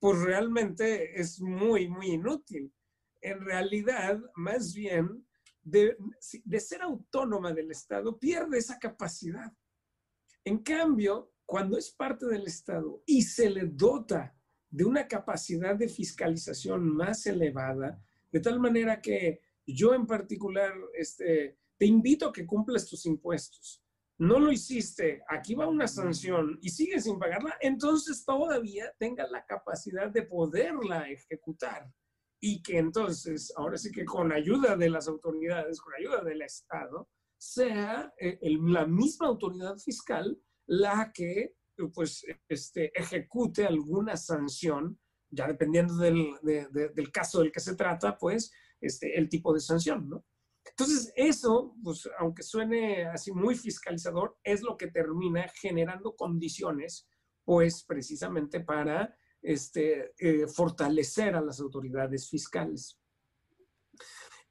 pues 0.03 0.19
realmente 0.19 1.21
es 1.21 1.41
muy, 1.41 1.87
muy 1.87 2.11
inútil. 2.11 2.75
En 3.21 3.41
realidad, 3.41 4.21
más 4.35 4.75
bien, 4.75 5.25
de, 5.63 5.97
de 6.45 6.59
ser 6.59 6.83
autónoma 6.83 7.53
del 7.53 7.71
Estado, 7.71 8.19
pierde 8.19 8.59
esa 8.59 8.81
capacidad. 8.81 9.53
En 10.45 10.59
cambio, 10.59 11.33
cuando 11.47 11.79
es 11.79 11.93
parte 11.93 12.27
del 12.27 12.49
Estado 12.49 13.01
y 13.07 13.23
se 13.23 13.49
le 13.49 13.67
dota 13.67 14.37
de 14.69 14.85
una 14.85 15.07
capacidad 15.07 15.77
de 15.77 15.89
fiscalización 15.89 16.85
más 16.85 17.25
elevada, 17.27 18.03
de 18.33 18.41
tal 18.41 18.59
manera 18.59 19.01
que 19.01 19.41
yo 19.65 19.95
en 19.95 20.09
particular 20.09 20.73
este, 20.95 21.61
te 21.79 21.87
invito 21.87 22.27
a 22.27 22.33
que 22.33 22.45
cumplas 22.45 22.89
tus 22.89 23.07
impuestos. 23.07 23.82
No 24.23 24.39
lo 24.39 24.53
hiciste, 24.53 25.25
aquí 25.29 25.57
va 25.57 25.67
una 25.67 25.89
sanción 25.89 26.57
y 26.63 26.71
sigues 26.71 27.03
sin 27.03 27.19
pagarla, 27.19 27.57
entonces 27.61 28.25
todavía 28.25 28.95
tenga 28.97 29.27
la 29.27 29.45
capacidad 29.45 30.13
de 30.13 30.23
poderla 30.23 31.11
ejecutar 31.11 31.93
y 32.41 32.63
que 32.63 32.79
entonces, 32.79 33.53
ahora 33.57 33.77
sí 33.77 33.91
que 33.91 34.05
con 34.05 34.31
ayuda 34.31 34.77
de 34.77 34.91
las 34.91 35.09
autoridades, 35.09 35.81
con 35.81 35.95
ayuda 35.95 36.23
del 36.23 36.43
Estado, 36.43 37.09
sea 37.37 38.15
eh, 38.17 38.39
la 38.43 38.87
misma 38.87 39.27
autoridad 39.27 39.77
fiscal 39.79 40.41
la 40.69 41.11
que 41.13 41.57
pues 41.93 42.25
este, 42.49 42.97
ejecute 42.97 43.67
alguna 43.67 44.17
sanción, 44.17 45.01
ya 45.33 45.49
dependiendo 45.49 45.97
del, 45.97 46.33
del 46.45 47.11
caso 47.11 47.41
del 47.41 47.51
que 47.51 47.59
se 47.59 47.75
trata, 47.75 48.17
pues 48.17 48.53
este, 48.81 49.19
el 49.19 49.29
tipo 49.29 49.53
de 49.53 49.59
sanción, 49.59 50.09
¿no? 50.09 50.25
Entonces, 50.65 51.13
eso, 51.17 51.75
pues, 51.83 52.09
aunque 52.19 52.43
suene 52.43 53.07
así 53.07 53.33
muy 53.33 53.55
fiscalizador, 53.55 54.37
es 54.45 54.63
lo 54.63 54.77
que 54.77 54.89
termina 54.89 55.47
generando 55.61 56.15
condiciones, 56.15 57.09
pues, 57.45 57.85
precisamente 57.85 58.61
para 58.61 59.17
este, 59.43 60.13
eh, 60.19 60.47
fortalecer 60.47 61.35
a 61.35 61.41
las 61.41 61.61
autoridades 61.61 62.31
fiscales. 62.31 62.99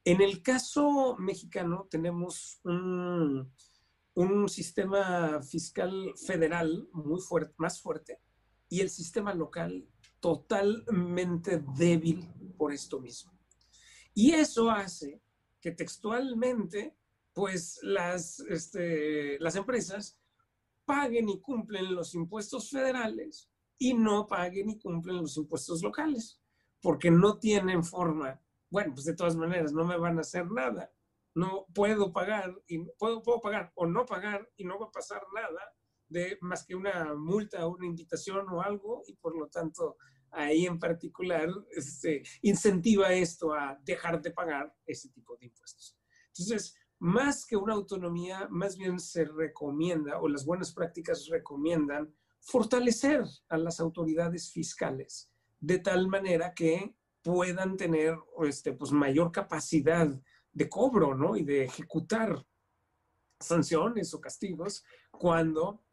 En 0.03 0.21
el 0.21 0.41
caso 0.41 1.15
mexicano 1.17 1.87
tenemos 1.89 2.59
un, 2.63 3.53
un 4.15 4.49
sistema 4.49 5.41
fiscal 5.41 6.13
federal 6.25 6.89
muy 6.91 7.21
fuerte, 7.21 7.53
más 7.57 7.81
fuerte 7.81 8.19
y 8.67 8.81
el 8.81 8.89
sistema 8.89 9.33
local 9.33 9.87
totalmente 10.19 11.63
débil 11.77 12.27
por 12.57 12.73
esto 12.73 12.99
mismo. 12.99 13.31
Y 14.13 14.31
eso 14.31 14.69
hace 14.69 15.21
que 15.61 15.71
textualmente, 15.71 16.97
pues 17.33 17.79
las, 17.83 18.39
este, 18.41 19.39
las 19.39 19.55
empresas 19.55 20.19
paguen 20.85 21.29
y 21.29 21.39
cumplen 21.39 21.95
los 21.95 22.13
impuestos 22.15 22.69
federales 22.69 23.49
y 23.77 23.93
no 23.93 24.27
paguen 24.27 24.69
y 24.71 24.79
cumplen 24.79 25.17
los 25.17 25.37
impuestos 25.37 25.81
locales, 25.81 26.41
porque 26.81 27.11
no 27.11 27.37
tienen 27.39 27.83
forma. 27.83 28.41
Bueno, 28.69 28.93
pues 28.93 29.05
de 29.05 29.15
todas 29.15 29.35
maneras, 29.35 29.71
no 29.71 29.85
me 29.85 29.97
van 29.97 30.17
a 30.17 30.21
hacer 30.21 30.49
nada 30.49 30.91
no 31.33 31.65
puedo 31.73 32.11
pagar 32.11 32.53
y 32.67 32.79
puedo, 32.97 33.21
puedo 33.21 33.41
pagar 33.41 33.71
o 33.75 33.85
no 33.85 34.05
pagar 34.05 34.49
y 34.57 34.65
no 34.65 34.79
va 34.79 34.87
a 34.87 34.91
pasar 34.91 35.21
nada 35.33 35.61
de 36.07 36.37
más 36.41 36.65
que 36.65 36.75
una 36.75 37.13
multa 37.15 37.65
una 37.67 37.85
invitación 37.85 38.47
o 38.49 38.61
algo 38.61 39.03
y 39.07 39.15
por 39.15 39.37
lo 39.37 39.47
tanto 39.47 39.97
ahí 40.31 40.65
en 40.65 40.79
particular 40.79 41.49
este, 41.71 42.23
incentiva 42.41 43.13
esto 43.13 43.53
a 43.53 43.79
dejar 43.83 44.21
de 44.21 44.31
pagar 44.31 44.73
ese 44.85 45.09
tipo 45.09 45.35
de 45.37 45.47
impuestos. 45.47 45.97
Entonces, 46.27 46.75
más 46.99 47.45
que 47.45 47.55
una 47.55 47.73
autonomía, 47.73 48.47
más 48.49 48.77
bien 48.77 48.99
se 48.99 49.25
recomienda 49.25 50.19
o 50.19 50.27
las 50.27 50.45
buenas 50.45 50.73
prácticas 50.73 51.27
recomiendan 51.27 52.13
fortalecer 52.39 53.23
a 53.49 53.57
las 53.57 53.79
autoridades 53.79 54.51
fiscales 54.51 55.31
de 55.59 55.79
tal 55.79 56.07
manera 56.07 56.53
que 56.53 56.95
puedan 57.21 57.77
tener 57.77 58.17
este, 58.43 58.73
pues, 58.73 58.91
mayor 58.91 59.31
capacidad 59.31 60.09
de 60.51 60.69
cobro, 60.69 61.15
¿no? 61.15 61.37
Y 61.37 61.43
de 61.43 61.65
ejecutar 61.65 62.45
sanciones 63.39 64.13
o 64.13 64.21
castigos 64.21 64.83
cuando 65.11 65.83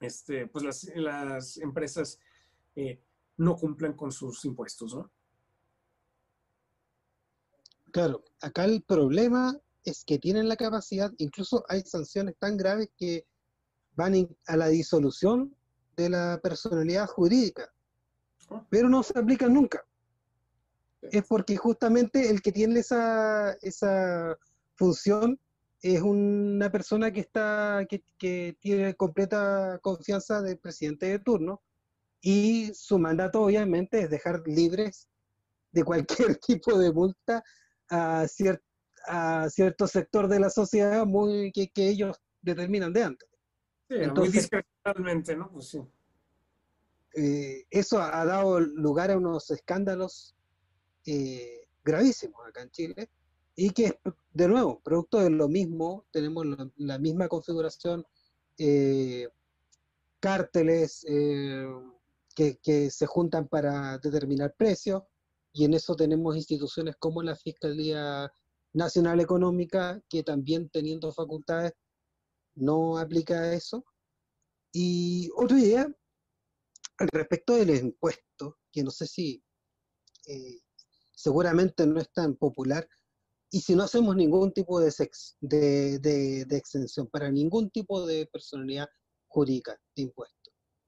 este, 0.00 0.46
pues 0.48 0.86
las, 0.94 1.56
empresas 1.58 2.18
eh, 2.74 3.02
no 3.36 3.56
cumplen 3.56 3.94
con 3.94 4.12
sus 4.12 4.44
impuestos, 4.44 4.94
¿no? 4.94 5.10
Claro, 7.92 8.24
acá 8.40 8.64
el 8.64 8.82
problema 8.82 9.56
es 9.84 10.04
que 10.04 10.18
tienen 10.18 10.48
la 10.48 10.56
capacidad, 10.56 11.12
incluso 11.18 11.64
hay 11.68 11.82
sanciones 11.82 12.36
tan 12.38 12.56
graves 12.56 12.88
que 12.96 13.26
van 13.94 14.28
a 14.46 14.56
la 14.56 14.68
disolución 14.68 15.54
de 15.96 16.08
la 16.10 16.40
personalidad 16.42 17.06
jurídica, 17.06 17.72
ah. 18.50 18.66
pero 18.68 18.88
no 18.88 19.02
se 19.02 19.16
aplican 19.18 19.54
nunca 19.54 19.84
es 21.10 21.24
porque 21.26 21.56
justamente 21.56 22.30
el 22.30 22.42
que 22.42 22.52
tiene 22.52 22.80
esa, 22.80 23.52
esa 23.62 24.38
función 24.74 25.38
es 25.82 26.00
una 26.00 26.70
persona 26.70 27.12
que 27.12 27.20
está 27.20 27.84
que, 27.88 28.02
que, 28.18 28.56
tiene 28.60 28.94
completa 28.94 29.78
confianza 29.82 30.40
del 30.40 30.58
presidente 30.58 31.06
de 31.06 31.18
turno 31.18 31.62
y 32.26 32.72
su 32.72 32.98
mandato 32.98 33.42
obviamente 33.42 34.00
es 34.00 34.08
dejar 34.08 34.42
libres 34.46 35.10
de 35.72 35.84
cualquier 35.84 36.36
tipo 36.46 36.78
de 36.78 36.90
multa 36.90 37.44
a, 37.90 38.24
a 39.06 39.50
cierto 39.50 39.86
sector 39.86 40.26
de 40.26 40.40
la 40.40 40.48
sociedad 40.48 41.04
muy 41.04 41.52
que, 41.52 41.70
ellos 41.76 42.18
determinan 42.40 42.94
de 42.94 43.02
antes. 43.04 43.28
Sí, 43.90 43.96
Entonces, 43.98 44.48
muy 44.96 45.36
¿no? 45.36 45.52
Pues 45.52 45.68
sí. 45.68 45.82
Eh, 47.14 47.66
eso 47.70 48.00
ha 48.00 48.24
dado 48.24 48.58
lugar 48.58 49.10
a 49.10 49.18
unos 49.18 49.50
escándalos 49.50 50.34
eh, 51.04 51.68
gravísimos 51.84 52.40
acá 52.48 52.62
en 52.62 52.70
Chile 52.70 53.10
y 53.54 53.70
que, 53.70 54.00
de 54.32 54.48
nuevo, 54.48 54.80
producto 54.80 55.18
de 55.18 55.28
lo 55.28 55.48
mismo, 55.48 56.06
tenemos 56.10 56.46
la, 56.76 56.98
misma 56.98 57.28
configuración, 57.28 58.06
eh, 58.56 59.28
cárteles 60.20 61.04
eh, 61.06 61.68
que, 62.34 62.90
se 62.90 63.06
juntan 63.06 63.48
para 63.48 63.98
determinar 63.98 64.54
precios, 64.56 65.02
y 65.52 65.64
en 65.64 65.74
eso 65.74 65.94
tenemos 65.94 66.36
instituciones 66.36 66.96
como 66.98 67.22
la 67.22 67.36
Fiscalía 67.36 68.30
Nacional 68.72 69.20
Económica, 69.20 70.00
que 70.08 70.22
también 70.22 70.68
teniendo 70.70 71.12
facultades 71.12 71.72
no 72.54 72.98
aplica 72.98 73.54
eso. 73.54 73.84
Y 74.72 75.30
otra 75.36 75.58
idea, 75.58 75.88
al 76.98 77.08
respecto 77.08 77.54
del 77.54 77.70
impuesto, 77.70 78.58
que 78.72 78.82
no 78.82 78.90
sé 78.90 79.06
si 79.06 79.44
seguramente 81.14 81.86
no 81.86 82.00
es 82.00 82.12
tan 82.12 82.36
popular. 82.36 82.86
Y 83.50 83.60
si 83.60 83.74
no 83.74 83.84
hacemos 83.84 84.16
ningún 84.16 84.52
tipo 84.52 84.80
de, 84.80 84.92
de, 85.40 86.44
de, 86.44 86.56
exención 86.56 87.06
para 87.06 87.30
ningún 87.30 87.70
tipo 87.70 88.04
de 88.04 88.26
personalidad 88.26 88.88
jurídica 89.28 89.78
de 89.94 90.02
impuestos, 90.02 90.43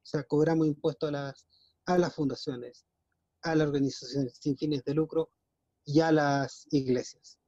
o 0.07 0.09
sea, 0.09 0.23
cobramos 0.23 0.69
impuestos 0.69 1.09
a 1.09 1.13
las, 1.13 1.47
a 1.87 1.99
las 1.99 2.15
fundaciones, 2.15 2.87
a 3.43 3.57
las 3.57 3.67
organizaciones 3.67 4.39
sin 4.41 4.57
fines 4.57 4.85
de 4.85 4.95
lucro 4.95 5.33
y 5.85 5.99
a 5.99 6.13
las 6.13 6.69
iglesias. 6.71 7.41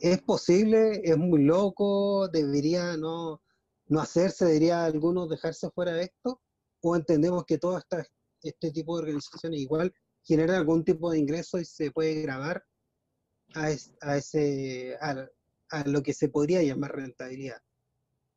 ¿Es 0.00 0.20
posible? 0.20 1.00
¿Es 1.02 1.16
muy 1.16 1.44
loco? 1.44 2.28
¿Debería 2.28 2.98
no, 2.98 3.40
no 3.86 4.00
hacerse? 4.00 4.44
¿Debería 4.44 4.84
algunos 4.84 5.30
dejarse 5.30 5.70
fuera 5.70 5.92
de 5.94 6.04
esto? 6.04 6.42
¿O 6.82 6.94
entendemos 6.94 7.46
que 7.46 7.56
todo 7.56 7.80
este 8.42 8.70
tipo 8.70 8.96
de 8.96 9.04
organizaciones 9.04 9.60
igual 9.60 9.94
generan 10.24 10.56
algún 10.56 10.84
tipo 10.84 11.10
de 11.10 11.20
ingreso 11.20 11.58
y 11.58 11.64
se 11.64 11.90
puede 11.90 12.20
grabar 12.20 12.62
a, 13.54 13.68
a 14.02 14.16
ese, 14.18 14.98
a, 15.00 15.84
lo 15.86 16.02
que 16.02 16.12
se 16.12 16.28
podría 16.28 16.62
llamar 16.62 16.94
rentabilidad? 16.94 17.62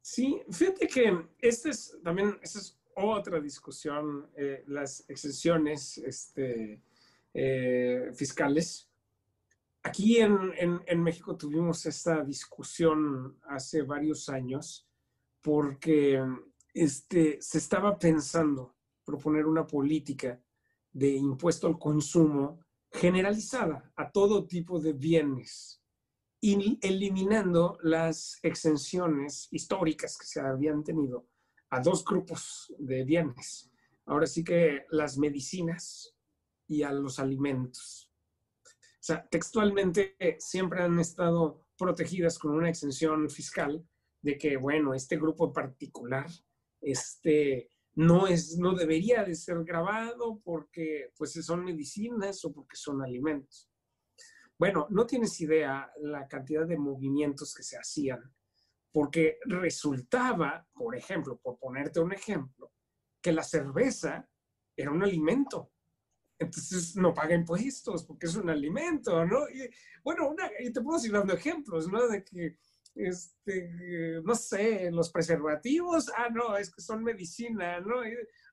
Sí, 0.08 0.40
fíjate 0.52 0.88
que 0.88 1.30
este 1.42 1.72
es 1.72 1.98
también, 2.04 2.38
esta 2.44 2.60
es 2.60 2.78
otra 2.96 3.40
discusión, 3.42 4.30
eh, 4.38 4.64
las 4.68 5.04
exenciones 5.10 5.98
este, 5.98 6.80
eh, 7.34 8.12
fiscales. 8.14 8.88
Aquí 9.82 10.18
en, 10.20 11.02
México 11.02 11.36
tuvimos 11.36 11.88
esta 11.88 12.24
discusión 12.24 13.40
hace 13.50 13.82
varios 13.82 14.30
años 14.30 14.88
porque 15.42 16.24
este, 16.72 17.42
se 17.42 17.58
estaba 17.58 17.98
pensando 17.98 18.76
proponer 19.04 19.48
una 19.48 19.66
política 19.66 20.40
de 20.94 21.16
impuesto 21.16 21.66
al 21.66 21.80
consumo 21.80 22.60
generalizada 22.92 23.92
a 23.96 24.12
todo 24.12 24.46
tipo 24.46 24.80
de 24.80 24.94
bienes, 24.94 25.82
y 26.48 26.78
eliminando 26.84 27.80
las 27.82 28.38
exenciones 28.44 29.48
históricas 29.50 30.16
que 30.16 30.28
se 30.28 30.40
habían 30.40 30.84
tenido 30.84 31.28
a 31.72 31.80
dos 31.80 32.06
grupos 32.06 32.72
de 32.78 33.04
bienes. 33.04 33.72
Ahora 34.06 34.28
sí 34.28 34.44
que 34.44 34.86
las 34.92 35.18
medicinas 35.18 36.16
y 36.68 36.84
a 36.84 36.92
los 36.92 37.18
alimentos. 37.18 38.12
O 38.64 39.00
sea, 39.08 39.28
textualmente 39.28 40.18
siempre 40.38 40.84
han 40.84 41.00
estado 41.00 41.66
protegidas 41.80 42.38
con 42.38 42.52
una 42.52 42.70
exención 42.70 43.28
fiscal 43.32 43.84
de 44.22 44.38
que, 44.38 44.56
bueno, 44.58 44.94
este 44.94 45.18
grupo 45.18 45.52
particular, 45.52 46.28
este, 46.80 47.72
no, 47.96 48.28
es, 48.28 48.60
no 48.60 48.76
debería 48.76 49.24
de 49.24 49.34
ser 49.34 49.64
grabado 49.64 50.42
porque 50.44 51.12
pues 51.18 51.34
son 51.44 51.66
medicinas 51.66 52.46
o 52.46 52.54
porque 52.54 52.76
son 52.76 53.02
alimentos. 53.02 53.68
Bueno, 54.58 54.88
no 54.90 55.06
tienes 55.06 55.40
idea 55.42 55.92
la 56.02 56.28
cantidad 56.28 56.66
de 56.66 56.78
movimientos 56.78 57.54
que 57.54 57.64
se 57.64 57.78
hacían, 57.78 58.34
porque 58.92 59.40
resultaba, 59.46 60.68
por 60.74 60.96
ejemplo, 60.96 61.38
por 61.38 61.60
ponerte 61.60 62.00
un 62.00 62.14
ejemplo, 62.14 62.72
que 63.22 63.34
la 63.34 63.44
cerveza 63.44 64.28
era 64.76 64.92
un 64.92 65.04
alimento 65.04 65.72
entonces 66.38 66.96
no 66.96 67.14
paga 67.14 67.36
impuestos 67.36 68.04
porque 68.06 68.26
es 68.26 68.36
un 68.36 68.50
alimento, 68.50 69.26
¿no? 69.26 69.50
Y 69.50 69.70
bueno, 70.04 70.30
una, 70.30 70.50
y 70.60 70.72
te 70.72 70.82
puedo 70.82 71.00
seguir 71.00 71.18
dando 71.18 71.34
ejemplos, 71.34 71.88
¿no? 71.88 72.08
De 72.08 72.24
que, 72.24 72.58
este, 72.96 74.22
no 74.24 74.36
sé, 74.36 74.92
los 74.92 75.12
preservativos, 75.12 76.12
ah, 76.18 76.30
no, 76.30 76.58
es 76.58 76.74
que 76.74 76.82
son 76.82 77.04
medicina, 77.04 77.80
¿no? 77.80 78.04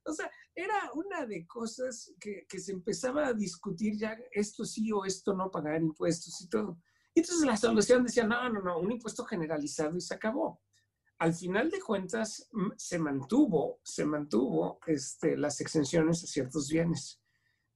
O 0.05 0.13
sea, 0.13 0.31
era 0.55 0.91
una 0.95 1.27
de 1.27 1.47
cosas 1.47 2.13
que, 2.19 2.47
que, 2.49 2.59
se 2.59 2.73
empezaba 2.73 3.27
a 3.27 3.33
discutir 3.33 3.97
ya, 3.97 4.17
esto 4.33 4.65
sí 4.65 4.91
o 4.93 5.05
esto 5.05 5.35
no, 5.35 5.51
pagar 5.51 5.81
impuestos 5.81 6.41
y 6.41 6.49
todo. 6.49 6.79
Y 7.15 7.21
entonces 7.21 7.47
la 7.47 7.57
solución 7.57 8.05
decía, 8.05 8.27
no, 8.27 8.49
no, 8.49 8.61
no, 8.63 8.79
un 8.79 8.93
impuesto 8.93 9.25
generalizado 9.25 9.97
y 9.97 10.01
se 10.01 10.15
acabó. 10.15 10.61
Al 11.19 11.35
final 11.35 11.71
de 11.71 11.81
cuentas, 11.81 12.49
se 12.77 12.99
mantuvo, 12.99 13.81
se 13.85 14.05
mantuvo 14.05 14.81
este, 14.87 15.37
las 15.37 15.61
exenciones 15.61 16.25
a 16.25 16.27
ciertos 16.27 16.69
bienes 16.69 17.23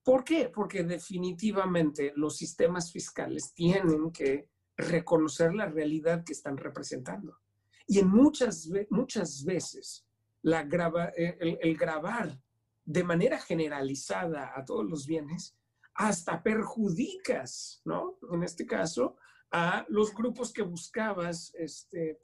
¿Por 0.07 0.23
qué? 0.23 0.53
Porque 0.55 0.85
definitivamente 0.85 2.13
los 2.15 2.37
sistemas 2.37 2.93
fiscales 2.93 3.53
tienen 3.53 4.13
que 4.13 4.49
reconocer 4.77 5.53
la 5.53 5.67
realidad 5.67 6.23
que 6.25 6.33
están 6.33 6.57
representando. 6.57 7.41
Y 7.89 7.99
en 7.99 8.11
muchas, 8.11 8.71
muchas 8.89 9.45
veces 9.45 10.06
la 10.47 10.61
eh, 11.17 11.59
el, 11.61 11.77
grabar 11.77 12.41
de 12.85 13.03
manera 13.03 13.37
generalizada 13.41 14.53
a 14.55 14.65
todos 14.65 14.85
los 14.89 15.05
bienes 15.05 15.57
hasta 15.95 16.41
perjudicas, 16.41 17.83
¿no? 17.85 18.17
En 18.31 18.45
este 18.45 18.65
caso, 18.65 19.17
a 19.51 19.85
los 19.89 20.15
grupos 20.15 20.53
que 20.53 20.63
buscabas 20.63 21.53
este, 21.57 22.21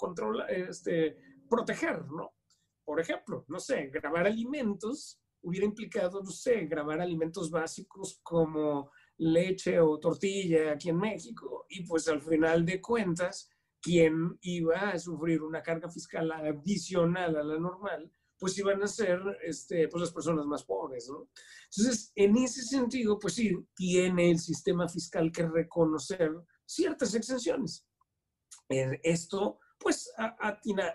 este, 0.49 1.17
proteger, 1.49 2.05
¿no? 2.13 2.33
Por 2.85 3.01
ejemplo, 3.01 3.45
no 3.49 3.59
sé, 3.59 3.89
grabar 3.89 4.27
alimentos 4.27 5.21
hubiera 5.41 5.67
implicado, 5.67 6.23
no 6.23 6.31
sé, 6.31 6.67
grabar 6.67 7.01
alimentos 7.01 7.51
básicos 7.51 8.21
como 8.23 8.93
leche 9.17 9.81
o 9.81 9.99
tortilla 9.99 10.73
aquí 10.73 10.91
en 10.91 10.99
México 10.99 11.67
y 11.69 11.85
pues 11.85 12.07
al 12.07 12.21
final 12.21 12.65
de 12.65 12.81
cuentas, 12.81 13.51
quien 13.83 14.39
iba 14.43 14.91
a 14.91 14.99
sufrir 14.99 15.43
una 15.43 15.63
carga 15.63 15.91
fiscal 15.91 16.31
adicional 16.31 17.37
a 17.37 17.43
la 17.43 17.59
normal, 17.59 18.11
pues 18.39 18.57
iban 18.59 18.83
a 18.83 18.89
ser 18.89 19.21
este, 19.45 19.89
pues 19.89 20.01
las 20.01 20.13
personas 20.13 20.47
más 20.47 20.65
pobres, 20.65 21.09
¿no? 21.09 21.29
Entonces, 21.65 22.13
en 22.15 22.37
ese 22.37 22.63
sentido, 22.63 23.19
pues 23.19 23.35
sí, 23.35 23.57
tiene 23.75 24.31
el 24.31 24.39
sistema 24.39 24.89
fiscal 24.89 25.31
que 25.31 25.47
reconocer 25.47 26.33
ciertas 26.65 27.15
exenciones. 27.15 27.87
Esto, 28.69 29.59
pues, 29.79 30.13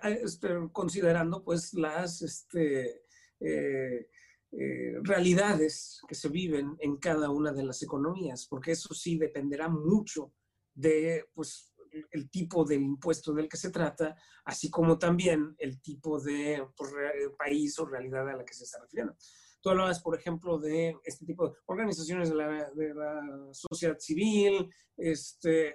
este, 0.03 0.49
considerando, 0.71 1.43
pues, 1.43 1.73
las, 1.73 2.21
este, 2.21 3.03
eh, 3.39 4.09
eh, 4.51 4.93
realidades 5.03 6.01
que 6.07 6.15
se 6.15 6.29
viven 6.29 6.75
en 6.79 6.97
cada 6.97 7.29
una 7.29 7.51
de 7.51 7.63
las 7.63 7.81
economías, 7.83 8.47
porque 8.47 8.71
eso 8.71 8.93
sí 8.93 9.17
dependerá 9.17 9.67
mucho 9.67 10.33
de 10.73 11.25
pues, 11.33 11.66
el 12.11 12.29
tipo 12.29 12.63
de 12.65 12.75
impuesto 12.75 13.33
del 13.33 13.49
que 13.49 13.57
se 13.57 13.71
trata, 13.71 14.15
así 14.45 14.69
como 14.69 14.97
también 14.97 15.55
el 15.59 15.81
tipo 15.81 16.19
de 16.19 16.65
pues, 16.75 16.91
país 17.37 17.77
o 17.79 17.85
realidad 17.85 18.29
a 18.29 18.37
la 18.37 18.45
que 18.45 18.53
se 18.53 18.63
está 18.63 18.79
refiriendo. 18.81 19.15
Tú 19.61 19.71
hablabas, 19.71 20.01
por 20.01 20.17
ejemplo, 20.17 20.59
de 20.59 20.95
este 21.03 21.25
tipo 21.25 21.47
de 21.47 21.55
organizaciones 21.65 22.29
de 22.29 22.93
la, 22.93 23.49
sociedad 23.51 23.97
civil, 23.99 24.69
este, 24.95 25.73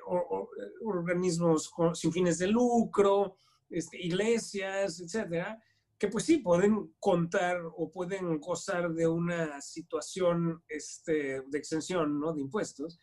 organismos 0.85 1.70
sin 1.94 2.12
fines 2.12 2.39
de 2.39 2.47
lucro, 2.47 3.36
este, 3.69 4.01
iglesias, 4.01 5.01
etcétera, 5.01 5.61
que 5.99 6.09
pues 6.09 6.24
sí, 6.24 6.39
pueden 6.39 6.94
contar 6.99 7.61
o 7.77 7.90
pueden 7.90 8.40
gozar 8.40 8.93
de 8.93 9.07
una 9.07 9.61
situación 9.61 10.62
este, 10.69 11.43
de 11.47 11.59
exención, 11.59 12.19
¿no? 12.19 12.32
De 12.32 12.40
impuestos, 12.40 12.99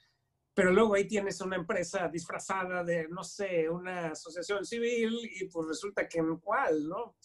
pero 0.60 0.74
luego 0.74 0.96
ahí 0.96 1.08
tienes 1.08 1.40
una 1.40 1.56
empresa 1.56 2.10
disfrazada 2.10 2.84
de, 2.84 3.08
no 3.08 3.24
sé, 3.24 3.70
una 3.70 4.12
asociación 4.12 4.66
civil 4.66 5.18
y 5.40 5.46
pues 5.46 5.70
resulta 5.70 6.06
que 6.06 6.20
en 6.20 6.36
cuál, 6.36 6.86
¿no? 6.86 7.16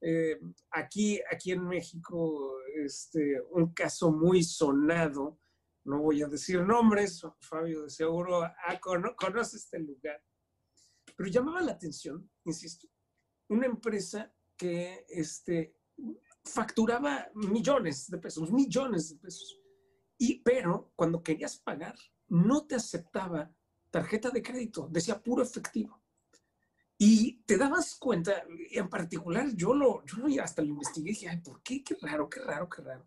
Eh, 0.00 0.38
aquí, 0.70 1.20
aquí 1.28 1.50
en 1.50 1.66
México, 1.66 2.60
este, 2.76 3.42
un 3.50 3.74
caso 3.74 4.12
muy 4.12 4.44
sonado, 4.44 5.40
no 5.82 5.98
voy 6.00 6.22
a 6.22 6.28
decir 6.28 6.62
nombres, 6.62 7.26
Fabio 7.40 7.82
de 7.82 7.90
seguro 7.90 8.44
ah, 8.44 8.80
conoce 8.80 9.56
este 9.56 9.80
lugar, 9.80 10.22
pero 11.16 11.28
llamaba 11.28 11.62
la 11.62 11.72
atención, 11.72 12.30
insisto, 12.44 12.86
una 13.48 13.66
empresa 13.66 14.32
que 14.56 15.04
este, 15.08 15.74
facturaba 16.44 17.32
millones 17.34 18.08
de 18.08 18.18
pesos, 18.18 18.52
millones 18.52 19.08
de 19.08 19.16
pesos. 19.16 19.60
Y, 20.18 20.40
pero 20.40 20.92
cuando 20.94 21.20
querías 21.20 21.58
pagar, 21.58 21.96
no 22.28 22.66
te 22.66 22.74
aceptaba 22.74 23.50
tarjeta 23.90 24.30
de 24.30 24.42
crédito, 24.42 24.88
decía 24.90 25.22
puro 25.22 25.42
efectivo. 25.42 26.02
Y 26.98 27.42
te 27.44 27.58
dabas 27.58 27.94
cuenta, 27.96 28.44
en 28.70 28.88
particular 28.88 29.54
yo 29.54 29.74
lo, 29.74 30.02
yo 30.04 30.42
hasta 30.42 30.62
lo 30.62 30.68
investigué 30.68 31.10
y 31.10 31.12
dije, 31.12 31.28
ay, 31.28 31.38
¿por 31.38 31.62
qué? 31.62 31.84
Qué 31.84 31.96
raro, 32.00 32.28
qué 32.28 32.40
raro, 32.40 32.68
qué 32.68 32.82
raro. 32.82 33.06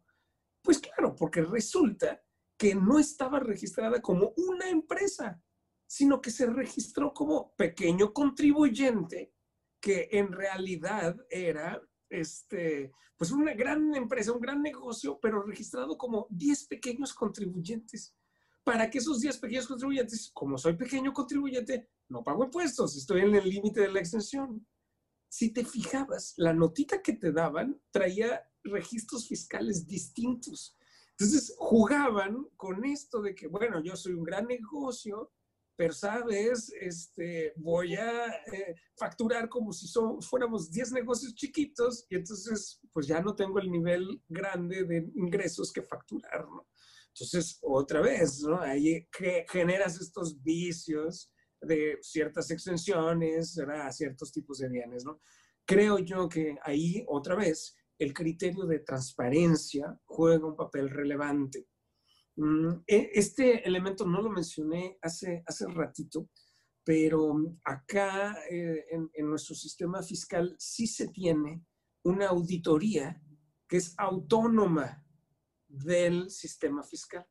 Pues 0.61 0.79
claro, 0.79 1.15
porque 1.15 1.41
resulta 1.41 2.21
que 2.57 2.75
no 2.75 2.99
estaba 2.99 3.39
registrada 3.39 4.01
como 4.01 4.33
una 4.37 4.69
empresa, 4.69 5.41
sino 5.87 6.21
que 6.21 6.29
se 6.29 6.45
registró 6.45 7.13
como 7.13 7.55
pequeño 7.55 8.13
contribuyente 8.13 9.33
que 9.79 10.09
en 10.11 10.31
realidad 10.31 11.15
era 11.29 11.81
este, 12.09 12.91
pues 13.17 13.31
una 13.31 13.53
gran 13.53 13.95
empresa, 13.95 14.33
un 14.33 14.41
gran 14.41 14.61
negocio, 14.61 15.19
pero 15.21 15.41
registrado 15.41 15.97
como 15.97 16.27
10 16.29 16.65
pequeños 16.67 17.13
contribuyentes. 17.13 18.15
Para 18.63 18.89
que 18.89 18.99
esos 18.99 19.19
10 19.19 19.37
pequeños 19.37 19.67
contribuyentes, 19.67 20.31
como 20.33 20.57
soy 20.57 20.75
pequeño 20.75 21.13
contribuyente, 21.13 21.89
no 22.09 22.23
pago 22.23 22.43
impuestos, 22.43 22.95
estoy 22.95 23.21
en 23.21 23.35
el 23.35 23.49
límite 23.49 23.81
de 23.81 23.91
la 23.91 23.99
extensión. 23.99 24.65
Si 25.29 25.51
te 25.51 25.63
fijabas, 25.63 26.33
la 26.37 26.53
notita 26.53 27.01
que 27.01 27.13
te 27.13 27.31
daban 27.31 27.79
traía 27.91 28.43
registros 28.63 29.27
fiscales 29.27 29.87
distintos. 29.87 30.77
Entonces 31.11 31.53
jugaban 31.57 32.47
con 32.55 32.85
esto 32.85 33.21
de 33.21 33.35
que, 33.35 33.47
bueno, 33.47 33.83
yo 33.83 33.95
soy 33.95 34.13
un 34.13 34.23
gran 34.23 34.47
negocio, 34.47 35.31
pero 35.75 35.93
sabes, 35.93 36.73
este, 36.79 37.53
voy 37.57 37.95
a 37.95 38.27
eh, 38.51 38.75
facturar 38.97 39.47
como 39.49 39.71
si 39.71 39.87
son, 39.87 40.21
fuéramos 40.21 40.71
10 40.71 40.93
negocios 40.93 41.35
chiquitos 41.35 42.05
y 42.09 42.15
entonces 42.15 42.81
pues 42.91 43.07
ya 43.07 43.21
no 43.21 43.35
tengo 43.35 43.59
el 43.59 43.71
nivel 43.71 44.21
grande 44.27 44.83
de 44.83 45.09
ingresos 45.15 45.71
que 45.71 45.81
facturar, 45.81 46.45
¿no? 46.49 46.67
Entonces, 47.19 47.59
otra 47.61 48.01
vez, 48.01 48.41
¿no? 48.41 48.61
Ahí 48.61 49.07
generas 49.49 49.99
estos 49.99 50.41
vicios 50.41 51.31
de 51.61 51.97
ciertas 52.01 52.49
extensiones, 52.51 53.59
a 53.59 53.91
ciertos 53.91 54.31
tipos 54.31 54.59
de 54.59 54.69
bienes, 54.69 55.03
¿no? 55.03 55.19
Creo 55.65 55.99
yo 55.99 56.29
que 56.29 56.57
ahí, 56.63 57.03
otra 57.07 57.35
vez, 57.35 57.75
el 57.99 58.13
criterio 58.13 58.65
de 58.65 58.79
transparencia 58.79 59.99
juega 60.05 60.47
un 60.47 60.55
papel 60.55 60.89
relevante. 60.89 61.67
Mm, 62.37 62.83
e, 62.87 63.11
este 63.13 63.67
elemento 63.67 64.05
no 64.05 64.21
lo 64.21 64.29
mencioné 64.29 64.97
hace, 65.01 65.43
hace 65.45 65.67
ratito, 65.67 66.29
pero 66.85 67.35
acá 67.65 68.35
eh, 68.49 68.85
en, 68.89 69.29
nuestro 69.29 69.53
sistema 69.53 70.01
fiscal 70.01 70.55
sí 70.57 70.87
se 70.87 71.09
tiene 71.09 71.63
una 72.03 72.29
auditoría 72.29 73.21
que 73.67 73.77
es 73.77 73.93
autónoma 73.97 75.05
del 75.69 76.29
sistema 76.29 76.83
fiscal. 76.83 77.25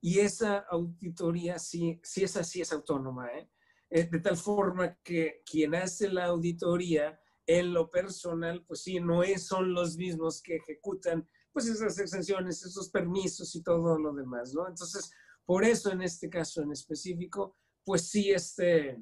Y 0.00 0.20
esa 0.20 0.58
auditoría 0.70 1.58
sí, 1.58 2.00
sí 2.02 2.24
es 2.24 2.36
así, 2.36 2.60
es 2.60 2.72
autónoma, 2.72 3.28
¿eh? 3.32 3.50
Eh, 3.90 4.08
de 4.10 4.18
tal 4.20 4.36
forma 4.36 4.96
que 5.02 5.42
quien 5.48 5.74
hace 5.74 6.08
la 6.08 6.26
auditoría 6.26 7.20
en 7.46 7.72
lo 7.72 7.88
personal, 7.88 8.64
pues 8.66 8.82
sí, 8.82 8.98
no 8.98 9.22
es, 9.22 9.46
son 9.46 9.72
los 9.72 9.96
mismos 9.96 10.42
que 10.42 10.56
ejecutan 10.56 11.28
pues 11.52 11.66
esas 11.68 11.98
exenciones, 11.98 12.64
esos 12.64 12.90
permisos 12.90 13.54
y 13.54 13.62
todo 13.62 13.98
lo 13.98 14.12
demás, 14.12 14.52
¿no? 14.52 14.68
Entonces, 14.68 15.10
por 15.44 15.64
eso 15.64 15.90
en 15.90 16.02
este 16.02 16.28
caso 16.28 16.60
en 16.60 16.72
específico, 16.72 17.56
pues 17.84 18.08
sí, 18.10 18.30
este, 18.30 19.00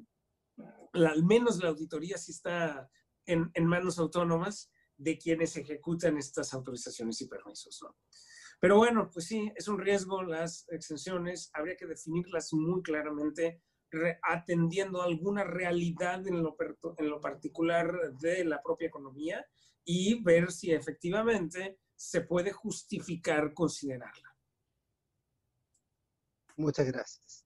al 0.93 1.23
menos 1.25 1.57
la 1.57 1.69
auditoría 1.69 2.17
sí 2.17 2.31
está 2.31 2.89
en, 3.25 3.49
en 3.55 3.65
manos 3.65 3.97
autónomas 3.97 4.71
de 4.95 5.17
quienes 5.17 5.57
ejecutan 5.57 6.17
estas 6.17 6.53
autorizaciones 6.53 7.19
y 7.21 7.27
permisos, 7.27 7.79
¿no? 7.81 7.97
Pero 8.65 8.77
bueno, 8.77 9.11
pues 9.13 9.27
sí, 9.27 9.51
es 9.55 9.67
un 9.67 9.77
riesgo 9.77 10.23
las 10.23 10.65
exenciones, 10.69 11.51
habría 11.53 11.75
que 11.75 11.85
definirlas 11.85 12.51
muy 12.51 12.81
claramente, 12.81 13.61
atendiendo 14.23 15.03
alguna 15.03 15.43
realidad 15.43 16.25
en 16.25 16.41
lo, 16.41 16.57
en 16.97 17.07
lo 17.07 17.21
particular 17.21 17.93
de 18.19 18.43
la 18.43 18.63
propia 18.63 18.87
economía 18.87 19.45
y 19.83 20.19
ver 20.23 20.51
si 20.51 20.71
efectivamente 20.71 21.77
se 21.95 22.21
puede 22.21 22.53
justificar 22.53 23.53
considerarla. 23.53 24.35
Muchas 26.57 26.87
gracias. 26.87 27.45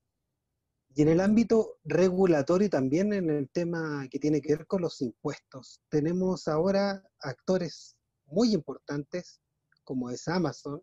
Y 0.94 1.02
en 1.02 1.08
el 1.08 1.20
ámbito 1.20 1.80
regulatorio 1.84 2.70
también 2.70 3.12
en 3.12 3.28
el 3.28 3.50
tema 3.50 4.08
que 4.10 4.18
tiene 4.18 4.40
que 4.40 4.56
ver 4.56 4.66
con 4.66 4.80
los 4.80 5.02
impuestos, 5.02 5.82
tenemos 5.90 6.48
ahora 6.48 7.02
actores 7.20 7.98
muy 8.24 8.54
importantes 8.54 9.42
como 9.84 10.08
es 10.08 10.26
Amazon, 10.26 10.80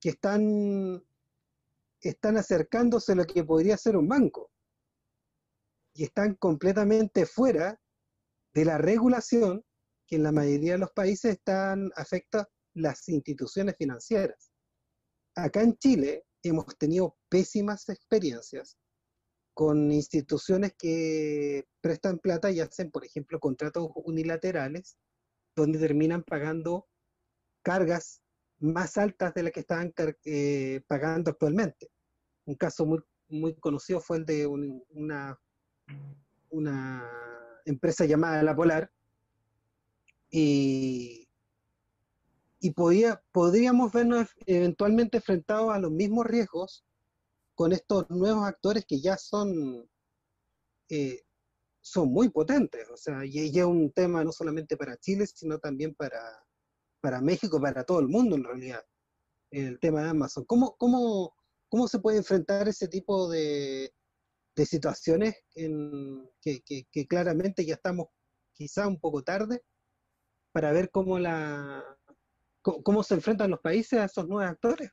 que 0.00 0.10
están, 0.10 1.04
están 2.00 2.36
acercándose 2.36 3.12
a 3.12 3.16
lo 3.16 3.24
que 3.24 3.44
podría 3.44 3.76
ser 3.76 3.96
un 3.96 4.08
banco 4.08 4.50
y 5.94 6.04
están 6.04 6.34
completamente 6.36 7.26
fuera 7.26 7.80
de 8.54 8.64
la 8.64 8.78
regulación 8.78 9.64
que 10.06 10.16
en 10.16 10.22
la 10.22 10.32
mayoría 10.32 10.72
de 10.72 10.78
los 10.78 10.92
países 10.92 11.32
están 11.32 11.90
afecta 11.96 12.48
las 12.74 13.08
instituciones 13.08 13.76
financieras. 13.76 14.52
Acá 15.34 15.62
en 15.62 15.76
Chile 15.76 16.24
hemos 16.42 16.66
tenido 16.78 17.16
pésimas 17.28 17.88
experiencias 17.88 18.78
con 19.54 19.90
instituciones 19.90 20.74
que 20.78 21.66
prestan 21.80 22.20
plata 22.20 22.50
y 22.50 22.60
hacen, 22.60 22.92
por 22.92 23.04
ejemplo, 23.04 23.40
contratos 23.40 23.90
unilaterales 23.96 24.96
donde 25.56 25.80
terminan 25.80 26.22
pagando 26.22 26.86
cargas 27.62 28.22
más 28.60 28.98
altas 28.98 29.34
de 29.34 29.42
las 29.44 29.52
que 29.52 29.60
estaban 29.60 29.92
eh, 30.24 30.80
pagando 30.86 31.30
actualmente. 31.30 31.90
Un 32.44 32.54
caso 32.56 32.86
muy, 32.86 33.00
muy 33.28 33.54
conocido 33.54 34.00
fue 34.00 34.18
el 34.18 34.26
de 34.26 34.46
una, 34.46 35.38
una 36.50 37.10
empresa 37.64 38.04
llamada 38.04 38.42
La 38.42 38.56
Polar, 38.56 38.90
y, 40.30 41.28
y 42.60 42.70
podía, 42.72 43.22
podríamos 43.32 43.92
vernos 43.92 44.28
eventualmente 44.46 45.18
enfrentados 45.18 45.72
a 45.72 45.78
los 45.78 45.90
mismos 45.90 46.26
riesgos 46.26 46.84
con 47.54 47.72
estos 47.72 48.08
nuevos 48.10 48.46
actores 48.46 48.84
que 48.86 49.00
ya 49.00 49.16
son, 49.16 49.88
eh, 50.88 51.22
son 51.80 52.12
muy 52.12 52.28
potentes. 52.28 52.88
O 52.90 52.96
sea, 52.96 53.24
y, 53.24 53.58
es 53.58 53.64
un 53.64 53.90
tema 53.92 54.22
no 54.22 54.32
solamente 54.32 54.76
para 54.76 54.96
Chile, 54.96 55.26
sino 55.26 55.58
también 55.58 55.94
para, 55.94 56.20
para 57.00 57.20
México, 57.20 57.60
para 57.60 57.84
todo 57.84 58.00
el 58.00 58.08
mundo 58.08 58.36
en 58.36 58.44
realidad, 58.44 58.82
el 59.50 59.78
tema 59.80 60.02
de 60.02 60.10
Amazon. 60.10 60.44
¿Cómo, 60.46 60.76
cómo, 60.78 61.34
cómo 61.68 61.88
se 61.88 61.98
puede 61.98 62.18
enfrentar 62.18 62.68
ese 62.68 62.88
tipo 62.88 63.28
de, 63.28 63.92
de 64.56 64.66
situaciones 64.66 65.36
que 65.54 67.06
claramente 67.08 67.64
ya 67.64 67.74
estamos 67.74 68.06
quizá 68.52 68.86
un 68.88 68.98
poco 68.98 69.22
tarde? 69.22 69.62
para 70.58 70.72
ver 70.72 70.90
cómo, 70.90 71.20
la, 71.20 71.84
cómo, 72.62 73.04
se 73.04 73.14
enfrentan 73.14 73.50
los 73.52 73.60
países 73.60 73.96
a 74.00 74.06
esos 74.06 74.26
nuevos 74.26 74.50
actores. 74.50 74.90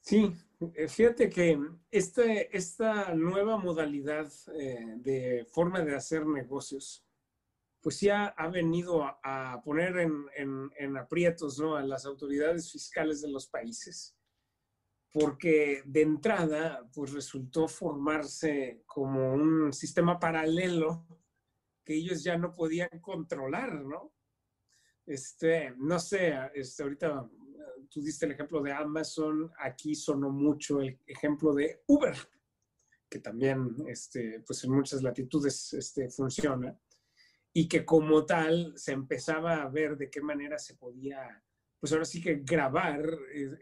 Sí, 0.00 0.32
eh, 0.74 0.88
fíjate 0.88 1.30
que 1.30 1.56
este, 1.88 2.56
esta 2.56 3.14
nueva 3.14 3.56
modalidad 3.56 4.28
eh, 4.52 4.94
de 4.96 5.46
forma 5.48 5.80
de 5.80 5.94
hacer 5.94 6.26
negocios, 6.26 7.05
pues 7.86 8.00
ya 8.00 8.26
ha 8.36 8.48
venido 8.48 9.04
a, 9.22 9.62
poner 9.64 9.98
en, 9.98 10.26
en, 10.76 10.96
aprietos 10.96 11.60
¿no? 11.60 11.76
a 11.76 11.84
las 11.84 12.04
autoridades 12.04 12.72
fiscales 12.72 13.22
de 13.22 13.30
los 13.30 13.46
países, 13.46 14.16
porque 15.12 15.82
de 15.84 16.02
entrada, 16.02 16.84
pues 16.92 17.12
resultó 17.12 17.68
formarse 17.68 18.82
como 18.86 19.34
un 19.34 19.72
sistema 19.72 20.18
paralelo 20.18 21.06
que 21.84 21.94
ellos 21.94 22.24
ya 22.24 22.36
no 22.36 22.56
podían 22.56 22.90
controlar, 23.00 23.72
¿no? 23.84 24.12
Este, 25.06 25.72
no 25.76 26.00
sé, 26.00 26.34
este, 26.54 26.82
ahorita 26.82 27.30
tú 27.88 28.02
diste 28.02 28.26
el 28.26 28.32
ejemplo 28.32 28.60
de 28.62 28.72
Amazon, 28.72 29.52
aquí 29.60 29.94
sonó 29.94 30.30
mucho 30.30 30.80
el 30.80 30.98
ejemplo 31.06 31.54
de 31.54 31.84
Uber, 31.86 32.16
que 33.08 33.20
también, 33.20 33.76
este, 33.86 34.42
pues 34.44 34.64
en 34.64 34.72
muchas 34.72 35.04
latitudes 35.04 35.72
este, 35.72 36.10
funciona, 36.10 36.76
y 37.58 37.68
que 37.68 37.86
como 37.86 38.26
tal 38.26 38.74
se 38.76 38.92
empezaba 38.92 39.62
a 39.62 39.68
ver 39.70 39.96
de 39.96 40.10
qué 40.10 40.20
manera 40.20 40.58
se 40.58 40.74
podía, 40.74 41.42
pues 41.80 41.90
ahora 41.90 42.04
sí 42.04 42.20
que 42.20 42.42
grabar 42.44 43.02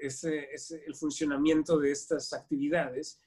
ese, 0.01 0.53
ese, 0.53 0.83
el 0.85 0.97
funcionamiento 0.97 1.79
de 1.79 1.93
estas 1.93 2.33
actividades 2.33 3.21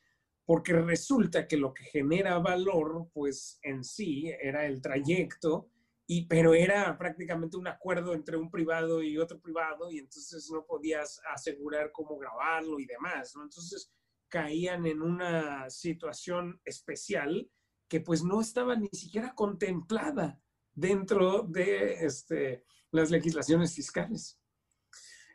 porque 0.43 0.73
resulta 0.73 1.47
que 1.47 1.55
lo 1.55 1.73
que 1.73 1.85
genera 1.85 2.37
valor, 2.39 3.09
pues 3.13 3.59
en 3.63 3.81
sí 3.81 4.29
era 4.41 4.65
el 4.65 4.81
trayecto, 4.81 5.69
y, 6.05 6.27
pero 6.27 6.53
era 6.53 6.97
prácticamente 6.97 7.55
un 7.55 7.69
acuerdo 7.69 8.13
entre 8.13 8.35
un 8.35 8.51
privado 8.51 9.01
y 9.01 9.17
otro 9.17 9.39
privado, 9.39 9.89
y 9.89 9.99
entonces 9.99 10.49
no 10.51 10.65
podías 10.65 11.21
asegurar 11.33 11.93
cómo 11.93 12.17
grabarlo 12.17 12.77
y 12.77 12.85
demás, 12.85 13.33
¿no? 13.37 13.43
Entonces 13.43 13.89
caían 14.27 14.85
en 14.85 15.01
una 15.01 15.69
situación 15.69 16.59
especial 16.65 17.49
que 17.87 18.01
pues 18.01 18.21
no 18.21 18.41
estaba 18.41 18.75
ni 18.75 18.89
siquiera 18.89 19.33
contemplada 19.33 20.41
dentro 20.77 21.41
de 21.41 22.05
este, 22.05 22.63
las 22.91 23.09
legislaciones 23.09 23.73
fiscales. 23.73 24.39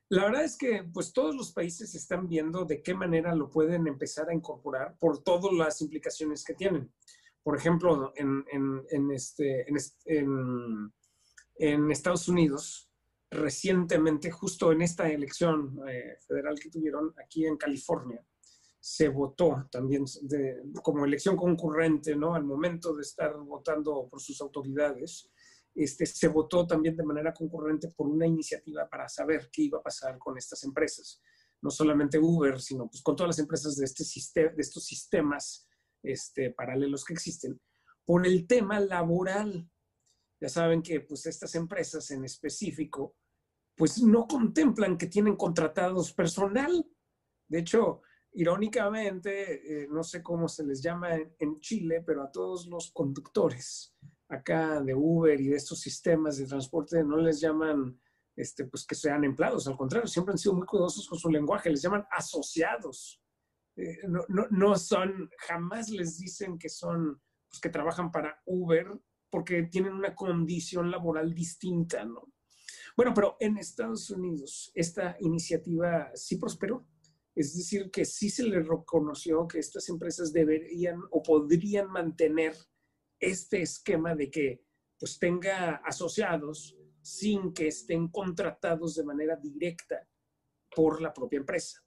La 0.09 0.25
verdad 0.25 0.45
es 0.45 0.57
que 0.57 0.85
pues 0.93 1.13
todos 1.13 1.35
los 1.35 1.53
países 1.53 1.95
están 1.95 2.29
viendo 2.29 2.65
de 2.65 2.83
qué 2.83 2.95
manera 2.95 3.35
lo 3.35 3.51
pueden 3.51 3.87
empezar 3.87 4.29
a 4.29 4.35
incorporar 4.35 4.97
por 4.99 5.23
todas 5.23 5.53
las 5.53 5.81
implicaciones 5.81 6.45
que 6.45 6.55
tienen. 6.55 6.93
Por 7.43 7.57
ejemplo, 7.57 8.13
en, 8.15 8.45
en, 8.53 9.11
este, 9.11 9.67
Estados 11.91 12.29
Unidos, 12.29 12.89
recientemente, 13.31 14.31
justo 14.31 14.71
en 14.71 14.83
esta 14.83 15.11
elección 15.11 15.81
eh, 15.89 16.17
federal 16.29 16.59
que 16.61 16.71
tuvieron 16.71 17.13
aquí 17.19 17.47
en 17.47 17.57
California, 17.57 18.25
se 18.85 19.09
votó 19.09 19.69
también 19.71 20.05
como 20.83 21.05
elección 21.05 21.37
concurrente, 21.37 22.17
¿no? 22.17 22.35
Al 22.35 22.43
momento 22.43 22.93
de 22.97 23.03
estar 23.03 23.39
votando 23.39 24.09
por 24.11 24.21
sus 24.21 24.41
autoridades, 24.41 25.31
este, 25.73 26.05
se 26.05 26.27
votó 26.27 26.67
también 26.67 26.97
de 26.97 27.05
manera 27.05 27.33
concurrente 27.33 27.93
por 27.97 28.09
una 28.09 28.27
iniciativa 28.27 28.89
para 28.89 29.09
saber 29.09 29.49
qué 29.53 29.63
iba 29.63 29.79
a 29.79 29.83
pasar 29.85 30.19
con 30.19 30.37
estas 30.37 30.65
empresas. 30.65 31.23
No 31.63 31.71
solamente 31.71 32.19
Uber, 32.19 32.61
sino 32.61 32.89
pues 32.89 33.05
con 33.05 33.15
todas 33.15 33.29
las 33.29 33.39
empresas 33.39 33.77
de, 33.77 33.85
este 33.85 34.03
sistema, 34.03 34.51
de 34.51 34.63
estos 34.63 34.85
sistemas 34.85 35.69
este, 36.03 36.51
paralelos 36.51 37.05
que 37.05 37.13
existen, 37.13 37.61
por 38.05 38.27
el 38.27 38.49
tema 38.49 38.81
laboral. 38.81 39.71
Ya 40.41 40.49
saben 40.49 40.83
que 40.83 41.03
pues 41.03 41.27
estas 41.27 41.55
empresas 41.55 42.11
en 42.11 42.25
específico 42.25 43.15
pues 43.77 44.03
no 44.03 44.27
contemplan 44.27 44.99
que 44.99 45.07
tienen 45.07 45.37
contratados 45.37 46.13
personal. 46.13 46.85
De 47.47 47.61
hecho, 47.61 48.03
irónicamente, 48.35 49.83
eh, 49.83 49.89
no 49.91 50.03
sé 50.03 50.23
cómo 50.23 50.49
se 50.49 50.65
les 50.65 50.83
llama 50.83 51.17
en, 51.17 51.61
Chile, 51.61 52.03
pero 52.05 52.23
a 52.23 52.31
todos 52.31 52.67
los 52.67 52.91
conductores 52.93 53.95
acá 54.29 54.81
de 54.81 54.95
Uber 54.95 55.39
y 55.41 55.49
de 55.49 55.57
estos 55.57 55.81
sistemas 55.81 56.39
de 56.39 56.47
transporte 56.47 57.05
no 57.05 57.19
les 57.19 57.41
llaman 57.41 58.01
este, 58.35 58.65
pues 58.65 58.87
que 58.87 58.95
sean 58.95 59.25
empleados, 59.25 59.69
al 59.69 59.77
contrario, 59.77 60.09
siempre 60.09 60.33
han 60.33 60.39
sido 60.39 60.55
muy 60.55 60.67
cuidadosos 60.67 61.07
con 61.07 61.19
su 61.19 61.29
lenguaje, 61.29 61.69
les 61.69 61.83
llaman 61.83 62.07
asociados. 62.11 63.21
Eh, 63.77 63.99
no, 64.09 64.25
no, 64.29 64.47
no, 64.51 64.77
son, 64.77 65.31
jamás 65.39 65.91
les 65.91 66.19
dicen 66.19 66.59
que 66.59 66.71
son, 66.71 67.21
pues 67.49 67.61
que 67.61 67.69
trabajan 67.69 68.11
para 68.11 68.41
Uber 68.47 68.89
porque 69.31 69.65
tienen 69.65 69.95
una 69.95 70.15
condición 70.15 70.91
laboral 70.91 71.35
distinta, 71.35 72.05
¿no? 72.05 72.33
Bueno, 72.97 73.13
pero 73.15 73.37
en 73.41 73.57
Estados 73.57 74.11
Unidos 74.11 74.71
esta 74.75 75.17
iniciativa 75.21 76.11
sí 76.15 76.37
prosperó. 76.37 76.87
Es 77.35 77.57
decir, 77.57 77.91
que 77.91 78.05
sí 78.05 78.29
se 78.29 78.43
le 78.43 78.61
reconoció 78.61 79.49
que 79.49 79.59
estas 79.59 79.89
empresas 79.89 80.33
deberían 80.33 81.01
o 81.11 81.23
podrían 81.23 81.91
mantener 81.91 82.55
este 83.19 83.63
esquema 83.63 84.15
de 84.15 84.31
que 84.31 84.65
pues 84.99 85.19
tenga 85.19 85.77
asociados 85.85 86.77
sin 87.01 87.53
que 87.53 87.69
estén 87.69 88.09
contratados 88.09 88.95
de 88.95 89.05
manera 89.05 89.37
directa 89.37 90.09
por 90.75 91.01
la 91.01 91.13
propia 91.13 91.39
empresa. 91.39 91.83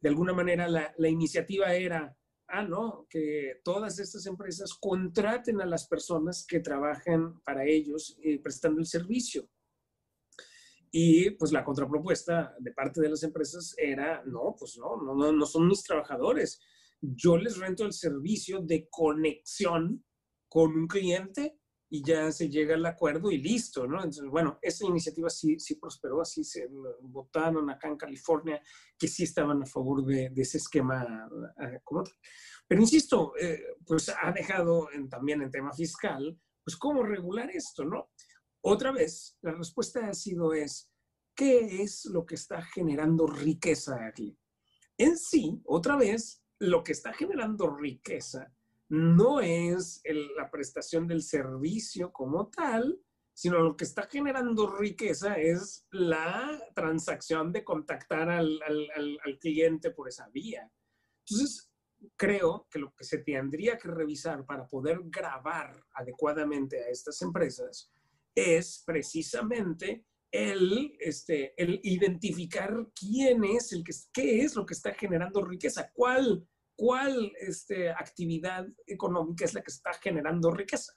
De 0.00 0.08
alguna 0.08 0.32
manera 0.32 0.68
la, 0.68 1.08
iniciativa 1.08 1.74
era, 1.74 2.16
ah, 2.48 2.62
no, 2.62 3.06
que 3.08 3.60
todas 3.64 3.98
estas 3.98 4.26
empresas 4.26 4.74
contraten 4.74 5.60
a 5.60 5.66
las 5.66 5.86
personas 5.86 6.44
que 6.46 6.60
trabajan 6.60 7.40
para 7.42 7.64
ellos 7.64 8.18
eh, 8.22 8.40
prestando 8.40 8.80
el 8.80 8.86
servicio. 8.86 9.48
Y 10.94 11.30
pues 11.30 11.52
la 11.52 11.64
contrapropuesta 11.64 12.54
de 12.58 12.72
parte 12.72 13.00
de 13.00 13.08
las 13.08 13.22
empresas 13.22 13.74
era, 13.78 14.22
no, 14.26 14.54
pues 14.58 14.78
no, 14.78 14.96
no, 15.02 15.32
no 15.32 15.46
son 15.46 15.66
mis 15.66 15.82
trabajadores. 15.82 16.60
Yo 17.00 17.36
les 17.38 17.56
rento 17.58 17.84
el 17.84 17.94
servicio 17.94 18.60
de 18.60 18.86
conexión 18.90 20.04
con 20.48 20.76
un 20.76 20.86
cliente 20.86 21.58
y 21.94 22.02
ya 22.02 22.32
se 22.32 22.48
llega 22.48 22.74
al 22.74 22.86
acuerdo 22.86 23.30
y 23.30 23.36
listo, 23.36 23.86
¿no? 23.86 23.96
Entonces, 23.96 24.24
bueno, 24.24 24.58
esa 24.62 24.86
iniciativa 24.86 25.28
sí, 25.28 25.58
sí 25.58 25.74
prosperó, 25.74 26.22
así 26.22 26.42
se 26.42 26.66
votaron 27.02 27.68
acá 27.68 27.88
en 27.88 27.98
California 27.98 28.62
que 28.98 29.08
sí 29.08 29.24
estaban 29.24 29.62
a 29.62 29.66
favor 29.66 30.02
de, 30.04 30.32
ese 30.36 30.56
esquema 30.56 31.28
eh, 31.60 31.80
como 31.84 32.02
tal. 32.02 32.14
Pero 32.66 32.80
insisto, 32.80 33.34
eh, 33.38 33.62
pues 33.86 34.08
ha 34.08 34.32
dejado 34.32 34.88
también 35.10 35.42
en 35.42 35.50
tema 35.50 35.70
fiscal, 35.74 36.38
pues 36.64 36.76
cómo 36.76 37.02
regular 37.02 37.50
esto, 37.50 37.84
¿no? 37.84 38.08
Otra 38.64 38.92
vez, 38.92 39.36
la 39.42 39.52
respuesta 39.52 40.06
ha 40.06 40.14
sido 40.14 40.54
es, 40.54 40.88
¿qué 41.34 41.82
es 41.82 42.04
lo 42.04 42.24
que 42.24 42.36
está 42.36 42.62
generando 42.62 43.26
riqueza 43.26 44.06
aquí? 44.06 44.38
En 44.96 45.18
sí, 45.18 45.60
otra 45.64 45.96
vez, 45.96 46.44
lo 46.60 46.84
que 46.84 46.92
está 46.92 47.12
generando 47.12 47.74
riqueza 47.74 48.54
no 48.88 49.40
es 49.40 50.00
la 50.36 50.48
prestación 50.48 51.08
del 51.08 51.22
servicio 51.22 52.12
como 52.12 52.50
tal, 52.50 53.00
sino 53.34 53.58
lo 53.58 53.76
que 53.76 53.84
está 53.84 54.06
generando 54.06 54.76
riqueza 54.76 55.34
es 55.34 55.88
la 55.90 56.62
transacción 56.74 57.50
de 57.50 57.64
contactar 57.64 58.30
al, 58.30 58.60
al 58.62 59.38
cliente 59.40 59.90
por 59.90 60.08
esa 60.08 60.28
vía. 60.28 60.70
Entonces, 61.26 61.72
creo 62.16 62.68
que 62.70 62.78
lo 62.78 62.94
que 62.94 63.04
se 63.04 63.18
tendría 63.18 63.76
que 63.76 63.88
revisar 63.88 64.46
para 64.46 64.68
poder 64.68 65.00
grabar 65.04 65.84
adecuadamente 65.94 66.84
a 66.84 66.88
estas 66.90 67.22
empresas 67.22 67.90
es 68.34 68.82
precisamente 68.86 70.04
el, 70.32 70.96
este, 70.98 71.54
el 71.62 71.80
identificar 71.82 72.74
quién 72.98 73.44
es 73.44 73.72
el 73.72 73.84
que, 73.84 73.92
qué 74.12 74.40
es 74.40 74.56
lo 74.56 74.64
que 74.64 74.74
está 74.74 74.94
generando 74.94 75.44
riqueza, 75.44 75.90
cuál, 75.92 76.48
cuál 76.74 77.32
este, 77.38 77.90
actividad 77.90 78.66
económica 78.86 79.44
es 79.44 79.54
la 79.54 79.62
que 79.62 79.70
está 79.70 79.92
generando 79.94 80.50
riqueza. 80.50 80.94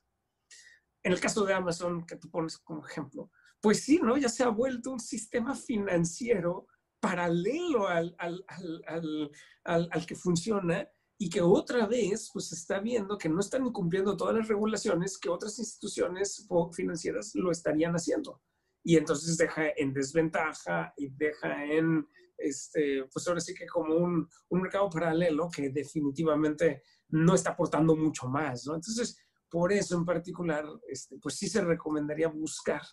En 1.04 1.12
el 1.12 1.20
caso 1.20 1.46
de 1.46 1.54
Amazon, 1.54 2.06
que 2.06 2.16
tú 2.16 2.30
pones 2.32 2.58
como 2.58 2.86
ejemplo, 2.88 3.30
pues 3.62 3.84
sí, 3.84 4.00
¿no? 4.02 4.18
Ya 4.18 4.30
se 4.30 4.44
ha 4.44 4.50
vuelto 4.50 4.92
un 4.92 5.00
sistema 5.00 5.54
financiero 5.54 6.68
paralelo 7.00 7.88
al, 7.88 8.16
al, 8.18 8.44
al, 8.88 9.90
al 9.92 10.06
que 10.06 10.16
funciona 10.16 10.90
y 11.26 11.30
que 11.30 11.42
otra 11.42 11.88
vez 11.88 12.30
pues 12.32 12.52
está 12.52 12.80
viendo 12.80 13.18
que 13.18 13.30
no 13.30 13.40
están 13.40 13.66
incumpliendo 13.66 14.16
todas 14.16 14.36
las 14.36 14.48
regulaciones 14.48 15.18
que 15.18 15.28
otras 15.28 15.58
instituciones 15.58 16.48
financieras 16.72 17.32
lo 17.34 17.50
estarían 17.50 17.96
haciendo. 17.96 18.44
Y 18.84 18.96
entonces 18.96 19.36
deja 19.36 19.70
en 19.76 19.92
desventaja 19.92 20.94
y 20.96 21.10
deja 21.10 21.66
en, 21.66 22.08
este, 22.38 23.06
pues 23.12 23.28
ahora 23.28 23.40
sí 23.40 23.56
que 23.56 23.66
como 23.66 23.96
un, 23.96 24.30
un 24.50 24.62
mercado 24.62 24.88
paralelo 24.88 25.50
que 25.50 25.72
definitivamente 25.72 26.84
no 27.10 27.34
está 27.34 27.54
aportando 27.54 27.96
mucho 27.96 28.28
más, 28.28 28.68
¿no? 28.68 28.76
Entonces, 28.76 29.18
por 29.50 29.74
eso 29.74 29.98
en 29.98 30.06
particular, 30.06 30.64
este, 30.88 31.18
pues 31.18 31.38
sí 31.38 31.50
se 31.50 31.64
recomendaría 31.64 32.28
buscar 32.28 32.84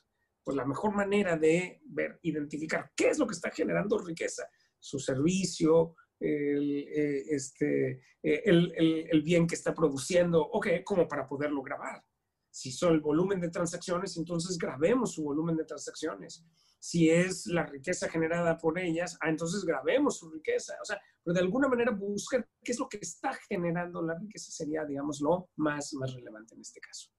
pues 0.43 0.57
la 0.57 0.65
mejor 0.65 0.95
manera 0.95 1.37
de 1.37 1.83
ver, 1.85 2.19
identificar 2.23 2.93
qué 2.97 3.11
es 3.11 3.19
lo 3.19 3.27
que 3.27 3.35
está 3.35 3.51
generando 3.51 3.99
riqueza, 3.99 4.49
su 4.79 4.99
servicio, 4.99 5.97
el, 6.23 6.89
eh, 6.89 7.25
este, 7.31 8.01
eh, 8.23 8.43
el, 8.45 8.73
el, 9.11 9.23
bien 9.23 9.47
que 9.47 9.55
está 9.55 9.75
produciendo, 9.75 10.41
ok, 10.41 10.69
como 10.85 11.09
para 11.09 11.27
poderlo 11.27 11.63
grabar. 11.63 12.05
Si 12.51 12.71
son 12.71 12.95
el 12.95 13.01
volumen 13.01 13.41
de 13.41 13.51
transacciones, 13.51 14.17
entonces 14.17 14.59
grabemos 14.59 15.15
su 15.15 15.25
volumen 15.25 15.57
de 15.57 15.65
transacciones. 15.65 16.45
Si 16.79 17.09
es 17.09 17.47
la 17.47 17.65
riqueza 17.65 18.09
generada 18.09 18.59
por 18.59 18.79
ellas, 18.79 19.17
ah, 19.21 19.31
entonces 19.31 19.65
grabemos 19.65 20.19
su 20.19 20.31
riqueza. 20.31 20.75
O 20.83 20.85
sea, 20.85 21.01
pero 21.25 21.35
de 21.35 21.41
alguna 21.41 21.69
manera 21.69 21.93
buscar 21.93 22.47
qué 22.63 22.73
es 22.73 22.79
lo 22.79 22.89
que 22.89 22.99
está 23.01 23.33
generando 23.49 24.03
la 24.03 24.19
riqueza 24.19 24.51
sería, 24.51 24.85
digamos, 24.85 25.21
lo 25.21 25.49
más, 25.57 25.95
más 25.95 26.13
relevante 26.13 26.55
en 26.55 26.61
este 26.61 26.81
caso. 26.81 27.11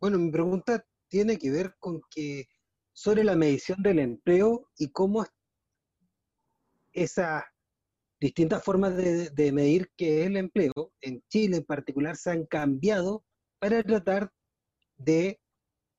Bueno, 0.00 0.18
mi 0.18 0.30
pregunta 0.30 0.84
tiene 1.08 1.38
que 1.38 1.50
ver 1.50 1.74
con 1.78 2.00
que 2.10 2.48
sobre 2.92 3.22
la 3.22 3.36
medición 3.36 3.82
del 3.82 4.00
empleo 4.00 4.70
y 4.76 4.90
cómo 4.90 5.24
esas 6.92 7.44
distintas 8.20 8.62
formas 8.62 8.96
de, 8.96 9.52
medir 9.52 9.90
qué 9.96 10.22
es 10.22 10.26
el 10.26 10.36
empleo, 10.36 10.92
en 11.00 11.22
Chile 11.28 11.58
en 11.58 11.64
particular, 11.64 12.16
se 12.16 12.30
han 12.30 12.46
cambiado 12.46 13.24
para 13.60 13.82
tratar 13.82 14.32
de 14.96 15.40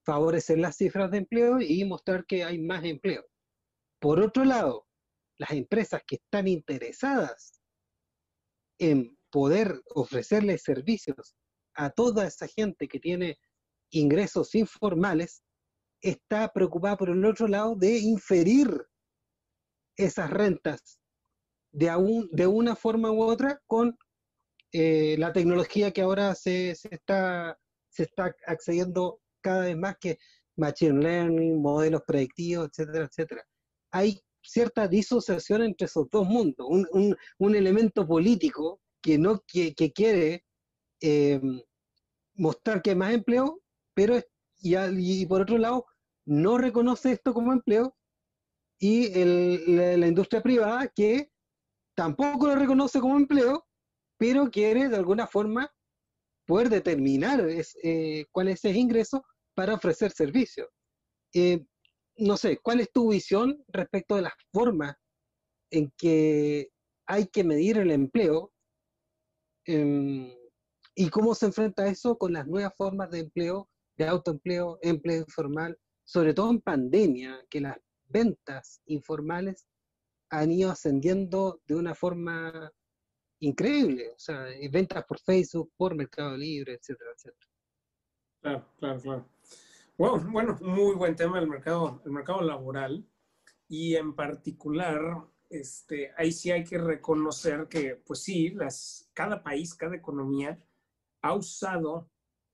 favorecer 0.06 0.60
las 0.60 0.76
cifras 0.78 1.11
de 1.11 1.20
empleo 1.20 1.61
y 1.61 1.86
mostrar 1.86 2.26
que 2.26 2.44
hay 2.44 2.60
más 2.60 2.84
empleo. 2.84 3.26
Por 3.99 4.20
otro 4.20 4.44
lado, 4.44 4.88
las 5.38 5.52
empresas 5.52 6.02
que 6.06 6.16
están 6.16 6.48
interesadas 6.48 7.61
en 8.80 9.18
poder 9.30 9.82
ofrecerles 9.94 10.64
servicios 10.64 11.36
a 11.76 11.90
toda 11.90 12.28
esa 12.28 12.48
gente 12.48 12.88
que 12.88 12.99
tiene 12.99 13.38
ingresos 13.91 14.56
informales, 14.56 15.44
está 16.02 16.52
preocupada 16.52 16.98
por 16.98 17.10
el 17.10 17.26
otro 17.26 17.48
lado 17.48 17.76
de 17.76 17.98
inferir 17.99 18.70
esas 19.99 20.30
rentas 20.30 20.99
de, 21.71 21.91
de 22.31 22.47
una 22.47 22.76
forma 22.76 23.11
u 23.11 23.21
otra 23.21 23.61
con 23.67 23.97
eh, 24.71 25.15
la 25.17 25.34
tecnología 25.34 25.91
que 25.91 26.01
ahora 26.01 26.35
se, 26.35 26.71
está, 26.71 27.57
se 27.89 28.03
está 28.03 28.35
accediendo 28.47 29.19
cada 29.41 29.65
vez 29.65 29.77
más 29.77 29.97
que 29.99 30.17
machine 30.55 31.01
learning, 31.01 31.61
modelos 31.61 32.01
predictivos, 32.05 32.69
etcétera, 32.69 33.05
etcétera. 33.05 33.43
Hay 33.91 34.19
cierta 34.41 34.88
disociación 34.88 35.63
entre 35.63 35.85
esos 35.85 36.07
dos 36.11 36.27
mundos, 36.27 36.67
un, 36.69 37.55
elemento 37.55 38.07
político 38.07 38.80
que 39.01 39.17
no 39.17 39.41
que, 39.47 39.73
quiere 39.93 40.43
eh, 41.01 41.41
mostrar 42.35 42.81
que 42.81 42.91
hay 42.91 42.95
más 42.95 43.13
empleo, 43.13 43.61
pero 43.93 44.19
y, 44.61 45.26
por 45.26 45.41
otro 45.41 45.57
lado 45.57 45.85
no 46.26 46.57
reconoce 46.57 47.11
esto 47.13 47.34
como 47.34 47.53
empleo 47.53 47.95
y 48.80 49.10
la, 49.76 50.07
industria 50.07 50.41
privada 50.41 50.88
que 50.88 51.30
tampoco 51.95 52.47
lo 52.47 52.56
reconoce 52.56 52.99
como 53.01 53.18
empleo, 53.18 53.68
pero 54.18 54.49
quiere 54.49 54.88
de 54.88 54.95
alguna 54.95 55.27
forma 55.27 55.69
poder 56.47 56.69
determinar 56.69 57.45
eh, 57.84 58.26
cuál 58.31 58.47
es 58.47 58.64
ese 58.64 58.77
ingreso 58.77 59.23
para 59.53 59.76
ofrecer 59.76 60.11
servicios. 60.11 60.68
Eh, 61.34 61.65
no 62.18 62.38
sé, 62.38 62.57
¿cuál 62.57 62.80
es 62.80 62.91
tu 62.91 63.11
visión 63.11 63.64
respecto 63.68 64.15
de 64.15 64.23
las 64.23 64.34
formas 64.51 64.95
en 65.72 65.91
que 65.97 66.69
hay 67.06 67.27
que 67.27 67.43
medir 67.43 67.77
el 67.77 67.91
empleo 67.91 68.51
em, 69.65 70.34
y 70.95 71.10
cómo 71.10 71.35
se 71.35 71.47
enfrenta 71.47 71.88
eso 71.88 72.18
con 72.18 72.34
las 72.34 72.47
nuevas 72.47 72.73
formas 72.77 73.11
de 73.11 73.19
empleo, 73.19 73.69
de 73.97 74.07
autoempleo, 74.07 74.80
empleo 74.81 75.19
informal, 75.19 75.77
sobre 76.03 76.34
todo 76.34 76.49
en 76.51 76.61
pandemia, 76.61 77.45
que 77.49 77.61
las 77.61 77.77
ventas 78.10 78.81
informales 78.86 79.68
han 80.30 80.52
ido 80.52 80.72
ascendiendo 80.72 81.61
de 81.65 81.76
una 81.76 81.95
forma 81.95 82.72
increíble, 83.40 84.10
o 84.10 84.19
sea, 84.19 84.48
ventas 84.72 85.06
por 85.06 85.19
Facebook, 85.19 85.72
por 85.77 85.95
Mercado 85.95 86.36
Libre, 86.38 86.73
etcétera, 86.73 87.11
etcétera. 87.15 87.48
Claro, 88.41 88.73
claro, 88.77 89.02
claro. 89.02 89.30
Bueno, 89.98 90.57
muy 90.61 90.95
buen 90.95 91.15
tema 91.15 91.40
el 91.40 91.48
mercado, 91.48 92.02
el 92.06 92.11
mercado 92.11 92.41
laboral 92.41 93.06
y 93.68 93.95
en 93.95 94.15
particular, 94.15 94.99
este, 95.49 96.11
ahí 96.18 96.31
sí 96.31 96.52
hay 96.52 96.64
que 96.64 96.77
reconocer 96.77 97.68
que, 97.68 97.95
pues 97.95 98.23
sí, 98.23 98.49
las, 98.52 99.10
cada 99.14 99.44
país, 99.44 99.76
cada 99.76 99.95
economía 99.95 100.61
ha 101.22 101.34
usado 101.34 102.10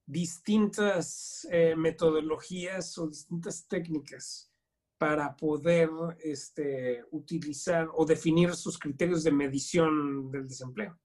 distintas 0.08 1.48
eh, 1.52 1.76
metodologías 1.76 2.98
o 2.98 3.08
distintas 3.08 3.68
técnicas 3.68 4.55
para 4.98 5.36
poder 5.36 5.90
este, 6.20 7.04
utilizar 7.12 7.90
o 7.94 8.06
definir 8.06 8.54
sus 8.56 8.78
criterios 8.78 9.24
de 9.24 9.32
medición 9.32 10.32
del 10.32 10.48
desempleo 10.48 10.98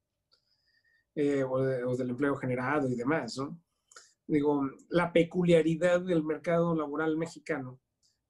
eh, 1.14 1.42
o, 1.42 1.96
del 1.96 2.10
empleo 2.10 2.36
generado 2.36 2.88
y 2.88 2.94
demás. 2.94 3.36
Digo, 4.26 4.62
la 4.90 5.12
peculiaridad 5.12 6.00
del 6.02 6.22
mercado 6.22 6.74
laboral 6.74 7.16
mexicano 7.16 7.80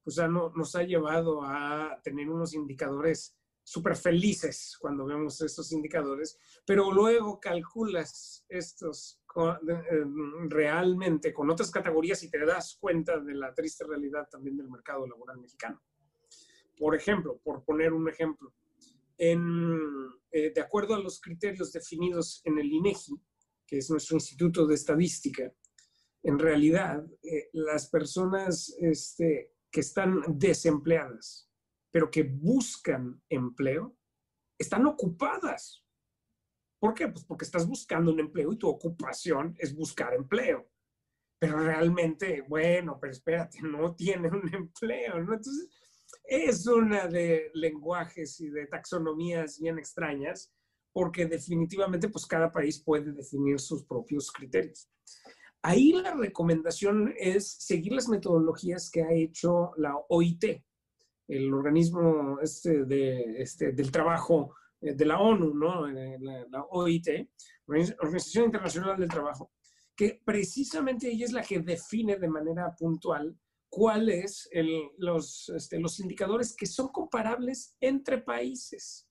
pues 0.03 0.17
no, 0.17 0.51
nos 0.55 0.75
ha 0.75 0.83
llevado 0.83 1.43
a 1.43 1.99
tener 2.03 2.29
unos 2.29 2.53
indicadores 2.53 3.37
súper 3.63 3.95
felices 3.95 4.77
cuando 4.79 5.05
vemos 5.05 5.39
estos 5.41 5.71
indicadores, 5.71 6.37
pero 6.65 6.91
luego 6.91 7.39
calculas 7.39 8.45
estos 8.49 9.21
eh, 9.37 10.03
realmente 10.49 11.33
con 11.33 11.49
otras 11.49 11.71
categorías 11.71 12.21
y 12.23 12.29
te 12.29 12.45
das 12.45 12.77
cuenta 12.79 13.19
de 13.19 13.33
la 13.33 13.53
triste 13.53 13.85
realidad 13.85 14.27
también 14.29 14.57
del 14.57 14.69
mercado 14.69 15.07
laboral 15.07 15.39
mexicano. 15.39 15.81
Por 16.77 16.95
ejemplo, 16.95 17.39
por 17.43 17.63
poner 17.63 17.93
un 17.93 18.09
ejemplo, 18.09 18.53
eh, 19.17 19.37
de 20.31 20.61
acuerdo 20.61 20.95
a 20.95 20.99
los 20.99 21.21
criterios 21.21 21.71
definidos 21.71 22.41
en 22.43 22.57
el 22.57 22.71
INEGI, 22.71 23.21
que 23.67 23.77
es 23.77 23.89
nuestro 23.89 24.15
instituto 24.17 24.65
de 24.65 24.75
estadística, 24.75 25.53
en 26.23 26.39
realidad 26.39 27.05
eh, 27.23 27.49
las 27.53 27.87
personas 27.89 28.75
este, 28.79 29.53
que 29.71 29.79
están 29.79 30.21
desempleadas, 30.27 31.50
pero 31.91 32.09
que 32.09 32.23
buscan 32.23 33.21
empleo, 33.29 33.95
están 34.57 34.85
ocupadas. 34.85 35.83
¿Por 36.79 36.93
qué? 36.93 37.07
Pues 37.09 37.25
porque 37.25 37.45
estás 37.45 37.67
buscando 37.67 38.11
un 38.11 38.19
empleo 38.19 38.53
y 38.53 38.57
tu 38.57 38.67
ocupación 38.67 39.55
es 39.59 39.75
buscar 39.75 40.13
empleo. 40.13 40.67
Pero 41.39 41.59
realmente, 41.59 42.41
bueno, 42.47 42.97
pero 42.99 43.11
espérate, 43.11 43.59
no 43.61 43.95
tiene 43.95 44.29
un 44.29 44.53
empleo, 44.53 45.19
¿no? 45.19 45.33
Entonces, 45.33 45.69
es 46.23 46.67
una 46.67 47.07
de 47.07 47.51
lenguajes 47.53 48.39
y 48.41 48.49
de 48.49 48.67
taxonomías 48.67 49.59
bien 49.59 49.77
extrañas, 49.77 50.51
porque 50.93 51.25
definitivamente, 51.25 52.09
pues 52.09 52.25
cada 52.25 52.51
país 52.51 52.83
puede 52.83 53.11
definir 53.11 53.59
sus 53.59 53.85
propios 53.85 54.31
criterios. 54.31 54.89
Ahí 55.63 55.93
la 55.93 56.15
recomendación 56.15 57.13
es 57.17 57.51
seguir 57.51 57.93
las 57.93 58.07
metodologías 58.07 58.89
que 58.89 59.03
ha 59.03 59.13
hecho 59.13 59.71
la 59.77 59.95
OIT, 60.09 60.63
el 61.31 61.53
organismo 61.53 62.39
este 62.41 62.83
de, 62.83 63.41
este, 63.41 63.71
del 63.71 63.89
trabajo 63.89 64.53
eh, 64.81 64.93
de 64.93 65.05
la 65.05 65.19
ONU, 65.19 65.53
¿no? 65.53 65.87
Eh, 65.87 66.17
la, 66.19 66.63
OIT, 66.69 67.07
Organización 67.67 68.45
Internacional 68.45 68.99
del 68.99 69.09
Trabajo, 69.09 69.53
que 69.95 70.21
precisamente 70.25 71.09
ella 71.09 71.25
es 71.25 71.31
la 71.31 71.41
que 71.41 71.59
define 71.59 72.17
de 72.17 72.27
manera 72.27 72.75
puntual 72.77 73.37
cuáles 73.69 74.49
los, 74.97 75.47
este, 75.55 75.79
los 75.79 75.97
indicadores 76.01 76.53
que 76.53 76.65
son 76.65 76.89
comparables 76.89 77.77
entre 77.79 78.17
países. 78.17 79.07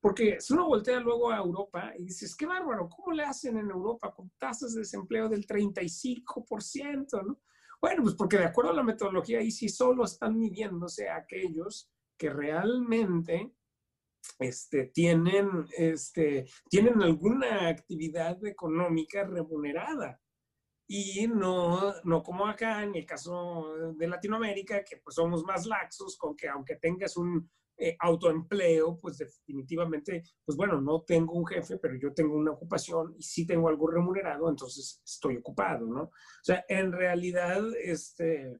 Porque 0.00 0.40
si 0.40 0.52
uno 0.54 0.66
voltea 0.66 0.98
luego 0.98 1.30
a 1.30 1.36
Europa 1.36 1.92
y 1.96 2.04
dices, 2.04 2.34
qué 2.34 2.46
bárbaro, 2.46 2.88
¿cómo 2.88 3.12
le 3.12 3.22
hacen 3.22 3.56
en 3.56 3.70
Europa 3.70 4.12
con 4.12 4.32
tasas 4.38 4.74
de 4.74 4.80
desempleo 4.80 5.28
del 5.28 5.46
35%? 5.46 7.24
¿no? 7.24 7.40
Bueno, 7.80 8.02
pues 8.02 8.14
porque 8.14 8.38
de 8.38 8.46
acuerdo 8.46 8.70
a 8.70 8.74
la 8.74 8.82
metodología 8.82 9.38
ahí 9.38 9.50
sí 9.50 9.68
solo 9.68 10.04
están 10.04 10.38
midiéndose 10.38 11.08
aquellos 11.08 11.90
que 12.18 12.30
realmente 12.30 13.52
este, 14.38 14.86
tienen, 14.86 15.66
este, 15.76 16.46
tienen 16.68 17.02
alguna 17.02 17.68
actividad 17.68 18.44
económica 18.44 19.24
remunerada. 19.24 20.20
Y 20.88 21.26
no, 21.26 21.94
no 22.04 22.22
como 22.22 22.46
acá 22.46 22.84
en 22.84 22.94
el 22.94 23.04
caso 23.04 23.92
de 23.96 24.06
Latinoamérica, 24.06 24.84
que 24.84 24.98
pues 24.98 25.16
somos 25.16 25.42
más 25.44 25.66
laxos 25.66 26.16
con 26.16 26.36
que 26.36 26.48
aunque 26.48 26.76
tengas 26.76 27.16
un 27.16 27.50
eh, 27.78 27.94
autoempleo, 28.00 28.98
pues 28.98 29.18
definitivamente, 29.18 30.22
pues 30.44 30.56
bueno, 30.56 30.80
no 30.80 31.02
tengo 31.02 31.34
un 31.34 31.46
jefe, 31.46 31.76
pero 31.76 31.94
yo 32.00 32.14
tengo 32.14 32.34
una 32.34 32.52
ocupación 32.52 33.14
y 33.18 33.22
sí 33.22 33.46
tengo 33.46 33.68
algo 33.68 33.86
remunerado, 33.88 34.48
entonces 34.48 35.02
estoy 35.04 35.36
ocupado, 35.36 35.86
¿no? 35.86 36.04
O 36.04 36.42
sea, 36.42 36.64
en 36.68 36.90
realidad, 36.90 37.62
este, 37.82 38.58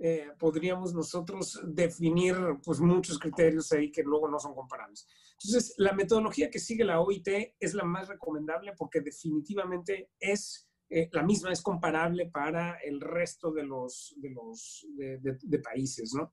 eh, 0.00 0.28
podríamos 0.38 0.94
nosotros 0.94 1.60
definir 1.66 2.34
pues 2.64 2.80
muchos 2.80 3.18
criterios 3.18 3.70
ahí 3.72 3.92
que 3.92 4.02
luego 4.02 4.28
no 4.28 4.38
son 4.38 4.54
comparables. 4.54 5.06
Entonces, 5.42 5.74
la 5.76 5.92
metodología 5.92 6.50
que 6.50 6.58
sigue 6.58 6.84
la 6.84 7.00
OIT 7.00 7.28
es 7.60 7.74
la 7.74 7.84
más 7.84 8.08
recomendable 8.08 8.72
porque 8.78 9.02
definitivamente 9.02 10.10
es 10.18 10.68
eh, 10.88 11.10
la 11.12 11.22
misma, 11.22 11.52
es 11.52 11.60
comparable 11.60 12.30
para 12.30 12.78
el 12.82 13.00
resto 13.00 13.52
de 13.52 13.64
los, 13.64 14.14
de 14.16 14.30
los 14.30 14.86
de 14.96 15.58
países, 15.58 16.14
¿no? 16.14 16.32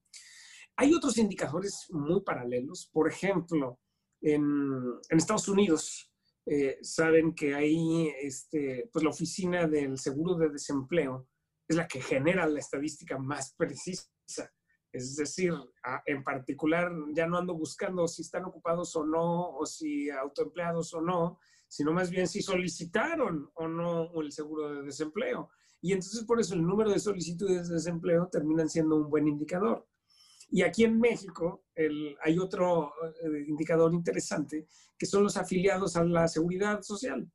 Hay 0.78 0.94
otros 0.94 1.18
indicadores 1.18 1.88
muy 1.90 2.22
paralelos. 2.22 2.90
Por 2.92 3.08
ejemplo, 3.08 3.80
en, 4.22 5.00
Estados 5.10 5.48
Unidos 5.48 6.12
eh, 6.46 6.78
saben 6.82 7.34
que 7.34 7.54
hay 7.54 8.10
este, 8.22 8.90
pues 8.92 9.04
la 9.04 9.12
oficina 9.12 9.68
del 9.68 9.98
seguro 9.98 10.36
de 10.36 10.50
desempleo 10.50 11.28
es 11.68 11.76
la 11.76 11.88
que 11.88 12.02
genera 12.02 12.48
la 12.48 12.60
estadística 12.60 13.18
más 13.18 13.54
precisa. 13.56 14.10
Es 14.94 15.16
decir, 15.16 15.54
en 16.06 16.24
particular, 16.24 16.92
ya 17.14 17.26
no 17.26 17.38
ando 17.38 17.54
buscando 17.54 18.08
si 18.08 18.24
están 18.24 18.44
ocupados 18.44 18.94
o 18.98 19.06
no, 19.06 19.52
o 19.52 19.66
si 19.66 20.10
autoempleados 20.10 20.94
o 20.94 21.02
no, 21.02 21.40
sino 21.68 21.94
más 21.94 22.10
bien 22.10 22.28
si 22.28 22.42
solicitaron 22.42 23.50
o 23.54 23.68
no 23.70 24.12
el 24.22 24.34
seguro 24.34 24.74
de 24.74 24.84
desempleo. 24.84 25.50
Y 25.82 25.94
entonces 25.94 26.26
por 26.26 26.42
eso 26.42 26.54
el 26.54 26.64
número 26.64 26.92
de 26.92 27.00
solicitudes 27.00 27.70
de 27.70 27.76
desempleo 27.76 28.28
terminan 28.30 28.70
siendo 28.70 28.98
un 28.98 29.10
buen 29.10 29.28
indicador. 29.28 29.88
Y 30.54 30.64
aquí 30.64 30.84
en 30.84 31.00
México 31.00 31.64
hay 32.24 32.38
otro 32.38 32.92
eh, 33.24 33.46
indicador 33.48 33.94
interesante, 33.94 34.68
que 34.98 35.06
son 35.06 35.24
los 35.24 35.38
afiliados 35.38 35.96
a 35.96 36.04
la 36.04 36.28
seguridad 36.28 36.82
social. 36.82 37.26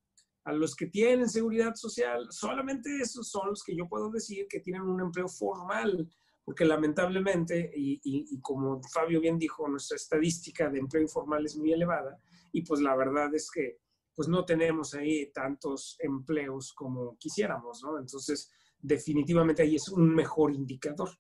A 0.45 0.53
los 0.53 0.77
que 0.77 0.87
tienen 0.87 1.29
seguridad 1.29 1.75
social, 1.75 2.27
solamente 2.31 3.01
esos 3.01 3.31
son 3.31 3.49
los 3.49 3.65
que 3.65 3.75
yo 3.75 3.89
puedo 3.89 4.11
decir 4.11 4.47
que 4.49 4.61
tienen 4.61 4.83
un 4.83 5.01
empleo 5.01 5.29
formal, 5.29 6.09
porque 6.45 6.65
lamentablemente, 6.67 7.73
y, 7.75 8.39
como 8.41 8.81
Fabio 8.93 9.21
bien 9.21 9.39
dijo, 9.39 9.67
nuestra 9.67 9.97
estadística 9.97 10.69
de 10.69 10.79
empleo 10.79 11.03
informal 11.03 11.45
es 11.47 11.57
muy 11.57 11.73
elevada, 11.73 12.21
y 12.53 12.63
pues 12.63 12.81
la 12.81 12.95
verdad 12.95 13.35
es 13.35 13.51
que 13.51 13.79
pues 14.15 14.29
no 14.29 14.45
tenemos 14.45 14.95
ahí 14.95 15.31
tantos 15.33 15.97
empleos 15.99 16.73
como 16.73 17.17
quisiéramos, 17.19 17.83
¿no? 17.83 17.99
Entonces, 17.99 18.51
definitivamente 18.79 19.63
ahí 19.63 19.75
es 19.75 19.89
un 19.89 20.15
mejor 20.15 20.55
indicador. 20.55 21.11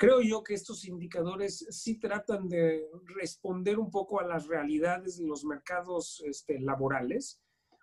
Creo 0.00 0.22
yo 0.22 0.42
que 0.42 0.54
estos 0.54 0.86
indicadores 0.86 1.66
sí 1.68 1.98
tratan 1.98 2.48
de 2.48 2.88
responder 3.04 3.78
un 3.78 3.90
poco 3.90 4.18
a 4.18 4.26
las 4.26 4.46
realidades 4.46 5.18
de 5.18 5.26
los 5.26 5.44
mercados 5.44 6.22
este, 6.24 6.58
laborales, 6.58 7.38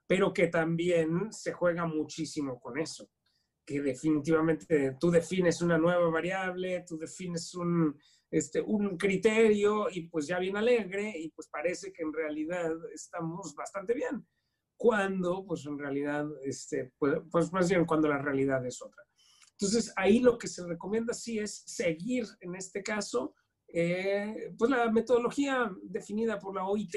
pero 0.07 0.33
que 0.33 0.47
también 0.47 1.31
se 1.31 1.53
juega 1.53 1.85
muchísimo 1.85 2.59
con 2.59 2.79
eso, 2.79 3.11
que 3.63 3.83
definitivamente 3.83 4.97
tú 4.99 5.11
defines 5.11 5.61
una 5.61 5.77
nueva 5.77 6.09
variable, 6.09 6.83
tú 6.87 6.97
defines 6.97 7.53
un, 7.53 7.95
este, 8.31 8.61
un 8.61 8.97
criterio 8.97 9.85
y 9.87 10.09
pues 10.09 10.25
ya 10.25 10.39
bien 10.39 10.57
alegre 10.57 11.13
y 11.15 11.29
pues 11.29 11.47
parece 11.49 11.93
que 11.93 12.01
en 12.01 12.13
realidad 12.13 12.71
estamos 12.95 13.53
bastante 13.53 13.93
bien, 13.93 14.25
cuando 14.75 15.45
pues 15.45 15.67
en 15.67 15.77
realidad, 15.77 16.25
este, 16.43 16.93
pues, 16.97 17.19
pues 17.31 17.53
más 17.53 17.69
bien 17.69 17.85
cuando 17.85 18.07
la 18.07 18.17
realidad 18.17 18.65
es 18.65 18.81
otra. 18.81 19.06
Entonces, 19.59 19.91
ahí 19.95 20.19
lo 20.19 20.37
que 20.37 20.47
se 20.47 20.65
recomienda 20.65 21.13
sí 21.13 21.39
es 21.39 21.63
seguir, 21.65 22.25
en 22.41 22.55
este 22.55 22.83
caso, 22.83 23.33
eh, 23.67 24.53
pues 24.57 24.69
la 24.69 24.91
metodología 24.91 25.71
definida 25.83 26.37
por 26.37 26.55
la 26.55 26.65
OIT, 26.65 26.95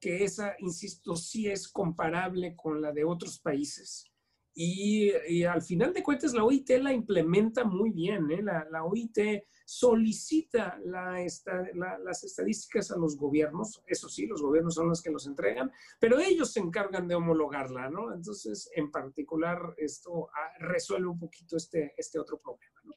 que 0.00 0.24
esa, 0.24 0.54
insisto, 0.58 1.14
sí 1.14 1.48
es 1.48 1.68
comparable 1.68 2.56
con 2.56 2.80
la 2.80 2.92
de 2.92 3.04
otros 3.04 3.38
países. 3.38 4.11
Y, 4.54 5.44
al 5.44 5.62
final 5.62 5.94
de 5.94 6.02
cuentas, 6.02 6.34
la 6.34 6.44
OIT 6.44 6.70
la 6.80 6.92
implementa 6.92 7.64
muy 7.64 7.90
bien. 7.90 8.30
¿eh? 8.30 8.42
La, 8.42 8.66
la, 8.70 8.84
OIT 8.84 9.18
solicita 9.64 10.78
las 10.84 12.24
estadísticas 12.24 12.90
a 12.90 12.98
los 12.98 13.16
gobiernos. 13.16 13.82
Eso 13.86 14.08
sí, 14.08 14.26
los 14.26 14.42
gobiernos 14.42 14.74
son 14.74 14.88
los 14.88 15.00
que 15.00 15.10
los 15.10 15.26
entregan, 15.26 15.70
pero 15.98 16.18
ellos 16.18 16.52
se 16.52 16.60
encargan 16.60 17.08
de 17.08 17.14
homologarla, 17.14 17.88
¿no? 17.88 18.12
Entonces, 18.12 18.70
en 18.74 18.90
particular, 18.90 19.74
esto 19.78 20.28
ah, 20.34 20.52
resuelve 20.58 21.08
un 21.08 21.18
poquito 21.18 21.56
este, 21.56 21.94
este 21.96 22.18
otro 22.18 22.38
problema, 22.38 22.80
¿no? 22.84 22.92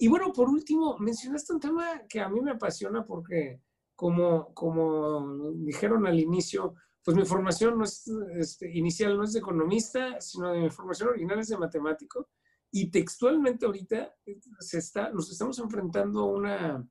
Y 0.00 0.06
bueno, 0.06 0.32
por 0.32 0.48
último, 0.48 0.96
mencionaste 0.98 1.52
un 1.52 1.60
tema 1.60 2.02
que 2.08 2.20
a 2.20 2.28
mí 2.28 2.40
me 2.40 2.52
apasiona 2.52 3.04
porque, 3.04 3.60
como, 3.96 4.54
como 4.54 5.52
dijeron 5.54 6.06
al 6.06 6.20
inicio, 6.20 6.74
pues 7.08 7.16
mi 7.16 7.24
formación 7.24 7.78
no 7.78 7.84
es, 7.84 8.06
este, 8.38 8.70
inicial 8.70 9.16
no 9.16 9.24
es 9.24 9.32
de 9.32 9.38
economista, 9.38 10.20
sino 10.20 10.52
de 10.52 10.60
mi 10.60 10.68
formación 10.68 11.08
original 11.08 11.38
es 11.38 11.48
de 11.48 11.56
matemático. 11.56 12.28
Y 12.70 12.90
textualmente 12.90 13.64
ahorita 13.64 14.14
se 14.60 14.76
está, 14.76 15.10
nos 15.10 15.32
estamos 15.32 15.58
enfrentando 15.58 16.20
a, 16.20 16.26
una, 16.26 16.88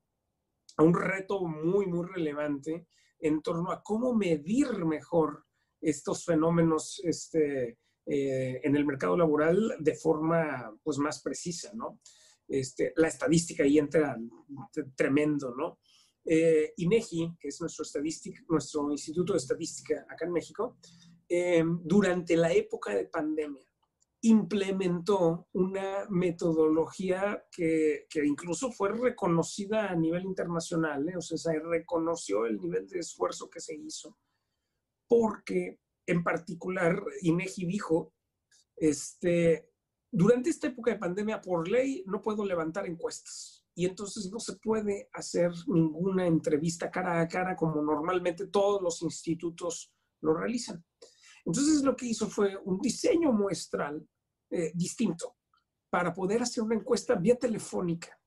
a 0.76 0.82
un 0.82 0.92
reto 0.92 1.46
muy, 1.46 1.86
muy 1.86 2.04
relevante 2.04 2.88
en 3.20 3.40
torno 3.42 3.70
a 3.70 3.80
cómo 3.80 4.12
medir 4.12 4.84
mejor 4.84 5.44
estos 5.80 6.24
fenómenos 6.24 7.00
este, 7.04 7.78
eh, 8.04 8.60
en 8.64 8.74
el 8.74 8.84
mercado 8.84 9.16
laboral 9.16 9.76
de 9.78 9.94
forma 9.94 10.76
pues, 10.82 10.98
más 10.98 11.22
precisa, 11.22 11.70
¿no? 11.74 12.00
Este, 12.48 12.92
la 12.96 13.06
estadística 13.06 13.62
ahí 13.62 13.78
entra 13.78 14.16
tremendo, 14.96 15.54
¿no? 15.54 15.78
Eh, 16.30 16.74
INEGI, 16.76 17.36
que 17.40 17.48
es 17.48 17.60
nuestro, 17.60 17.84
nuestro 18.48 18.90
instituto 18.92 19.32
de 19.32 19.38
estadística 19.38 20.04
acá 20.10 20.26
en 20.26 20.32
México, 20.32 20.76
eh, 21.26 21.64
durante 21.82 22.36
la 22.36 22.52
época 22.52 22.94
de 22.94 23.06
pandemia 23.06 23.64
implementó 24.22 25.48
una 25.52 26.06
metodología 26.10 27.46
que, 27.50 28.06
que, 28.10 28.26
incluso 28.26 28.72
fue 28.72 28.92
reconocida 28.92 29.88
a 29.88 29.94
nivel 29.94 30.24
internacional, 30.24 31.08
¿eh? 31.08 31.16
o 31.16 31.20
sea, 31.20 31.38
se 31.38 31.60
reconoció 31.60 32.44
el 32.44 32.58
nivel 32.58 32.88
de 32.88 32.98
esfuerzo 32.98 33.48
que 33.48 33.60
se 33.60 33.76
hizo, 33.76 34.18
porque 35.06 35.78
en 36.06 36.24
particular 36.24 37.00
INEGI 37.22 37.66
dijo, 37.66 38.12
este, 38.76 39.70
durante 40.10 40.50
esta 40.50 40.66
época 40.66 40.90
de 40.90 40.98
pandemia, 40.98 41.40
por 41.40 41.68
ley, 41.68 42.02
no 42.06 42.20
puedo 42.20 42.44
levantar 42.44 42.86
encuestas. 42.86 43.57
Y 43.78 43.86
entonces 43.86 44.28
no 44.28 44.40
se 44.40 44.56
puede 44.56 45.08
hacer 45.12 45.52
ninguna 45.68 46.26
entrevista 46.26 46.90
cara 46.90 47.20
a 47.20 47.28
cara 47.28 47.54
como 47.54 47.80
normalmente 47.80 48.48
todos 48.48 48.82
los 48.82 49.02
institutos 49.02 49.94
lo 50.20 50.34
realizan. 50.34 50.84
Entonces 51.44 51.84
lo 51.84 51.94
que 51.94 52.06
hizo 52.06 52.26
fue 52.28 52.56
un 52.64 52.80
diseño 52.80 53.30
muestral 53.30 54.04
eh, 54.50 54.72
distinto 54.74 55.36
para 55.88 56.12
poder 56.12 56.42
hacer 56.42 56.64
una 56.64 56.74
encuesta 56.74 57.14
vía 57.14 57.36
telefónica. 57.38 58.18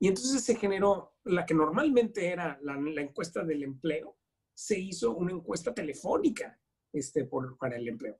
Y 0.00 0.08
entonces 0.08 0.42
se 0.42 0.56
generó 0.56 1.14
la 1.22 1.46
que 1.46 1.54
normalmente 1.54 2.26
era 2.26 2.58
la, 2.62 2.74
encuesta 3.00 3.44
del 3.44 3.62
empleo, 3.62 4.16
se 4.52 4.80
hizo 4.80 5.14
una 5.14 5.30
encuesta 5.30 5.72
telefónica 5.72 6.60
este, 6.92 7.24
por, 7.24 7.56
para 7.56 7.76
el 7.76 7.86
empleo 7.86 8.18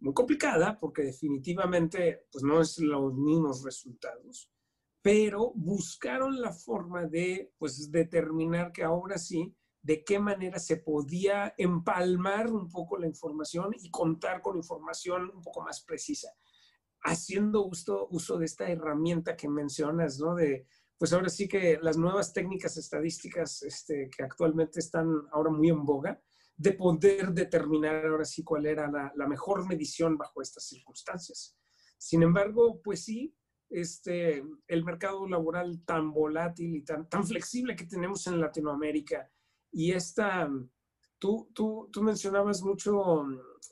muy 0.00 0.12
complicada 0.12 0.76
porque 0.76 1.02
definitivamente 1.02 2.26
pues 2.32 2.42
no 2.42 2.60
es 2.60 2.78
los 2.78 3.14
mismos 3.14 3.62
resultados, 3.62 4.50
pero 5.06 5.52
buscaron 5.54 6.40
la 6.40 6.52
forma 6.52 7.06
de 7.06 7.52
pues 7.58 7.92
determinar 7.92 8.72
que 8.72 8.82
ahora 8.82 9.18
sí, 9.18 9.54
de 9.80 10.02
qué 10.02 10.18
manera 10.18 10.58
se 10.58 10.78
podía 10.78 11.54
empalmar 11.58 12.50
un 12.50 12.68
poco 12.68 12.98
la 12.98 13.06
información 13.06 13.70
y 13.78 13.88
contar 13.88 14.42
con 14.42 14.56
información 14.56 15.30
un 15.32 15.42
poco 15.42 15.62
más 15.62 15.80
precisa, 15.84 16.32
haciendo 17.04 17.64
uso, 17.64 18.08
uso 18.10 18.36
de 18.36 18.46
esta 18.46 18.68
herramienta 18.68 19.36
que 19.36 19.48
mencionas, 19.48 20.18
¿no? 20.18 20.34
De, 20.34 20.66
pues 20.98 21.12
ahora 21.12 21.28
sí 21.28 21.46
que 21.46 21.78
las 21.80 21.96
nuevas 21.96 22.32
técnicas 22.32 22.76
estadísticas 22.76 23.62
este, 23.62 24.10
que 24.10 24.24
actualmente 24.24 24.80
están 24.80 25.08
ahora 25.30 25.52
muy 25.52 25.68
en 25.68 25.84
boga, 25.84 26.20
de 26.56 26.72
poder 26.72 27.32
determinar 27.32 28.06
ahora 28.06 28.24
sí 28.24 28.42
cuál 28.42 28.66
era 28.66 28.90
la, 28.90 29.28
mejor 29.28 29.68
medición 29.68 30.18
bajo 30.18 30.42
estas 30.42 30.66
circunstancias. 30.66 31.56
Sin 31.96 32.24
embargo, 32.24 32.80
pues 32.82 33.04
sí, 33.04 33.36
este, 33.70 34.44
el 34.68 34.84
mercado 34.84 35.26
laboral 35.28 35.82
tan 35.84 36.12
volátil 36.12 36.76
y 36.76 36.82
tan, 36.82 37.08
tan 37.08 37.26
flexible 37.26 37.76
que 37.76 37.86
tenemos 37.86 38.26
en 38.26 38.40
Latinoamérica 38.40 39.30
y 39.72 39.92
esta, 39.92 40.50
tú, 41.18 41.50
tú, 41.52 41.88
tú 41.92 42.02
mencionabas 42.02 42.62
mucho 42.62 43.26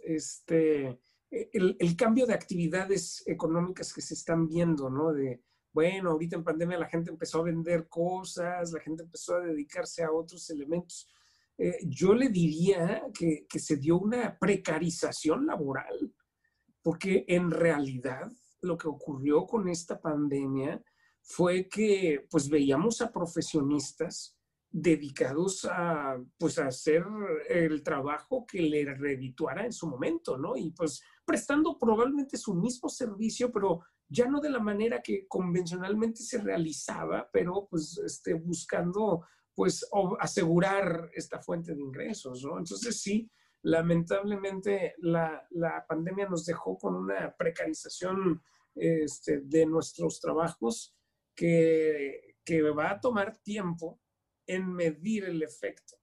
este, 0.04 1.00
el, 1.30 1.76
el, 1.78 1.96
cambio 1.96 2.26
de 2.26 2.34
actividades 2.34 3.22
económicas 3.26 3.92
que 3.92 4.02
se 4.02 4.14
están 4.14 4.46
viendo, 4.46 4.90
¿no? 4.90 5.12
De, 5.12 5.42
bueno, 5.72 6.10
ahorita 6.10 6.36
en 6.36 6.44
pandemia 6.44 6.78
la 6.78 6.88
gente 6.88 7.10
empezó 7.10 7.40
a 7.40 7.44
vender 7.44 7.88
cosas, 7.88 8.72
la 8.72 8.80
gente 8.80 9.02
empezó 9.02 9.36
a 9.36 9.40
dedicarse 9.40 10.04
a 10.04 10.12
otros 10.12 10.50
elementos. 10.50 11.08
Eh, 11.56 11.78
yo 11.86 12.14
le 12.14 12.28
diría 12.28 13.02
que, 13.18 13.46
que 13.48 13.58
se 13.58 13.76
dio 13.76 13.98
una 13.98 14.38
precarización 14.38 15.46
laboral, 15.46 16.14
porque 16.82 17.24
en 17.28 17.50
realidad 17.50 18.30
lo 18.64 18.76
que 18.76 18.88
ocurrió 18.88 19.46
con 19.46 19.68
esta 19.68 20.00
pandemia 20.00 20.82
fue 21.22 21.68
que 21.68 22.26
pues 22.30 22.48
veíamos 22.48 23.00
a 23.00 23.12
profesionistas 23.12 24.36
dedicados 24.70 25.64
a 25.70 26.20
pues 26.36 26.58
a 26.58 26.66
hacer 26.66 27.04
el 27.48 27.82
trabajo 27.82 28.44
que 28.44 28.60
le 28.60 28.84
redituara 28.94 29.64
en 29.64 29.72
su 29.72 29.86
momento, 29.86 30.36
¿no? 30.36 30.56
Y 30.56 30.72
pues 30.72 31.02
prestando 31.24 31.78
probablemente 31.78 32.36
su 32.36 32.54
mismo 32.54 32.88
servicio, 32.88 33.52
pero 33.52 33.82
ya 34.08 34.26
no 34.26 34.40
de 34.40 34.50
la 34.50 34.58
manera 34.58 35.00
que 35.00 35.26
convencionalmente 35.28 36.22
se 36.22 36.38
realizaba, 36.38 37.28
pero 37.32 37.66
pues 37.70 37.98
este, 37.98 38.34
buscando 38.34 39.24
pues 39.54 39.88
asegurar 40.18 41.10
esta 41.14 41.40
fuente 41.40 41.74
de 41.74 41.80
ingresos, 41.80 42.44
¿no? 42.44 42.58
Entonces 42.58 43.00
sí, 43.00 43.30
lamentablemente 43.62 44.94
la, 44.98 45.46
pandemia 45.88 46.28
nos 46.28 46.44
dejó 46.44 46.76
con 46.76 46.94
una 46.94 47.34
precarización 47.36 48.42
este, 48.74 49.40
de 49.40 49.66
nuestros 49.66 50.20
trabajos 50.20 50.94
que, 51.34 52.36
que 52.44 52.62
va 52.62 52.90
a 52.90 53.00
tomar 53.00 53.36
tiempo 53.38 54.00
en 54.46 54.72
medir 54.72 55.24
el 55.24 55.42
efecto. 55.42 55.96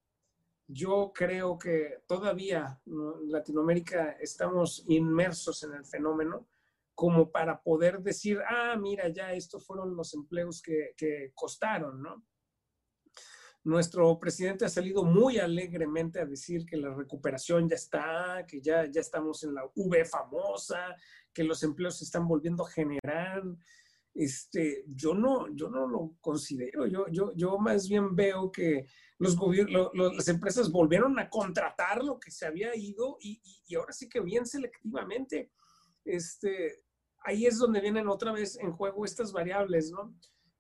Yo 0.68 1.12
creo 1.14 1.58
que 1.58 2.04
todavía 2.08 2.82
en 2.86 3.32
Latinoamérica 3.32 4.18
estamos 4.20 4.86
inmersos 4.88 5.64
en 5.64 5.74
el 5.74 5.86
fenómeno 5.86 6.48
como 6.96 7.32
para 7.32 7.62
poder 7.62 8.02
decir, 8.02 8.40
ah, 8.48 8.76
mira, 8.80 9.10
ya 9.10 9.34
estos 9.34 9.66
fueron 9.66 9.96
los 9.96 10.14
empleos 10.14 10.62
que, 10.62 10.94
que 10.96 11.32
costaron, 11.34 12.02
¿no? 12.02 12.26
Nuestro 13.64 14.18
presidente 14.18 14.66
ha 14.66 14.70
salido 14.70 15.04
muy 15.04 15.38
alegremente 15.38 16.20
a 16.20 16.26
decir 16.26 16.66
que 16.66 16.78
la 16.78 16.94
recuperación 16.94 17.70
ya 17.70 17.76
está, 17.76 18.46
que 18.48 18.60
ya, 18.60 18.86
ya 18.86 19.02
estamos 19.02 19.44
en 19.44 19.54
la 19.54 19.70
V 19.76 20.04
famosa, 20.06 20.96
que 21.34 21.44
los 21.44 21.64
empleos 21.64 21.98
se 21.98 22.06
están 22.06 22.28
volviendo 22.28 22.66
a 22.66 22.72
generar. 22.72 23.44
Este, 24.14 24.84
yo, 24.88 25.14
no, 25.14 25.48
yo 25.56 25.70
no 25.70 25.88
lo 25.88 26.18
considero, 26.20 26.86
yo, 26.86 27.08
yo, 27.08 27.32
yo 27.34 27.58
más 27.58 27.88
bien 27.88 28.14
veo 28.14 28.52
que 28.52 28.86
los 29.20 29.38
las 29.94 30.28
empresas 30.28 30.70
volvieron 30.70 31.18
a 31.18 31.30
contratar 31.30 32.04
lo 32.04 32.20
que 32.20 32.30
se 32.30 32.46
había 32.46 32.76
ido 32.76 33.18
y, 33.22 33.42
y, 33.68 33.76
ahora 33.76 33.94
sí 33.94 34.10
que 34.10 34.20
bien 34.20 34.46
selectivamente. 34.46 35.52
Este, 36.04 36.84
ahí 37.24 37.46
es 37.46 37.58
donde 37.58 37.80
vienen 37.80 38.10
otra 38.10 38.32
vez 38.32 38.58
en 38.60 38.72
juego 38.72 39.06
estas 39.06 39.32
variables, 39.32 39.92
¿no? 39.92 40.14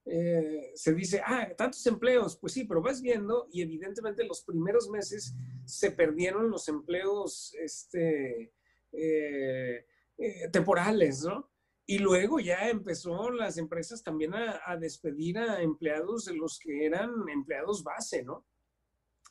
Eh, 0.05 0.71
se 0.73 0.93
dice, 0.93 1.21
ah, 1.23 1.47
tantos 1.55 1.85
empleos, 1.85 2.37
pues 2.37 2.53
sí, 2.53 2.63
pero 2.63 2.81
vas 2.81 3.01
viendo 3.01 3.47
y 3.51 3.61
evidentemente 3.61 4.23
los 4.23 4.43
primeros 4.43 4.89
meses 4.89 5.35
se 5.65 5.91
perdieron 5.91 6.49
los 6.49 6.67
empleos 6.67 7.53
este, 7.59 8.51
eh, 8.91 9.85
eh, 10.21 10.49
temporales, 10.49 11.23
¿no? 11.23 11.49
Y 11.85 11.97
luego 11.97 12.39
ya 12.39 12.69
empezó 12.69 13.31
las 13.31 13.57
empresas 13.57 14.03
también 14.03 14.33
a, 14.35 14.61
a, 14.65 14.77
despedir 14.77 15.39
a 15.39 15.61
empleados 15.61 16.25
de 16.25 16.35
los 16.35 16.59
que 16.59 16.85
eran 16.85 17.09
empleados 17.27 17.83
base, 17.83 18.23
¿no? 18.23 18.45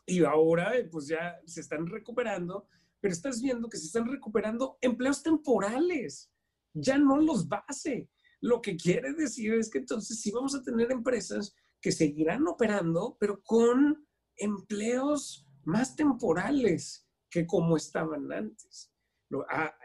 Y 0.05 0.25
ahora 0.25 0.73
pues 0.91 1.07
ya 1.07 1.39
se 1.47 1.61
están 1.61 1.87
recuperando, 1.87 2.67
pero 3.01 3.13
estás 3.13 3.41
viendo 3.41 3.69
que 3.69 3.79
se 3.79 3.87
están 3.87 4.09
recuperando 4.09 4.79
empleos 4.81 5.23
temporales, 5.23 6.31
ya 6.75 6.99
no 6.99 7.19
los 7.19 7.49
base. 7.49 8.09
Lo 8.41 8.61
que 8.61 8.77
quiere 8.77 9.13
decir 9.13 9.55
es 9.55 9.71
que 9.71 9.79
entonces 9.79 10.21
sí 10.21 10.33
vamos 10.33 10.55
a 10.55 10.63
tener 10.63 10.91
empresas 10.91 11.55
que 11.81 11.93
seguirán 11.93 12.47
operando, 12.49 13.17
pero 13.21 13.41
con 13.43 14.07
empleos 14.37 15.47
más 15.65 15.95
temporales 15.95 17.07
que 17.31 17.47
como 17.47 17.77
estaban 17.77 18.33
antes. 18.33 18.91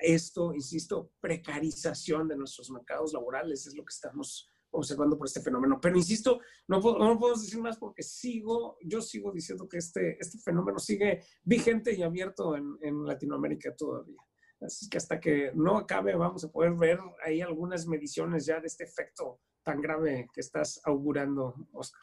Esto, 0.01 0.53
insisto, 0.53 1.11
precarización 1.19 2.27
de 2.27 2.37
nuestros 2.37 2.69
mercados 2.71 3.13
laborales 3.13 3.67
es 3.67 3.75
lo 3.75 3.83
que 3.83 3.93
estamos 3.93 4.49
observando 4.71 5.17
por 5.17 5.27
este 5.27 5.41
fenómeno. 5.41 5.79
Pero 5.81 5.97
insisto, 5.97 6.39
no, 6.67 6.77
no 6.77 7.19
podemos 7.19 7.41
decir 7.41 7.61
más 7.61 7.77
porque 7.77 8.03
sigo, 8.03 8.77
yo 8.81 9.01
sigo 9.01 9.31
diciendo 9.31 9.67
que 9.67 9.77
este, 9.77 10.17
este 10.19 10.39
fenómeno 10.39 10.79
sigue 10.79 11.23
vigente 11.43 11.93
y 11.93 12.03
abierto 12.03 12.55
en, 12.55 12.77
en 12.81 13.05
Latinoamérica 13.05 13.75
todavía. 13.75 14.21
Así 14.61 14.89
que 14.89 14.97
hasta 14.97 15.19
que 15.19 15.51
no 15.53 15.77
acabe 15.77 16.15
vamos 16.15 16.43
a 16.43 16.51
poder 16.51 16.73
ver 16.73 16.99
ahí 17.23 17.41
algunas 17.41 17.87
mediciones 17.87 18.45
ya 18.45 18.59
de 18.59 18.67
este 18.67 18.85
efecto 18.85 19.41
tan 19.63 19.81
grave 19.81 20.27
que 20.33 20.41
estás 20.41 20.79
augurando, 20.85 21.55
Oscar. 21.73 22.01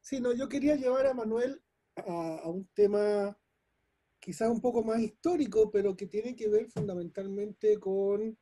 Sí, 0.00 0.20
no, 0.20 0.32
yo 0.32 0.48
quería 0.48 0.74
llevar 0.74 1.06
a 1.06 1.14
Manuel 1.14 1.62
a, 1.96 2.48
un 2.48 2.68
tema 2.74 3.38
quizás 4.22 4.48
un 4.48 4.60
poco 4.60 4.84
más 4.84 5.00
histórico, 5.00 5.68
pero 5.70 5.96
que 5.96 6.06
tiene 6.06 6.36
que 6.36 6.48
ver 6.48 6.70
fundamentalmente 6.70 7.76
con, 7.78 8.38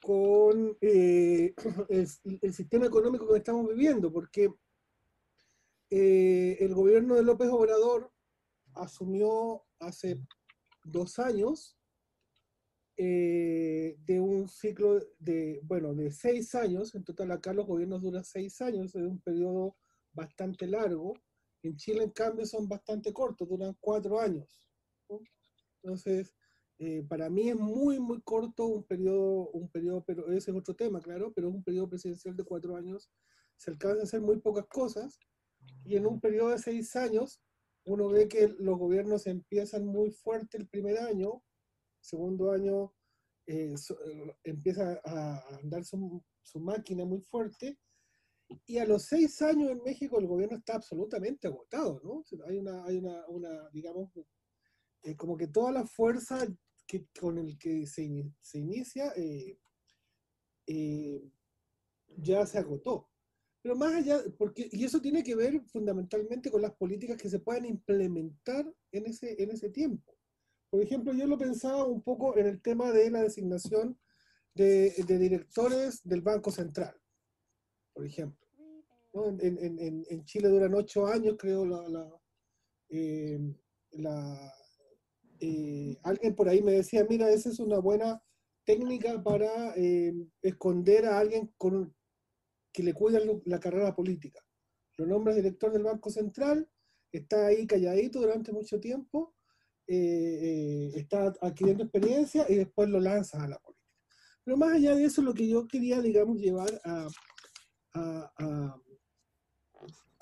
con 0.00 0.78
eh, 0.80 1.52
el, 1.88 2.54
sistema 2.54 2.86
económico 2.86 3.28
que 3.28 3.38
estamos 3.38 3.68
viviendo, 3.68 4.12
porque 4.12 4.54
eh, 5.90 6.56
el 6.60 6.74
gobierno 6.74 7.16
de 7.16 7.24
López 7.24 7.48
Obrador 7.50 8.12
asumió 8.74 9.64
hace 9.80 10.20
dos 10.84 11.18
años 11.18 11.76
eh, 12.96 13.96
de 13.98 14.20
un 14.20 14.48
ciclo 14.48 15.00
de, 15.18 15.60
bueno, 15.64 15.92
de 15.92 16.12
seis 16.12 16.54
años. 16.54 16.94
En 16.94 17.02
total 17.02 17.32
acá 17.32 17.52
los 17.52 17.66
gobiernos 17.66 18.00
duran 18.00 18.24
seis 18.24 18.60
años, 18.60 18.94
es 18.94 19.02
un 19.02 19.20
periodo 19.20 19.76
bastante 20.12 20.68
largo. 20.68 21.14
En 21.62 21.76
Chile, 21.76 22.04
en 22.04 22.10
cambio, 22.10 22.44
son 22.46 22.68
bastante 22.68 23.12
cortos, 23.12 23.48
duran 23.48 23.76
cuatro 23.80 24.20
años. 24.20 24.68
Entonces, 25.82 26.34
eh, 26.78 27.04
para 27.08 27.30
mí 27.30 27.48
es 27.48 27.56
muy, 27.56 28.00
muy 28.00 28.20
corto 28.22 28.66
un 28.66 28.84
periodo, 28.84 29.50
un 29.50 29.68
periodo, 29.70 30.02
pero 30.04 30.32
ese 30.32 30.50
es 30.50 30.56
otro 30.56 30.74
tema, 30.74 31.00
claro, 31.00 31.32
pero 31.32 31.48
es 31.48 31.54
un 31.54 31.62
periodo 31.62 31.88
presidencial 31.88 32.36
de 32.36 32.44
cuatro 32.44 32.76
años. 32.76 33.10
Se 33.56 33.70
alcanza 33.70 34.00
a 34.00 34.04
hacer 34.04 34.20
muy 34.20 34.40
pocas 34.40 34.66
cosas 34.66 35.18
y 35.84 35.96
en 35.96 36.06
un 36.06 36.20
periodo 36.20 36.50
de 36.50 36.58
seis 36.58 36.96
años 36.96 37.40
uno 37.84 38.08
ve 38.08 38.28
que 38.28 38.48
los 38.58 38.78
gobiernos 38.78 39.26
empiezan 39.26 39.86
muy 39.86 40.10
fuerte 40.10 40.56
el 40.56 40.68
primer 40.68 40.98
año, 40.98 41.42
segundo 42.00 42.52
año 42.52 42.92
eh, 43.46 43.74
eh, 43.74 44.36
empieza 44.44 45.00
a 45.04 45.56
andar 45.56 45.84
su, 45.84 46.22
su, 46.42 46.60
máquina 46.60 47.04
muy 47.04 47.20
fuerte, 47.20 47.78
y 48.66 48.78
a 48.78 48.84
los 48.84 49.04
seis 49.04 49.40
años 49.42 49.70
en 49.70 49.82
México 49.82 50.18
el 50.18 50.26
gobierno 50.26 50.56
está 50.56 50.74
absolutamente 50.74 51.46
agotado, 51.46 52.00
¿no? 52.02 52.24
Hay 52.46 52.58
una, 52.58 52.84
hay 52.84 52.98
una, 52.98 53.70
digamos, 53.70 54.10
eh, 55.02 55.16
como 55.16 55.36
que 55.36 55.48
toda 55.48 55.72
la 55.72 55.86
fuerza 55.86 56.46
con 57.18 57.38
el 57.38 57.56
que 57.58 57.86
se, 57.86 58.06
se 58.40 58.58
inicia 58.58 59.14
ya 62.16 62.46
se 62.46 62.58
agotó. 62.58 63.08
Pero 63.62 63.76
más 63.76 63.94
allá, 63.94 64.20
porque, 64.38 64.68
y 64.72 64.84
eso 64.84 65.00
tiene 65.00 65.22
que 65.22 65.36
ver 65.36 65.62
fundamentalmente 65.66 66.50
con 66.50 66.62
las 66.62 66.74
políticas 66.74 67.16
que 67.16 67.28
se 67.28 67.38
pueden 67.38 67.64
implementar 67.64 68.66
en 68.90 69.06
ese, 69.06 69.40
en 69.40 69.50
ese 69.52 69.70
tiempo. 69.70 70.18
Por 70.68 70.82
ejemplo, 70.82 71.12
yo 71.12 71.26
lo 71.26 71.38
pensaba 71.38 71.84
un 71.84 72.02
poco 72.02 72.36
en 72.36 72.46
el 72.46 72.60
tema 72.60 72.90
de 72.90 73.10
la 73.10 73.22
designación 73.22 73.98
de, 74.54 74.90
de 75.06 75.18
directores 75.18 76.02
del 76.02 76.22
Banco 76.22 76.50
Central, 76.50 77.00
por 77.94 78.04
ejemplo. 78.04 78.41
¿No? 79.12 79.28
En, 79.28 79.40
en, 79.40 80.04
en, 80.08 80.24
Chile 80.24 80.48
duran 80.48 80.74
ocho 80.74 81.06
años, 81.06 81.36
creo, 81.38 81.64
la, 81.64 81.88
la, 81.88 82.10
eh, 82.88 83.38
eh, 85.40 85.96
alguien 86.02 86.34
por 86.34 86.48
ahí 86.48 86.62
me 86.62 86.72
decía, 86.72 87.04
mira, 87.08 87.30
esa 87.30 87.48
es 87.48 87.58
una 87.58 87.78
buena 87.78 88.22
técnica 88.64 89.22
para 89.22 89.74
eh, 89.76 90.14
esconder 90.40 91.06
a 91.06 91.18
alguien 91.18 91.52
con, 91.56 91.94
que 92.72 92.82
le 92.82 92.94
cuida 92.94 93.20
la 93.44 93.60
carrera 93.60 93.94
política. 93.94 94.40
Lo 94.98 95.06
nombra 95.06 95.34
director 95.34 95.72
del 95.72 95.82
Banco 95.82 96.10
Central, 96.10 96.68
está 97.10 97.46
ahí 97.46 97.66
calladito 97.66 98.20
durante 98.20 98.52
mucho 98.52 98.78
tiempo, 98.78 99.34
está 99.86 101.34
adquiriendo 101.40 101.84
experiencia 101.84 102.46
y 102.48 102.54
después 102.54 102.88
lo 102.88 103.00
lanza 103.00 103.42
a 103.42 103.48
la 103.48 103.58
política. 103.58 103.82
Pero 104.44 104.56
más 104.56 104.72
allá 104.72 104.94
de 104.94 105.04
eso, 105.04 105.22
lo 105.22 105.34
que 105.34 105.46
yo 105.46 105.66
quería, 105.68 106.00
digamos, 106.00 106.38
llevar 106.38 106.80
a, 106.84 107.08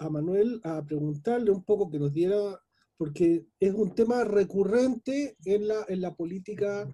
Manuel 0.09 0.60
a 0.64 0.82
preguntarle 0.85 1.51
un 1.51 1.64
poco 1.64 1.90
que 1.90 1.98
nos 1.98 2.12
diera, 2.12 2.59
porque 2.97 3.47
es 3.59 3.74
un 3.74 3.94
tema 3.94 4.24
recurrente 4.24 5.36
en 5.44 5.68
la, 5.68 5.85
en 5.89 6.01
la 6.01 6.14
política, 6.14 6.89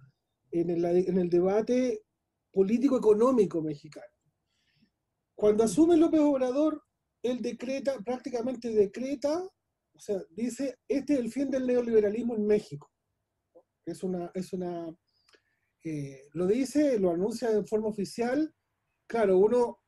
en 0.51 0.71
el, 0.71 0.85
en 0.85 1.19
el 1.19 1.31
debate 1.31 2.03
político-económico 2.53 3.63
mexicano. 3.63 4.07
Cuando 5.35 5.65
asume 5.65 5.97
López 5.97 6.21
Obrador, 6.21 6.83
él 7.23 7.43
decreta, 7.43 7.99
prácticamente 8.05 8.71
decreta, 8.71 9.43
o 9.93 9.99
sea, 9.99 10.23
dice, 10.31 10.79
este 10.89 11.15
es 11.15 11.21
el 11.21 11.31
fin 11.31 11.51
del 11.51 11.67
neoliberalismo 11.67 12.35
en 12.35 12.47
México. 12.47 12.91
Es 13.85 14.03
una, 14.03 14.31
es 14.35 14.53
una, 14.53 14.89
eh, 15.85 16.29
lo 16.33 16.47
dice, 16.47 16.99
lo 16.99 17.11
anuncia 17.11 17.51
en 17.51 17.67
forma 17.67 17.89
oficial. 17.89 18.55
Claro, 19.07 19.39
uno 19.39 19.81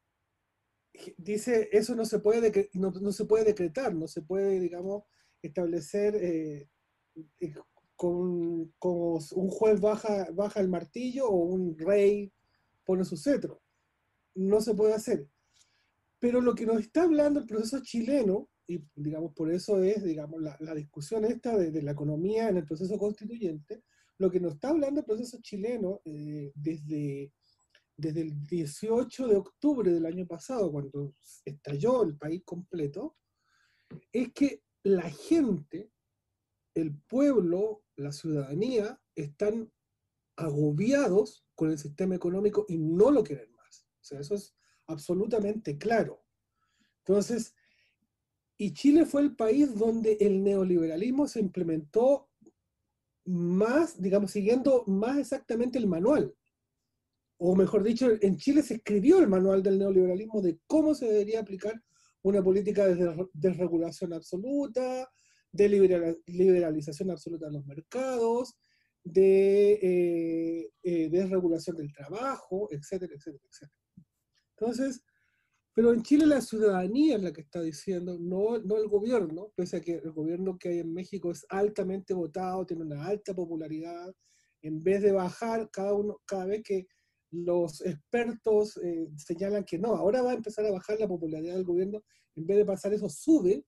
dice, 1.17 1.69
eso 1.73 1.95
no 1.95 2.05
se 2.05 2.19
puede, 2.19 2.71
no, 2.75 2.91
no 2.91 3.13
se 3.13 3.25
puede 3.25 3.45
decretar, 3.45 3.95
no 3.95 4.09
se 4.09 4.23
puede, 4.23 4.61
digamos, 4.61 5.05
establecer 5.43 6.17
eh, 6.17 6.69
eh, 7.41 7.55
con, 7.97 8.73
como 8.79 9.19
un 9.35 9.49
juez 9.49 9.81
baja, 9.81 10.29
baja 10.33 10.61
el 10.61 10.69
martillo 10.69 11.29
o 11.29 11.37
un 11.37 11.77
rey 11.79 12.33
pone 12.85 13.05
su 13.05 13.17
cetro. 13.17 13.63
No 14.35 14.61
se 14.61 14.75
puede 14.75 14.95
hacer. 14.95 15.29
Pero 16.19 16.41
lo 16.41 16.55
que 16.55 16.67
nos 16.67 16.81
está 16.81 17.03
hablando 17.03 17.41
el 17.41 17.47
proceso 17.47 17.81
chileno, 17.83 18.49
y 18.67 18.83
digamos 18.95 19.33
por 19.35 19.51
eso 19.53 19.83
es 19.83 20.03
digamos, 20.03 20.41
la, 20.43 20.75
discusión 20.75 21.25
esta 21.25 21.57
de, 21.57 21.71
de, 21.71 21.83
la 21.83 21.93
economía 21.93 22.49
en 22.49 22.59
el 22.59 22.65
proceso 22.65 22.99
constituyente, 22.99 23.83
lo 24.19 24.31
que 24.31 24.41
nos 24.41 24.55
está 24.55 24.71
hablando 24.71 25.01
el 25.01 25.07
proceso 25.07 25.39
chileno 25.41 26.01
eh, 26.05 26.53
desde, 26.55 27.33
desde 27.99 28.23
el 28.23 28.47
18 28.47 29.27
de 29.27 29.37
octubre 29.37 29.93
del 29.93 30.07
año 30.07 30.25
pasado, 30.25 30.71
cuando 30.71 31.15
estalló 31.45 32.05
el 32.05 32.17
país 32.17 32.43
completo, 32.45 33.17
es 34.13 34.33
que 34.33 34.63
la 34.85 35.11
gente, 35.11 35.91
el 36.75 36.97
pueblo, 37.09 37.83
la 37.97 38.13
ciudadanía, 38.13 39.01
están 39.17 39.73
agobiados 40.37 41.45
con 41.57 41.71
el 41.71 41.79
sistema 41.79 42.15
económico 42.15 42.65
y 42.69 42.79
no 42.79 43.11
lo 43.11 43.25
quieren 43.25 43.53
más. 43.55 43.89
O 44.01 44.05
sea, 44.05 44.21
eso 44.21 44.37
es 44.37 44.55
absolutamente 44.87 45.77
claro. 45.77 46.25
Entonces, 47.05 47.53
y 48.57 48.75
Chile 48.75 49.07
fue 49.07 49.23
el 49.23 49.35
país 49.35 49.77
donde 49.77 50.19
el 50.21 50.45
neoliberalismo 50.45 51.27
se 51.27 51.41
implementó 51.41 52.31
más, 53.25 54.01
digamos, 54.01 54.31
siguiendo 54.31 54.85
más 54.87 55.19
exactamente 55.19 55.79
el 55.79 55.89
manual. 55.89 56.38
O 57.39 57.55
mejor 57.55 57.85
dicho, 57.85 58.11
en 58.21 58.37
Chile 58.37 58.63
se 58.63 58.75
escribió 58.75 59.21
el 59.21 59.29
manual 59.29 59.63
del 59.63 59.79
neoliberalismo 59.79 60.43
de 60.43 60.59
cómo 60.67 60.95
se 60.95 61.07
debería 61.07 61.41
aplicar 61.41 61.81
una 62.23 62.43
política 62.43 62.87
de 62.87 63.29
desregulación 63.33 64.13
absoluta, 64.13 65.09
de 65.53 65.69
liberalización 66.27 67.11
absoluta 67.11 67.47
de 67.47 67.53
los 67.53 67.65
mercados, 67.65 68.57
de 69.05 69.73
eh, 69.81 70.71
eh, 70.83 71.09
desregulación 71.09 71.77
del 71.77 71.93
trabajo, 71.93 72.69
etcétera, 72.71 73.15
etcétera, 73.15 73.45
etcétera. 73.49 73.73
Entonces, 74.57 75.03
pero 75.73 75.93
en 75.93 76.03
Chile 76.03 76.27
la 76.27 76.41
ciudadanía 76.41 77.17
es 77.17 77.23
la 77.23 77.33
que 77.33 77.43
está 77.43 77.63
diciendo, 77.63 78.19
no, 78.19 78.59
no 78.59 78.77
el 78.79 78.89
gobierno, 78.89 79.53
pese 79.55 79.77
a 79.77 79.81
que 79.81 79.95
el 79.95 80.11
gobierno 80.11 80.59
que 80.59 80.71
hay 80.71 80.79
en 80.81 80.93
México 80.93 81.31
es 81.31 81.47
altamente 81.49 82.15
votado, 82.15 82.67
tiene 82.67 82.83
una 82.83 83.07
alta 83.07 83.33
popularidad, 83.33 84.13
en 84.61 84.83
vez 84.83 85.03
de 85.03 85.13
bajar 85.13 85.71
cada, 85.71 85.95
uno, 85.95 86.21
cada 86.27 86.47
vez 86.47 86.63
que 86.65 86.89
los 87.31 87.85
expertos 87.85 88.77
eh, 88.79 89.09
señalan 89.17 89.65
que 89.65 89.79
no, 89.79 89.95
ahora 89.95 90.23
va 90.23 90.33
a 90.33 90.35
empezar 90.35 90.65
a 90.67 90.73
bajar 90.73 90.99
la 90.99 91.09
popularidad 91.09 91.55
del 91.55 91.65
gobierno, 91.65 92.03
en 92.37 92.47
vez 92.47 92.59
de 92.59 92.65
pasar 92.65 92.93
eso 92.93 93.09
sube, 93.09 93.65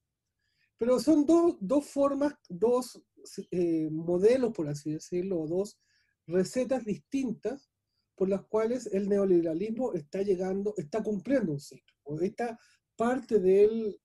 pero 0.79 0.99
son 0.99 1.27
dos, 1.27 1.57
dos 1.61 1.85
formas, 1.87 2.35
dos 2.49 3.03
eh, 3.51 3.89
modelos, 3.91 4.53
por 4.53 4.69
así 4.69 4.93
decirlo, 4.93 5.41
o 5.41 5.47
dos 5.47 5.79
recetas 6.27 6.85
distintas 6.85 7.71
por 8.15 8.29
las 8.29 8.43
cuales 8.47 8.87
el 8.93 9.09
neoliberalismo 9.09 9.95
está 9.95 10.23
llegando, 10.23 10.75
está 10.77 11.03
cumpliendo 11.03 11.53
un 11.53 11.61
ciclo. 11.61 12.21
Esta 12.21 12.59
parte 12.97 13.39
del, 13.39 13.99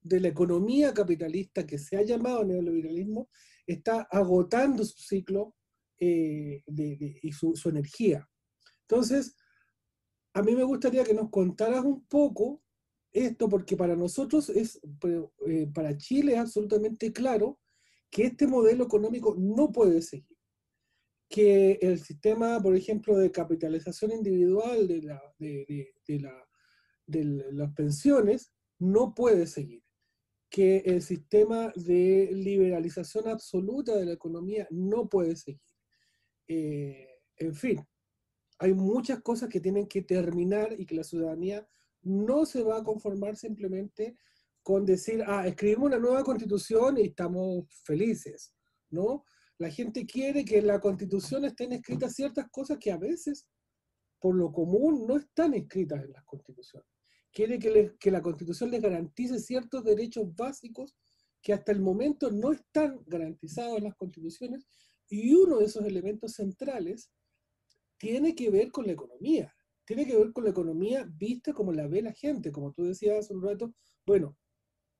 de 0.00 0.20
la 0.20 0.28
economía 0.28 0.94
capitalista 0.94 1.66
que 1.66 1.78
se 1.78 1.96
ha 1.96 2.02
llamado 2.02 2.44
neoliberalismo 2.44 3.28
está 3.66 4.02
agotando 4.10 4.84
su 4.84 4.98
ciclo 4.98 5.56
eh, 5.98 6.62
y 6.66 7.32
su, 7.32 7.54
energía. 7.68 8.28
Entonces, 8.88 9.36
a 10.32 10.42
mí 10.42 10.54
me 10.54 10.64
gustaría 10.64 11.04
que 11.04 11.14
nos 11.14 11.30
contaras 11.30 11.84
un 11.84 12.04
poco 12.06 12.62
esto, 13.12 13.48
porque 13.48 13.76
para 13.76 13.94
nosotros 13.94 14.48
es, 14.50 14.80
eh, 15.46 15.70
para 15.72 15.96
Chile 15.96 16.34
es 16.34 16.38
absolutamente 16.38 17.12
claro 17.12 17.60
que 18.10 18.24
este 18.26 18.46
modelo 18.46 18.84
económico 18.84 19.34
no 19.38 19.70
puede 19.70 20.02
seguir 20.02 20.34
que 21.34 21.78
el 21.82 21.98
sistema, 21.98 22.60
por 22.62 22.76
ejemplo, 22.76 23.16
de 23.16 23.32
capitalización 23.32 24.12
individual 24.12 24.86
de, 24.86 25.02
la, 25.02 26.46
las 27.06 27.74
pensiones 27.74 28.52
no 28.78 29.14
puede 29.14 29.48
seguir, 29.48 29.82
que 30.48 30.78
el 30.86 31.02
sistema 31.02 31.72
de 31.74 32.30
liberalización 32.32 33.28
absoluta 33.28 33.96
de 33.96 34.06
la 34.06 34.12
economía 34.12 34.68
no 34.70 35.08
puede 35.08 35.34
seguir. 35.34 35.60
Eh, 36.46 37.08
en 37.36 37.54
fin, 37.54 37.84
hay 38.64 38.72
muchas 38.72 39.20
cosas 39.20 39.50
que 39.50 39.60
tienen 39.60 39.86
que 39.86 40.00
terminar 40.00 40.74
y 40.78 40.86
que 40.86 40.94
la 40.94 41.04
ciudadanía 41.04 41.68
no 42.00 42.46
se 42.46 42.62
va 42.62 42.78
a 42.78 42.82
conformar 42.82 43.36
simplemente 43.36 44.16
con 44.62 44.86
decir, 44.86 45.22
ah, 45.26 45.46
escribimos 45.46 45.88
una 45.88 45.98
nueva 45.98 46.24
constitución 46.24 46.96
y 46.96 47.02
estamos 47.02 47.66
felices, 47.84 48.54
¿no? 48.88 49.24
La 49.58 49.68
gente 49.68 50.06
quiere 50.06 50.46
que 50.46 50.58
en 50.58 50.66
la 50.66 50.80
constitución 50.80 51.44
estén 51.44 51.72
escritas 51.72 52.14
ciertas 52.14 52.48
cosas 52.50 52.78
que 52.78 52.90
a 52.90 52.96
veces, 52.96 53.46
por 54.18 54.34
lo 54.34 54.50
común, 54.50 55.06
no 55.06 55.18
están 55.18 55.52
escritas 55.52 56.02
en 56.02 56.12
las 56.12 56.24
constituciones. 56.24 56.88
Quiere 57.34 57.58
que, 57.58 57.70
les, 57.70 57.92
que 57.98 58.10
la 58.10 58.22
constitución 58.22 58.70
les 58.70 58.80
garantice 58.80 59.38
ciertos 59.40 59.84
derechos 59.84 60.34
básicos 60.34 60.96
que 61.42 61.52
hasta 61.52 61.70
el 61.70 61.82
momento 61.82 62.30
no 62.30 62.52
están 62.52 63.02
garantizados 63.04 63.76
en 63.76 63.84
las 63.84 63.94
constituciones 63.96 64.66
y 65.06 65.34
uno 65.34 65.58
de 65.58 65.66
esos 65.66 65.84
elementos 65.84 66.32
centrales 66.32 67.10
tiene 68.04 68.34
que 68.34 68.50
ver 68.50 68.70
con 68.70 68.84
la 68.86 68.92
economía, 68.92 69.56
tiene 69.86 70.06
que 70.06 70.14
ver 70.14 70.30
con 70.30 70.44
la 70.44 70.50
economía 70.50 71.08
vista 71.10 71.54
como 71.54 71.72
la 71.72 71.86
ve 71.86 72.02
la 72.02 72.12
gente, 72.12 72.52
como 72.52 72.70
tú 72.70 72.84
decías 72.84 73.18
hace 73.20 73.32
un 73.32 73.42
rato. 73.42 73.72
Bueno, 74.04 74.36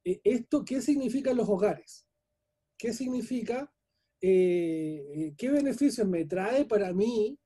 eh, 0.05 0.23
¿esto 0.25 0.65
qué 0.65 0.81
significa 0.81 1.35
los 1.35 1.47
hogares? 1.47 2.07
¿Qué 2.79 2.95
significa? 2.95 3.71
Eh, 4.23 5.35
¿Qué 5.37 5.51
beneficios 5.51 6.09
me 6.09 6.25
trae 6.25 6.65
para 6.65 6.95
mí, 6.95 7.39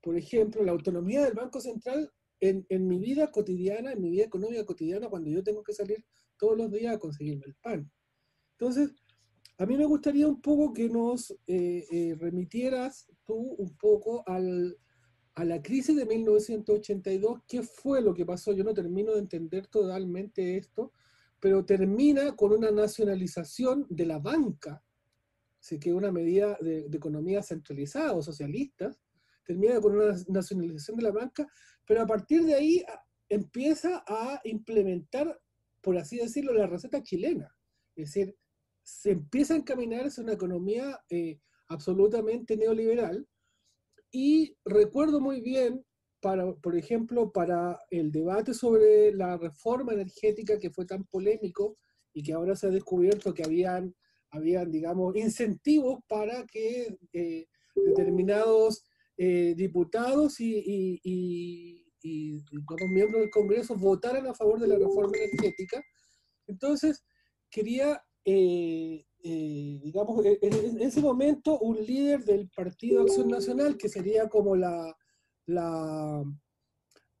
por 0.00 0.16
ejemplo, 0.16 0.62
la 0.62 0.70
autonomía 0.70 1.24
del 1.24 1.34
Banco 1.34 1.60
Central 1.60 2.08
en, 2.38 2.64
en, 2.68 2.86
mi 2.86 3.00
vida 3.00 3.32
cotidiana, 3.32 3.90
en 3.90 4.02
mi 4.02 4.10
vida 4.10 4.26
económica 4.26 4.64
cotidiana, 4.64 5.08
cuando 5.08 5.30
yo 5.30 5.42
tengo 5.42 5.64
que 5.64 5.72
salir 5.72 6.04
todos 6.38 6.56
los 6.56 6.70
días 6.70 6.94
a 6.94 7.00
conseguirme 7.00 7.46
el 7.46 7.56
pan? 7.56 7.90
Entonces, 8.56 8.94
a 9.58 9.66
mí 9.66 9.76
me 9.76 9.84
gustaría 9.84 10.28
un 10.28 10.40
poco 10.40 10.72
que 10.72 10.88
nos 10.88 11.32
eh, 11.48 11.86
eh, 11.90 12.14
remitieras 12.20 13.10
tú 13.24 13.34
un 13.34 13.76
poco 13.76 14.22
al, 14.28 14.78
a 15.34 15.44
la 15.44 15.62
crisis 15.62 15.96
de 15.96 16.04
1982, 16.04 17.40
qué 17.48 17.62
fue 17.62 18.02
lo 18.02 18.14
que 18.14 18.26
pasó. 18.26 18.52
Yo 18.52 18.64
no 18.64 18.74
termino 18.74 19.12
de 19.12 19.20
entender 19.20 19.66
totalmente 19.66 20.56
esto, 20.56 20.92
pero 21.40 21.64
termina 21.64 22.36
con 22.36 22.52
una 22.52 22.70
nacionalización 22.70 23.86
de 23.88 24.06
la 24.06 24.18
banca, 24.18 24.82
así 25.58 25.78
que 25.78 25.92
una 25.92 26.12
medida 26.12 26.56
de, 26.60 26.86
economía 26.92 27.42
centralizada 27.42 28.12
o 28.12 28.22
socialista, 28.22 28.96
termina 29.44 29.80
con 29.80 29.96
una 29.96 30.14
nacionalización 30.28 30.96
de 30.98 31.02
la 31.02 31.10
banca, 31.10 31.48
pero 31.86 32.02
a 32.02 32.06
partir 32.06 32.44
de 32.44 32.54
ahí 32.54 32.84
empieza 33.28 34.04
a 34.06 34.40
implementar, 34.44 35.40
por 35.80 35.96
así 35.96 36.18
decirlo, 36.18 36.52
la 36.52 36.66
receta 36.66 37.02
chilena. 37.02 37.52
Es 37.96 38.14
decir, 38.14 38.36
se 38.82 39.12
empieza 39.12 39.54
a 39.54 39.56
encaminar 39.56 40.06
hacia 40.06 40.22
una 40.22 40.34
economía 40.34 41.00
eh, 41.08 41.40
absolutamente 41.68 42.56
neoliberal. 42.56 43.26
Y 44.12 44.56
recuerdo 44.64 45.20
muy 45.20 45.40
bien, 45.40 45.84
para, 46.20 46.54
por 46.54 46.76
ejemplo, 46.76 47.32
para 47.32 47.80
el 47.90 48.12
debate 48.12 48.54
sobre 48.54 49.12
la 49.12 49.36
reforma 49.36 49.92
energética 49.92 50.58
que 50.58 50.70
fue 50.70 50.86
tan 50.86 51.04
polémico 51.04 51.78
y 52.12 52.22
que 52.22 52.32
ahora 52.32 52.54
se 52.54 52.68
ha 52.68 52.70
descubierto 52.70 53.34
que 53.34 53.42
habían, 53.42 53.94
habían 54.30 54.70
digamos, 54.70 55.16
incentivos 55.16 56.00
para 56.06 56.46
que 56.46 56.96
eh, 57.12 57.46
determinados 57.74 58.84
eh, 59.16 59.54
diputados 59.56 60.38
y, 60.40 61.00
y, 61.02 61.78
miembros 62.88 63.22
del 63.22 63.30
Congreso 63.30 63.76
votaran 63.76 64.26
a 64.26 64.34
favor 64.34 64.60
de 64.60 64.68
la 64.68 64.76
reforma 64.76 65.16
energética. 65.16 65.82
Entonces, 66.46 67.04
quería 67.50 68.02
eh, 68.24 69.06
eh, 69.24 69.78
digamos, 69.82 70.24
e, 70.24 70.38
e, 70.42 70.48
en, 70.48 70.80
ese 70.80 71.00
momento 71.00 71.58
un 71.60 71.76
líder 71.76 72.24
del 72.24 72.48
Partido 72.50 73.02
Acción 73.02 73.28
Nacional, 73.28 73.76
que 73.76 73.88
sería 73.88 74.28
como 74.28 74.56
la, 74.56 74.96
la 75.46 76.24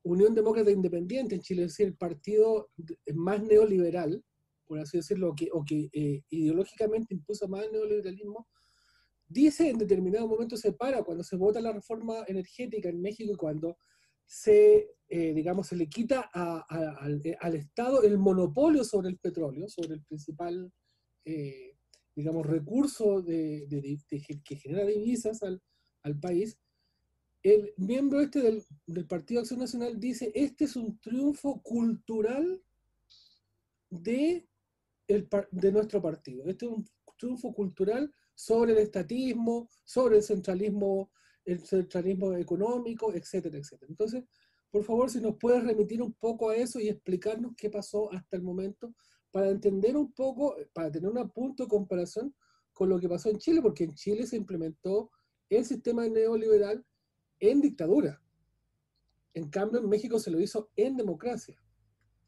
Unión 0.02 0.34
Demócrata 0.34 0.70
Independiente 0.70 1.36
en 1.36 1.42
Chile, 1.42 1.62
es 1.62 1.68
decir, 1.68 1.86
el 1.86 1.96
partido 1.96 2.70
más 3.14 3.42
neoliberal, 3.42 4.22
por 4.66 4.80
así 4.80 4.96
decirlo, 4.96 5.34
que, 5.34 5.48
o 5.52 5.64
que 5.64 5.88
eh, 5.92 6.22
ideológicamente 6.30 7.14
impuso 7.14 7.46
más 7.46 7.70
neoliberalismo, 7.70 8.48
dice 9.28 9.70
en 9.70 9.78
determinado 9.78 10.26
momento 10.26 10.56
se 10.56 10.72
para 10.72 11.04
cuando 11.04 11.22
se 11.22 11.36
vota 11.36 11.60
la 11.60 11.72
reforma 11.72 12.24
energética 12.26 12.88
en 12.88 13.00
México 13.00 13.32
y 13.32 13.36
cuando 13.36 13.78
se, 14.26 14.88
digamos, 15.08 15.68
se 15.68 15.76
le 15.76 15.88
quita 15.88 16.30
al, 16.32 17.22
al, 17.40 17.54
Estado 17.54 18.02
el 18.02 18.18
monopolio 18.18 18.82
sobre 18.82 19.10
el 19.10 19.18
petróleo, 19.18 19.68
sobre 19.68 19.94
el 19.94 20.02
principal 20.04 20.72
eh, 21.24 21.71
digamos, 22.14 22.46
recurso 22.46 23.24
que 23.24 24.56
genera 24.56 24.84
divisas 24.84 25.42
al, 25.42 25.60
país, 26.20 26.58
el 27.42 27.72
miembro 27.76 28.20
este 28.20 28.40
del, 28.40 29.06
Partido 29.06 29.40
Acción 29.40 29.60
Nacional 29.60 29.98
dice, 29.98 30.30
este 30.34 30.64
es 30.64 30.76
un 30.76 30.98
triunfo 31.00 31.60
cultural 31.62 32.62
de, 33.90 34.46
de 35.06 35.72
nuestro 35.72 36.00
partido, 36.00 36.46
este 36.46 36.66
es 36.66 36.72
un 36.72 36.88
triunfo 37.18 37.52
cultural 37.52 38.12
sobre 38.34 38.72
el 38.72 38.78
estatismo, 38.78 39.68
sobre 39.84 40.16
el 40.16 40.22
centralismo, 40.22 41.10
el 41.44 41.60
centralismo 41.64 42.32
económico, 42.34 43.12
etcétera, 43.12 43.58
etcétera. 43.58 43.90
Entonces, 43.90 44.24
por 44.70 44.84
favor, 44.84 45.10
si 45.10 45.20
nos 45.20 45.36
puedes 45.36 45.62
remitir 45.62 46.00
un 46.02 46.14
poco 46.14 46.48
a 46.48 46.56
eso 46.56 46.80
y 46.80 46.88
explicarnos 46.88 47.52
qué 47.56 47.68
pasó 47.68 48.12
hasta 48.12 48.36
el 48.36 48.42
momento 48.42 48.94
para 49.32 49.48
entender 49.48 49.96
un 49.96 50.12
poco, 50.12 50.54
para 50.72 50.90
tener 50.92 51.10
un 51.10 51.30
punto 51.30 51.64
de 51.64 51.68
comparación 51.68 52.34
con 52.72 52.88
lo 52.88 53.00
que 53.00 53.08
pasó 53.08 53.30
en 53.30 53.38
Chile, 53.38 53.60
porque 53.60 53.84
en 53.84 53.94
Chile 53.94 54.26
se 54.26 54.36
implementó 54.36 55.10
el 55.48 55.64
sistema 55.64 56.06
neoliberal 56.06 56.84
en 57.40 57.60
dictadura. 57.60 58.22
En 59.34 59.48
cambio, 59.48 59.80
en 59.80 59.88
México 59.88 60.18
se 60.18 60.30
lo 60.30 60.38
hizo 60.38 60.70
en 60.76 60.96
democracia. 60.96 61.60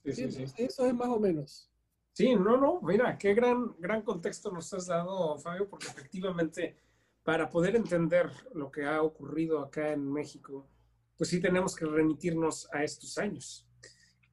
Sí, 0.05 0.31
sí, 0.31 0.44
Eso 0.56 0.86
es 0.86 0.94
más 0.94 1.09
o 1.09 1.20
menos. 1.20 1.70
Sí, 2.12 2.35
no, 2.35 2.56
no, 2.56 2.81
mira, 2.82 3.18
qué 3.18 3.35
gran, 3.35 3.74
gran 3.78 4.02
contexto 4.02 4.51
nos 4.51 4.72
has 4.72 4.86
dado, 4.86 5.36
Fabio, 5.39 5.68
porque 5.68 5.89
efectivamente, 5.89 6.78
para 7.22 7.51
poder 7.51 7.76
entender 7.76 8.31
lo 8.55 8.70
que 8.70 8.85
ha 8.85 9.02
ocurrido 9.02 9.60
acá 9.60 9.93
en 9.93 10.10
México, 10.12 10.68
pues 11.16 11.31
sí 11.31 11.40
tenemos 11.40 11.74
que 11.74 11.86
remitirnos 11.86 12.68
a 12.72 12.85
estos 12.85 13.18
años. 13.18 13.66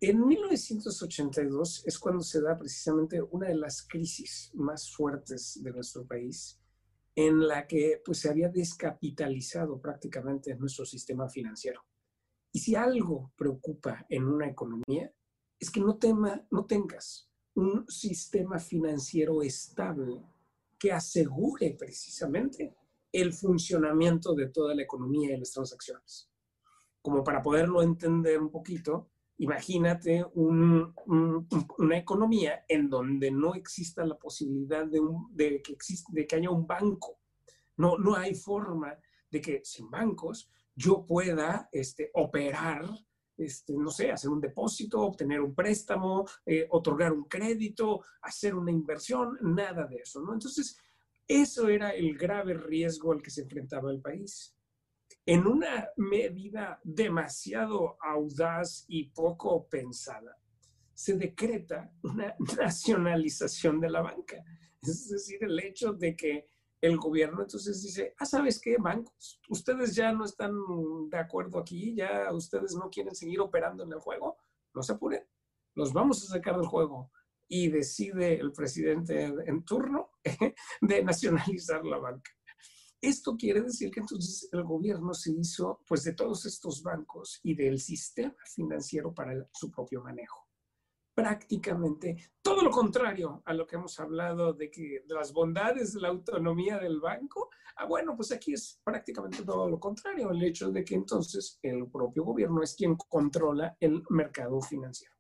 En 0.04 0.26
1982 0.26 1.84
es 1.86 2.00
cuando 2.00 2.24
se 2.24 2.42
da 2.42 2.58
precisamente 2.58 3.22
una 3.22 3.50
de 3.50 3.56
las 3.56 3.86
crisis 3.88 4.50
más 4.56 4.92
fuertes 4.92 5.62
de 5.62 5.72
nuestro 5.72 6.08
país, 6.08 6.60
en 7.16 7.48
la 7.48 7.68
que 7.68 8.02
pues, 8.04 8.18
se 8.18 8.30
había 8.32 8.50
descapitalizado 8.50 9.80
prácticamente 9.80 10.56
nuestro 10.56 10.86
sistema 10.86 11.30
financiero. 11.30 11.86
Y 12.52 12.58
si 12.58 12.74
algo 12.74 13.32
preocupa 13.38 14.04
en 14.10 14.24
una 14.26 14.50
economía, 14.50 15.14
es 15.60 15.70
que 15.70 15.80
no, 15.80 16.00
tema, 16.00 16.48
no 16.50 16.66
tengas 16.66 17.30
un 17.54 17.88
sistema 17.88 18.58
financiero 18.58 19.44
estable 19.44 20.20
que 20.80 20.92
asegure 20.92 21.76
precisamente 21.78 22.76
el 23.12 23.34
funcionamiento 23.34 24.34
de 24.34 24.50
toda 24.50 24.74
la 24.74 24.82
economía 24.82 25.36
y 25.36 25.38
las 25.38 25.52
transacciones. 25.52 26.28
Como 27.04 27.24
para 27.24 27.44
poderlo 27.44 27.84
entender 27.84 28.42
un 28.42 28.50
poquito, 28.50 29.11
Imagínate 29.42 30.24
una 30.36 31.98
economía 31.98 32.64
en 32.68 32.88
donde 32.88 33.32
no 33.32 33.56
exista 33.56 34.06
la 34.06 34.16
posibilidad 34.16 34.86
de, 34.86 35.64
que 35.64 35.74
existe, 35.74 36.12
de 36.14 36.28
que 36.28 36.36
haya 36.36 36.52
un 36.52 36.68
banco. 36.68 37.18
No, 37.78 37.98
no 37.98 38.16
hay 38.16 38.36
forma 38.36 38.96
de 39.32 39.42
que 39.42 39.62
sin 39.64 39.90
bancos 39.90 40.48
yo 40.76 41.04
pueda 41.08 41.68
este, 41.72 42.12
operar, 42.14 42.86
este, 43.36 43.74
no 43.74 43.90
sé, 43.90 44.12
hacer 44.12 44.30
un 44.30 44.42
depósito, 44.42 45.02
obtener 45.02 45.42
un 45.42 45.56
préstamo, 45.56 46.24
eh, 46.46 46.68
otorgar 46.70 47.12
un 47.12 47.24
crédito, 47.24 48.02
hacer 48.22 48.54
una 48.54 48.70
inversión, 48.70 49.40
nada 49.42 49.88
de 49.88 50.02
eso. 50.04 50.20
Entonces, 50.20 50.78
eso 51.28 51.68
era 51.68 51.96
el 51.96 52.16
grave 52.16 52.54
riesgo 52.54 53.12
al 53.12 53.24
que 53.24 53.32
se 53.32 53.42
enfrentaba 53.42 53.90
el 53.90 54.02
país 54.02 54.56
en 55.26 55.46
una 55.46 55.90
medida 55.98 56.80
demasiado 56.84 57.98
audaz 58.02 58.86
y 58.88 59.10
poco 59.10 59.68
pensada, 59.68 60.38
se 60.94 61.16
decreta 61.16 61.92
una 62.04 62.36
nacionalización 62.58 63.80
de 63.80 63.90
la 63.90 64.02
banca. 64.02 64.44
Es 64.82 65.10
decir, 65.10 65.44
el 65.44 65.60
hecho 65.60 65.94
de 65.94 66.16
que 66.16 66.48
el 66.82 66.98
gobierno 66.98 67.42
entonces 67.42 67.82
dice, 67.84 68.16
ah, 68.18 68.26
¿sabes 68.26 68.60
qué? 68.60 68.78
Bancos, 68.80 69.40
ustedes 69.50 69.96
ya 69.96 70.12
no 70.12 70.26
están 70.26 70.54
de 71.10 71.18
acuerdo 71.18 71.60
aquí, 71.60 71.94
ya 71.96 72.34
ustedes 72.34 72.76
no 72.76 72.90
quieren 72.90 73.14
seguir 73.14 73.40
operando 73.40 73.84
en 73.84 73.94
el 73.94 74.00
juego, 74.00 74.38
no 74.74 74.82
se 74.82 74.94
apuren, 74.94 75.24
los 75.76 75.94
vamos 75.94 76.24
a 76.24 76.34
sacar 76.34 76.58
del 76.58 76.68
juego. 76.68 77.12
Y 77.48 77.68
decide 77.68 78.40
el 78.40 78.54
presidente 78.54 79.26
en 79.26 79.66
turno 79.66 80.12
de 80.82 81.04
nacionalizar 81.04 81.86
la 81.86 81.98
banca. 81.98 82.32
Esto 83.02 83.36
quiere 83.36 83.62
decir 83.62 83.90
que 83.90 84.00
entonces 84.00 84.48
el 84.52 84.64
gobierno 84.64 85.16
se 85.16 85.32
hizo 85.32 85.82
pues 85.88 86.04
de 86.04 86.14
todos 86.14 86.46
estos 86.46 86.84
bancos 86.84 87.40
y 87.42 87.56
del 87.56 87.80
sistema 87.80 88.36
financiero 88.46 89.12
para 89.12 89.34
su 89.54 89.72
propio 89.72 90.04
manejo. 90.04 90.48
Prácticamente 91.16 92.32
todo 92.44 92.62
lo 92.62 92.70
contrario 92.70 93.42
a 93.46 93.54
lo 93.56 93.66
que 93.66 93.76
hemos 93.76 94.00
hablado 94.00 94.54
de 94.54 94.70
que 94.70 95.04
las 95.08 95.34
bondades 95.34 95.94
de 95.94 96.02
la 96.02 96.10
autonomía 96.10 96.78
del 96.78 97.00
banco. 97.00 97.50
Ah, 97.76 97.86
bueno, 97.86 98.16
pues 98.16 98.32
aquí 98.32 98.54
es 98.54 98.80
prácticamente 98.84 99.44
todo 99.44 99.68
lo 99.68 99.80
contrario, 99.80 100.30
el 100.30 100.44
hecho 100.44 100.70
de 100.70 100.86
que 100.86 100.94
entonces 100.94 101.58
el 101.64 101.90
propio 101.90 102.24
gobierno 102.24 102.62
es 102.62 102.76
quien 102.76 102.96
controla 102.96 103.76
el 103.80 104.04
mercado 104.10 104.62
financiero. 104.62 105.16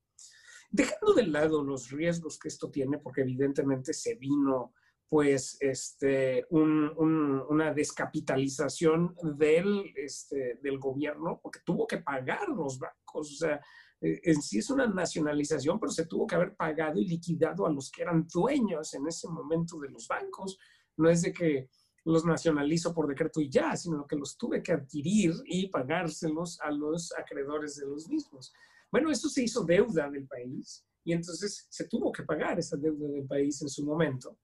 Dejando 0.70 1.14
de 1.16 1.26
lado 1.28 1.64
los 1.64 1.90
riesgos 1.90 2.38
que 2.38 2.48
esto 2.48 2.70
tiene, 2.70 3.00
porque 3.00 3.22
evidentemente 3.22 3.92
se 3.92 4.16
vino 4.16 4.74
pues 5.12 5.58
este, 5.60 6.46
una 6.52 7.74
descapitalización 7.74 9.14
del, 9.38 9.92
este, 9.98 10.58
del 10.64 10.80
gobierno, 10.80 11.38
porque 11.44 11.60
tuvo 11.66 11.86
que 11.86 11.98
pagar 11.98 12.48
los 12.48 12.80
bancos. 12.80 13.34
O 13.34 13.36
sea, 13.36 13.60
eh, 14.00 14.22
en 14.24 14.42
sí 14.42 14.60
es 14.60 14.70
una 14.70 14.88
nacionalización, 14.88 15.82
pero 15.82 15.92
se 15.92 16.06
tuvo 16.06 16.26
que 16.26 16.36
haber 16.36 16.56
pagado 16.56 16.98
y 16.98 17.10
liquidado 17.10 17.66
a 17.66 17.74
los 17.74 17.92
que 17.92 18.04
eran 18.04 18.26
dueños 18.34 18.94
en 18.94 19.06
ese 19.06 19.28
momento 19.28 19.78
de 19.82 19.90
los 19.90 20.08
bancos. 20.08 20.58
No 20.96 21.10
es 21.10 21.24
de 21.24 21.34
que 21.34 21.68
los 22.06 22.24
nacionalizo 22.24 22.94
por 22.94 23.06
decreto 23.06 23.42
y 23.42 23.50
ya, 23.50 23.76
sino 23.76 24.08
que 24.08 24.16
los 24.16 24.38
tuve 24.38 24.64
que 24.64 24.72
adquirir 24.72 25.34
y 25.44 25.68
pagárselos 25.68 26.58
a 26.62 26.72
los 26.72 27.12
acreedores 27.18 27.76
de 27.76 27.86
los 27.86 28.08
mismos. 28.08 28.54
Bueno, 28.90 29.12
eso 29.12 29.28
se 29.28 29.44
hizo 29.44 29.66
deuda 29.66 30.10
del 30.10 30.26
país 30.26 30.86
y 31.04 31.12
entonces 31.12 31.68
se 31.70 31.90
tuvo 31.90 32.14
que 32.14 32.24
pagar 32.24 32.60
esa 32.60 32.78
deuda 32.78 33.10
del 33.10 33.28
país 33.28 33.62
en 33.62 33.68
su 33.68 33.86
momento. 33.86 34.40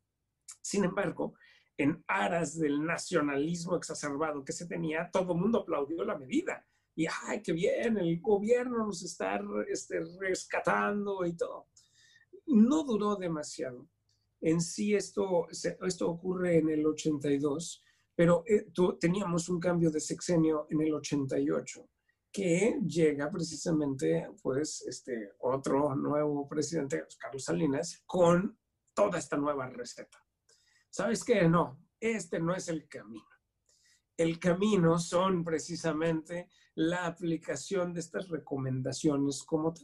Sin 0.61 0.83
embargo, 0.83 1.35
en 1.77 2.03
aras 2.07 2.57
del 2.57 2.83
nacionalismo 2.83 3.75
exacerbado 3.75 4.43
que 4.43 4.53
se 4.53 4.65
tenía, 4.65 5.09
todo 5.11 5.33
el 5.33 5.39
mundo 5.39 5.59
aplaudió 5.59 6.03
la 6.03 6.17
medida. 6.17 6.65
Y, 6.95 7.05
ay, 7.25 7.41
qué 7.43 7.53
bien, 7.53 7.97
el 7.97 8.19
gobierno 8.19 8.85
nos 8.85 9.03
está 9.03 9.39
este, 9.69 10.01
rescatando 10.19 11.25
y 11.25 11.35
todo. 11.35 11.67
No 12.47 12.83
duró 12.83 13.15
demasiado. 13.15 13.87
En 14.41 14.61
sí 14.61 14.95
esto, 14.95 15.47
ocurre 16.01 16.57
en 16.57 16.69
el 16.69 16.85
82, 16.85 17.83
pero 18.15 18.43
eh, 18.47 18.67
teníamos 18.99 19.49
un 19.49 19.59
cambio 19.59 19.91
de 19.91 19.99
sexenio 19.99 20.67
en 20.69 20.81
el 20.81 20.93
88 20.93 21.87
que 22.31 22.79
llega 22.85 23.31
precisamente, 23.31 24.29
pues, 24.43 24.83
este 24.87 25.31
otro 25.39 25.95
nuevo 25.95 26.47
presidente, 26.47 27.03
Carlos 27.19 27.43
Salinas, 27.43 28.03
con 28.05 28.59
toda 28.93 29.17
esta 29.17 29.37
nueva 29.37 29.67
receta. 29.69 30.23
¿Sabes 30.97 31.23
qué? 31.23 31.47
No, 31.47 31.79
este 31.99 32.39
no 32.39 32.55
es 32.55 32.69
el 32.69 32.87
camino. 32.87 33.29
El 34.17 34.39
camino 34.39 34.97
son 34.97 35.43
precisamente 35.43 36.49
la 36.73 37.05
aplicación 37.05 37.93
de 37.93 37.99
estas 37.99 38.29
recomendaciones 38.29 39.43
como 39.43 39.75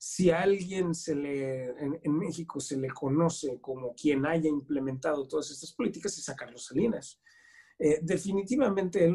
si 0.00 0.30
a 0.30 0.42
alguien 0.42 0.96
se 0.96 1.14
le, 1.14 1.66
en, 1.78 2.18
México 2.18 2.58
se 2.58 2.76
le 2.76 2.88
conoce 2.90 3.60
como 3.60 3.94
quien 3.94 4.26
haya 4.26 4.48
implementado 4.48 5.28
todas 5.28 5.48
estas 5.52 5.72
políticas 5.74 6.18
es 6.18 6.28
a 6.28 6.34
Carlos 6.34 6.64
Salinas. 6.64 7.22
Eh, 7.78 8.00
definitivamente 8.02 9.04
él 9.04 9.14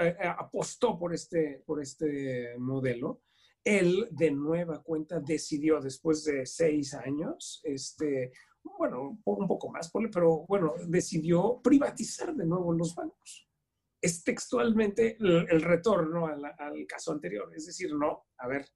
eh, 0.00 0.16
apostó 0.36 0.98
por 0.98 1.14
este, 1.14 1.62
por 1.64 1.80
este 1.80 2.58
modelo. 2.58 3.22
Él 3.62 4.08
de 4.10 4.32
nueva 4.32 4.82
cuenta 4.82 5.20
decidió 5.20 5.80
después 5.80 6.24
de 6.24 6.44
seis 6.44 6.92
años 6.94 7.60
este, 7.62 8.32
bueno, 8.62 9.18
un 9.24 9.48
poco 9.48 9.70
más, 9.70 9.90
pero 10.12 10.44
bueno, 10.46 10.74
decidió 10.86 11.60
privatizar 11.62 12.34
de 12.34 12.46
nuevo 12.46 12.72
los 12.72 12.94
bancos. 12.94 13.48
Es 14.00 14.22
textualmente 14.22 15.16
el, 15.18 15.60
retorno 15.60 16.26
al, 16.26 16.86
caso 16.86 17.12
anterior, 17.12 17.52
es 17.56 17.66
decir, 17.66 17.92
no, 17.94 18.26
a 18.38 18.46
ver, 18.46 18.66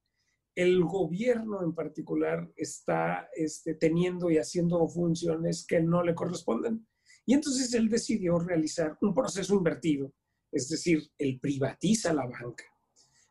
el 0.54 0.84
gobierno 0.84 1.62
en 1.62 1.74
particular 1.74 2.50
está 2.56 3.28
este, 3.34 3.74
teniendo 3.74 4.30
y 4.30 4.38
haciendo 4.38 4.86
funciones 4.88 5.64
que 5.66 5.80
no 5.80 6.02
le 6.02 6.14
corresponden. 6.14 6.86
Y 7.24 7.34
entonces 7.34 7.72
él 7.74 7.88
decidió 7.88 8.38
realizar 8.38 8.98
un 9.00 9.14
proceso 9.14 9.54
invertido, 9.54 10.12
es 10.50 10.68
decir, 10.68 11.09
él 11.16 11.38
privatiza 11.40 12.12
la 12.12 12.26
banca. 12.26 12.64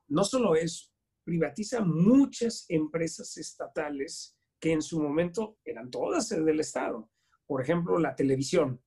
No 0.07 0.23
solo 0.23 0.55
eso, 0.55 0.89
privatiza 1.23 1.81
muchas 1.81 2.65
empresas 2.69 3.37
estatales 3.37 4.37
que 4.61 4.71
en 4.71 4.81
su 4.81 5.01
momento 5.01 5.57
eran 5.65 5.89
todas 5.89 6.29
del 6.29 6.59
Estado. 6.59 7.09
Por 7.47 7.61
ejemplo, 7.61 7.99
la 7.99 8.15
televisión. 8.15 8.81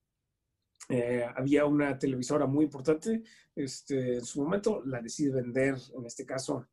Eh, 0.88 1.26
había 1.34 1.66
una 1.66 1.98
televisora 1.98 2.46
muy 2.46 2.66
importante, 2.66 3.22
este, 3.54 4.16
en 4.16 4.24
su 4.24 4.42
momento 4.42 4.82
la 4.84 5.00
decide 5.00 5.32
vender, 5.32 5.76
en 5.96 6.04
este 6.04 6.26
caso, 6.26 6.68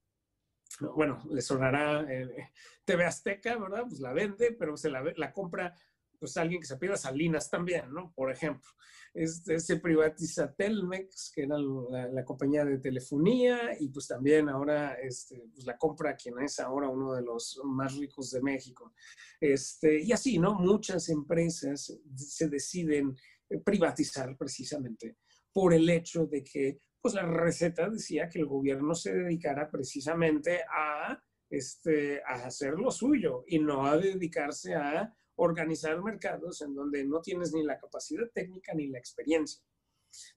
bueno, 0.95 1.23
le 1.31 1.41
sonará 1.41 2.01
eh, 2.11 2.51
TV 2.83 3.05
Azteca, 3.05 3.57
¿verdad? 3.57 3.85
Pues 3.87 3.99
la 4.01 4.13
vende, 4.13 4.51
pero 4.51 4.75
se 4.75 4.89
la 4.89 5.33
compra 5.33 5.73
pues 6.21 6.37
alguien 6.37 6.61
que 6.61 6.67
se 6.67 6.77
pida 6.77 6.95
Salinas 6.95 7.49
también, 7.49 7.91
¿no? 7.91 8.13
Por 8.15 8.31
ejemplo, 8.31 8.69
este, 9.11 9.59
se 9.59 9.77
privatiza 9.77 10.53
Telmex, 10.53 11.31
que 11.33 11.45
era 11.45 11.57
la, 11.57 12.23
compañía 12.23 12.63
de 12.63 12.77
telefonía, 12.77 13.75
y 13.79 13.89
pues 13.89 14.07
también 14.07 14.47
ahora 14.47 14.93
este, 15.01 15.43
pues 15.51 15.65
la 15.65 15.79
compra 15.79 16.15
quien 16.15 16.39
es 16.39 16.59
ahora 16.59 16.89
uno 16.89 17.15
de 17.15 17.23
los 17.23 17.59
más 17.63 17.97
ricos 17.97 18.29
de 18.29 18.41
México. 18.43 18.93
Este, 19.39 19.99
y 19.99 20.11
así, 20.11 20.37
¿no? 20.37 20.53
Muchas 20.53 21.09
empresas 21.09 21.99
se 22.15 22.47
deciden 22.47 23.17
privatizar 23.65 24.37
precisamente 24.37 25.17
por 25.51 25.73
el 25.73 25.89
hecho 25.89 26.27
de 26.27 26.43
que 26.43 26.77
pues 27.01 27.15
la 27.15 27.23
receta 27.23 27.89
decía 27.89 28.29
que 28.29 28.37
el 28.37 28.45
gobierno 28.45 28.93
se 28.93 29.11
dedicara 29.11 29.71
precisamente 29.71 30.61
a, 30.71 31.19
este, 31.49 32.21
a 32.23 32.45
hacer 32.45 32.73
lo 32.73 32.91
suyo 32.91 33.43
y 33.47 33.57
no 33.57 33.87
a 33.87 33.97
dedicarse 33.97 34.75
a 34.75 35.11
organizar 35.43 36.01
mercados 36.01 36.61
en 36.61 36.73
donde 36.73 37.03
no 37.03 37.21
tienes 37.21 37.53
ni 37.53 37.63
la 37.63 37.79
capacidad 37.79 38.29
técnica 38.33 38.73
ni 38.73 38.87
la 38.87 38.99
experiencia. 38.99 39.63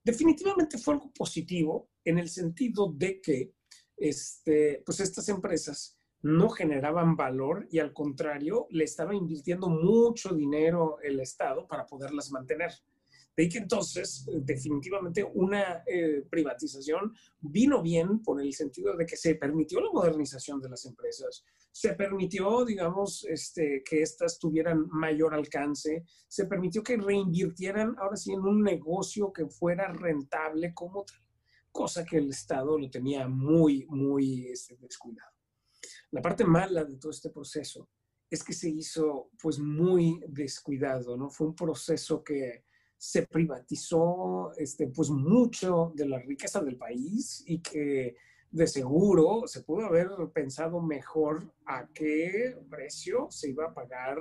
Definitivamente 0.02 0.78
fue 0.78 0.94
algo 0.94 1.12
positivo 1.12 1.90
en 2.04 2.18
el 2.18 2.28
sentido 2.28 2.92
de 2.92 3.20
que 3.20 3.52
este, 3.96 4.82
pues 4.84 5.00
estas 5.00 5.28
empresas 5.28 5.98
no 6.22 6.48
generaban 6.48 7.16
valor 7.16 7.66
y 7.70 7.78
al 7.80 7.92
contrario 7.92 8.66
le 8.70 8.84
estaba 8.84 9.14
invirtiendo 9.14 9.68
mucho 9.68 10.34
dinero 10.34 10.98
el 11.02 11.20
Estado 11.20 11.66
para 11.66 11.86
poderlas 11.86 12.30
mantener. 12.30 12.72
De 13.36 13.42
ahí 13.42 13.48
que 13.48 13.58
entonces, 13.58 14.26
definitivamente, 14.42 15.24
una 15.24 15.82
eh, 15.86 16.24
privatización 16.30 17.12
vino 17.40 17.82
bien 17.82 18.22
por 18.22 18.40
el 18.40 18.52
sentido 18.52 18.96
de 18.96 19.06
que 19.06 19.16
se 19.16 19.34
permitió 19.34 19.80
la 19.80 19.90
modernización 19.90 20.60
de 20.60 20.68
las 20.68 20.84
empresas, 20.84 21.44
se 21.72 21.94
permitió, 21.94 22.64
digamos, 22.64 23.24
este, 23.24 23.82
que 23.84 24.02
éstas 24.02 24.38
tuvieran 24.38 24.86
mayor 24.90 25.34
alcance, 25.34 26.04
se 26.28 26.46
permitió 26.46 26.82
que 26.82 26.96
reinvirtieran 26.96 27.96
ahora 27.98 28.16
sí 28.16 28.32
en 28.32 28.40
un 28.40 28.62
negocio 28.62 29.32
que 29.32 29.46
fuera 29.46 29.92
rentable 29.92 30.72
como 30.72 31.04
tal, 31.04 31.18
cosa 31.72 32.04
que 32.04 32.18
el 32.18 32.30
Estado 32.30 32.78
lo 32.78 32.88
tenía 32.88 33.26
muy, 33.26 33.84
muy 33.88 34.46
este, 34.46 34.76
descuidado. 34.76 35.32
La 36.12 36.22
parte 36.22 36.44
mala 36.44 36.84
de 36.84 36.96
todo 36.96 37.10
este 37.10 37.30
proceso 37.30 37.90
es 38.30 38.44
que 38.44 38.52
se 38.52 38.70
hizo 38.70 39.30
pues 39.42 39.58
muy 39.58 40.20
descuidado, 40.28 41.16
¿no? 41.16 41.28
Fue 41.28 41.48
un 41.48 41.56
proceso 41.56 42.22
que 42.22 42.64
se 43.04 43.26
privatizó 43.26 44.52
este, 44.56 44.86
pues 44.88 45.10
mucho 45.10 45.92
de 45.94 46.08
la 46.08 46.18
riqueza 46.20 46.62
del 46.62 46.78
país 46.78 47.44
y 47.46 47.60
que 47.60 48.16
de 48.50 48.66
seguro 48.66 49.42
se 49.46 49.62
pudo 49.62 49.84
haber 49.84 50.08
pensado 50.32 50.80
mejor 50.80 51.52
a 51.66 51.86
qué 51.92 52.56
precio 52.70 53.26
se 53.30 53.50
iba 53.50 53.66
a 53.66 53.74
pagar 53.74 54.16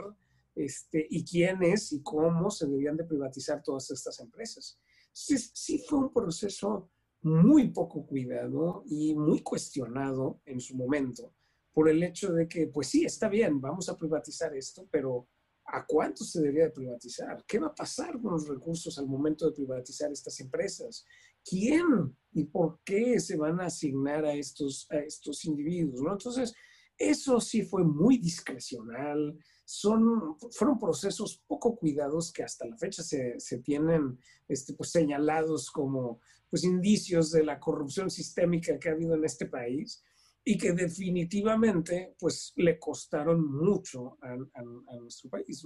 este, 0.54 1.08
y 1.10 1.24
quiénes 1.24 1.94
y 1.94 2.04
cómo 2.04 2.52
se 2.52 2.68
debían 2.68 2.98
de 2.98 3.06
privatizar 3.06 3.64
todas 3.64 3.90
estas 3.90 4.20
empresas. 4.20 4.78
Sí, 5.14 5.38
sí 5.38 5.82
fue 5.88 6.00
un 6.00 6.12
proceso 6.12 6.92
muy 7.22 7.70
poco 7.70 8.06
cuidado 8.06 8.84
y 8.86 9.16
muy 9.16 9.40
cuestionado 9.40 10.42
en 10.44 10.60
su 10.60 10.76
momento 10.76 11.34
por 11.72 11.88
el 11.88 12.04
hecho 12.04 12.34
de 12.34 12.50
que, 12.50 12.68
pues 12.68 12.88
sí, 12.90 13.06
está 13.06 13.30
bien, 13.30 13.62
vamos 13.62 13.88
a 13.88 13.98
privatizar 13.98 14.54
esto, 14.54 14.86
pero 14.92 15.30
¿A 15.76 15.84
cuánto 15.88 16.24
se 16.24 16.40
debería 16.40 16.66
de 16.66 16.72
privatizar? 16.72 17.44
¿Qué 17.48 17.58
va 17.58 17.68
a 17.68 17.74
pasar 17.74 18.22
con 18.22 18.34
los 18.34 18.48
recursos 18.48 19.00
al 19.00 19.08
momento 19.08 19.48
de 19.48 19.56
privatizar 19.56 20.12
estas 20.12 20.40
empresas? 20.40 21.04
¿Quién 21.44 22.16
y 22.32 22.44
por 22.44 22.82
qué 22.86 23.20
se 23.20 23.38
van 23.38 23.60
a 23.60 23.66
asignar 23.66 24.24
a 24.24 24.34
estos, 24.34 24.86
a 24.92 24.98
estos 25.00 25.44
individuos? 25.46 26.00
¿no? 26.00 26.12
Entonces, 26.12 26.54
eso 26.96 27.42
sí 27.42 27.64
fue 27.64 27.84
muy 27.84 28.20
discrecional. 28.20 29.36
Son, 29.66 30.38
fueron 30.52 30.78
procesos 30.78 31.42
poco 31.48 31.76
cuidados 31.76 32.32
que 32.32 32.44
hasta 32.44 32.68
la 32.68 32.78
fecha 32.78 33.02
se, 33.02 33.40
se 33.40 33.58
tienen 33.58 34.20
este, 34.48 34.76
pues, 34.76 34.92
señalados 34.92 35.72
como 35.72 36.20
pues, 36.52 36.64
indicios 36.64 37.32
de 37.32 37.44
la 37.44 37.60
corrupción 37.60 38.12
sistémica 38.12 38.78
que 38.78 38.90
ha 38.90 38.92
habido 38.92 39.16
en 39.16 39.26
este 39.26 39.48
país 39.48 40.04
y 40.44 40.58
que 40.58 40.74
definitivamente 40.74 42.16
pues 42.20 42.54
le 42.58 42.78
costaron 42.78 43.46
mucho 43.46 44.18
a, 44.22 44.96
nuestro 44.98 45.30
país. 45.30 45.66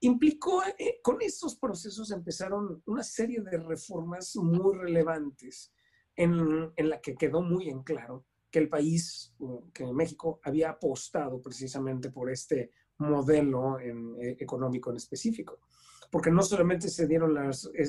Implicó, 0.00 0.62
eh, 0.78 1.00
con 1.02 1.20
estos 1.20 1.56
procesos 1.56 2.12
empezaron 2.12 2.82
una 2.86 3.02
serie 3.02 3.40
de 3.40 3.58
reformas 3.58 4.36
muy 4.36 4.76
relevantes 4.76 5.72
en, 6.14 6.72
en, 6.76 6.88
la 6.88 7.00
que 7.00 7.16
quedó 7.16 7.42
muy 7.42 7.68
en 7.68 7.82
claro 7.82 8.24
que 8.50 8.60
el 8.60 8.68
país, 8.68 9.34
que 9.74 9.84
México 9.92 10.40
había 10.44 10.70
apostado 10.70 11.42
precisamente 11.42 12.10
por 12.10 12.30
este 12.30 12.70
modelo 12.98 13.78
en, 13.80 14.14
eh, 14.20 14.36
económico 14.38 14.90
en 14.90 14.96
específico 14.96 15.60
porque 16.10 16.30
no 16.30 16.42
solamente 16.42 16.88
se 16.88 17.06
dieron 17.06 17.36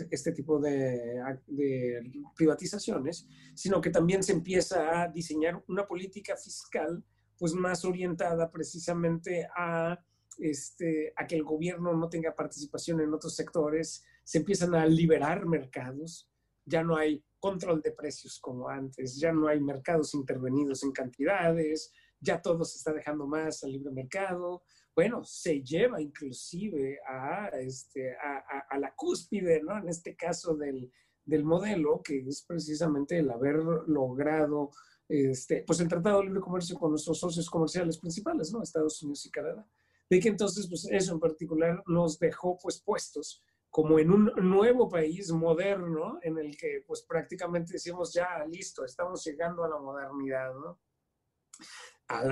este 0.10 0.32
tipo 0.34 0.60
de, 0.60 1.22
de, 1.48 2.12
privatizaciones, 2.36 3.28
sino 3.56 3.80
que 3.80 3.90
también 3.90 4.24
se 4.24 4.34
empieza 4.34 5.02
a 5.02 5.08
diseñar 5.08 5.64
una 5.68 5.88
política 5.88 6.36
fiscal 6.36 7.04
pues 7.38 7.54
más 7.54 7.86
orientada 7.86 8.52
precisamente 8.52 9.48
a, 9.56 9.98
este, 10.38 11.14
a 11.16 11.26
que 11.26 11.36
el 11.36 11.44
gobierno 11.44 11.94
no 11.94 12.10
tenga 12.10 12.36
participación 12.36 13.00
en 13.00 13.14
otros 13.14 13.36
sectores, 13.36 14.04
se 14.24 14.40
empiezan 14.40 14.76
a 14.76 14.86
liberar 14.86 15.46
mercados, 15.46 16.30
ya 16.66 16.84
no 16.84 16.98
hay 16.98 17.24
control 17.40 17.82
de 17.82 17.94
precios 17.94 18.40
como 18.40 18.68
antes, 18.68 19.18
ya 19.18 19.32
no 19.32 19.48
hay 19.48 19.62
mercados 19.62 20.14
intervenidos 20.14 20.84
en 20.84 20.92
cantidades, 20.92 21.94
ya 22.20 22.42
todo 22.42 22.66
se 22.66 22.78
está 22.78 22.92
dejando 22.92 23.26
más 23.26 23.64
al 23.64 23.72
libre 23.72 23.92
mercado, 23.92 24.64
bueno, 24.96 25.24
se 25.24 25.62
lleva 25.62 26.02
inclusive 26.02 27.00
a, 27.08 27.48
este, 27.60 28.16
a, 28.18 28.78
la 28.78 28.94
cúspide, 28.96 29.62
¿no? 29.62 29.78
En 29.78 29.90
este 29.90 30.16
caso 30.16 30.56
del, 30.56 30.92
del, 31.24 31.44
modelo, 31.46 32.02
que 32.04 32.20
es 32.20 32.44
precisamente 32.44 33.20
el 33.20 33.30
haber 33.30 33.58
logrado, 33.88 34.72
este, 35.08 35.64
pues 35.66 35.80
el 35.80 35.88
Tratado 35.88 36.20
de 36.20 36.26
Libre 36.26 36.42
Comercio 36.42 36.78
con 36.78 36.92
nuestros 36.92 37.20
socios 37.20 37.50
comerciales 37.50 37.98
principales, 37.98 38.52
¿no? 38.52 38.62
Estados 38.62 39.02
Unidos 39.02 39.26
y 39.26 39.32
Canadá. 39.32 39.68
De 40.10 40.20
que 40.20 40.30
entonces, 40.30 40.68
pues 40.68 40.88
eso 40.92 41.14
en 41.14 41.20
particular 41.20 41.84
nos 41.88 42.20
dejó 42.20 42.58
pues 42.58 42.82
puestos 42.82 43.44
como 43.70 44.00
en 44.00 44.12
un 44.12 44.32
nuevo 44.38 44.90
país 44.90 45.32
moderno 45.32 46.20
en 46.24 46.40
el 46.40 46.58
que 46.58 46.84
pues 46.86 47.04
prácticamente 47.04 47.74
decimos 47.74 48.14
ya 48.14 48.44
listo, 48.46 48.84
estamos 48.84 49.24
llegando 49.24 49.64
a 49.64 49.70
la 49.70 49.78
modernidad, 49.78 50.54
¿no? 50.56 50.80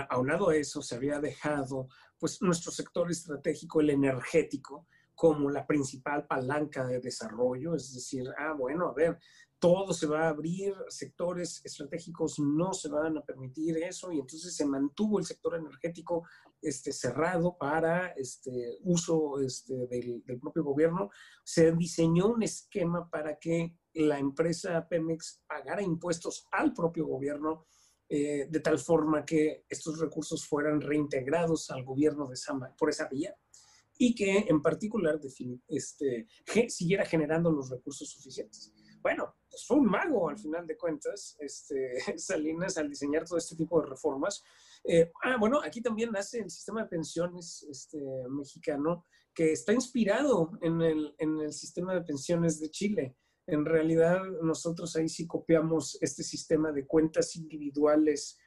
aunado 0.09 0.49
a 0.49 0.55
eso, 0.55 0.81
se 0.81 0.95
había 0.95 1.19
dejado 1.19 1.87
pues, 2.19 2.41
nuestro 2.41 2.71
sector 2.71 3.11
estratégico, 3.11 3.81
el 3.81 3.91
energético, 3.91 4.87
como 5.15 5.49
la 5.49 5.65
principal 5.65 6.27
palanca 6.27 6.85
de 6.85 6.99
desarrollo, 6.99 7.75
es 7.75 7.93
decir, 7.93 8.23
ah, 8.37 8.53
bueno, 8.53 8.87
a 8.87 8.93
ver, 8.93 9.17
todo 9.59 9.91
se 9.91 10.05
va 10.05 10.25
a 10.25 10.29
abrir, 10.29 10.75
sectores 10.89 11.61
estratégicos 11.65 12.37
no 12.37 12.71
se 12.73 12.89
van 12.89 13.17
a 13.17 13.21
permitir 13.21 13.77
eso, 13.77 14.11
y 14.11 14.19
entonces 14.19 14.55
se 14.55 14.65
mantuvo 14.65 15.17
el 15.17 15.25
sector 15.25 15.55
energético 15.55 16.27
este, 16.61 16.91
cerrado 16.91 17.57
para 17.57 18.09
este, 18.09 18.77
uso 18.83 19.39
este, 19.39 19.87
del, 19.87 20.23
del, 20.25 20.39
propio 20.39 20.63
gobierno. 20.63 21.09
Se 21.43 21.71
diseñó 21.71 22.27
un 22.27 22.43
esquema 22.43 23.09
para 23.09 23.39
que 23.39 23.75
la 23.93 24.19
empresa 24.19 24.87
Pemex 24.87 25.41
pagara 25.47 25.81
impuestos 25.81 26.47
al 26.51 26.73
propio 26.73 27.07
gobierno 27.07 27.65
eh, 28.09 28.47
de 28.49 28.59
tal 28.59 28.79
forma 28.79 29.25
que 29.25 29.65
estos 29.69 29.99
recursos 29.99 30.45
fueran 30.45 30.81
reintegrados 30.81 31.69
al 31.71 31.83
gobierno 31.83 32.27
de 32.27 32.35
Sama 32.35 32.73
por 32.77 32.89
esa 32.89 33.07
vía 33.07 33.35
y 33.97 34.15
que 34.15 34.45
en 34.47 34.61
particular 34.61 35.19
este, 35.67 36.27
siguiera 36.69 37.05
generando 37.05 37.51
los 37.51 37.69
recursos 37.69 38.09
suficientes. 38.09 38.73
Bueno, 39.01 39.35
pues 39.49 39.65
fue 39.65 39.77
un 39.77 39.85
mago 39.85 40.29
al 40.29 40.37
final 40.37 40.65
de 40.67 40.77
cuentas, 40.77 41.35
este, 41.39 41.93
Salinas, 42.17 42.77
al 42.77 42.89
diseñar 42.89 43.25
todo 43.25 43.37
este 43.37 43.55
tipo 43.55 43.81
de 43.81 43.87
reformas. 43.87 44.43
Eh, 44.83 45.11
ah, 45.23 45.37
bueno, 45.39 45.61
aquí 45.61 45.81
también 45.81 46.11
nace 46.11 46.39
el 46.39 46.49
sistema 46.49 46.83
de 46.83 46.89
pensiones 46.89 47.65
este, 47.69 47.99
mexicano, 48.29 49.05
que 49.33 49.51
está 49.51 49.73
inspirado 49.73 50.51
en 50.61 50.81
el, 50.81 51.15
en 51.19 51.39
el 51.39 51.53
sistema 51.53 51.93
de 51.93 52.01
pensiones 52.01 52.59
de 52.59 52.69
Chile. 52.69 53.15
En 53.47 53.65
realidad, 53.65 54.21
nosotros 54.43 54.95
ahí 54.97 55.07
sí 55.07 55.25
copiamos 55.25 55.97
este 56.01 56.21
sistema 56.21 56.73
de 56.73 56.85
cuentas 56.85 57.35
individuales 57.37 58.37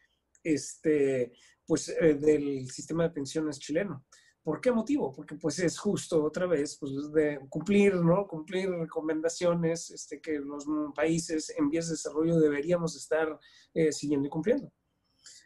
este, 0.44 1.32
pues, 1.66 1.88
eh, 1.88 2.14
del 2.14 2.70
sistema 2.70 3.04
de 3.04 3.10
pensiones 3.10 3.58
chileno. 3.58 4.04
¿Por 4.42 4.60
qué 4.60 4.70
motivo? 4.70 5.10
Porque 5.12 5.36
pues 5.36 5.58
es 5.58 5.78
justo 5.78 6.22
otra 6.22 6.46
vez 6.46 6.76
pues, 6.78 7.12
de 7.12 7.40
cumplir, 7.48 7.94
¿no? 7.96 8.26
Cumplir 8.26 8.70
recomendaciones 8.70 9.90
este, 9.90 10.20
que 10.20 10.38
los 10.38 10.66
países 10.94 11.50
en 11.56 11.70
vías 11.70 11.86
de 11.86 11.94
desarrollo 11.94 12.38
deberíamos 12.38 12.94
estar 12.94 13.38
eh, 13.74 13.92
siguiendo 13.92 14.26
y 14.26 14.30
cumpliendo. 14.30 14.70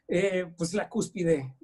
Eh, 0.06 0.46
pues 0.58 0.74
la 0.74 0.88
cúspide 0.88 1.56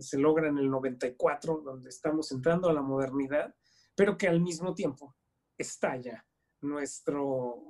se 0.00 0.18
logra 0.18 0.48
en 0.48 0.58
el 0.58 0.68
94, 0.68 1.62
donde 1.64 1.90
estamos 1.90 2.32
entrando 2.32 2.68
a 2.68 2.72
la 2.72 2.82
modernidad, 2.82 3.54
pero 3.94 4.18
que 4.18 4.26
al 4.26 4.40
mismo 4.40 4.74
tiempo 4.74 5.14
estalla 5.56 6.26
nuestro, 6.62 7.64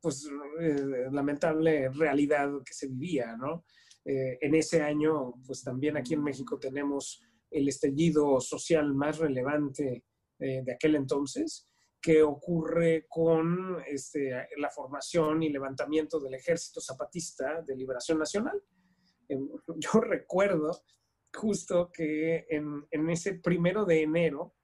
pues, 0.00 0.28
eh, 0.60 1.08
lamentable 1.10 1.90
realidad 1.90 2.50
que 2.64 2.74
se 2.74 2.88
vivía, 2.88 3.36
¿no? 3.36 3.64
Eh, 4.04 4.38
en 4.40 4.54
ese 4.54 4.82
año, 4.82 5.34
pues 5.46 5.62
también 5.62 5.96
aquí 5.96 6.14
en 6.14 6.22
México 6.22 6.58
tenemos 6.58 7.22
el 7.50 7.68
estallido 7.68 8.40
social 8.40 8.94
más 8.94 9.18
relevante 9.18 10.04
eh, 10.38 10.62
de 10.64 10.72
aquel 10.72 10.96
entonces, 10.96 11.68
que 12.00 12.22
ocurre 12.22 13.06
con 13.08 13.82
este, 13.86 14.30
la 14.56 14.70
formación 14.70 15.42
y 15.42 15.50
levantamiento 15.50 16.20
del 16.20 16.34
Ejército 16.34 16.80
Zapatista 16.80 17.60
de 17.62 17.76
Liberación 17.76 18.18
Nacional. 18.18 18.62
Em, 19.28 19.48
yo 19.76 20.00
recuerdo 20.00 20.80
justo 21.34 21.90
que 21.92 22.46
en, 22.48 22.86
en 22.90 23.10
ese 23.10 23.34
primero 23.34 23.84
de 23.84 24.02
enero 24.02 24.54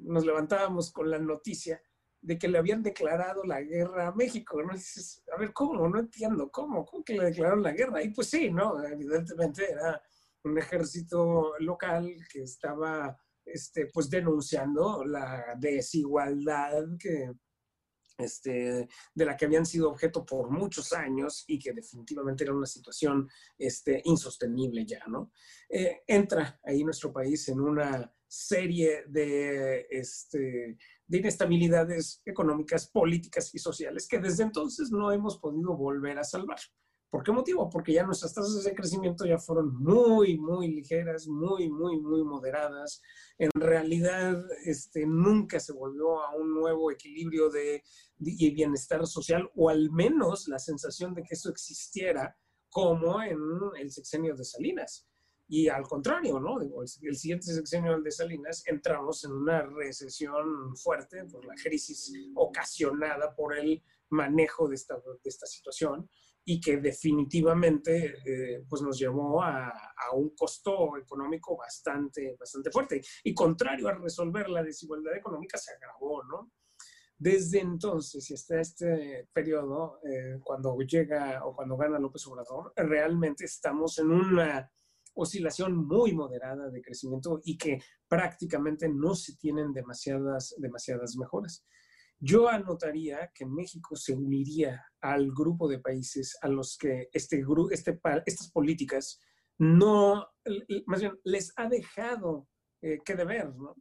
nos 0.00 0.24
levantábamos 0.24 0.90
con 0.90 1.10
la 1.10 1.18
noticia 1.18 1.78
de 2.24 2.38
que 2.38 2.48
le 2.48 2.56
habían 2.56 2.82
declarado 2.82 3.44
la 3.44 3.60
guerra 3.60 4.08
a 4.08 4.14
México, 4.14 4.58
a 4.60 5.38
ver, 5.38 5.52
¿cómo? 5.52 5.86
No 5.88 5.98
entiendo, 5.98 6.50
¿cómo? 6.50 6.84
¿Cómo 6.86 7.04
que 7.04 7.12
le 7.12 7.26
declararon 7.26 7.62
la 7.62 7.72
guerra? 7.72 8.02
Y 8.02 8.10
pues 8.10 8.30
sí, 8.30 8.50
¿no? 8.50 8.82
Evidentemente 8.82 9.70
era 9.70 10.00
un 10.44 10.56
ejército 10.56 11.52
local 11.58 12.16
que 12.32 12.42
estaba, 12.42 13.14
este, 13.44 13.86
pues, 13.92 14.08
denunciando 14.08 15.04
la 15.04 15.54
desigualdad 15.58 16.84
que, 16.98 17.30
este, 18.16 18.88
de 19.14 19.24
la 19.24 19.36
que 19.36 19.44
habían 19.44 19.66
sido 19.66 19.90
objeto 19.90 20.24
por 20.24 20.50
muchos 20.50 20.94
años 20.94 21.44
y 21.46 21.58
que 21.58 21.74
definitivamente 21.74 22.44
era 22.44 22.54
una 22.54 22.66
situación 22.66 23.28
este, 23.58 24.00
insostenible 24.04 24.86
ya, 24.86 25.04
¿no? 25.08 25.30
Eh, 25.68 26.02
entra 26.06 26.58
ahí 26.64 26.84
nuestro 26.84 27.12
país 27.12 27.46
en 27.50 27.60
una 27.60 28.10
serie 28.26 29.04
de, 29.08 29.86
este, 29.90 30.78
de 31.06 31.18
inestabilidades 31.18 32.22
económicas, 32.24 32.88
políticas 32.88 33.54
y 33.54 33.58
sociales 33.58 34.08
que 34.08 34.18
desde 34.18 34.44
entonces 34.44 34.90
no 34.90 35.12
hemos 35.12 35.38
podido 35.38 35.76
volver 35.76 36.18
a 36.18 36.24
salvar. 36.24 36.58
¿Por 37.14 37.22
qué 37.22 37.30
motivo? 37.30 37.70
Porque 37.70 37.92
ya 37.92 38.02
nuestras 38.02 38.34
tasas 38.34 38.64
de 38.64 38.74
crecimiento 38.74 39.24
ya 39.24 39.38
fueron 39.38 39.72
muy, 39.80 40.36
muy 40.36 40.66
ligeras, 40.66 41.28
muy, 41.28 41.70
muy, 41.70 42.00
muy 42.00 42.24
moderadas. 42.24 43.00
En 43.38 43.50
realidad, 43.54 44.44
este, 44.64 45.06
nunca 45.06 45.60
se 45.60 45.72
volvió 45.72 46.20
a 46.24 46.34
un 46.34 46.52
nuevo 46.52 46.90
equilibrio 46.90 47.50
de, 47.50 47.84
de 48.18 48.50
bienestar 48.50 49.06
social, 49.06 49.48
o 49.54 49.68
al 49.68 49.92
menos 49.92 50.48
la 50.48 50.58
sensación 50.58 51.14
de 51.14 51.22
que 51.22 51.34
eso 51.34 51.50
existiera 51.50 52.36
como 52.68 53.22
en 53.22 53.38
el 53.78 53.92
sexenio 53.92 54.34
de 54.34 54.44
Salinas. 54.44 55.06
Y 55.46 55.68
al 55.68 55.82
contrario, 55.82 56.40
¿no? 56.40 56.58
el, 56.60 57.16
siguiente 57.16 57.46
sexenio 57.52 58.00
de 58.00 58.10
Salinas 58.10 58.62
entramos 58.66 59.24
en 59.24 59.32
una 59.32 59.62
recesión 59.62 60.74
fuerte 60.76 61.24
por 61.24 61.44
la 61.44 61.54
crisis 61.54 62.12
ocasionada 62.34 63.34
por 63.34 63.56
el 63.56 63.82
manejo 64.10 64.68
de 64.68 64.76
esta, 64.76 64.96
de 64.96 65.18
esta 65.28 65.46
situación 65.46 66.08
y 66.46 66.60
que 66.60 66.78
definitivamente 66.78 68.16
eh, 68.24 68.64
pues 68.68 68.82
nos 68.82 68.98
llevó 68.98 69.42
a, 69.42 69.68
a, 69.68 70.14
un 70.14 70.34
costo 70.36 70.96
económico 70.96 71.56
bastante, 71.56 72.36
bastante 72.38 72.70
fuerte. 72.70 73.02
Y 73.22 73.34
contrario 73.34 73.88
a 73.88 73.94
resolver 73.94 74.48
la 74.50 74.62
desigualdad 74.62 75.16
económica, 75.16 75.56
se 75.56 75.72
agravó, 75.72 76.22
¿no? 76.24 76.52
Desde 77.16 77.60
entonces 77.60 78.28
y 78.30 78.34
hasta 78.34 78.60
este 78.60 79.28
periodo, 79.32 80.00
eh, 80.04 80.40
cuando 80.42 80.76
llega 80.80 81.44
o 81.46 81.54
cuando 81.54 81.76
gana 81.76 81.98
López 81.98 82.26
Obrador, 82.26 82.72
realmente 82.76 83.44
estamos 83.44 83.98
en 83.98 84.10
una 84.10 84.70
oscilación 85.14 85.76
muy 85.76 86.12
moderada 86.12 86.70
de 86.70 86.82
crecimiento 86.82 87.40
y 87.44 87.56
que 87.56 87.80
prácticamente 88.08 88.88
no 88.88 89.14
se 89.14 89.36
tienen 89.36 89.72
demasiadas, 89.72 90.54
demasiadas 90.58 91.16
mejoras. 91.16 91.64
Yo 92.18 92.48
anotaría 92.48 93.30
que 93.34 93.44
México 93.44 93.96
se 93.96 94.14
uniría 94.14 94.84
al 95.00 95.32
grupo 95.32 95.68
de 95.68 95.80
países 95.80 96.36
a 96.42 96.48
los 96.48 96.76
que 96.78 97.08
este, 97.12 97.44
este, 97.70 98.00
estas 98.26 98.50
políticas 98.50 99.20
no, 99.58 100.26
más 100.86 101.00
bien, 101.00 101.18
les 101.24 101.52
ha 101.56 101.68
dejado 101.68 102.48
eh, 102.82 102.98
que 103.04 103.14
deber, 103.14 103.54
¿no? 103.54 103.76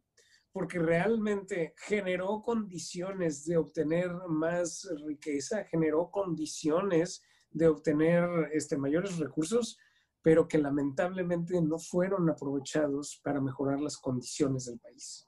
Porque 0.52 0.78
realmente 0.78 1.74
generó 1.78 2.44
condiciones 2.44 3.44
de 3.46 3.58
obtener 3.58 4.12
más 4.28 4.88
riqueza, 5.06 5.66
generó 5.66 6.12
condiciones 6.12 7.24
de 7.50 7.68
obtener 7.68 8.24
este, 8.52 8.78
mayores 8.78 9.18
recursos, 9.18 9.80
pero 10.24 10.48
que 10.48 10.58
lamentablemente 10.58 11.62
no 11.62 11.78
fueron 11.78 12.30
aprovechados 12.30 13.20
para 13.24 13.42
mejorar 13.42 13.80
las 13.82 13.98
condiciones 13.98 14.66
del 14.66 14.80
país. 14.80 15.28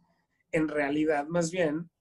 En 0.51 0.69
realidad, 0.69 1.27
más 1.27 1.51
bien, 1.51 1.91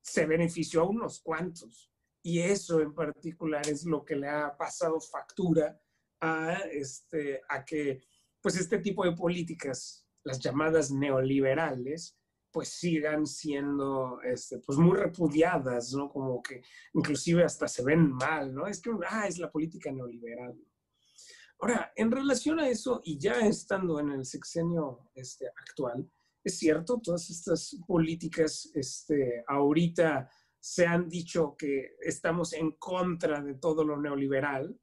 se 0.00 0.26
benefició 0.26 0.82
a 0.82 0.88
unos 0.88 1.20
cuantos. 1.20 1.92
Y 2.22 2.38
eso 2.38 2.80
en 2.80 2.94
particular 2.94 3.66
es 3.68 3.84
lo 3.84 4.04
que 4.04 4.14
le 4.14 4.28
ha 4.28 4.56
pasado 4.56 5.00
factura 5.00 5.78
a, 6.20 6.54
este, 6.70 7.40
a 7.48 7.64
que 7.64 8.00
pues 8.40 8.56
este 8.56 8.78
tipo 8.78 9.04
de 9.04 9.12
políticas, 9.12 10.06
las 10.22 10.38
llamadas 10.38 10.92
neoliberales, 10.92 12.16
pues 12.52 12.68
sigan 12.68 13.26
siendo 13.26 14.20
este, 14.22 14.58
pues 14.58 14.78
muy 14.78 14.96
repudiadas, 14.96 15.92
¿no? 15.94 16.10
Como 16.10 16.42
que 16.42 16.62
inclusive 16.94 17.44
hasta 17.44 17.66
se 17.66 17.82
ven 17.82 18.12
mal, 18.12 18.54
¿no? 18.54 18.66
Es 18.66 18.80
que, 18.80 18.90
ah, 19.08 19.26
es 19.26 19.38
la 19.38 19.50
política 19.50 19.90
neoliberal. 19.90 20.56
Ahora, 21.60 21.92
en 21.94 22.10
relación 22.10 22.58
a 22.58 22.68
eso, 22.68 23.02
y 23.04 23.18
ya 23.18 23.40
estando 23.40 24.00
en 24.00 24.10
el 24.10 24.24
sexenio 24.24 25.10
este, 25.14 25.46
actual, 25.48 26.10
es 26.42 26.58
cierto, 26.58 27.00
todas 27.02 27.28
estas 27.28 27.76
políticas 27.86 28.70
este, 28.74 29.44
ahorita 29.46 30.30
se 30.58 30.86
han 30.86 31.08
dicho 31.08 31.54
que 31.58 31.96
estamos 32.00 32.54
en 32.54 32.72
contra 32.72 33.42
de 33.42 33.54
todo 33.54 33.84
lo 33.84 34.00
neoliberal. 34.00 34.78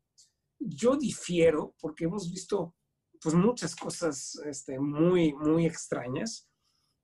Yo 0.59 0.95
difiero 0.95 1.75
porque 1.79 2.05
hemos 2.05 2.29
visto 2.29 2.75
pues 3.21 3.33
muchas 3.33 3.75
cosas 3.75 4.39
este, 4.45 4.79
muy, 4.79 5.33
muy 5.33 5.65
extrañas. 5.65 6.47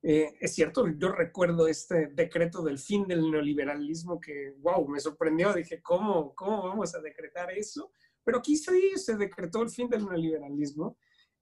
Eh, 0.02 0.36
es 0.40 0.54
cierto, 0.54 0.86
yo 0.88 1.10
recuerdo 1.10 1.66
este 1.66 2.08
decreto 2.08 2.62
del 2.62 2.78
fin 2.78 3.06
del 3.06 3.30
neoliberalismo 3.30 4.20
que, 4.20 4.54
wow, 4.58 4.86
me 4.86 5.00
sorprendió. 5.00 5.52
Dije, 5.52 5.80
¿cómo, 5.82 6.34
cómo 6.34 6.62
vamos 6.62 6.94
a 6.94 7.00
decretar 7.00 7.50
eso? 7.52 7.90
Pero 8.24 8.38
aquí 8.38 8.56
sí 8.56 8.92
se 8.96 9.16
decretó 9.16 9.62
el 9.62 9.70
fin 9.70 9.88
del 9.88 10.06
neoliberalismo 10.06 10.96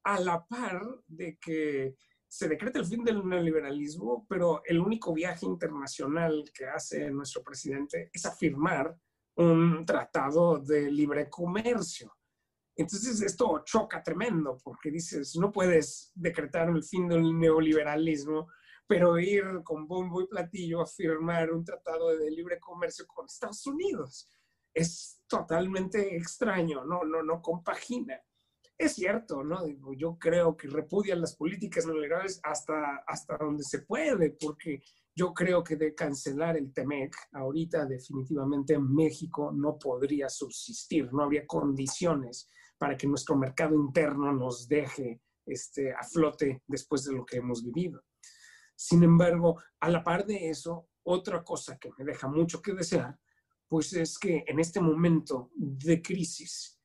a 0.04 0.20
la 0.20 0.44
par 0.44 0.82
de 1.06 1.38
que 1.38 1.96
se 2.26 2.48
decreta 2.48 2.78
el 2.78 2.86
fin 2.86 3.04
del 3.04 3.26
neoliberalismo, 3.28 4.26
pero 4.28 4.62
el 4.64 4.80
único 4.80 5.12
viaje 5.12 5.46
internacional 5.46 6.50
que 6.54 6.66
hace 6.66 7.10
nuestro 7.10 7.42
presidente 7.42 8.10
es 8.12 8.24
afirmar 8.24 8.96
un 9.36 9.84
tratado 9.84 10.58
de 10.58 10.90
libre 10.90 11.28
comercio. 11.28 12.16
Entonces 12.74 13.20
esto 13.20 13.62
choca 13.64 14.02
tremendo 14.02 14.58
porque 14.64 14.90
dices, 14.90 15.36
no 15.36 15.52
puedes 15.52 16.10
decretar 16.14 16.68
el 16.70 16.82
fin 16.82 17.06
del 17.06 17.38
neoliberalismo, 17.38 18.48
pero 18.86 19.18
ir 19.18 19.44
con 19.62 19.86
bombo 19.86 20.22
y 20.22 20.26
platillo 20.26 20.80
a 20.80 20.86
firmar 20.86 21.52
un 21.52 21.64
tratado 21.64 22.16
de 22.16 22.30
libre 22.30 22.58
comercio 22.58 23.06
con 23.06 23.26
Estados 23.26 23.66
Unidos. 23.66 24.30
Es 24.74 25.21
totalmente 25.32 26.14
extraño, 26.14 26.84
no, 26.84 27.04
no, 27.04 27.22
no 27.22 27.40
compagina. 27.40 28.20
Es 28.76 28.96
cierto, 28.96 29.42
¿no? 29.42 29.64
Digo, 29.64 29.94
yo 29.94 30.18
creo 30.18 30.54
que 30.54 30.68
repudian 30.68 31.22
las 31.22 31.36
políticas 31.36 31.86
neoliberales 31.86 32.38
hasta, 32.42 33.02
hasta 33.06 33.38
donde 33.38 33.62
se 33.64 33.80
puede, 33.80 34.36
porque 34.38 34.82
yo 35.16 35.32
creo 35.32 35.64
que 35.64 35.76
de 35.76 35.94
cancelar 35.94 36.58
el 36.58 36.70
TEMEC, 36.74 37.16
ahorita 37.32 37.86
definitivamente 37.86 38.78
México 38.78 39.50
no 39.54 39.78
podría 39.78 40.28
subsistir, 40.28 41.10
no 41.14 41.22
habría 41.22 41.46
condiciones 41.46 42.50
para 42.76 42.94
que 42.94 43.06
nuestro 43.06 43.34
mercado 43.34 43.74
interno 43.74 44.34
nos 44.34 44.68
deje 44.68 45.22
este, 45.46 45.94
a 45.94 46.02
flote 46.02 46.62
después 46.66 47.04
de 47.04 47.14
lo 47.14 47.24
que 47.24 47.38
hemos 47.38 47.64
vivido. 47.64 48.02
Sin 48.76 49.02
embargo, 49.02 49.62
a 49.80 49.88
la 49.88 50.04
par 50.04 50.26
de 50.26 50.50
eso, 50.50 50.88
otra 51.04 51.42
cosa 51.42 51.78
que 51.78 51.90
me 51.96 52.04
deja 52.04 52.28
mucho 52.28 52.60
que 52.60 52.74
desear, 52.74 53.18
pues 53.72 53.94
es 53.94 54.18
que 54.18 54.44
en 54.46 54.60
este 54.60 54.82
momento 54.82 55.50
de 55.54 56.02
crisis, 56.02 56.78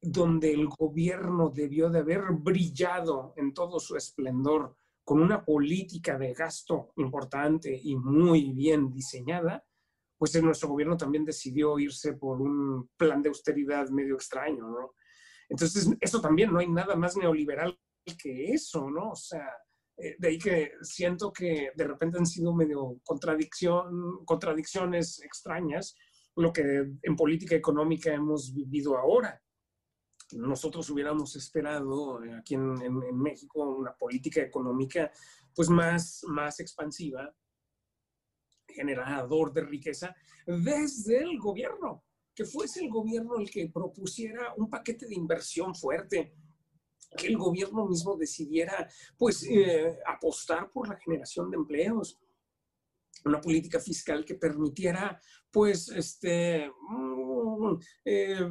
donde 0.00 0.50
el 0.50 0.68
gobierno 0.68 1.50
debió 1.50 1.90
de 1.90 1.98
haber 1.98 2.22
brillado 2.32 3.34
en 3.36 3.52
todo 3.52 3.78
su 3.78 3.94
esplendor 3.94 4.74
con 5.04 5.20
una 5.20 5.44
política 5.44 6.16
de 6.16 6.32
gasto 6.32 6.94
importante 6.96 7.78
y 7.84 7.94
muy 7.94 8.52
bien 8.52 8.90
diseñada, 8.90 9.62
pues 10.16 10.42
nuestro 10.42 10.70
gobierno 10.70 10.96
también 10.96 11.26
decidió 11.26 11.78
irse 11.78 12.14
por 12.14 12.40
un 12.40 12.88
plan 12.96 13.20
de 13.20 13.28
austeridad 13.28 13.90
medio 13.90 14.14
extraño, 14.14 14.66
¿no? 14.66 14.94
Entonces, 15.46 15.90
eso 16.00 16.22
también 16.22 16.54
no 16.54 16.60
hay 16.60 16.68
nada 16.68 16.96
más 16.96 17.18
neoliberal 17.18 17.78
que 18.18 18.54
eso, 18.54 18.88
¿no? 18.88 19.10
O 19.10 19.16
sea, 19.16 19.46
eh, 19.98 20.16
de 20.18 20.28
ahí 20.28 20.38
que 20.38 20.72
siento 20.80 21.34
que 21.34 21.72
de 21.76 21.84
repente 21.86 22.16
han 22.16 22.24
sido 22.24 22.54
medio 22.54 22.98
contradicción, 23.04 24.24
contradicciones 24.24 25.20
extrañas 25.20 25.94
lo 26.36 26.52
que 26.52 26.92
en 27.02 27.16
política 27.16 27.54
económica 27.54 28.12
hemos 28.12 28.54
vivido 28.54 28.96
ahora. 28.96 29.42
Nosotros 30.32 30.88
hubiéramos 30.90 31.34
esperado 31.36 32.22
eh, 32.24 32.34
aquí 32.34 32.54
en, 32.54 32.80
en, 32.82 33.18
México 33.18 33.76
una 33.76 33.96
política 33.96 34.40
económica 34.40 35.10
pues 35.54 35.68
más, 35.68 36.22
más 36.28 36.60
expansiva, 36.60 37.34
generador 38.68 39.52
de 39.52 39.62
riqueza 39.62 40.14
desde 40.46 41.18
el 41.18 41.38
gobierno, 41.38 42.04
que 42.34 42.44
fuese 42.44 42.84
el 42.84 42.90
gobierno 42.90 43.38
el 43.38 43.50
que 43.50 43.68
propusiera 43.68 44.54
un 44.56 44.70
paquete 44.70 45.06
de 45.06 45.14
inversión 45.14 45.74
fuerte, 45.74 46.34
que 47.16 47.26
el 47.26 47.36
gobierno 47.36 47.86
mismo 47.86 48.16
decidiera, 48.16 48.88
pues, 49.18 49.44
eh, 49.44 49.98
apostar 50.06 50.70
por 50.70 50.88
la 50.88 50.96
generación 50.96 51.50
de 51.50 51.56
empleos, 51.56 52.18
una 53.24 53.40
política 53.40 53.80
fiscal 53.80 54.24
que 54.24 54.34
permitiera, 54.34 55.20
pues, 55.50 55.88
este, 55.88 56.68
mm, 56.68 57.78
eh, 58.04 58.48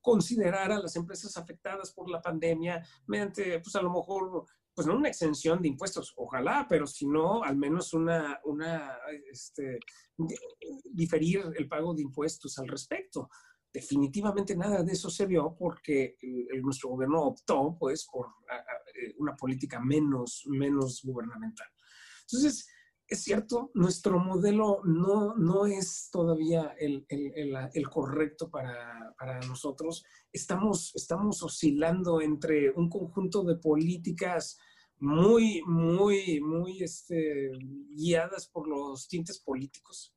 considerar 0.00 0.72
a 0.72 0.78
las 0.78 0.96
empresas 0.96 1.36
afectadas 1.36 1.92
por 1.92 2.10
la 2.10 2.20
pandemia 2.20 2.82
mediante, 3.06 3.60
pues, 3.60 3.74
a 3.76 3.82
lo 3.82 3.90
mejor 3.90 4.46
pues 4.78 4.86
no 4.86 4.94
una 4.94 5.08
exención 5.08 5.60
de 5.60 5.66
impuestos, 5.66 6.14
ojalá, 6.18 6.64
pero 6.68 6.86
si 6.86 7.04
no, 7.04 7.42
al 7.42 7.56
menos 7.56 7.94
una, 7.94 8.38
una 8.44 8.96
este, 9.28 9.80
diferir 10.84 11.42
el 11.56 11.66
pago 11.66 11.92
de 11.94 12.02
impuestos 12.02 12.56
al 12.60 12.68
respecto. 12.68 13.28
Definitivamente 13.72 14.54
nada 14.54 14.84
de 14.84 14.92
eso 14.92 15.10
se 15.10 15.26
vio 15.26 15.56
porque 15.58 16.16
el, 16.20 16.62
nuestro 16.62 16.90
gobierno 16.90 17.22
optó 17.24 17.76
pues 17.76 18.06
por 18.06 18.28
eh, 18.28 19.16
una 19.18 19.34
política 19.34 19.80
menos, 19.80 20.44
menos 20.46 21.02
gubernamental. 21.02 21.66
Entonces, 22.22 22.68
es 23.08 23.24
cierto, 23.24 23.70
nuestro 23.72 24.18
modelo 24.18 24.82
no, 24.84 25.34
no 25.34 25.64
es 25.64 26.10
todavía 26.12 26.74
el, 26.78 27.06
el, 27.08 27.56
el 27.72 27.88
correcto 27.88 28.50
para, 28.50 29.14
para, 29.18 29.40
nosotros. 29.40 30.04
Estamos, 30.30 30.92
estamos 30.94 31.42
oscilando 31.42 32.20
entre 32.20 32.70
un 32.70 32.90
conjunto 32.90 33.44
de 33.44 33.56
políticas 33.56 34.58
muy, 34.98 35.62
muy, 35.66 36.40
muy 36.40 36.82
este, 36.82 37.50
guiadas 37.90 38.46
por 38.48 38.68
los 38.68 39.08
tintes 39.08 39.38
políticos, 39.38 40.14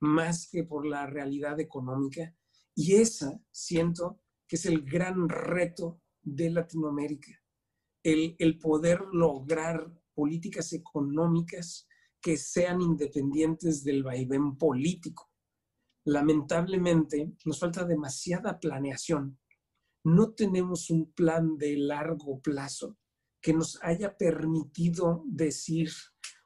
más 0.00 0.46
que 0.46 0.64
por 0.64 0.84
la 0.84 1.06
realidad 1.06 1.58
económica. 1.60 2.36
Y 2.74 2.96
esa, 2.96 3.40
siento, 3.50 4.20
que 4.46 4.56
es 4.56 4.66
el 4.66 4.82
gran 4.82 5.30
reto 5.30 6.02
de 6.20 6.50
Latinoamérica, 6.50 7.32
el, 8.02 8.36
el 8.38 8.58
poder 8.58 9.00
lograr 9.12 9.90
políticas 10.12 10.74
económicas 10.74 11.88
que 12.24 12.38
sean 12.38 12.80
independientes 12.80 13.84
del 13.84 14.02
vaivén 14.02 14.56
político. 14.56 15.30
Lamentablemente, 16.06 17.34
nos 17.44 17.60
falta 17.60 17.84
demasiada 17.84 18.58
planeación. 18.58 19.38
No 20.04 20.32
tenemos 20.32 20.88
un 20.88 21.12
plan 21.12 21.58
de 21.58 21.76
largo 21.76 22.40
plazo 22.40 22.96
que 23.42 23.52
nos 23.52 23.78
haya 23.82 24.16
permitido 24.16 25.22
decir 25.26 25.90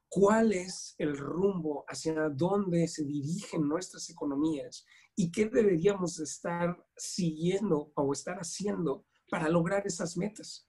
cuál 0.08 0.52
es 0.52 0.96
el 0.98 1.16
rumbo 1.16 1.84
hacia 1.86 2.28
dónde 2.28 2.88
se 2.88 3.04
dirigen 3.04 3.68
nuestras 3.68 4.10
economías 4.10 4.84
y 5.14 5.30
qué 5.30 5.46
deberíamos 5.46 6.18
estar 6.18 6.76
siguiendo 6.96 7.92
o 7.94 8.12
estar 8.12 8.36
haciendo 8.38 9.06
para 9.30 9.48
lograr 9.48 9.86
esas 9.86 10.16
metas. 10.16 10.68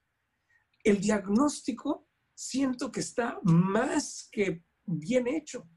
El 0.84 1.02
diagnóstico 1.02 2.08
siento 2.36 2.92
que 2.92 3.00
está 3.00 3.40
más 3.44 4.30
que 4.32 4.69
bien 4.90 5.28
hecho. 5.28 5.68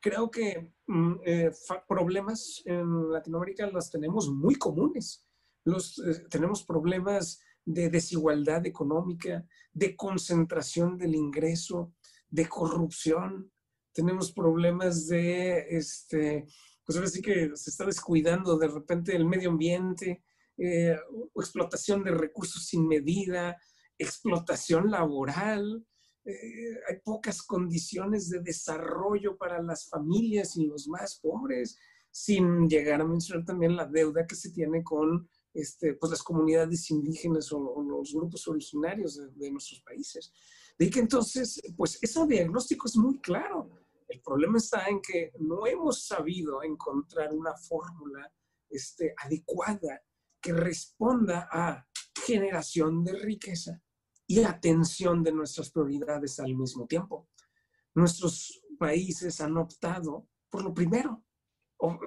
Creo 0.00 0.30
que 0.30 0.72
mm, 0.86 1.14
eh, 1.24 1.50
problemas 1.88 2.62
en 2.64 3.10
Latinoamérica 3.10 3.66
los 3.68 3.90
tenemos 3.90 4.28
muy 4.28 4.54
comunes. 4.54 5.26
Los, 5.64 5.98
eh, 5.98 6.24
tenemos 6.30 6.64
problemas 6.64 7.40
de 7.64 7.90
desigualdad 7.90 8.66
económica, 8.66 9.44
de 9.72 9.94
concentración 9.94 10.96
del 10.96 11.14
ingreso, 11.14 11.94
de 12.30 12.48
corrupción. 12.48 13.52
Tenemos 13.92 14.32
problemas 14.32 15.06
de, 15.08 15.66
este, 15.76 16.46
pues 16.84 16.96
ahora 16.96 17.10
sí 17.10 17.20
que 17.20 17.50
se 17.54 17.70
está 17.70 17.84
descuidando 17.84 18.56
de 18.56 18.68
repente 18.68 19.14
el 19.14 19.26
medio 19.26 19.50
ambiente, 19.50 20.22
eh, 20.56 20.96
explotación 21.34 22.02
de 22.02 22.12
recursos 22.12 22.66
sin 22.66 22.88
medida, 22.88 23.56
explotación 23.98 24.90
laboral. 24.90 25.84
Eh, 26.28 26.78
hay 26.86 27.00
pocas 27.02 27.40
condiciones 27.42 28.28
de 28.28 28.40
desarrollo 28.40 29.38
para 29.38 29.62
las 29.62 29.88
familias 29.88 30.58
y 30.58 30.66
los 30.66 30.86
más 30.86 31.18
pobres, 31.22 31.78
sin 32.10 32.68
llegar 32.68 33.00
a 33.00 33.06
mencionar 33.06 33.46
también 33.46 33.74
la 33.74 33.86
deuda 33.86 34.26
que 34.26 34.34
se 34.34 34.50
tiene 34.50 34.84
con 34.84 35.26
este, 35.54 35.94
pues 35.94 36.10
las 36.10 36.22
comunidades 36.22 36.90
indígenas 36.90 37.50
o, 37.50 37.82
los 37.82 38.12
grupos 38.12 38.46
originarios 38.46 39.18
de, 39.38 39.50
nuestros 39.50 39.80
países. 39.80 40.30
De 40.78 40.90
que 40.90 41.00
entonces, 41.00 41.62
pues 41.74 41.98
ese 42.02 42.26
diagnóstico 42.26 42.88
es 42.88 42.96
muy 42.96 43.18
claro. 43.20 43.70
El 44.06 44.20
problema 44.20 44.58
está 44.58 44.86
en 44.86 45.00
que 45.00 45.32
no 45.38 45.66
hemos 45.66 46.04
sabido 46.04 46.62
encontrar 46.62 47.32
una 47.32 47.56
fórmula 47.56 48.30
este, 48.68 49.14
adecuada 49.16 50.02
que 50.42 50.52
responda 50.52 51.48
a 51.50 51.86
generación 52.26 53.02
de 53.02 53.12
riqueza 53.14 53.82
y 54.28 54.44
atención 54.44 55.24
de 55.24 55.32
nuestras 55.32 55.70
prioridades 55.70 56.38
al 56.38 56.54
mismo 56.54 56.86
tiempo. 56.86 57.28
Nuestros 57.94 58.62
países 58.78 59.40
han 59.40 59.56
optado 59.56 60.28
por 60.50 60.62
lo 60.62 60.72
primero, 60.72 61.24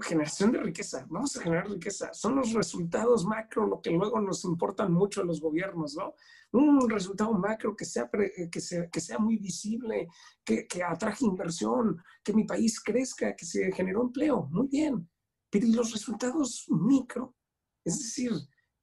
generación 0.01 0.51
de 0.51 0.59
riqueza, 0.59 1.06
vamos 1.09 1.35
a 1.38 1.41
generar 1.41 1.69
riqueza. 1.69 2.14
Son 2.14 2.35
los 2.35 2.51
resultados 2.53 3.25
macro 3.25 3.66
lo 3.66 3.82
que 3.82 3.91
luego 3.91 4.19
nos 4.19 4.43
importan 4.43 4.91
mucho 4.91 5.22
a 5.22 5.24
los 5.24 5.40
gobiernos, 5.40 5.95
¿no? 5.95 6.14
Un 6.51 6.90
resultado 6.90 7.33
macro 7.33 7.75
que 7.75 7.85
sea, 7.85 8.09
que 8.51 8.59
sea, 8.59 8.90
que 8.90 9.00
sea 9.00 9.17
muy 9.17 9.38
visible, 9.38 10.09
que, 10.43 10.67
que 10.67 10.83
atraje 10.83 11.25
inversión, 11.25 12.03
que 12.24 12.33
mi 12.33 12.43
país 12.43 12.82
crezca, 12.82 13.35
que 13.35 13.45
se 13.45 13.72
generó 13.72 14.01
empleo, 14.01 14.50
muy 14.51 14.67
bien. 14.67 15.09
Pero 15.50 15.67
¿y 15.67 15.74
los 15.74 15.93
resultados 15.93 16.66
micro? 16.67 17.35
Es 17.85 18.00
decir, 18.00 18.32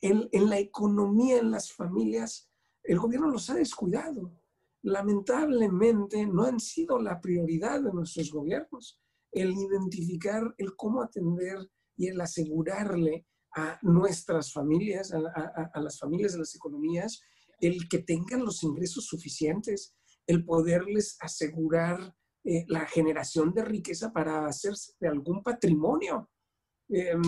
en, 0.01 0.29
en 0.33 0.49
la 0.49 0.59
economía, 0.59 1.39
en 1.39 1.51
las 1.51 1.73
familias, 1.73 2.48
el 2.89 2.99
gobierno 2.99 3.29
los 3.31 3.51
ha 3.51 3.55
descuidado. 3.55 4.33
Lamentablemente 4.83 6.27
no 6.27 6.45
han 6.45 6.59
sido 6.59 6.99
la 6.99 7.21
prioridad 7.21 7.83
de 7.83 7.93
nuestros 7.93 8.33
gobiernos 8.33 8.99
el 9.31 9.53
identificar, 9.53 10.55
el 10.57 10.75
cómo 10.75 11.03
atender 11.03 11.59
y 11.97 12.09
el 12.09 12.19
asegurarle 12.21 13.27
a 13.55 13.79
nuestras 13.83 14.53
familias, 14.53 15.13
a, 15.13 15.81
las 15.81 15.99
familias 15.99 16.33
de 16.33 16.39
las 16.39 16.55
economías, 16.55 17.21
el 17.61 17.89
que 17.91 17.99
tengan 17.99 18.45
los 18.45 18.63
ingresos 18.63 19.05
suficientes, 19.05 19.95
el 20.27 20.47
poderles 20.47 21.19
asegurar 21.21 22.15
eh, 22.45 22.65
la 22.69 22.87
generación 22.87 23.53
de 23.53 23.65
riqueza 23.65 24.13
para 24.13 24.47
hacerse 24.47 24.93
de 24.99 25.09
algún 25.09 25.43
patrimonio. 25.43 26.31
Em, 26.89 27.21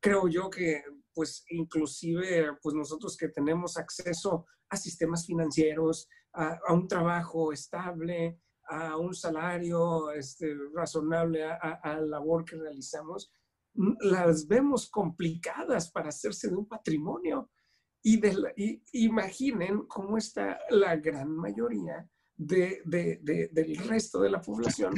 creo 0.00 0.26
yo 0.26 0.50
que, 0.50 0.82
pues, 1.14 1.44
inclusive, 1.48 2.56
pues 2.62 2.74
nosotros 2.74 3.16
que 3.16 3.28
tenemos 3.28 3.76
acceso 3.76 4.46
a 4.68 4.76
sistemas 4.76 5.26
financieros, 5.26 6.08
a, 6.32 6.58
un 6.72 6.88
trabajo 6.88 7.52
estable, 7.52 8.40
a 8.68 8.96
un 8.96 9.14
salario 9.14 10.10
este, 10.12 10.54
razonable, 10.74 11.44
a, 11.44 11.80
la 11.82 12.00
labor 12.00 12.44
que 12.44 12.56
realizamos, 12.56 13.30
las 14.00 14.46
vemos 14.46 14.90
complicadas 14.90 15.90
para 15.90 16.08
hacerse 16.08 16.48
de 16.48 16.56
un 16.56 16.66
patrimonio. 16.66 17.50
Y, 18.04 18.18
de 18.20 18.80
imaginen 18.92 19.86
cómo 19.86 20.18
está 20.18 20.58
la 20.70 20.96
gran 20.96 21.30
mayoría 21.36 22.08
de, 22.36 22.82
del 22.84 23.76
resto 23.88 24.20
de 24.20 24.30
la 24.30 24.40
población 24.40 24.94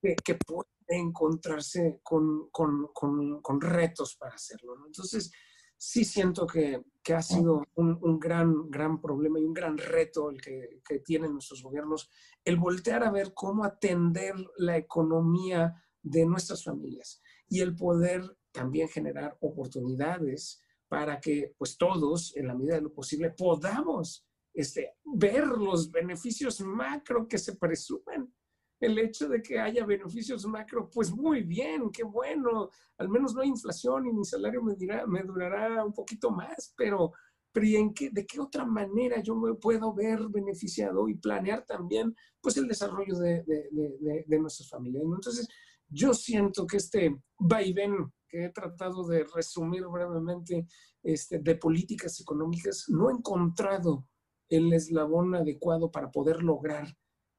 que, 0.00 0.38
puede 0.46 0.66
encontrarse 0.88 2.00
con, 2.02 2.48
con, 2.50 2.88
con, 2.92 3.60
retos 3.60 4.16
para 4.16 4.34
hacerlo. 4.34 4.74
Entonces, 4.86 5.30
sí 5.76 6.04
siento 6.04 6.46
que, 6.46 6.82
que 7.02 7.14
ha 7.14 7.22
sido 7.22 7.64
un, 7.74 7.98
un, 8.02 8.18
gran, 8.18 8.70
gran 8.70 9.00
problema 9.00 9.38
y 9.38 9.44
un 9.44 9.54
gran 9.54 9.78
reto 9.78 10.30
el 10.30 10.40
que, 10.40 10.80
que, 10.86 11.00
tienen 11.00 11.32
nuestros 11.32 11.62
gobiernos, 11.62 12.10
el 12.44 12.56
voltear 12.56 13.04
a 13.04 13.10
ver 13.10 13.32
cómo 13.34 13.64
atender 13.64 14.34
la 14.56 14.76
economía 14.76 15.74
de 16.02 16.24
nuestras 16.26 16.64
familias 16.64 17.22
y 17.48 17.60
el 17.60 17.76
poder 17.76 18.22
también 18.52 18.88
generar 18.88 19.36
oportunidades 19.40 20.62
para 20.88 21.20
que 21.20 21.54
pues 21.58 21.76
todos, 21.76 22.34
en 22.36 22.46
la 22.46 22.54
medida 22.54 22.76
de 22.76 22.82
lo 22.82 22.92
posible, 22.92 23.30
podamos 23.30 24.26
este, 24.54 24.94
ver 25.04 25.46
los 25.46 25.90
beneficios 25.90 26.60
macro 26.60 27.28
que 27.28 27.38
se 27.38 27.56
presumen. 27.56 28.32
El 28.80 28.98
hecho 28.98 29.28
de 29.28 29.40
que 29.40 29.58
haya 29.58 29.86
beneficios 29.86 30.46
macro, 30.46 30.90
pues 30.90 31.10
muy 31.10 31.42
bien, 31.42 31.90
qué 31.90 32.04
bueno. 32.04 32.70
Al 32.98 33.08
menos 33.08 33.34
no 33.34 33.42
hay 33.42 33.48
inflación 33.48 34.06
y 34.06 34.12
mi 34.12 34.24
salario 34.24 34.62
me, 34.62 34.74
dirá, 34.74 35.06
me 35.06 35.22
durará 35.22 35.84
un 35.84 35.92
poquito 35.92 36.30
más, 36.30 36.74
pero, 36.76 37.12
pero 37.52 37.66
en 37.66 37.94
qué, 37.94 38.10
¿de 38.10 38.26
qué 38.26 38.40
otra 38.40 38.64
manera 38.64 39.20
yo 39.22 39.34
me 39.34 39.54
puedo 39.54 39.94
ver 39.94 40.28
beneficiado 40.28 41.08
y 41.08 41.14
planear 41.14 41.64
también 41.64 42.14
pues 42.40 42.56
el 42.58 42.68
desarrollo 42.68 43.16
de, 43.18 43.42
de, 43.44 43.68
de, 43.72 44.24
de 44.26 44.38
nuestras 44.38 44.68
familias? 44.68 45.04
Entonces, 45.04 45.48
yo 45.88 46.12
siento 46.12 46.66
que 46.66 46.78
este 46.78 47.16
vaivén 47.38 48.12
que 48.28 48.44
he 48.44 48.50
tratado 48.50 49.06
de 49.06 49.24
resumir 49.34 49.86
brevemente 49.86 50.66
este, 51.02 51.38
de 51.38 51.54
políticas 51.54 52.20
económicas, 52.20 52.86
no 52.88 53.08
he 53.08 53.12
encontrado 53.12 54.08
el 54.48 54.72
eslabón 54.72 55.34
adecuado 55.34 55.90
para 55.90 56.10
poder 56.10 56.42
lograr 56.42 56.86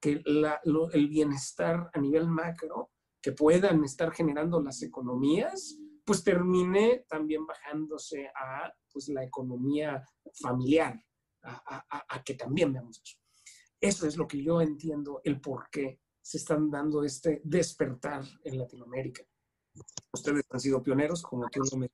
que 0.07 0.21
el 0.93 1.07
bienestar 1.07 1.89
a 1.93 1.99
nivel 1.99 2.27
macro 2.27 2.91
que 3.21 3.31
puedan 3.31 3.83
estar 3.83 4.11
generando 4.11 4.61
las 4.61 4.81
economías, 4.83 5.77
pues 6.05 6.23
termine 6.23 7.05
también 7.09 7.45
bajándose 7.45 8.27
a 8.27 8.71
pues, 8.91 9.09
la 9.09 9.23
economía 9.23 10.03
familiar, 10.33 11.03
a, 11.43 12.05
a 12.09 12.23
que 12.23 12.35
también 12.35 12.73
veamos 12.73 13.01
eso. 13.03 13.17
Eso 13.79 14.07
es 14.07 14.17
lo 14.17 14.27
que 14.27 14.41
yo 14.41 14.61
entiendo, 14.61 15.21
el 15.23 15.39
por 15.39 15.69
qué 15.69 15.99
se 16.21 16.37
están 16.37 16.69
dando 16.69 17.03
este 17.03 17.41
despertar 17.43 18.23
en 18.43 18.57
Latinoamérica. 18.57 19.23
Ustedes 20.11 20.43
han 20.49 20.59
sido 20.59 20.81
pioneros, 20.83 21.21
como 21.21 21.47
tú 21.49 21.61
lo 21.61 21.87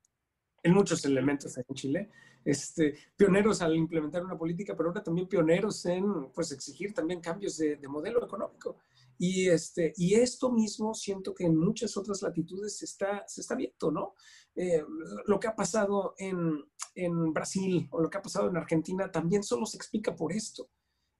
en 0.64 0.72
muchos 0.72 1.04
elementos 1.04 1.56
en 1.56 1.64
Chile, 1.74 2.10
este, 2.44 2.98
pioneros 3.16 3.62
al 3.62 3.74
implementar 3.74 4.24
una 4.24 4.36
política, 4.36 4.76
pero 4.76 4.88
ahora 4.88 5.02
también 5.02 5.28
pioneros 5.28 5.84
en 5.86 6.30
pues, 6.32 6.52
exigir 6.52 6.92
también 6.92 7.20
cambios 7.20 7.56
de, 7.56 7.78
modelo 7.88 8.24
económico. 8.24 8.76
Y, 9.16 9.48
este, 9.48 9.92
y 9.96 10.14
esto 10.14 10.50
mismo 10.50 10.92
siento 10.94 11.34
que 11.34 11.44
en 11.44 11.56
muchas 11.56 11.96
otras 11.96 12.20
latitudes 12.22 12.78
se 12.78 12.84
está, 12.84 13.24
se 13.28 13.42
está 13.42 13.54
viendo, 13.54 13.90
¿no? 13.92 14.14
Eh, 14.56 14.84
lo 15.26 15.38
que 15.38 15.46
ha 15.46 15.54
pasado 15.54 16.14
en, 16.18 16.64
en 16.94 17.32
Brasil 17.32 17.88
o 17.90 18.00
lo 18.00 18.10
que 18.10 18.18
ha 18.18 18.22
pasado 18.22 18.48
en 18.48 18.56
Argentina 18.56 19.10
también 19.10 19.42
solo 19.42 19.66
se 19.66 19.76
explica 19.76 20.14
por 20.14 20.32
esto. 20.32 20.68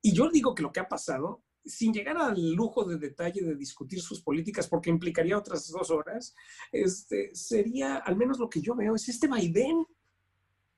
Y 0.03 0.13
yo 0.13 0.29
digo 0.29 0.55
que 0.55 0.63
lo 0.63 0.73
que 0.73 0.81
ha 0.81 0.89
pasado 0.89 1.45
sin 1.65 1.93
llegar 1.93 2.19
al 2.19 2.53
lujo 2.53 2.85
de 2.85 2.99
detalle 2.99 3.43
de 3.43 3.57
discutir 3.57 4.01
sus 4.01 4.23
políticas, 4.23 4.69
porque 4.69 4.91
implicaría 4.91 5.39
otras 5.39 5.71
dos 5.71 5.91
horas, 5.91 6.35
este, 6.71 7.35
sería, 7.35 7.97
al 7.97 8.17
menos 8.17 8.39
lo 8.39 8.51
que 8.51 8.61
yo 8.61 8.75
veo, 8.75 8.95
es 8.95 9.09
este 9.09 9.29
vaivén. 9.29 9.85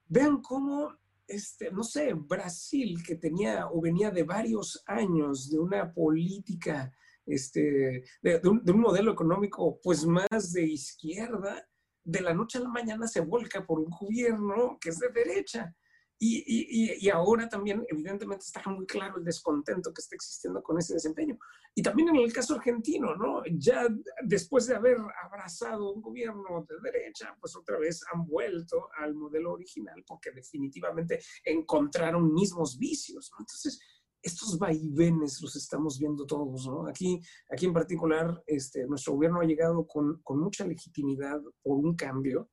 Vean 0.08 0.40
cómo, 0.40 0.92
este, 1.26 1.70
no 1.70 1.82
sé, 1.82 2.14
Brasil, 2.14 3.02
que 3.04 3.16
tenía 3.16 3.68
o 3.68 3.80
venía 3.80 4.10
de 4.10 4.22
varios 4.22 4.82
años 4.86 5.50
de 5.50 5.58
una 5.58 5.92
política, 5.92 6.92
este, 7.26 8.04
de, 8.22 8.40
un, 8.44 8.64
de 8.64 8.72
un 8.72 8.80
modelo 8.80 9.12
económico 9.12 9.80
pues 9.82 10.04
más 10.06 10.52
de 10.52 10.64
izquierda, 10.64 11.66
de 12.04 12.20
la 12.20 12.32
noche 12.32 12.58
a 12.58 12.62
la 12.62 12.68
mañana 12.68 13.08
se 13.08 13.20
volca 13.20 13.66
por 13.66 13.80
un 13.80 13.90
gobierno 13.90 14.78
que 14.80 14.90
es 14.90 14.98
de 14.98 15.08
derecha. 15.08 15.74
Y, 16.18 16.42
y, 16.46 17.06
y, 17.06 17.10
ahora 17.10 17.46
también, 17.46 17.84
evidentemente, 17.88 18.44
está 18.46 18.62
muy 18.70 18.86
claro 18.86 19.18
el 19.18 19.24
descontento 19.24 19.92
que 19.92 20.00
está 20.00 20.14
existiendo 20.14 20.62
con 20.62 20.78
ese 20.78 20.94
desempeño. 20.94 21.38
Y 21.74 21.82
también 21.82 22.08
en 22.08 22.16
el 22.16 22.32
caso 22.32 22.54
argentino, 22.54 23.14
¿no? 23.16 23.42
Ya 23.50 23.86
después 24.24 24.66
de 24.66 24.76
haber 24.76 24.96
abrazado 25.22 25.92
un 25.92 26.00
gobierno 26.00 26.66
de 26.66 26.90
derecha, 26.90 27.36
pues 27.38 27.54
otra 27.54 27.78
vez 27.78 28.00
han 28.14 28.26
vuelto 28.26 28.88
al 28.96 29.14
modelo 29.14 29.52
original 29.52 30.02
porque 30.06 30.30
definitivamente 30.30 31.20
encontraron 31.44 32.32
mismos 32.32 32.78
vicios, 32.78 33.30
¿no? 33.32 33.40
Entonces, 33.40 33.78
estos 34.22 34.58
vaivenes 34.58 35.40
los 35.42 35.54
estamos 35.54 35.98
viendo 35.98 36.24
todos, 36.24 36.66
¿no? 36.66 36.88
Aquí, 36.88 37.20
aquí 37.50 37.66
en 37.66 37.74
particular, 37.74 38.42
este, 38.46 38.86
nuestro 38.86 39.12
gobierno 39.12 39.40
ha 39.40 39.44
llegado 39.44 39.86
con, 39.86 40.22
con 40.22 40.40
mucha 40.40 40.66
legitimidad 40.66 41.40
por 41.62 41.76
un 41.76 41.94
cambio 41.94 42.48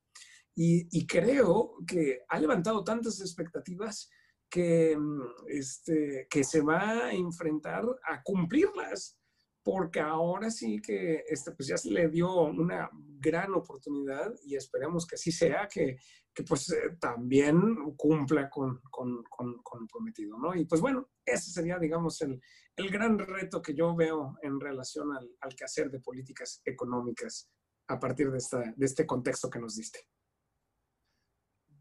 y, 0.56 1.06
creo 1.06 1.74
que 1.86 2.20
ha 2.28 2.38
levantado 2.38 2.84
tantas 2.84 3.20
expectativas 3.20 4.08
que, 4.48 4.96
mm, 4.96 5.22
este, 5.48 6.26
que 6.30 6.44
se 6.44 6.60
va 6.60 7.06
a 7.06 7.12
enfrentar 7.12 7.84
a 8.04 8.22
cumplirlas, 8.22 9.18
porque 9.64 9.98
ahora 9.98 10.50
sí 10.50 10.80
que 10.80 11.24
este, 11.26 11.52
pues 11.52 11.68
ya 11.68 11.76
se 11.76 11.90
le 11.90 12.08
dio 12.08 12.42
una 12.42 12.88
gran 12.92 13.54
oportunidad 13.54 14.32
y 14.44 14.54
esperemos 14.56 15.06
que 15.06 15.16
así 15.16 15.32
sea, 15.32 15.66
que, 15.66 15.96
que 16.34 16.44
pues 16.44 16.70
eh, 16.70 16.96
también 17.00 17.94
cumpla 17.96 18.50
con, 18.50 18.80
con, 18.90 19.24
con, 19.24 19.62
con, 19.62 19.88
prometido, 19.88 20.38
¿no? 20.38 20.54
Y 20.54 20.66
pues 20.66 20.80
bueno, 20.80 21.08
ese 21.24 21.50
sería, 21.50 21.78
digamos, 21.78 22.20
el, 22.20 22.40
el 22.76 22.90
gran 22.90 23.18
reto 23.18 23.62
que 23.62 23.74
yo 23.74 23.96
veo 23.96 24.36
en 24.42 24.60
relación 24.60 25.12
al, 25.16 25.30
al 25.40 25.54
quehacer 25.56 25.90
de 25.90 26.00
políticas 26.00 26.60
económicas 26.64 27.50
a 27.88 27.98
partir 27.98 28.30
de, 28.30 28.38
esta, 28.38 28.74
de 28.76 28.86
este 28.86 29.06
contexto 29.06 29.48
que 29.48 29.58
nos 29.58 29.76
diste. 29.76 30.00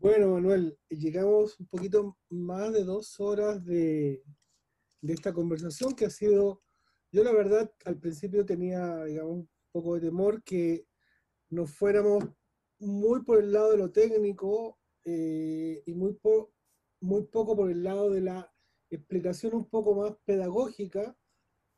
Bueno, 0.04 0.34
Manuel, 0.34 0.78
llegamos 0.90 1.58
un 1.62 1.68
poquito 1.68 2.18
más 2.30 2.74
de 2.74 2.84
dos 2.84 3.22
horas 3.22 3.64
de, 3.64 4.22
esta 5.02 5.32
conversación 5.32 5.96
que 5.96 6.04
ha 6.04 6.10
sido, 6.10 6.62
yo 7.10 7.24
la 7.24 7.32
verdad 7.32 7.72
al 7.86 7.98
principio 8.00 8.46
tenía, 8.46 9.06
digamos, 9.06 9.32
un 9.32 9.50
poco 9.72 9.96
de 9.96 10.02
temor 10.02 10.44
que 10.44 10.86
nos 11.50 11.72
fuéramos 11.72 12.26
muy 12.80 13.24
por 13.24 13.40
el 13.40 13.54
lado 13.54 13.72
de 13.72 13.78
lo 13.78 13.92
técnico 13.92 14.78
eh, 15.06 15.82
y 15.86 15.94
muy, 15.94 16.20
muy 17.00 17.24
poco 17.28 17.56
por 17.56 17.72
el 17.72 17.82
lado 17.82 18.10
de 18.10 18.20
la 18.20 18.54
explicación 18.90 19.56
un 19.56 19.70
poco 19.70 19.96
más 19.96 20.18
pedagógica, 20.26 21.18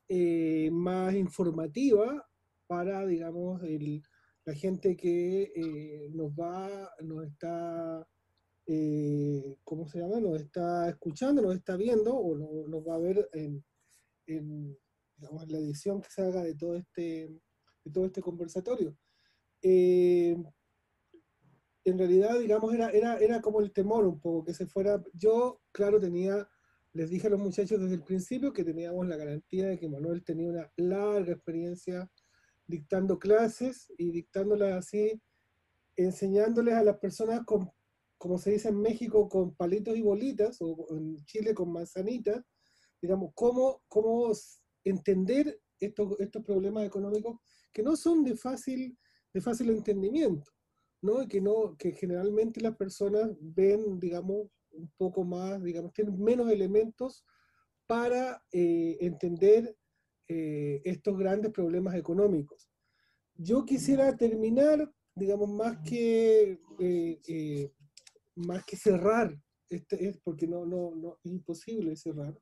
eh, 0.09 0.71
más 0.71 1.13
informativa 1.13 2.27
para, 2.65 3.05
digamos, 3.05 3.61
la 3.61 4.55
gente 4.55 4.97
que 4.97 5.43
eh, 5.55 6.09
nos 6.11 6.31
va, 6.31 6.89
nos 7.03 7.23
está 7.27 8.07
eh, 8.67 9.57
¿cómo 9.63 9.87
se 9.87 9.99
llama? 9.99 10.19
Nos 10.19 10.41
está 10.41 10.89
escuchando, 10.89 11.41
nos 11.41 11.55
está 11.55 11.75
viendo 11.75 12.15
o 12.15 12.35
nos 12.67 12.87
va 12.87 12.95
a 12.95 12.99
ver 12.99 13.29
en, 13.33 13.63
la 15.47 15.57
edición 15.59 16.01
que 16.01 16.09
se 16.09 16.23
haga 16.23 16.43
de 16.43 16.55
todo 16.55 16.75
este, 16.75 17.29
de 17.83 17.91
todo 17.91 18.05
este 18.05 18.21
conversatorio. 18.21 18.97
Eh, 19.61 20.35
en 21.85 21.97
realidad, 21.99 22.39
digamos, 22.39 22.73
era, 22.73 22.89
era, 22.89 23.17
era 23.17 23.41
como 23.41 23.61
el 23.61 23.71
temor 23.71 24.05
un 24.05 24.19
poco, 24.19 24.43
que 24.43 24.53
se 24.53 24.65
fuera. 24.65 25.03
Yo, 25.13 25.61
claro, 25.71 25.99
tenía, 25.99 26.49
les 26.93 27.11
dije 27.11 27.27
a 27.27 27.29
los 27.29 27.39
muchachos 27.39 27.79
desde 27.79 27.95
el 27.95 28.03
principio 28.03 28.51
que 28.51 28.63
teníamos 28.63 29.07
la 29.07 29.17
garantía 29.17 29.67
de 29.67 29.77
que 29.77 29.87
Manuel 29.87 30.23
tenía 30.23 30.49
una 30.49 30.71
larga 30.77 31.33
experiencia 31.33 32.09
dictando 32.65 33.19
clases 33.19 33.93
y 33.97 34.11
dictándolas 34.11 34.73
así, 34.73 35.21
enseñándoles 35.95 36.73
a 36.73 36.83
las 36.83 36.97
personas 36.97 37.45
con 37.45 37.69
como 38.17 38.37
se 38.37 38.51
dice 38.51 38.69
en 38.69 38.81
México, 38.81 39.27
con 39.29 39.55
palitos 39.55 39.97
y 39.97 40.01
bolitas, 40.01 40.57
o 40.61 40.87
en 40.89 41.23
Chile 41.25 41.53
con 41.53 41.71
manzanitas, 41.71 42.43
digamos, 43.01 43.31
cómo, 43.35 43.81
cómo 43.87 44.31
entender 44.83 45.59
estos, 45.79 46.19
estos 46.19 46.43
problemas 46.43 46.85
económicos 46.85 47.39
que 47.73 47.83
no 47.83 47.95
son 47.95 48.23
de 48.23 48.35
fácil, 48.35 48.97
de 49.33 49.41
fácil 49.41 49.69
entendimiento, 49.69 50.51
¿no? 51.01 51.21
Y 51.21 51.27
que, 51.27 51.41
no, 51.41 51.75
que 51.77 51.91
generalmente 51.91 52.61
las 52.61 52.75
personas 52.75 53.31
ven, 53.39 53.99
digamos, 53.99 54.47
un 54.71 54.91
poco 54.97 55.23
más, 55.23 55.61
digamos, 55.63 55.93
tienen 55.93 56.17
menos 56.21 56.49
elementos 56.49 57.25
para 57.87 58.43
eh, 58.51 58.97
entender 58.99 59.75
eh, 60.27 60.81
estos 60.85 61.17
grandes 61.17 61.51
problemas 61.51 61.95
económicos. 61.95 62.69
Yo 63.35 63.65
quisiera 63.65 64.15
terminar, 64.15 64.91
digamos, 65.13 65.49
más 65.49 65.77
que, 65.87 66.59
eh, 66.79 67.71
más 68.35 68.65
que 68.65 68.75
cerrar, 68.77 69.35
este, 69.69 70.19
porque 70.23 70.47
no, 70.47 70.65
no, 70.65 70.95
no, 70.95 71.17
es 71.23 71.31
imposible 71.31 71.95
cerrar. 71.95 72.37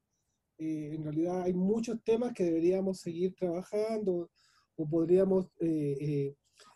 en 0.58 1.04
realidad 1.04 1.44
hay 1.44 1.54
muchos 1.54 2.04
temas 2.04 2.34
que 2.34 2.44
deberíamos 2.44 3.00
seguir 3.00 3.34
trabajando 3.36 4.30
o 4.76 4.90
podríamos 4.90 5.48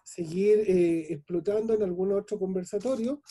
seguir 0.04 0.64
explotando 1.10 1.74
en 1.74 1.84
algún 1.84 2.14
otro 2.14 2.38
conversatorio, 2.40 3.22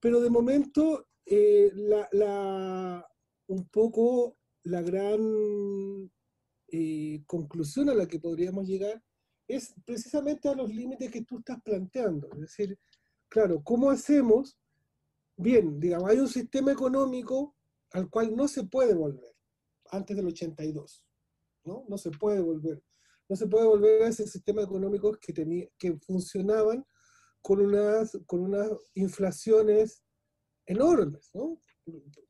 pero 0.00 0.20
de 0.20 0.30
momento 0.30 1.08
la, 1.26 2.08
la, 2.12 3.06
un 3.48 3.68
poco 3.68 4.36
la 4.64 4.82
gran 4.82 5.20
eh, 6.72 7.22
conclusión 7.26 7.88
a 7.88 7.94
la 7.94 8.06
que 8.06 8.20
podríamos 8.20 8.66
llegar 8.68 9.02
es 9.48 9.74
precisamente 9.84 10.48
a 10.48 10.54
los 10.54 10.72
límites 10.72 11.10
que 11.10 11.24
tú 11.24 11.38
estás 11.38 11.60
planteando. 11.62 12.28
Es 12.34 12.40
decir, 12.40 12.78
claro, 13.28 13.60
¿cómo 13.64 13.90
hacemos? 13.90 14.56
Bien, 15.40 15.80
digamos, 15.80 16.10
hay 16.10 16.18
un 16.18 16.28
sistema 16.28 16.70
económico 16.70 17.56
al 17.92 18.10
cual 18.10 18.36
no 18.36 18.46
se 18.46 18.64
puede 18.64 18.94
volver 18.94 19.34
antes 19.90 20.16
del 20.16 20.26
82, 20.26 21.06
¿no? 21.64 21.84
No 21.88 21.98
se 21.98 22.10
puede 22.10 22.40
volver. 22.40 22.82
No 23.28 23.36
se 23.36 23.46
puede 23.46 23.66
volver 23.66 24.02
a 24.02 24.08
ese 24.08 24.26
sistema 24.26 24.62
económico 24.62 25.12
que, 25.20 25.32
tenía, 25.32 25.66
que 25.78 25.98
funcionaban 26.00 26.84
con 27.40 27.60
unas, 27.60 28.18
con 28.26 28.40
unas 28.40 28.70
inflaciones 28.94 30.04
enormes, 30.66 31.30
¿no? 31.32 31.58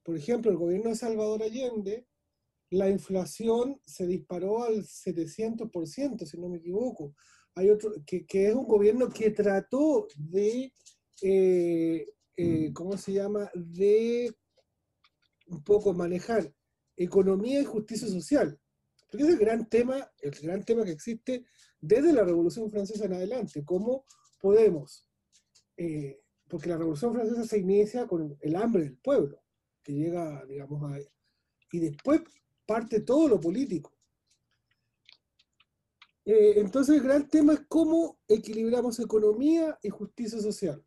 Por 0.05 0.17
ejemplo, 0.17 0.51
el 0.51 0.57
gobierno 0.57 0.91
de 0.91 0.97
Salvador 0.97 1.43
Allende 1.43 2.07
la 2.71 2.89
inflación 2.89 3.81
se 3.85 4.07
disparó 4.07 4.63
al 4.63 4.85
700%, 4.85 6.25
si 6.25 6.39
no 6.39 6.49
me 6.49 6.59
equivoco. 6.59 7.15
Hay 7.57 7.69
otro, 7.69 7.93
que, 8.07 8.25
es 8.31 8.55
un 8.55 8.69
gobierno 8.69 9.09
que 9.09 9.33
trató 9.33 10.07
de, 10.17 10.73
eh, 11.23 12.07
eh, 12.37 12.73
¿cómo 12.73 12.97
se 12.97 13.13
llama?, 13.13 13.51
de 13.55 14.35
un 15.47 15.63
poco 15.65 15.93
manejar 15.93 16.53
economía 16.97 17.61
y 17.61 17.65
justicia 17.65 18.09
social. 18.09 18.59
Porque 19.11 19.25
es 19.25 19.31
el 19.31 19.39
gran 19.39 19.69
tema, 19.69 20.11
el 20.21 20.31
gran 20.31 20.65
tema 20.65 20.85
que 20.85 20.93
existe 20.93 21.45
desde 21.81 22.13
la 22.13 22.25
Revolución 22.25 22.71
Francesa 22.71 23.07
en 23.07 23.15
adelante. 23.15 23.65
¿Cómo 23.65 24.05
podemos? 24.41 25.09
Eh, 25.77 26.21
porque 26.49 26.69
la 26.69 26.77
Revolución 26.77 27.15
Francesa 27.15 27.45
se 27.45 27.59
inicia 27.59 28.07
con 28.07 28.37
el 28.41 28.57
hambre 28.57 28.85
del 28.85 28.97
pueblo, 28.99 29.43
que 29.83 29.93
llega, 29.93 30.45
digamos, 30.47 30.83
a... 30.93 30.99
Y 31.73 31.79
después 31.79 32.23
parte 32.67 33.01
todo 33.01 33.29
lo 33.29 33.41
político. 33.41 33.93
Eh, 36.25 36.61
entonces 36.61 36.97
el 36.97 37.03
gran 37.03 37.29
tema 37.29 37.55
es 37.55 37.61
cómo 37.67 38.21
equilibramos 38.29 39.01
economía 39.01 39.79
y 39.83 39.89
justicia 39.89 40.39
social. 40.39 40.85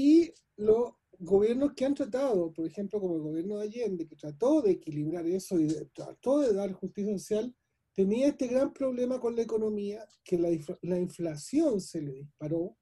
Y 0.00 0.32
los 0.58 0.92
gobiernos 1.18 1.72
que 1.72 1.84
han 1.84 1.94
tratado, 1.94 2.52
por 2.52 2.64
ejemplo, 2.64 3.00
como 3.00 3.16
el 3.16 3.22
gobierno 3.22 3.58
de 3.58 3.64
Allende, 3.64 4.06
que 4.06 4.14
trató 4.14 4.62
de 4.62 4.70
equilibrar 4.70 5.26
eso 5.26 5.58
y 5.58 5.66
trató 5.92 6.38
de 6.38 6.54
dar 6.54 6.72
justicia 6.72 7.18
social, 7.18 7.52
tenía 7.96 8.28
este 8.28 8.46
gran 8.46 8.72
problema 8.72 9.18
con 9.18 9.34
la 9.34 9.42
economía, 9.42 10.06
que 10.22 10.38
la, 10.38 10.96
inflación 10.96 11.80
se 11.80 12.00
le 12.00 12.12
disparó, 12.12 12.76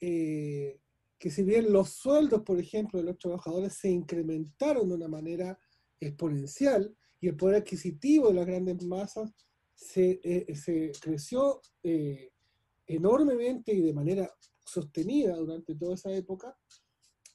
eh, 0.00 0.78
que 1.18 1.28
si 1.28 1.42
bien 1.42 1.72
los 1.72 1.88
sueldos, 1.88 2.42
por 2.42 2.60
ejemplo, 2.60 3.00
de 3.00 3.06
los 3.06 3.18
trabajadores 3.18 3.72
se 3.72 3.90
incrementaron 3.90 4.88
de 4.88 4.94
una 4.94 5.08
manera 5.08 5.58
exponencial 5.98 6.96
y 7.20 7.26
el 7.26 7.36
poder 7.36 7.62
adquisitivo 7.62 8.28
de 8.28 8.34
las 8.34 8.46
grandes 8.46 8.80
masas 8.84 9.34
se, 9.74 10.20
eh, 10.22 10.92
creció 11.00 11.60
eh, 11.82 12.30
enormemente 12.86 13.74
y 13.74 13.80
de 13.80 13.92
manera 13.92 14.30
sostenida 14.66 15.36
durante 15.36 15.74
toda 15.74 15.94
esa 15.94 16.12
época, 16.12 16.58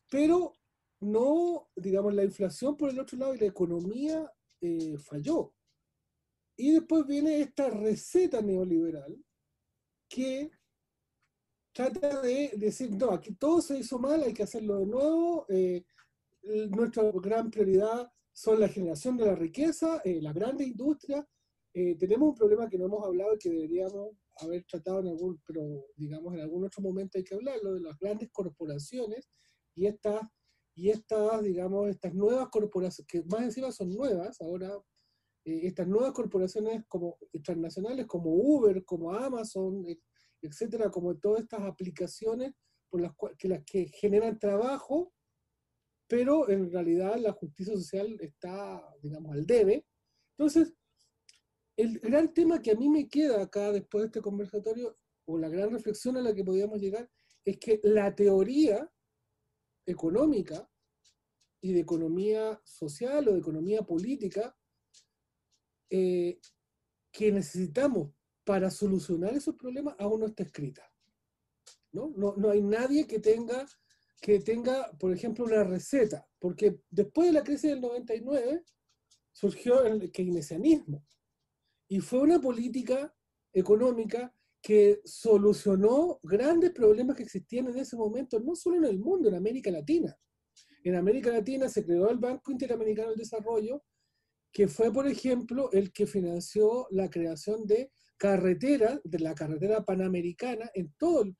pero 0.09 0.53
no, 0.99 1.69
digamos, 1.75 2.13
la 2.13 2.23
inflación 2.23 2.77
por 2.77 2.89
el 2.89 2.99
otro 2.99 3.17
lado 3.17 3.33
y 3.33 3.39
la 3.39 3.47
economía 3.47 4.31
eh, 4.61 4.97
falló. 4.99 5.53
Y 6.57 6.73
después 6.73 7.07
viene 7.07 7.41
esta 7.41 7.69
receta 7.69 8.41
neoliberal 8.41 9.17
que 10.07 10.51
trata 11.73 12.21
de 12.21 12.51
decir, 12.57 12.91
no, 12.91 13.11
aquí 13.11 13.33
todo 13.35 13.61
se 13.61 13.79
hizo 13.79 13.97
mal, 13.97 14.21
hay 14.23 14.33
que 14.33 14.43
hacerlo 14.43 14.77
de 14.79 14.85
nuevo, 14.85 15.45
eh, 15.49 15.85
nuestra 16.69 17.09
gran 17.13 17.49
prioridad 17.49 18.11
son 18.33 18.59
la 18.59 18.67
generación 18.67 19.17
de 19.17 19.25
la 19.25 19.35
riqueza, 19.35 20.01
eh, 20.03 20.21
la 20.21 20.33
grande 20.33 20.63
industria. 20.63 21.27
Eh, 21.73 21.95
tenemos 21.95 22.29
un 22.29 22.35
problema 22.35 22.69
que 22.69 22.77
no 22.77 22.85
hemos 22.85 23.05
hablado 23.05 23.35
y 23.35 23.37
que 23.37 23.49
deberíamos 23.49 24.17
haber 24.41 24.63
tratado 24.65 24.99
en 24.99 25.07
algún, 25.07 25.41
pero 25.45 25.61
digamos 25.95 26.33
en 26.33 26.41
algún 26.41 26.65
otro 26.65 26.81
momento 26.81 27.17
hay 27.17 27.23
que 27.23 27.35
hablarlo, 27.35 27.73
de 27.73 27.81
las 27.81 27.97
grandes 27.99 28.29
corporaciones 28.31 29.29
y 29.75 29.85
estas, 29.85 30.21
y 30.75 30.89
estas 30.89 31.43
digamos, 31.43 31.89
estas 31.89 32.13
nuevas 32.13 32.49
corporaciones, 32.49 33.07
que 33.07 33.23
más 33.23 33.43
encima 33.43 33.71
son 33.71 33.89
nuevas, 33.89 34.39
ahora 34.41 34.77
estas 35.43 35.87
nuevas 35.87 36.11
corporaciones 36.11 36.83
como 36.87 37.17
internacionales 37.33 38.05
como 38.05 38.31
Uber, 38.31 38.83
como 38.85 39.13
Amazon, 39.13 39.83
etcétera, 40.41 40.89
como 40.89 41.17
todas 41.17 41.41
estas 41.41 41.61
aplicaciones 41.61 42.53
por 42.89 43.01
las 43.01 43.13
que, 43.37 43.47
las 43.47 43.63
que 43.65 43.87
generan 43.87 44.37
trabajo, 44.37 45.13
pero 46.07 46.49
en 46.49 46.71
realidad 46.71 47.15
la 47.17 47.31
justicia 47.31 47.75
social 47.75 48.17
está, 48.19 48.83
digamos, 49.01 49.31
al 49.33 49.45
debe. 49.45 49.85
Entonces, 50.37 50.73
el 51.81 51.99
gran 51.99 52.33
tema 52.33 52.61
que 52.61 52.71
a 52.71 52.75
mí 52.75 52.89
me 52.89 53.09
queda 53.09 53.41
acá 53.41 53.71
después 53.71 54.03
de 54.03 54.05
este 54.07 54.21
conversatorio, 54.21 54.97
o 55.25 55.37
la 55.37 55.49
gran 55.49 55.71
reflexión 55.71 56.15
a 56.17 56.21
la 56.21 56.33
que 56.33 56.43
podíamos 56.43 56.79
llegar, 56.79 57.09
es 57.43 57.57
que 57.57 57.79
la 57.83 58.13
teoría 58.13 58.89
económica 59.85 60.69
y 61.59 61.73
de 61.73 61.79
economía 61.79 62.61
social 62.63 63.27
o 63.27 63.33
de 63.33 63.39
economía 63.39 63.81
política 63.81 64.55
eh, 65.89 66.39
que 67.11 67.31
necesitamos 67.31 68.13
para 68.43 68.69
solucionar 68.69 69.33
esos 69.33 69.55
problemas 69.55 69.95
aún 69.99 70.21
no 70.21 70.27
está 70.27 70.43
escrita. 70.43 70.83
¿no? 71.91 72.13
No, 72.15 72.49
hay 72.49 72.61
nadie 72.61 73.07
que 73.07 73.19
tenga, 73.19 73.65
que 74.21 74.39
tenga, 74.39 74.91
por 74.99 75.11
ejemplo, 75.11 75.45
una 75.45 75.63
receta, 75.63 76.27
porque 76.39 76.79
después 76.89 77.27
de 77.27 77.33
la 77.33 77.43
crisis 77.43 77.71
del 77.71 77.81
99 77.81 78.63
surgió 79.31 79.83
el 79.83 80.11
keynesianismo 80.11 81.05
y 81.91 81.99
fue 81.99 82.21
una 82.21 82.39
política 82.39 83.13
económica 83.51 84.33
que 84.61 85.01
solucionó 85.03 86.21
grandes 86.23 86.71
problemas 86.71 87.17
que 87.17 87.23
existían 87.23 87.67
en 87.67 87.79
ese 87.79 87.97
momento, 87.97 88.39
no 88.39 88.55
solo 88.55 88.77
en 88.77 88.85
el 88.85 88.97
mundo, 88.97 89.27
en 89.27 89.35
América 89.35 89.69
Latina. 89.71 90.17
En 90.85 90.95
América 90.95 91.31
Latina 91.31 91.67
se 91.67 91.83
creó 91.83 92.09
el 92.09 92.17
Banco 92.17 92.49
Interamericano 92.49 93.09
del 93.09 93.17
Desarrollo, 93.17 93.83
que 94.53 94.69
fue, 94.69 94.89
por 94.93 95.05
ejemplo, 95.05 95.69
el 95.73 95.91
que 95.91 96.07
financió 96.07 96.87
la 96.91 97.09
creación 97.09 97.67
de 97.67 97.91
carretera, 98.15 99.01
de 99.03 99.19
la 99.19 99.35
carretera 99.35 99.83
panamericana 99.83 100.71
en 100.73 100.93
todo 100.97 101.23
el 101.23 101.35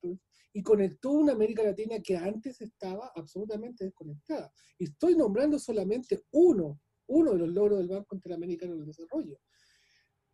y 0.52 0.62
conectó 0.62 1.12
una 1.12 1.32
América 1.32 1.62
Latina 1.62 1.98
que 2.04 2.18
antes 2.18 2.60
estaba 2.60 3.10
absolutamente 3.14 3.86
desconectada. 3.86 4.52
Y 4.78 4.84
estoy 4.84 5.16
nombrando 5.16 5.58
solamente 5.58 6.24
uno, 6.30 6.78
uno 7.06 7.32
de 7.32 7.38
los 7.38 7.48
logros 7.48 7.78
del 7.78 7.88
Banco 7.88 8.16
Interamericano 8.16 8.76
del 8.76 8.84
Desarrollo. 8.84 9.38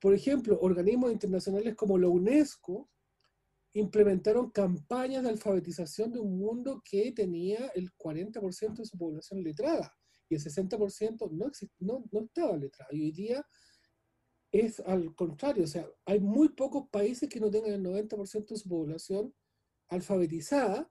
Por 0.01 0.15
ejemplo, 0.15 0.59
organismos 0.61 1.13
internacionales 1.13 1.75
como 1.75 1.99
la 1.99 2.09
UNESCO 2.09 2.89
implementaron 3.73 4.51
campañas 4.51 5.23
de 5.23 5.31
alfabetización 5.31 6.13
de 6.13 6.21
un 6.21 6.39
mundo 6.39 6.83
que 6.85 7.13
tenía 7.13 7.71
el 7.75 7.93
40% 7.97 8.77
de 8.77 8.85
su 8.85 8.97
población 8.97 9.43
letrada 9.43 9.93
y 10.29 10.35
el 10.35 10.43
60% 10.43 11.31
no, 11.31 11.51
no, 11.81 12.05
no 12.11 12.21
estaba 12.21 12.57
letrada. 12.57 12.91
Y 12.93 13.03
hoy 13.03 13.13
día 13.13 13.47
es 14.53 14.81
al 14.81 15.15
contrario, 15.15 15.65
o 15.65 15.67
sea, 15.67 15.87
hay 16.07 16.21
muy 16.21 16.51
pocos 16.51 16.89
países 16.91 17.29
que 17.29 17.41
no 17.41 17.51
tengan 17.51 17.73
el 17.73 17.83
90% 17.83 18.47
de 18.47 18.57
su 18.57 18.69
población 18.69 19.35
alfabetizada, 19.89 20.91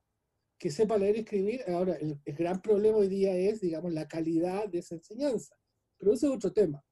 que 0.59 0.71
sepa 0.71 0.97
leer 0.97 1.17
y 1.17 1.19
escribir. 1.19 1.61
Ahora, 1.67 1.95
el, 1.95 2.19
gran 2.25 2.61
problema 2.61 2.97
hoy 2.97 3.07
día 3.07 3.35
es, 3.35 3.61
digamos, 3.61 3.93
la 3.93 4.07
calidad 4.07 4.67
de 4.67 4.79
esa 4.79 4.95
enseñanza, 4.95 5.55
pero 5.97 6.13
ese 6.13 6.27
es 6.27 6.31
otro 6.31 6.51
tema. 6.51 6.83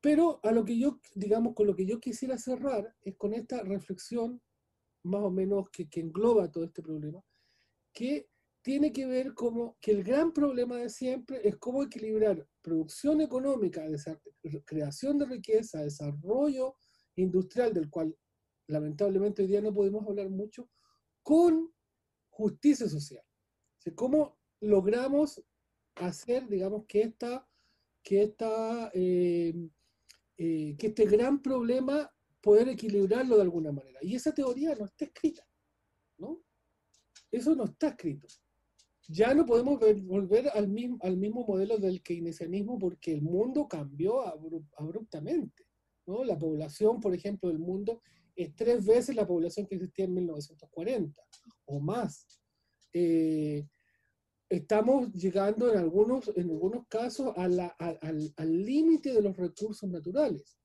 Pero 0.00 0.40
a 0.42 0.52
lo 0.52 0.64
que 0.64 0.78
yo, 0.78 1.00
digamos, 1.14 1.54
con 1.54 1.66
lo 1.66 1.74
que 1.74 1.86
yo 1.86 1.98
quisiera 2.00 2.38
cerrar 2.38 2.94
es 3.02 3.16
con 3.16 3.34
esta 3.34 3.62
reflexión, 3.62 4.40
más 5.02 5.22
o 5.22 5.30
menos, 5.30 5.70
que, 5.70 5.88
que 5.88 6.00
engloba 6.00 6.50
todo 6.50 6.64
este 6.64 6.82
problema, 6.82 7.22
que 7.92 8.28
tiene 8.62 8.92
que 8.92 9.06
ver 9.06 9.34
como 9.34 9.76
que 9.80 9.92
el 9.92 10.04
gran 10.04 10.32
problema 10.32 10.76
de 10.76 10.90
siempre 10.90 11.40
es 11.42 11.56
cómo 11.56 11.82
equilibrar 11.82 12.46
producción 12.60 13.20
económica, 13.20 13.84
creación 14.64 15.18
de 15.18 15.26
riqueza, 15.26 15.82
desarrollo 15.82 16.74
industrial, 17.16 17.72
del 17.72 17.88
cual 17.88 18.16
lamentablemente 18.66 19.42
hoy 19.42 19.48
día 19.48 19.62
no 19.62 19.72
podemos 19.72 20.06
hablar 20.06 20.28
mucho, 20.28 20.68
con 21.22 21.72
justicia 22.28 22.88
social. 22.88 23.24
¿Cómo 23.94 24.38
logramos 24.60 25.42
hacer, 25.94 26.46
digamos, 26.46 26.84
que, 26.86 27.00
esta, 27.02 27.48
que, 28.02 28.22
esta, 28.22 28.90
eh, 28.92 29.54
eh, 30.38 30.76
que 30.78 30.86
este 30.88 31.04
gran 31.04 31.42
problema, 31.42 32.10
poder 32.40 32.68
equilibrarlo 32.68 33.36
de 33.36 33.42
alguna 33.42 33.72
manera? 33.72 33.98
Y 34.02 34.14
esa 34.14 34.32
teoría 34.32 34.74
no 34.74 34.86
está 34.86 35.04
escrita, 35.04 35.46
¿no? 36.16 36.40
Eso 37.30 37.54
no 37.54 37.64
está 37.64 37.88
escrito. 37.88 38.26
Ya 39.08 39.34
no 39.34 39.44
podemos 39.44 39.78
volver 40.04 40.48
al 40.50 40.68
mismo, 40.68 40.98
al 41.02 41.16
mismo 41.16 41.44
modelo 41.46 41.78
del 41.78 42.02
keynesianismo 42.02 42.78
porque 42.78 43.12
el 43.12 43.22
mundo 43.22 43.66
cambió 43.66 44.22
abruptamente. 44.76 45.64
La 46.24 46.38
población, 46.38 47.00
por 47.00 47.14
ejemplo, 47.14 47.50
del 47.50 47.58
mundo 47.58 48.00
es 48.34 48.54
tres 48.54 48.84
veces 48.86 49.14
la 49.14 49.26
población 49.26 49.66
que 49.66 49.74
existía 49.74 50.06
en 50.06 50.14
1940 50.14 51.22
o 51.66 51.80
más. 51.80 52.26
Eh, 52.92 53.66
estamos 54.48 55.12
llegando 55.12 55.70
en 55.70 55.78
algunos, 55.78 56.32
en 56.36 56.50
algunos 56.50 56.86
casos 56.88 57.32
al 57.36 58.64
límite 58.64 59.12
de 59.12 59.22
los 59.22 59.36
recursos 59.36 59.88
naturales. 59.88 60.58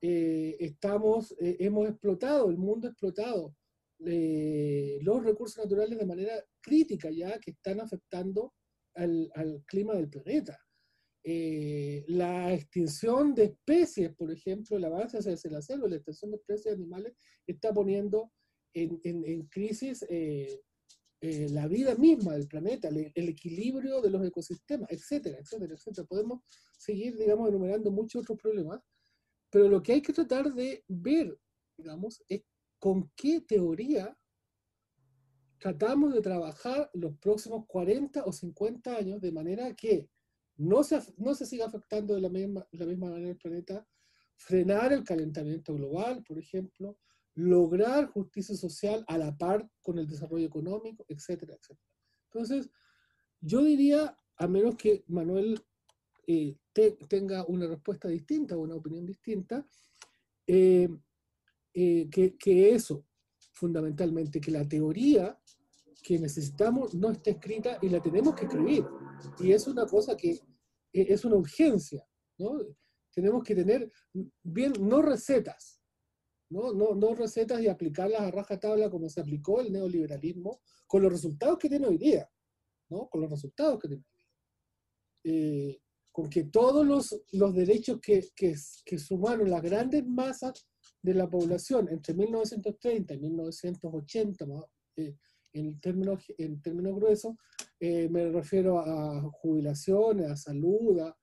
Eh, 0.00 0.56
estamos, 0.60 1.32
eh, 1.40 1.56
hemos 1.60 1.88
explotado, 1.88 2.50
el 2.50 2.56
mundo 2.56 2.86
ha 2.86 2.90
explotado 2.90 3.54
los 4.00 5.24
recursos 5.24 5.58
naturales 5.58 5.98
de 5.98 6.06
manera 6.06 6.32
crítica 6.60 7.10
ya 7.10 7.36
que 7.40 7.50
están 7.50 7.80
afectando 7.80 8.54
al, 8.94 9.28
al 9.34 9.64
clima 9.66 9.94
del 9.94 10.08
planeta. 10.08 10.56
Eh, 11.24 12.04
la 12.08 12.54
extinción 12.54 13.34
de 13.34 13.44
especies, 13.44 14.14
por 14.14 14.30
ejemplo, 14.32 14.76
el 14.76 14.84
avance 14.84 15.18
hacia 15.18 15.50
la 15.50 15.60
selva, 15.60 15.88
la 15.88 15.96
extinción 15.96 16.30
de 16.30 16.36
especies 16.38 16.64
de 16.64 16.82
animales, 16.82 17.12
está 17.46 17.72
poniendo 17.72 18.32
en, 18.72 19.00
en, 19.02 19.42
crisis 19.48 20.06
eh, 20.08 20.60
eh, 21.20 21.48
la 21.50 21.66
vida 21.66 21.96
misma 21.96 22.34
del 22.34 22.46
planeta, 22.46 22.88
el, 22.88 23.28
equilibrio 23.28 24.00
de 24.00 24.10
los 24.10 24.24
ecosistemas, 24.24 24.88
etcétera, 24.90 25.38
etcétera, 25.38 25.74
etcétera. 25.74 26.06
Podemos 26.06 26.42
seguir, 26.78 27.16
digamos, 27.16 27.48
enumerando 27.48 27.90
muchos 27.90 28.22
otros 28.22 28.38
problemas, 28.38 28.80
pero 29.50 29.68
lo 29.68 29.82
que 29.82 29.94
hay 29.94 30.02
que 30.02 30.12
tratar 30.12 30.54
de 30.54 30.84
ver, 30.86 31.36
digamos, 31.76 32.22
es 32.28 32.42
con 32.78 33.10
qué 33.16 33.40
teoría 33.40 34.16
tratamos 35.58 36.14
de 36.14 36.20
trabajar 36.20 36.88
los 36.94 37.16
próximos 37.18 37.66
40 37.66 38.24
o 38.24 38.32
50 38.32 38.96
años 38.96 39.20
de 39.20 39.32
manera 39.32 39.74
que 39.74 40.08
no 40.56 40.84
se, 40.84 41.00
no 41.16 41.34
se 41.34 41.46
siga 41.46 41.66
afectando 41.66 42.14
de 42.14 42.20
la 42.20 42.28
misma, 42.28 42.66
la 42.72 42.86
misma 42.86 43.10
manera 43.10 43.30
el 43.30 43.36
planeta, 43.36 43.86
frenar 44.36 44.92
el 44.92 45.02
calentamiento 45.02 45.74
global, 45.74 46.22
por 46.22 46.38
ejemplo, 46.38 46.96
lograr 47.38 48.08
justicia 48.08 48.56
social 48.56 49.04
a 49.06 49.16
la 49.16 49.36
par 49.36 49.70
con 49.80 49.96
el 49.98 50.08
desarrollo 50.08 50.44
económico, 50.44 51.06
etcétera, 51.08 51.54
etcétera. 51.54 51.88
Entonces, 52.32 52.68
yo 53.40 53.62
diría, 53.62 54.18
a 54.36 54.48
menos 54.48 54.74
que 54.74 55.04
Manuel 55.06 55.60
eh, 56.26 56.56
tenga 57.08 57.44
una 57.46 57.68
respuesta 57.68 58.08
distinta 58.08 58.56
o 58.56 58.62
una 58.62 58.74
opinión 58.74 59.06
distinta, 59.06 59.64
eh, 60.48 60.88
eh, 61.74 62.08
que, 62.10 62.36
que, 62.36 62.74
eso, 62.74 63.06
fundamentalmente, 63.52 64.40
que 64.40 64.50
la 64.50 64.68
teoría 64.68 65.38
que 66.02 66.18
necesitamos 66.18 66.92
no 66.94 67.12
está 67.12 67.30
escrita 67.30 67.78
y 67.80 67.88
la 67.88 68.02
tenemos 68.02 68.34
que 68.34 68.46
escribir. 68.46 68.84
Y 69.38 69.52
es 69.52 69.68
una 69.68 69.86
cosa 69.86 70.16
que 70.16 70.40
es 70.92 71.24
una 71.24 71.36
urgencia, 71.36 72.04
¿no? 72.38 72.58
Tenemos 73.12 73.44
que 73.44 73.54
tener, 73.54 73.92
bien, 74.42 74.72
no 74.80 75.02
recetas, 75.02 75.77
¿no? 76.50 76.72
No, 76.72 76.94
no 76.94 77.14
recetas 77.14 77.60
y 77.60 77.68
aplicarlas 77.68 78.22
a 78.22 78.30
raja 78.30 78.58
tabla 78.58 78.90
como 78.90 79.08
se 79.08 79.20
aplicó 79.20 79.60
el 79.60 79.72
neoliberalismo, 79.72 80.60
con 80.86 81.02
los 81.02 81.12
resultados 81.12 81.58
que 81.58 81.68
tiene 81.68 81.86
hoy 81.86 81.98
día, 81.98 82.28
¿no? 82.88 83.08
Con 83.08 83.20
los 83.22 83.30
resultados 83.30 83.78
que 83.78 83.88
tiene 83.88 84.02
hoy 84.02 84.10
día. 84.16 84.28
Eh, 85.24 85.80
con 86.12 86.28
que 86.28 86.44
todos 86.44 86.84
los, 86.84 87.22
los 87.32 87.54
derechos 87.54 88.00
que, 88.00 88.28
que, 88.34 88.54
que 88.84 88.98
sumaron 88.98 89.50
las 89.50 89.62
grandes 89.62 90.04
masas 90.04 90.66
de 91.00 91.14
la 91.14 91.28
población 91.28 91.88
entre 91.90 92.14
1930 92.14 93.14
y 93.14 93.18
1980, 93.18 94.44
eh, 94.96 95.14
en 95.52 95.80
términos, 95.80 96.24
en 96.36 96.60
términos 96.60 96.96
gruesos, 96.96 97.36
eh, 97.78 98.08
me 98.08 98.30
refiero 98.30 98.80
a 98.80 99.22
jubilaciones, 99.30 100.30
a 100.30 100.36
salud, 100.36 101.00
a, 101.00 101.16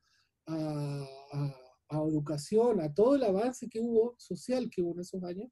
a, 0.48 1.65
educación, 1.92 2.82
a 2.82 2.94
todo 2.94 3.16
el 3.16 3.24
avance 3.24 3.70
que 3.70 3.80
hubo 3.80 4.16
social 4.18 4.70
que 4.70 4.82
hubo 4.82 4.94
en 4.94 5.00
esos 5.02 5.24
años, 5.24 5.50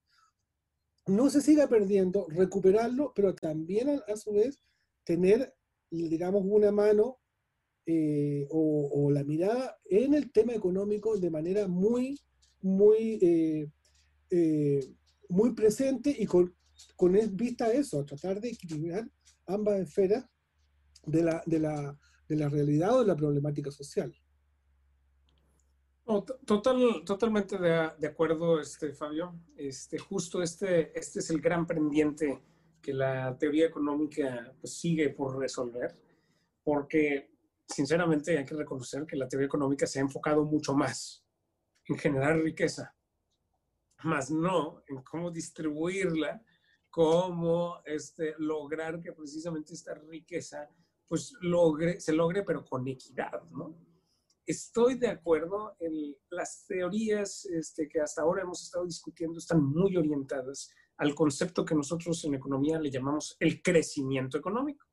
no 1.06 1.30
se 1.30 1.42
siga 1.42 1.68
perdiendo, 1.68 2.28
recuperarlo, 2.30 3.12
pero 3.14 3.36
también 3.36 3.90
a, 3.90 4.16
su 4.16 4.32
vez 4.32 4.60
tener, 5.03 5.53
digamos, 5.90 6.44
una 6.45 6.72
mano 6.72 7.18
eh, 7.86 8.48
o, 8.50 9.12
la 9.12 9.24
mirada 9.24 9.78
en 9.86 10.14
el 10.14 10.32
tema 10.32 10.53
económico 10.53 11.18
de 11.18 11.30
manera 11.30 11.68
muy, 11.68 12.20
muy, 12.62 13.20
eh, 14.32 14.95
muy 15.28 15.53
presente 15.53 16.16
y 16.18 16.26
con, 16.26 16.56
con 16.95 17.18
vista 17.34 17.66
a 17.66 17.74
eso, 17.74 18.00
a 18.00 18.06
tratar 18.06 18.40
de 18.40 18.50
equilibrar 18.50 19.10
ambas 19.45 19.82
esferas 19.82 20.26
de 21.06 21.24
la, 21.24 21.44
de 21.45 21.60
la, 21.60 22.00
de 22.30 22.36
la 22.36 22.50
realidad 22.50 22.95
o 22.95 23.02
de 23.02 23.08
la 23.08 23.16
problemática 23.16 23.72
social. 23.72 24.14
Total, 26.45 27.03
totalmente 27.06 27.57
de, 27.57 27.91
de, 27.98 28.07
acuerdo, 28.07 28.59
este, 28.59 28.93
Fabio. 28.93 29.33
Este, 29.56 29.98
justo 29.98 30.41
este, 30.41 30.98
este 30.98 31.19
es 31.19 31.30
el 31.30 31.41
gran 31.41 31.65
pendiente 31.65 32.41
que 32.82 32.93
la 32.93 33.38
teoría 33.38 33.67
económica 33.67 34.53
pues, 34.59 34.77
sigue 34.77 35.09
por 35.09 35.38
resolver, 35.38 35.95
porque 36.64 37.32
sinceramente 37.67 38.38
hay 38.38 38.45
que 38.45 38.56
reconocer 38.56 39.06
que 39.06 39.15
la 39.15 39.27
teoría 39.27 39.48
económica 39.48 39.88
se 39.88 39.99
ha 39.99 40.01
enfocado 40.01 40.43
mucho 40.43 40.73
más 40.73 41.23
en 41.88 41.98
generar 41.98 42.40
riqueza, 42.40 42.95
más 44.03 44.30
no 44.30 44.83
en 44.88 45.01
cómo 45.01 45.32
distribuirla 45.32 46.43
cómo 46.93 47.82
este, 47.85 48.35
lograr 48.38 49.01
que 49.01 49.14
precisamente 49.14 49.73
esta 49.73 49.95
riqueza 49.95 50.69
pues 51.07 51.33
logre, 51.41 51.99
se 51.99 52.14
logre, 52.14 52.43
pero 52.43 52.64
con 52.64 52.88
equidad, 52.88 53.41
¿no? 53.49 53.75
Estoy 54.46 54.98
de 54.98 55.08
acuerdo, 55.08 55.76
en 55.80 56.16
las 56.30 56.66
teorías 56.68 57.46
este, 57.46 57.88
que 57.88 58.02
hasta 58.02 58.22
ahora 58.22 58.44
hemos 58.44 58.64
estado 58.64 58.86
discutiendo 58.86 59.40
están 59.40 59.64
muy 59.64 59.96
orientadas 59.96 60.70
al 60.98 61.16
concepto 61.16 61.64
que 61.64 61.76
nosotros 61.76 62.24
en 62.26 62.36
economía 62.36 62.80
le 62.80 62.92
llamamos 62.92 63.38
el 63.40 63.62
crecimiento 63.62 64.38
económico, 64.38 64.86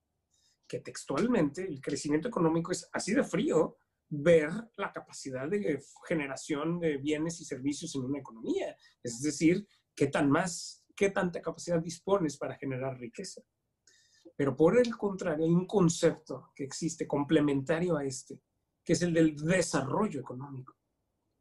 que 0.68 0.80
textualmente 0.80 1.64
el 1.64 1.80
crecimiento 1.80 2.28
económico 2.28 2.70
es 2.72 2.88
así 2.92 3.12
de 3.12 3.24
frío 3.24 3.76
ver 4.08 4.50
la 4.76 4.92
capacidad 4.92 5.48
de 5.48 5.82
generación 6.06 6.78
de 6.78 6.96
bienes 6.98 7.40
y 7.40 7.44
servicios 7.44 7.94
en 7.96 8.04
una 8.04 8.20
economía, 8.20 8.76
es 9.02 9.20
decir, 9.20 9.66
qué 9.94 10.06
tan 10.06 10.30
más 10.30 10.80
qué 11.00 11.08
tanta 11.08 11.40
capacidad 11.40 11.80
dispones 11.80 12.36
para 12.36 12.56
generar 12.56 12.98
riqueza. 12.98 13.40
Pero 14.36 14.54
por 14.54 14.78
el 14.78 14.94
contrario, 14.98 15.46
hay 15.46 15.50
un 15.50 15.66
concepto 15.66 16.50
que 16.54 16.62
existe 16.62 17.08
complementario 17.08 17.96
a 17.96 18.04
este, 18.04 18.38
que 18.90 18.94
es 18.94 19.02
el 19.02 19.14
del 19.14 19.36
desarrollo 19.36 20.18
económico. 20.18 20.74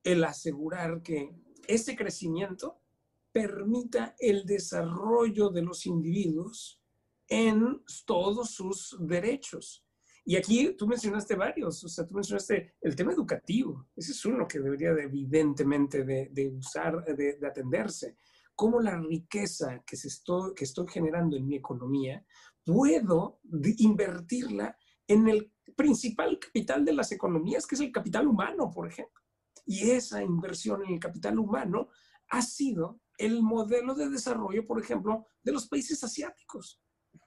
El 0.03 0.23
asegurar 0.23 1.01
que 1.01 1.35
ese 1.67 1.95
crecimiento 1.95 2.83
permita 3.31 4.15
el 4.19 4.45
desarrollo 4.45 5.49
de 5.49 5.63
los 5.63 5.87
individuos 5.87 6.79
en 7.27 7.81
todos 8.05 8.51
sus 8.51 8.95
derechos. 8.99 9.83
Y 10.25 10.35
aquí 10.35 10.75
tú 10.77 10.85
mencionaste 10.85 11.33
varios, 11.33 11.83
o 11.83 11.89
sea, 11.89 12.05
tú 12.05 12.13
mencionaste 12.13 12.75
el 12.81 12.95
tema 12.95 13.13
educativo, 13.13 13.89
ese 13.95 14.11
es 14.11 14.23
uno 14.25 14.47
que 14.47 14.59
debería 14.59 14.93
de, 14.93 15.05
evidentemente 15.05 16.03
de, 16.03 16.49
usar, 16.49 17.03
de, 17.03 17.39
de, 17.39 17.47
atenderse 17.47 18.15
cómo 18.53 18.79
la 18.79 18.95
riqueza 18.95 19.83
que, 19.87 19.95
estoy, 19.95 20.53
que 20.53 20.65
estoy 20.65 20.85
generando 20.87 21.35
en 21.35 21.47
mi 21.47 21.55
economía 21.55 22.23
puedo 22.63 23.39
invertirla 23.79 24.77
en 25.07 25.27
el 25.27 25.51
principal 25.75 26.39
capital 26.39 26.85
de 26.85 26.93
las 26.93 27.11
economías, 27.11 27.65
que 27.65 27.75
es 27.75 27.81
el 27.81 27.91
capital 27.91 28.27
humano, 28.27 28.71
por 28.71 28.87
ejemplo. 28.87 29.21
Y 29.65 29.91
esa 29.91 30.23
inversión 30.23 30.83
en 30.85 30.93
el 30.93 30.99
capital 30.99 31.37
humano 31.39 31.89
ha 32.29 32.41
sido 32.41 33.01
el 33.17 33.41
modelo 33.41 33.93
de 33.93 34.09
desarrollo, 34.09 34.65
por 34.65 34.81
ejemplo, 34.81 35.27
de 35.43 35.51
los 35.51 35.67
países 35.67 36.03
asiáticos. 36.03 36.81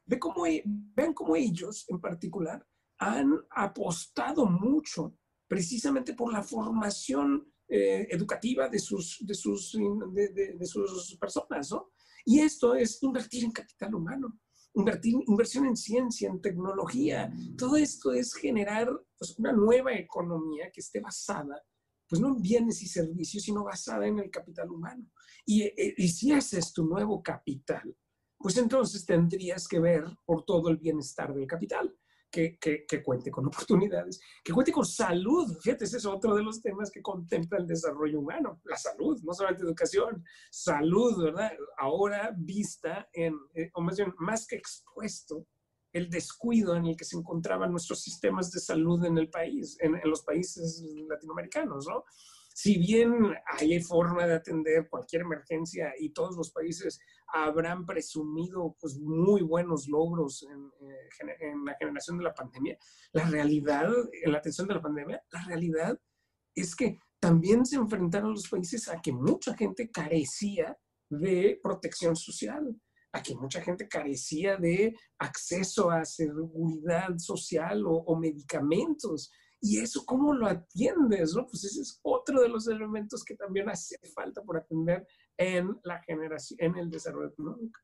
Ve 0.07 0.19
cómo, 0.19 0.47
e, 0.47 0.63
vean 0.65 1.13
cómo 1.13 1.37
ellos, 1.37 1.85
en 1.89 2.01
particular, 2.01 2.67
han 2.99 3.33
apostado 3.51 4.47
mucho 4.47 5.17
precisamente 5.49 6.15
por 6.15 6.33
la 6.33 6.43
formación 6.43 7.53
eh, 7.69 8.07
educativa 8.11 8.69
de 8.69 8.79
sus, 8.79 9.19
de, 9.21 9.35
sus, 9.35 9.77
de, 10.13 10.67
sus 10.67 11.17
personas, 11.19 11.71
¿no? 11.71 11.91
Y 12.25 12.41
esto 12.41 12.75
es 12.75 13.03
invertir 13.03 13.45
en 13.45 13.51
capital 13.51 13.95
humano. 13.95 14.39
Invertir, 14.75 15.15
inversión 15.27 15.67
en 15.67 15.77
ciencia, 15.77 16.29
en 16.29 16.41
tecnología. 16.41 17.33
Todo 17.57 17.77
esto 17.77 18.13
es 18.13 18.35
generar 18.35 18.89
pues, 19.19 19.39
una 19.39 19.53
nueva 19.53 19.93
economía 19.95 20.71
que 20.73 20.81
esté 20.81 21.01
basada, 21.01 21.63
pues 22.09 22.21
no 22.21 22.29
en 22.29 22.43
bienes 22.43 22.83
y 22.83 22.87
servicios, 22.87 23.45
sino 23.45 23.65
basada 23.65 24.07
en 24.07 24.19
el 24.19 24.31
capital 24.31 24.71
humano. 24.71 25.11
Y, 25.45 25.63
eh, 25.63 25.95
y 25.97 26.09
si 26.09 26.33
ese 26.33 26.59
es 26.59 26.73
tu 26.73 26.85
nuevo 26.85 27.23
capital, 27.23 27.97
pues 28.39 28.57
entonces 28.57 29.07
tendrías 29.07 29.69
que 29.69 29.79
ver 29.79 30.05
por 30.25 30.45
todo 30.45 30.69
el 30.69 30.77
bienestar 30.77 31.33
del 31.33 31.47
capital 31.47 31.97
que, 32.33 32.59
que, 32.59 33.03
cuente 33.03 33.31
con 33.31 33.47
oportunidades, 33.47 34.21
que 34.43 34.53
cuente 34.53 34.73
con 34.73 34.87
salud. 34.87 35.57
Fíjate, 35.61 35.85
ese 35.85 35.99
es 35.99 36.07
otro 36.07 36.35
de 36.35 36.43
los 36.43 36.63
temas 36.63 36.91
que 36.91 37.03
contempla 37.03 37.59
el 37.59 37.67
desarrollo 37.67 38.21
humano, 38.21 38.61
la 38.65 38.77
salud, 38.77 39.21
no 39.23 39.35
solamente 39.35 39.65
educación, 39.65 40.25
salud, 40.51 41.23
¿verdad? 41.23 41.53
Ahora 41.79 42.35
vista 42.37 43.09
en, 43.13 43.35
eh, 43.55 43.71
o 43.75 43.83
más 43.83 43.97
bien, 43.99 44.15
más 44.19 44.47
que 44.47 44.57
expuesto, 44.57 45.47
el 45.93 46.09
descuido 46.09 46.75
en 46.75 46.87
el 46.87 46.97
que 46.97 47.05
se 47.05 47.19
encontraban 47.19 47.71
nuestros 47.71 48.01
sistemas 48.01 48.51
de 48.51 48.61
salud 48.61 49.05
en 49.05 49.19
el 49.19 49.29
país, 49.29 49.77
en, 49.81 49.95
en 49.95 50.09
los 50.09 50.23
países 50.23 50.83
latinoamericanos, 51.07 51.87
¿no? 51.87 52.05
Si 52.55 52.79
bien 52.79 53.35
hay 53.47 53.81
forma 53.83 54.27
de 54.27 54.35
atender 54.35 54.89
cualquier 54.89 55.23
emergencia 55.23 55.93
y 55.99 56.11
todos 56.11 56.37
los 56.37 56.51
países 56.51 56.99
habrán 57.33 57.87
presumido 57.87 58.77
pues, 58.81 58.99
muy 58.99 59.43
buenos 59.43 59.89
logros 59.89 60.43
en, 60.43 60.89
eh, 60.89 61.37
en, 61.41 61.65
la 61.65 61.75
generación 61.79 62.19
de 62.19 62.25
la 62.25 62.35
pandemia, 62.35 62.79
la 63.13 63.25
realidad, 63.29 63.91
en 64.25 64.33
la 64.33 64.39
atención 64.39 64.69
de 64.69 64.75
la 64.75 64.83
pandemia, 64.83 65.23
la 65.31 65.45
realidad 65.45 65.99
es 66.55 66.77
que 66.77 66.99
también 67.19 67.65
se 67.65 67.77
enfrentaron 67.77 68.33
los 68.33 68.49
países 68.49 68.89
a 68.89 69.01
que 69.01 69.13
mucha 69.13 69.57
gente 69.57 69.91
carecía 69.91 70.77
de 71.09 71.59
protección 71.63 72.17
social, 72.17 72.77
a 73.13 73.23
que 73.23 73.35
mucha 73.35 73.63
gente 73.63 73.89
carecía 73.89 74.57
de 74.57 74.95
acceso 75.19 75.91
a 75.91 76.05
seguridad 76.05 77.17
social 77.19 77.85
o 77.87 78.17
medicamentos. 78.17 79.31
¿Y 79.63 79.79
eso 79.79 80.05
cómo 80.05 80.35
lo 80.35 80.47
atiendes? 80.47 81.35
¿no? 81.35 81.47
Pues 81.47 81.65
ese 81.65 81.81
es 81.81 81.99
otro 82.03 82.43
de 82.43 82.49
los 82.49 82.67
elementos 82.67 83.25
que 83.25 83.37
también 83.37 83.71
hace 83.71 83.97
falta 84.15 84.43
por 84.43 84.57
atender 84.59 85.07
en 85.39 85.79
la 85.85 86.03
generación, 86.03 86.59
en 86.61 86.77
el 86.77 86.91
desarrollo 86.91 87.29
económico. 87.29 87.81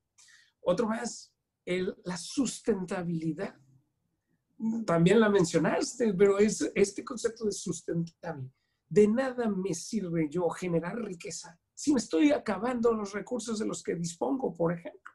Otro 0.61 0.89
más, 0.89 1.33
el, 1.65 1.97
la 2.05 2.17
sustentabilidad. 2.17 3.57
También 4.85 5.21
la 5.21 5.31
mencionaste, 5.31 6.13
pero 6.15 6.39
es 6.39 6.69
este 6.75 7.05
concepto 7.05 7.45
de 7.45 7.53
sustentable. 7.53 8.51
De 8.89 9.07
nada 9.07 9.49
me 9.49 9.73
sirve 9.73 10.29
yo 10.29 10.49
generar 10.51 10.97
riqueza 10.97 11.59
si 11.79 11.93
me 11.93 12.01
estoy 12.01 12.33
acabando 12.33 12.93
los 12.93 13.13
recursos 13.13 13.61
de 13.61 13.65
los 13.65 13.85
que 13.85 13.95
dispongo, 13.95 14.53
por 14.53 14.73
ejemplo. 14.73 15.13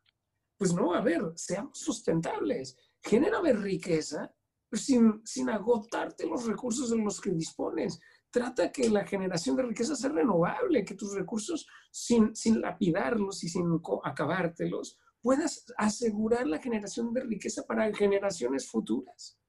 Pues 0.57 0.73
no, 0.73 0.93
a 0.93 1.01
ver, 1.01 1.33
seamos 1.35 1.77
sustentables. 1.77 2.77
Genérame 3.01 3.51
riqueza 3.51 4.33
sin, 4.73 5.21
sin 5.25 5.49
agotarte 5.49 6.25
los 6.25 6.45
recursos 6.45 6.89
de 6.89 6.97
los 6.97 7.19
que 7.21 7.31
dispones. 7.31 7.99
Trata 8.29 8.71
que 8.71 8.89
la 8.89 9.05
generación 9.05 9.55
de 9.55 9.63
riqueza 9.63 9.95
sea 9.95 10.09
renovable, 10.09 10.83
que 10.83 10.95
tus 10.95 11.13
recursos, 11.13 11.67
sin, 11.91 12.35
sin 12.35 12.61
lapidarlos 12.61 13.43
y 13.43 13.49
sin 13.49 13.79
acabártelos, 14.03 14.99
puedas 15.21 15.65
asegurar 15.77 16.47
la 16.47 16.59
generación 16.59 17.13
de 17.13 17.21
riqueza 17.21 17.65
para 17.65 17.93
generaciones 17.93 18.69
futuras. 18.69 19.39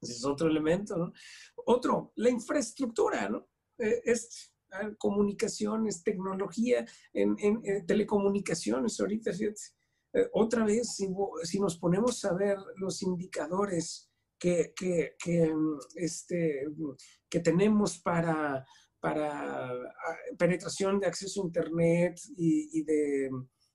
Ese 0.00 0.12
es 0.12 0.24
otro 0.24 0.48
elemento, 0.48 0.96
¿no? 0.96 1.12
Otro, 1.66 2.12
la 2.16 2.30
infraestructura, 2.30 3.28
¿no? 3.28 3.48
Eh, 3.78 4.02
es 4.04 4.54
comunicaciones, 4.98 6.02
tecnología, 6.02 6.84
en, 7.12 7.36
en, 7.38 7.86
telecomunicaciones, 7.86 8.98
ahorita, 8.98 9.32
fíjate. 9.32 9.60
Eh, 10.12 10.28
otra 10.32 10.64
vez, 10.64 10.94
si, 10.94 11.08
si, 11.42 11.60
nos 11.60 11.76
ponemos 11.76 12.24
a 12.24 12.32
ver 12.34 12.58
los 12.76 13.02
indicadores 13.02 14.10
que, 14.44 15.14
que, 15.18 15.54
mm, 15.54 15.78
este, 15.96 16.66
que 17.28 17.40
tenemos 17.40 17.98
para, 17.98 18.64
para 19.00 19.72
ah, 19.72 20.16
penetración 20.38 21.00
de 21.00 21.06
acceso 21.06 21.42
a 21.42 21.46
Internet 21.46 22.20
y, 22.36 22.82
de, 22.82 23.30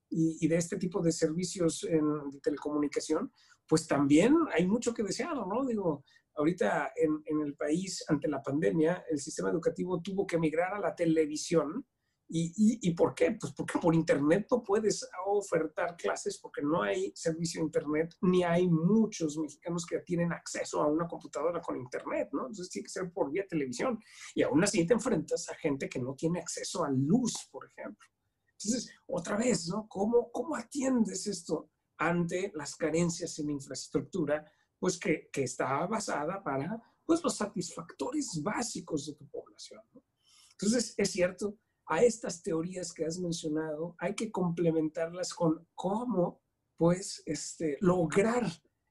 y, 0.09 0.37
y, 0.45 0.47
de 0.47 0.55
este 0.57 0.77
tipo 0.77 1.01
de 1.01 1.11
servicios 1.11 1.83
en, 1.83 2.29
de 2.29 2.39
telecomunicación, 2.39 3.31
pues 3.67 3.87
también 3.87 4.35
hay 4.53 4.67
mucho 4.67 4.93
que 4.93 5.03
desear, 5.03 5.35
¿no? 5.35 5.65
Digo, 5.65 6.03
ahorita 6.35 6.91
en, 6.95 7.21
en, 7.25 7.41
el 7.41 7.55
país, 7.55 8.03
ante 8.07 8.27
la 8.27 8.41
pandemia, 8.41 9.05
el 9.09 9.19
sistema 9.19 9.49
educativo 9.49 10.01
tuvo 10.01 10.27
que 10.27 10.37
migrar 10.37 10.73
a 10.73 10.79
la 10.79 10.95
televisión 10.95 11.85
¿Y, 12.31 12.87
y, 12.87 12.93
por 12.93 13.15
qué? 13.15 13.31
Pues 13.31 13.53
porque 13.53 13.79
por 13.79 13.95
Internet 13.95 14.45
no 14.51 14.61
puedes 14.61 15.09
ofertar 15.25 15.97
clases 15.97 16.37
porque 16.37 16.61
no 16.61 16.83
hay 16.83 17.11
servicio 17.15 17.59
de 17.59 17.65
Internet, 17.65 18.15
ni 18.21 18.43
hay 18.43 18.69
muchos 18.69 19.35
mexicanos 19.35 19.83
que 19.83 19.97
tienen 20.01 20.31
acceso 20.31 20.79
a 20.83 20.87
una 20.87 21.07
computadora 21.07 21.59
con 21.59 21.75
Internet, 21.75 22.29
¿no? 22.31 22.41
Entonces 22.41 22.69
tiene 22.69 22.83
que 22.83 22.91
ser 22.91 23.11
por 23.11 23.31
vía 23.31 23.47
televisión. 23.47 23.99
Y 24.35 24.43
aún 24.43 24.63
así 24.63 24.85
te 24.85 24.93
enfrentas 24.93 25.49
a 25.49 25.55
gente 25.55 25.89
que 25.89 25.97
no 25.97 26.13
tiene 26.13 26.39
acceso 26.39 26.83
a 26.83 26.91
luz, 26.91 27.33
por 27.51 27.65
ejemplo. 27.65 28.07
Entonces, 28.51 28.91
otra 29.07 29.35
vez, 29.35 29.67
¿no? 29.67 29.87
¿Cómo, 29.87 30.31
cómo 30.31 30.55
atiendes 30.55 31.25
esto 31.25 31.71
ante 31.97 32.51
las 32.53 32.75
carencias 32.75 33.39
en 33.39 33.49
infraestructura? 33.49 34.45
Pues 34.77 34.99
que, 34.99 35.29
que 35.33 35.43
está 35.43 35.87
basada 35.87 36.43
para, 36.43 36.79
pues, 37.03 37.23
los 37.23 37.35
satisfactores 37.35 38.39
básicos 38.43 39.07
de 39.07 39.15
tu 39.15 39.27
población, 39.29 39.81
¿no? 39.93 40.03
Entonces, 40.51 40.93
es 40.97 41.11
cierto, 41.11 41.57
a 41.89 42.03
estas 42.03 42.43
teorías 42.43 42.93
que 42.93 43.03
has 43.03 43.17
mencionado 43.17 43.95
hay 43.97 44.13
que 44.13 44.31
complementarlas 44.31 45.33
con 45.33 45.67
cómo, 45.73 46.39
pues, 46.77 47.23
este, 47.25 47.77
lograr 47.81 48.45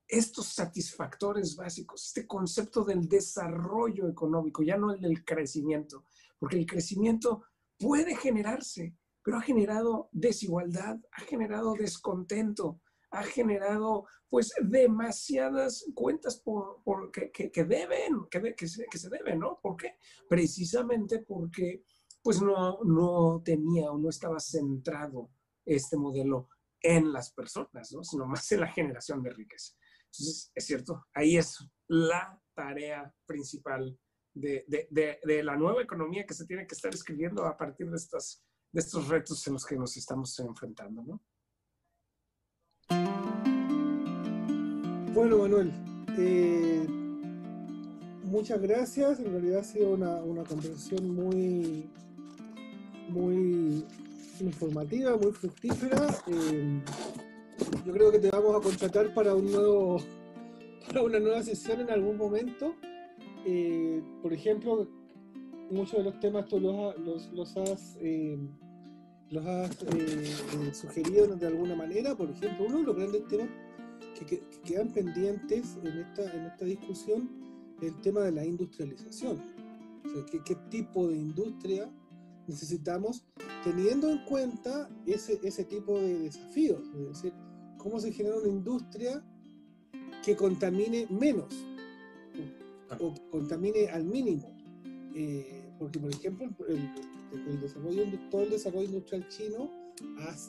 estos 0.08 0.46
satisfactores 0.46 1.54
básicos, 1.54 2.06
este 2.06 2.26
concepto 2.26 2.82
del 2.84 3.08
desarrollo 3.08 4.08
económico, 4.08 4.64
ya 4.64 4.76
no 4.76 4.92
el 4.92 5.00
del 5.00 5.24
crecimiento, 5.24 6.04
porque 6.40 6.56
el 6.58 6.66
crecimiento 6.66 7.44
puede 7.78 8.16
generarse, 8.16 8.96
pero 9.22 9.36
ha 9.36 9.42
generado 9.42 10.08
desigualdad, 10.10 10.98
ha 11.12 11.20
generado 11.20 11.74
descontento, 11.74 12.80
ha 13.10 13.22
generado 13.22 14.06
pues 14.28 14.52
demasiadas 14.60 15.86
cuentas 15.94 16.36
por, 16.36 16.82
por 16.82 17.12
que, 17.12 17.30
que, 17.30 17.64
deben, 17.64 18.26
que, 18.28 18.54
que, 18.56 18.66
se, 18.66 18.86
que 18.86 18.98
se 18.98 19.08
deben, 19.08 19.38
¿no? 19.38 19.58
¿Por 19.62 19.76
qué? 19.76 19.94
Precisamente 20.28 21.20
porque 21.20 21.84
pues 22.22 22.42
no, 22.42 22.78
no 22.84 23.42
tenía 23.44 23.90
o 23.90 23.98
no 23.98 24.08
estaba 24.08 24.40
centrado 24.40 25.30
este 25.64 25.96
modelo 25.96 26.48
en 26.80 27.12
las 27.12 27.32
personas, 27.32 27.92
¿no? 27.92 28.02
sino 28.04 28.26
más 28.26 28.50
en 28.52 28.60
la 28.60 28.68
generación 28.68 29.22
de 29.22 29.30
riqueza. 29.30 29.74
Entonces, 30.06 30.50
es 30.54 30.66
cierto, 30.66 31.06
ahí 31.14 31.36
es 31.36 31.58
la 31.88 32.40
tarea 32.54 33.12
principal 33.26 33.98
de, 34.34 34.64
de, 34.68 35.18
de, 35.22 35.42
la 35.42 35.56
nueva 35.56 35.82
economía 35.82 36.24
que 36.24 36.34
se 36.34 36.46
tiene 36.46 36.66
que 36.66 36.74
estar 36.74 36.92
escribiendo 36.94 37.44
a 37.44 37.56
partir 37.56 37.90
de, 37.90 37.96
estas, 37.96 38.44
de 38.72 38.80
estos 38.80 39.08
retos 39.08 39.46
en 39.46 39.54
los 39.54 39.66
que 39.66 39.76
nos 39.76 39.96
estamos 39.96 40.38
enfrentando. 40.38 41.02
¿no? 41.02 41.22
Bueno, 45.12 45.38
Manuel, 45.38 45.72
eh, 46.16 46.86
muchas 48.24 48.60
gracias. 48.60 49.18
En 49.18 49.32
realidad 49.32 49.60
ha 49.60 49.64
sido 49.64 49.90
una, 49.90 50.22
una 50.22 50.44
conversación 50.44 51.14
muy, 51.14 51.90
muy 53.08 53.84
informativa, 54.40 55.16
muy 55.16 55.32
fructífera. 55.32 56.06
Eh, 56.28 56.80
yo 57.86 57.92
creo 57.92 58.10
que 58.12 58.18
te 58.18 58.30
vamos 58.30 58.56
a 58.56 58.60
contratar 58.60 59.12
para 59.14 59.34
un 59.34 59.50
nuevo 59.50 59.98
para 60.86 61.02
una 61.02 61.18
nueva 61.18 61.42
sesión 61.42 61.80
en 61.80 61.90
algún 61.90 62.16
momento. 62.16 62.74
Eh, 63.44 64.02
por 64.22 64.32
ejemplo, 64.32 64.86
muchos 65.70 65.98
de 65.98 66.04
los 66.04 66.20
temas 66.20 66.46
tú 66.46 66.60
los, 66.60 66.98
los, 67.00 67.32
los 67.32 67.56
has, 67.56 67.96
eh, 68.00 68.38
los 69.30 69.46
has 69.46 69.76
sugerido 70.76 71.26
de 71.26 71.46
alguna 71.46 71.74
manera. 71.74 72.16
Por 72.16 72.30
ejemplo, 72.30 72.66
uno 72.66 72.78
de 72.78 72.84
los 72.84 72.96
grandes 72.96 73.26
temas 73.28 73.48
que, 74.18 74.24
que, 74.26 74.42
quedan 74.64 74.88
pendientes 74.88 75.76
en 75.82 75.98
esta, 75.98 76.32
en 76.34 76.46
esta 76.46 76.64
discusión 76.64 77.30
es 77.80 77.88
el 77.88 78.00
tema 78.00 78.20
de 78.20 78.32
la 78.32 78.44
industrialización. 78.44 79.40
O 80.04 80.08
sea, 80.08 80.26
¿qué, 80.30 80.40
qué 80.44 80.54
tipo 80.70 81.08
de 81.08 81.16
industria 81.16 81.90
necesitamos 82.48 83.24
teniendo 83.62 84.10
en 84.10 84.24
cuenta 84.24 84.88
ese, 85.06 85.38
ese 85.42 85.64
tipo 85.64 85.98
de 86.00 86.18
desafíos, 86.20 86.80
es 86.94 87.08
decir, 87.08 87.32
cómo 87.76 88.00
se 88.00 88.10
genera 88.10 88.36
una 88.36 88.48
industria 88.48 89.22
que 90.24 90.34
contamine 90.34 91.06
menos 91.10 91.54
o 92.98 93.14
que 93.14 93.22
contamine 93.30 93.88
al 93.88 94.04
mínimo. 94.04 94.56
Eh, 95.14 95.64
porque, 95.78 95.98
por 95.98 96.10
ejemplo, 96.10 96.48
el, 96.68 96.90
el, 97.46 97.60
desarrollo, 97.60 98.04
todo 98.30 98.42
el 98.42 98.50
desarrollo 98.50 98.86
industrial 98.86 99.28
chino 99.28 99.70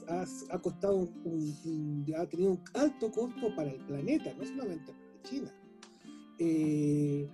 ha, 0.08 0.26
ha 0.52 0.60
costado 0.60 0.96
un, 0.96 2.06
ha 2.18 2.26
tenido 2.28 2.52
un 2.52 2.62
alto 2.74 3.12
costo 3.12 3.54
para 3.56 3.72
el 3.72 3.80
planeta, 3.86 4.34
no 4.34 4.46
solamente 4.46 4.94
para 4.94 5.22
China. 5.24 5.54
Eh, 6.40 7.28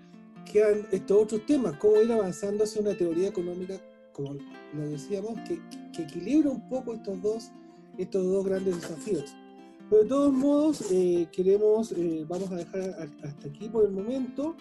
quedan 0.51 0.87
estos 0.91 1.23
otros 1.23 1.45
temas, 1.45 1.77
cómo 1.77 2.01
ir 2.01 2.11
avanzando 2.11 2.63
hacia 2.63 2.81
una 2.81 2.97
teoría 2.97 3.29
económica 3.29 3.79
como 4.15 4.33
lo 4.73 4.87
decíamos, 4.87 5.37
que, 5.41 5.59
que, 5.91 6.03
equilibra 6.03 6.49
un 6.49 6.69
poco 6.69 6.93
estos 6.93 7.21
dos, 7.21 7.51
estos 7.97 8.25
dos 8.25 8.45
grandes 8.45 8.81
desafíos. 8.81 9.35
Pero 9.89 10.03
de 10.03 10.09
todos 10.09 10.33
modos, 10.33 10.91
eh, 10.91 11.27
queremos, 11.31 11.91
eh, 11.91 12.25
vamos 12.27 12.49
a 12.51 12.55
dejar 12.55 12.81
hasta 12.81 13.47
aquí 13.47 13.67
por 13.67 13.83
el 13.83 13.91
momento. 13.91 14.55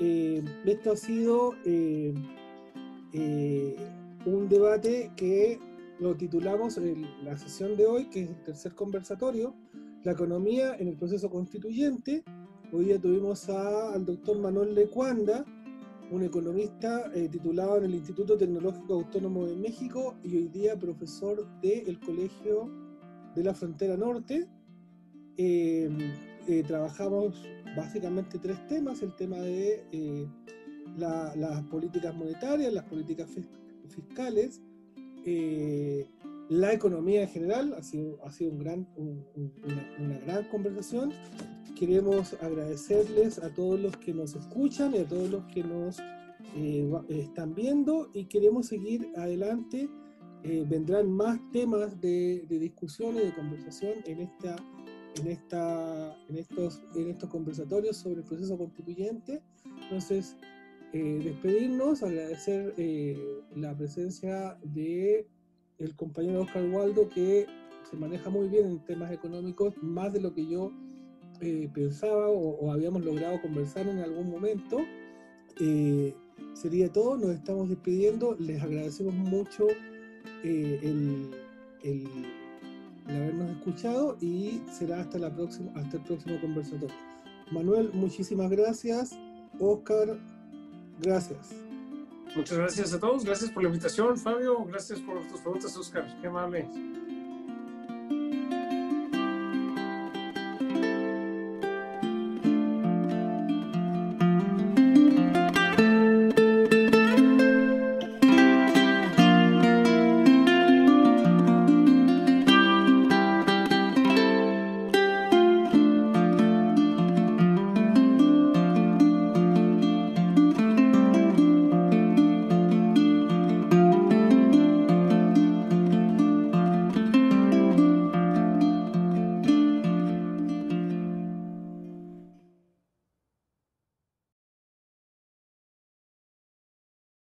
Eh, 0.00 0.44
esto 0.66 0.92
ha 0.92 0.96
sido 0.96 1.54
un 4.24 4.48
debate 4.48 5.10
que 5.16 5.58
lo 6.00 6.16
titulamos 6.16 6.76
en 6.76 7.06
la 7.24 7.38
sesión 7.38 7.76
de 7.76 7.86
hoy, 7.86 8.06
que 8.06 8.22
es 8.22 8.28
el 8.30 8.42
tercer 8.42 8.74
conversatorio, 8.74 9.54
la 10.02 10.12
economía 10.12 10.74
en 10.76 10.88
el 10.88 10.96
proceso 10.96 11.30
constituyente. 11.30 12.24
Hoy 12.72 12.86
día 12.86 12.98
tuvimos 13.00 13.48
al 13.48 14.04
doctor 14.04 14.38
Manuel 14.38 14.74
Lecuanda, 14.74 15.44
un 16.12 16.22
economista 16.22 17.10
titulado 17.30 17.78
en 17.78 17.84
el 17.84 17.94
Instituto 17.94 18.36
Tecnológico 18.36 18.94
Autónomo 18.94 19.46
de 19.46 19.56
México 19.56 20.14
y 20.22 20.36
hoy 20.36 20.48
día 20.48 20.78
profesor 20.78 21.48
del 21.62 21.98
Colegio 22.00 22.70
de 23.34 23.42
la 23.42 23.54
frontera 23.54 23.96
norte. 23.96 24.46
Eh, 25.38 25.88
eh, 26.46 26.62
trabajamos 26.66 27.42
básicamente 27.74 28.38
tres 28.38 28.66
temas, 28.66 29.00
el 29.00 29.16
tema 29.16 29.38
de 29.38 29.86
eh, 29.90 30.28
las 30.98 31.62
políticas 31.70 32.14
monetarias, 32.14 32.70
las 32.74 32.84
políticas 32.84 33.30
fiscales, 33.88 34.60
la 36.50 36.72
economía 36.74 37.22
en 37.22 37.28
general, 37.28 37.74
ha 37.78 37.82
sido, 37.82 38.22
ha 38.22 38.30
sido 38.30 38.50
un 38.50 38.58
gran, 38.58 38.86
una, 39.98 40.18
gran 40.18 40.44
conversación. 40.50 41.10
Queremos 41.82 42.34
agradecerles 42.34 43.40
a 43.40 43.52
todos 43.52 43.80
los 43.80 43.96
que 43.96 44.14
nos 44.14 44.36
escuchan 44.36 44.94
y 44.94 44.98
a 44.98 45.04
todos 45.04 45.28
los 45.28 45.42
que 45.46 45.64
nos 45.64 46.00
están 47.08 47.56
viendo 47.56 48.08
y 48.14 48.26
queremos 48.26 48.68
seguir 48.68 49.10
adelante 49.16 49.90
eh, 50.44 50.64
vendrán 50.64 51.10
más 51.10 51.40
temas 51.50 52.00
de, 52.00 52.46
de, 52.48 52.58
discusión 52.60 53.16
y 53.16 53.22
de 53.22 53.34
conversación 53.34 53.94
en, 54.06 54.20
esta, 54.20 54.54
en, 55.16 55.26
esta, 55.26 56.16
en, 56.28 56.36
estos, 56.36 56.84
en 56.94 57.10
estos 57.10 57.28
conversatorios 57.28 57.96
sobre 57.96 58.20
el 58.20 58.26
proceso 58.26 58.56
constituyente. 58.56 59.42
Entonces, 59.82 60.36
eh, 60.92 61.20
despedirnos, 61.24 62.04
agradecer 62.04 62.74
eh, 62.76 63.42
la 63.56 63.76
presencia 63.76 64.56
de 64.62 65.26
el 65.78 65.96
compañero 65.96 66.42
Oscar 66.42 66.64
Waldo, 66.64 67.08
que 67.08 67.44
se 67.90 67.96
maneja 67.96 68.30
muy 68.30 68.46
bien 68.46 68.66
en 68.66 68.84
temas 68.84 69.10
económicos, 69.10 69.74
más 69.82 70.12
de 70.12 70.20
lo 70.20 70.32
que 70.32 70.46
yo 70.46 70.70
pensaba 71.72 72.28
o, 72.28 72.70
habíamos 72.72 73.04
logrado 73.04 73.40
conversar 73.40 73.86
en 73.88 74.00
algún 74.00 74.30
momento. 74.30 74.80
sería 76.54 76.92
todo, 76.92 77.16
nos 77.16 77.30
estamos 77.30 77.68
despidiendo, 77.68 78.36
les 78.38 78.62
agradecemos 78.62 79.14
mucho 79.14 79.66
eh, 80.44 80.80
el, 80.82 81.30
habernos 83.06 83.50
escuchado 83.56 84.16
y 84.20 84.62
será 84.70 85.00
hasta, 85.00 85.18
la 85.18 85.34
próxima, 85.34 85.72
hasta 85.74 85.96
el 85.96 86.02
próximo 86.04 86.40
conversatorio. 86.40 86.96
Manuel, 87.50 87.90
muchísimas 87.92 88.50
gracias. 88.50 89.18
Oscar, 89.58 90.18
gracias. 91.00 91.50
Muchas 92.34 92.58
gracias 92.58 92.92
a 92.94 93.00
todos. 93.00 93.24
Gracias 93.24 93.50
por 93.50 93.62
la 93.62 93.68
invitación, 93.68 94.16
Fabio. 94.16 94.64
Gracias 94.64 95.00
por 95.00 95.20
tus 95.28 95.40
preguntas, 95.40 95.76
Oscar. 95.76 96.06
Qué 96.20 96.26
amable. 96.26 96.66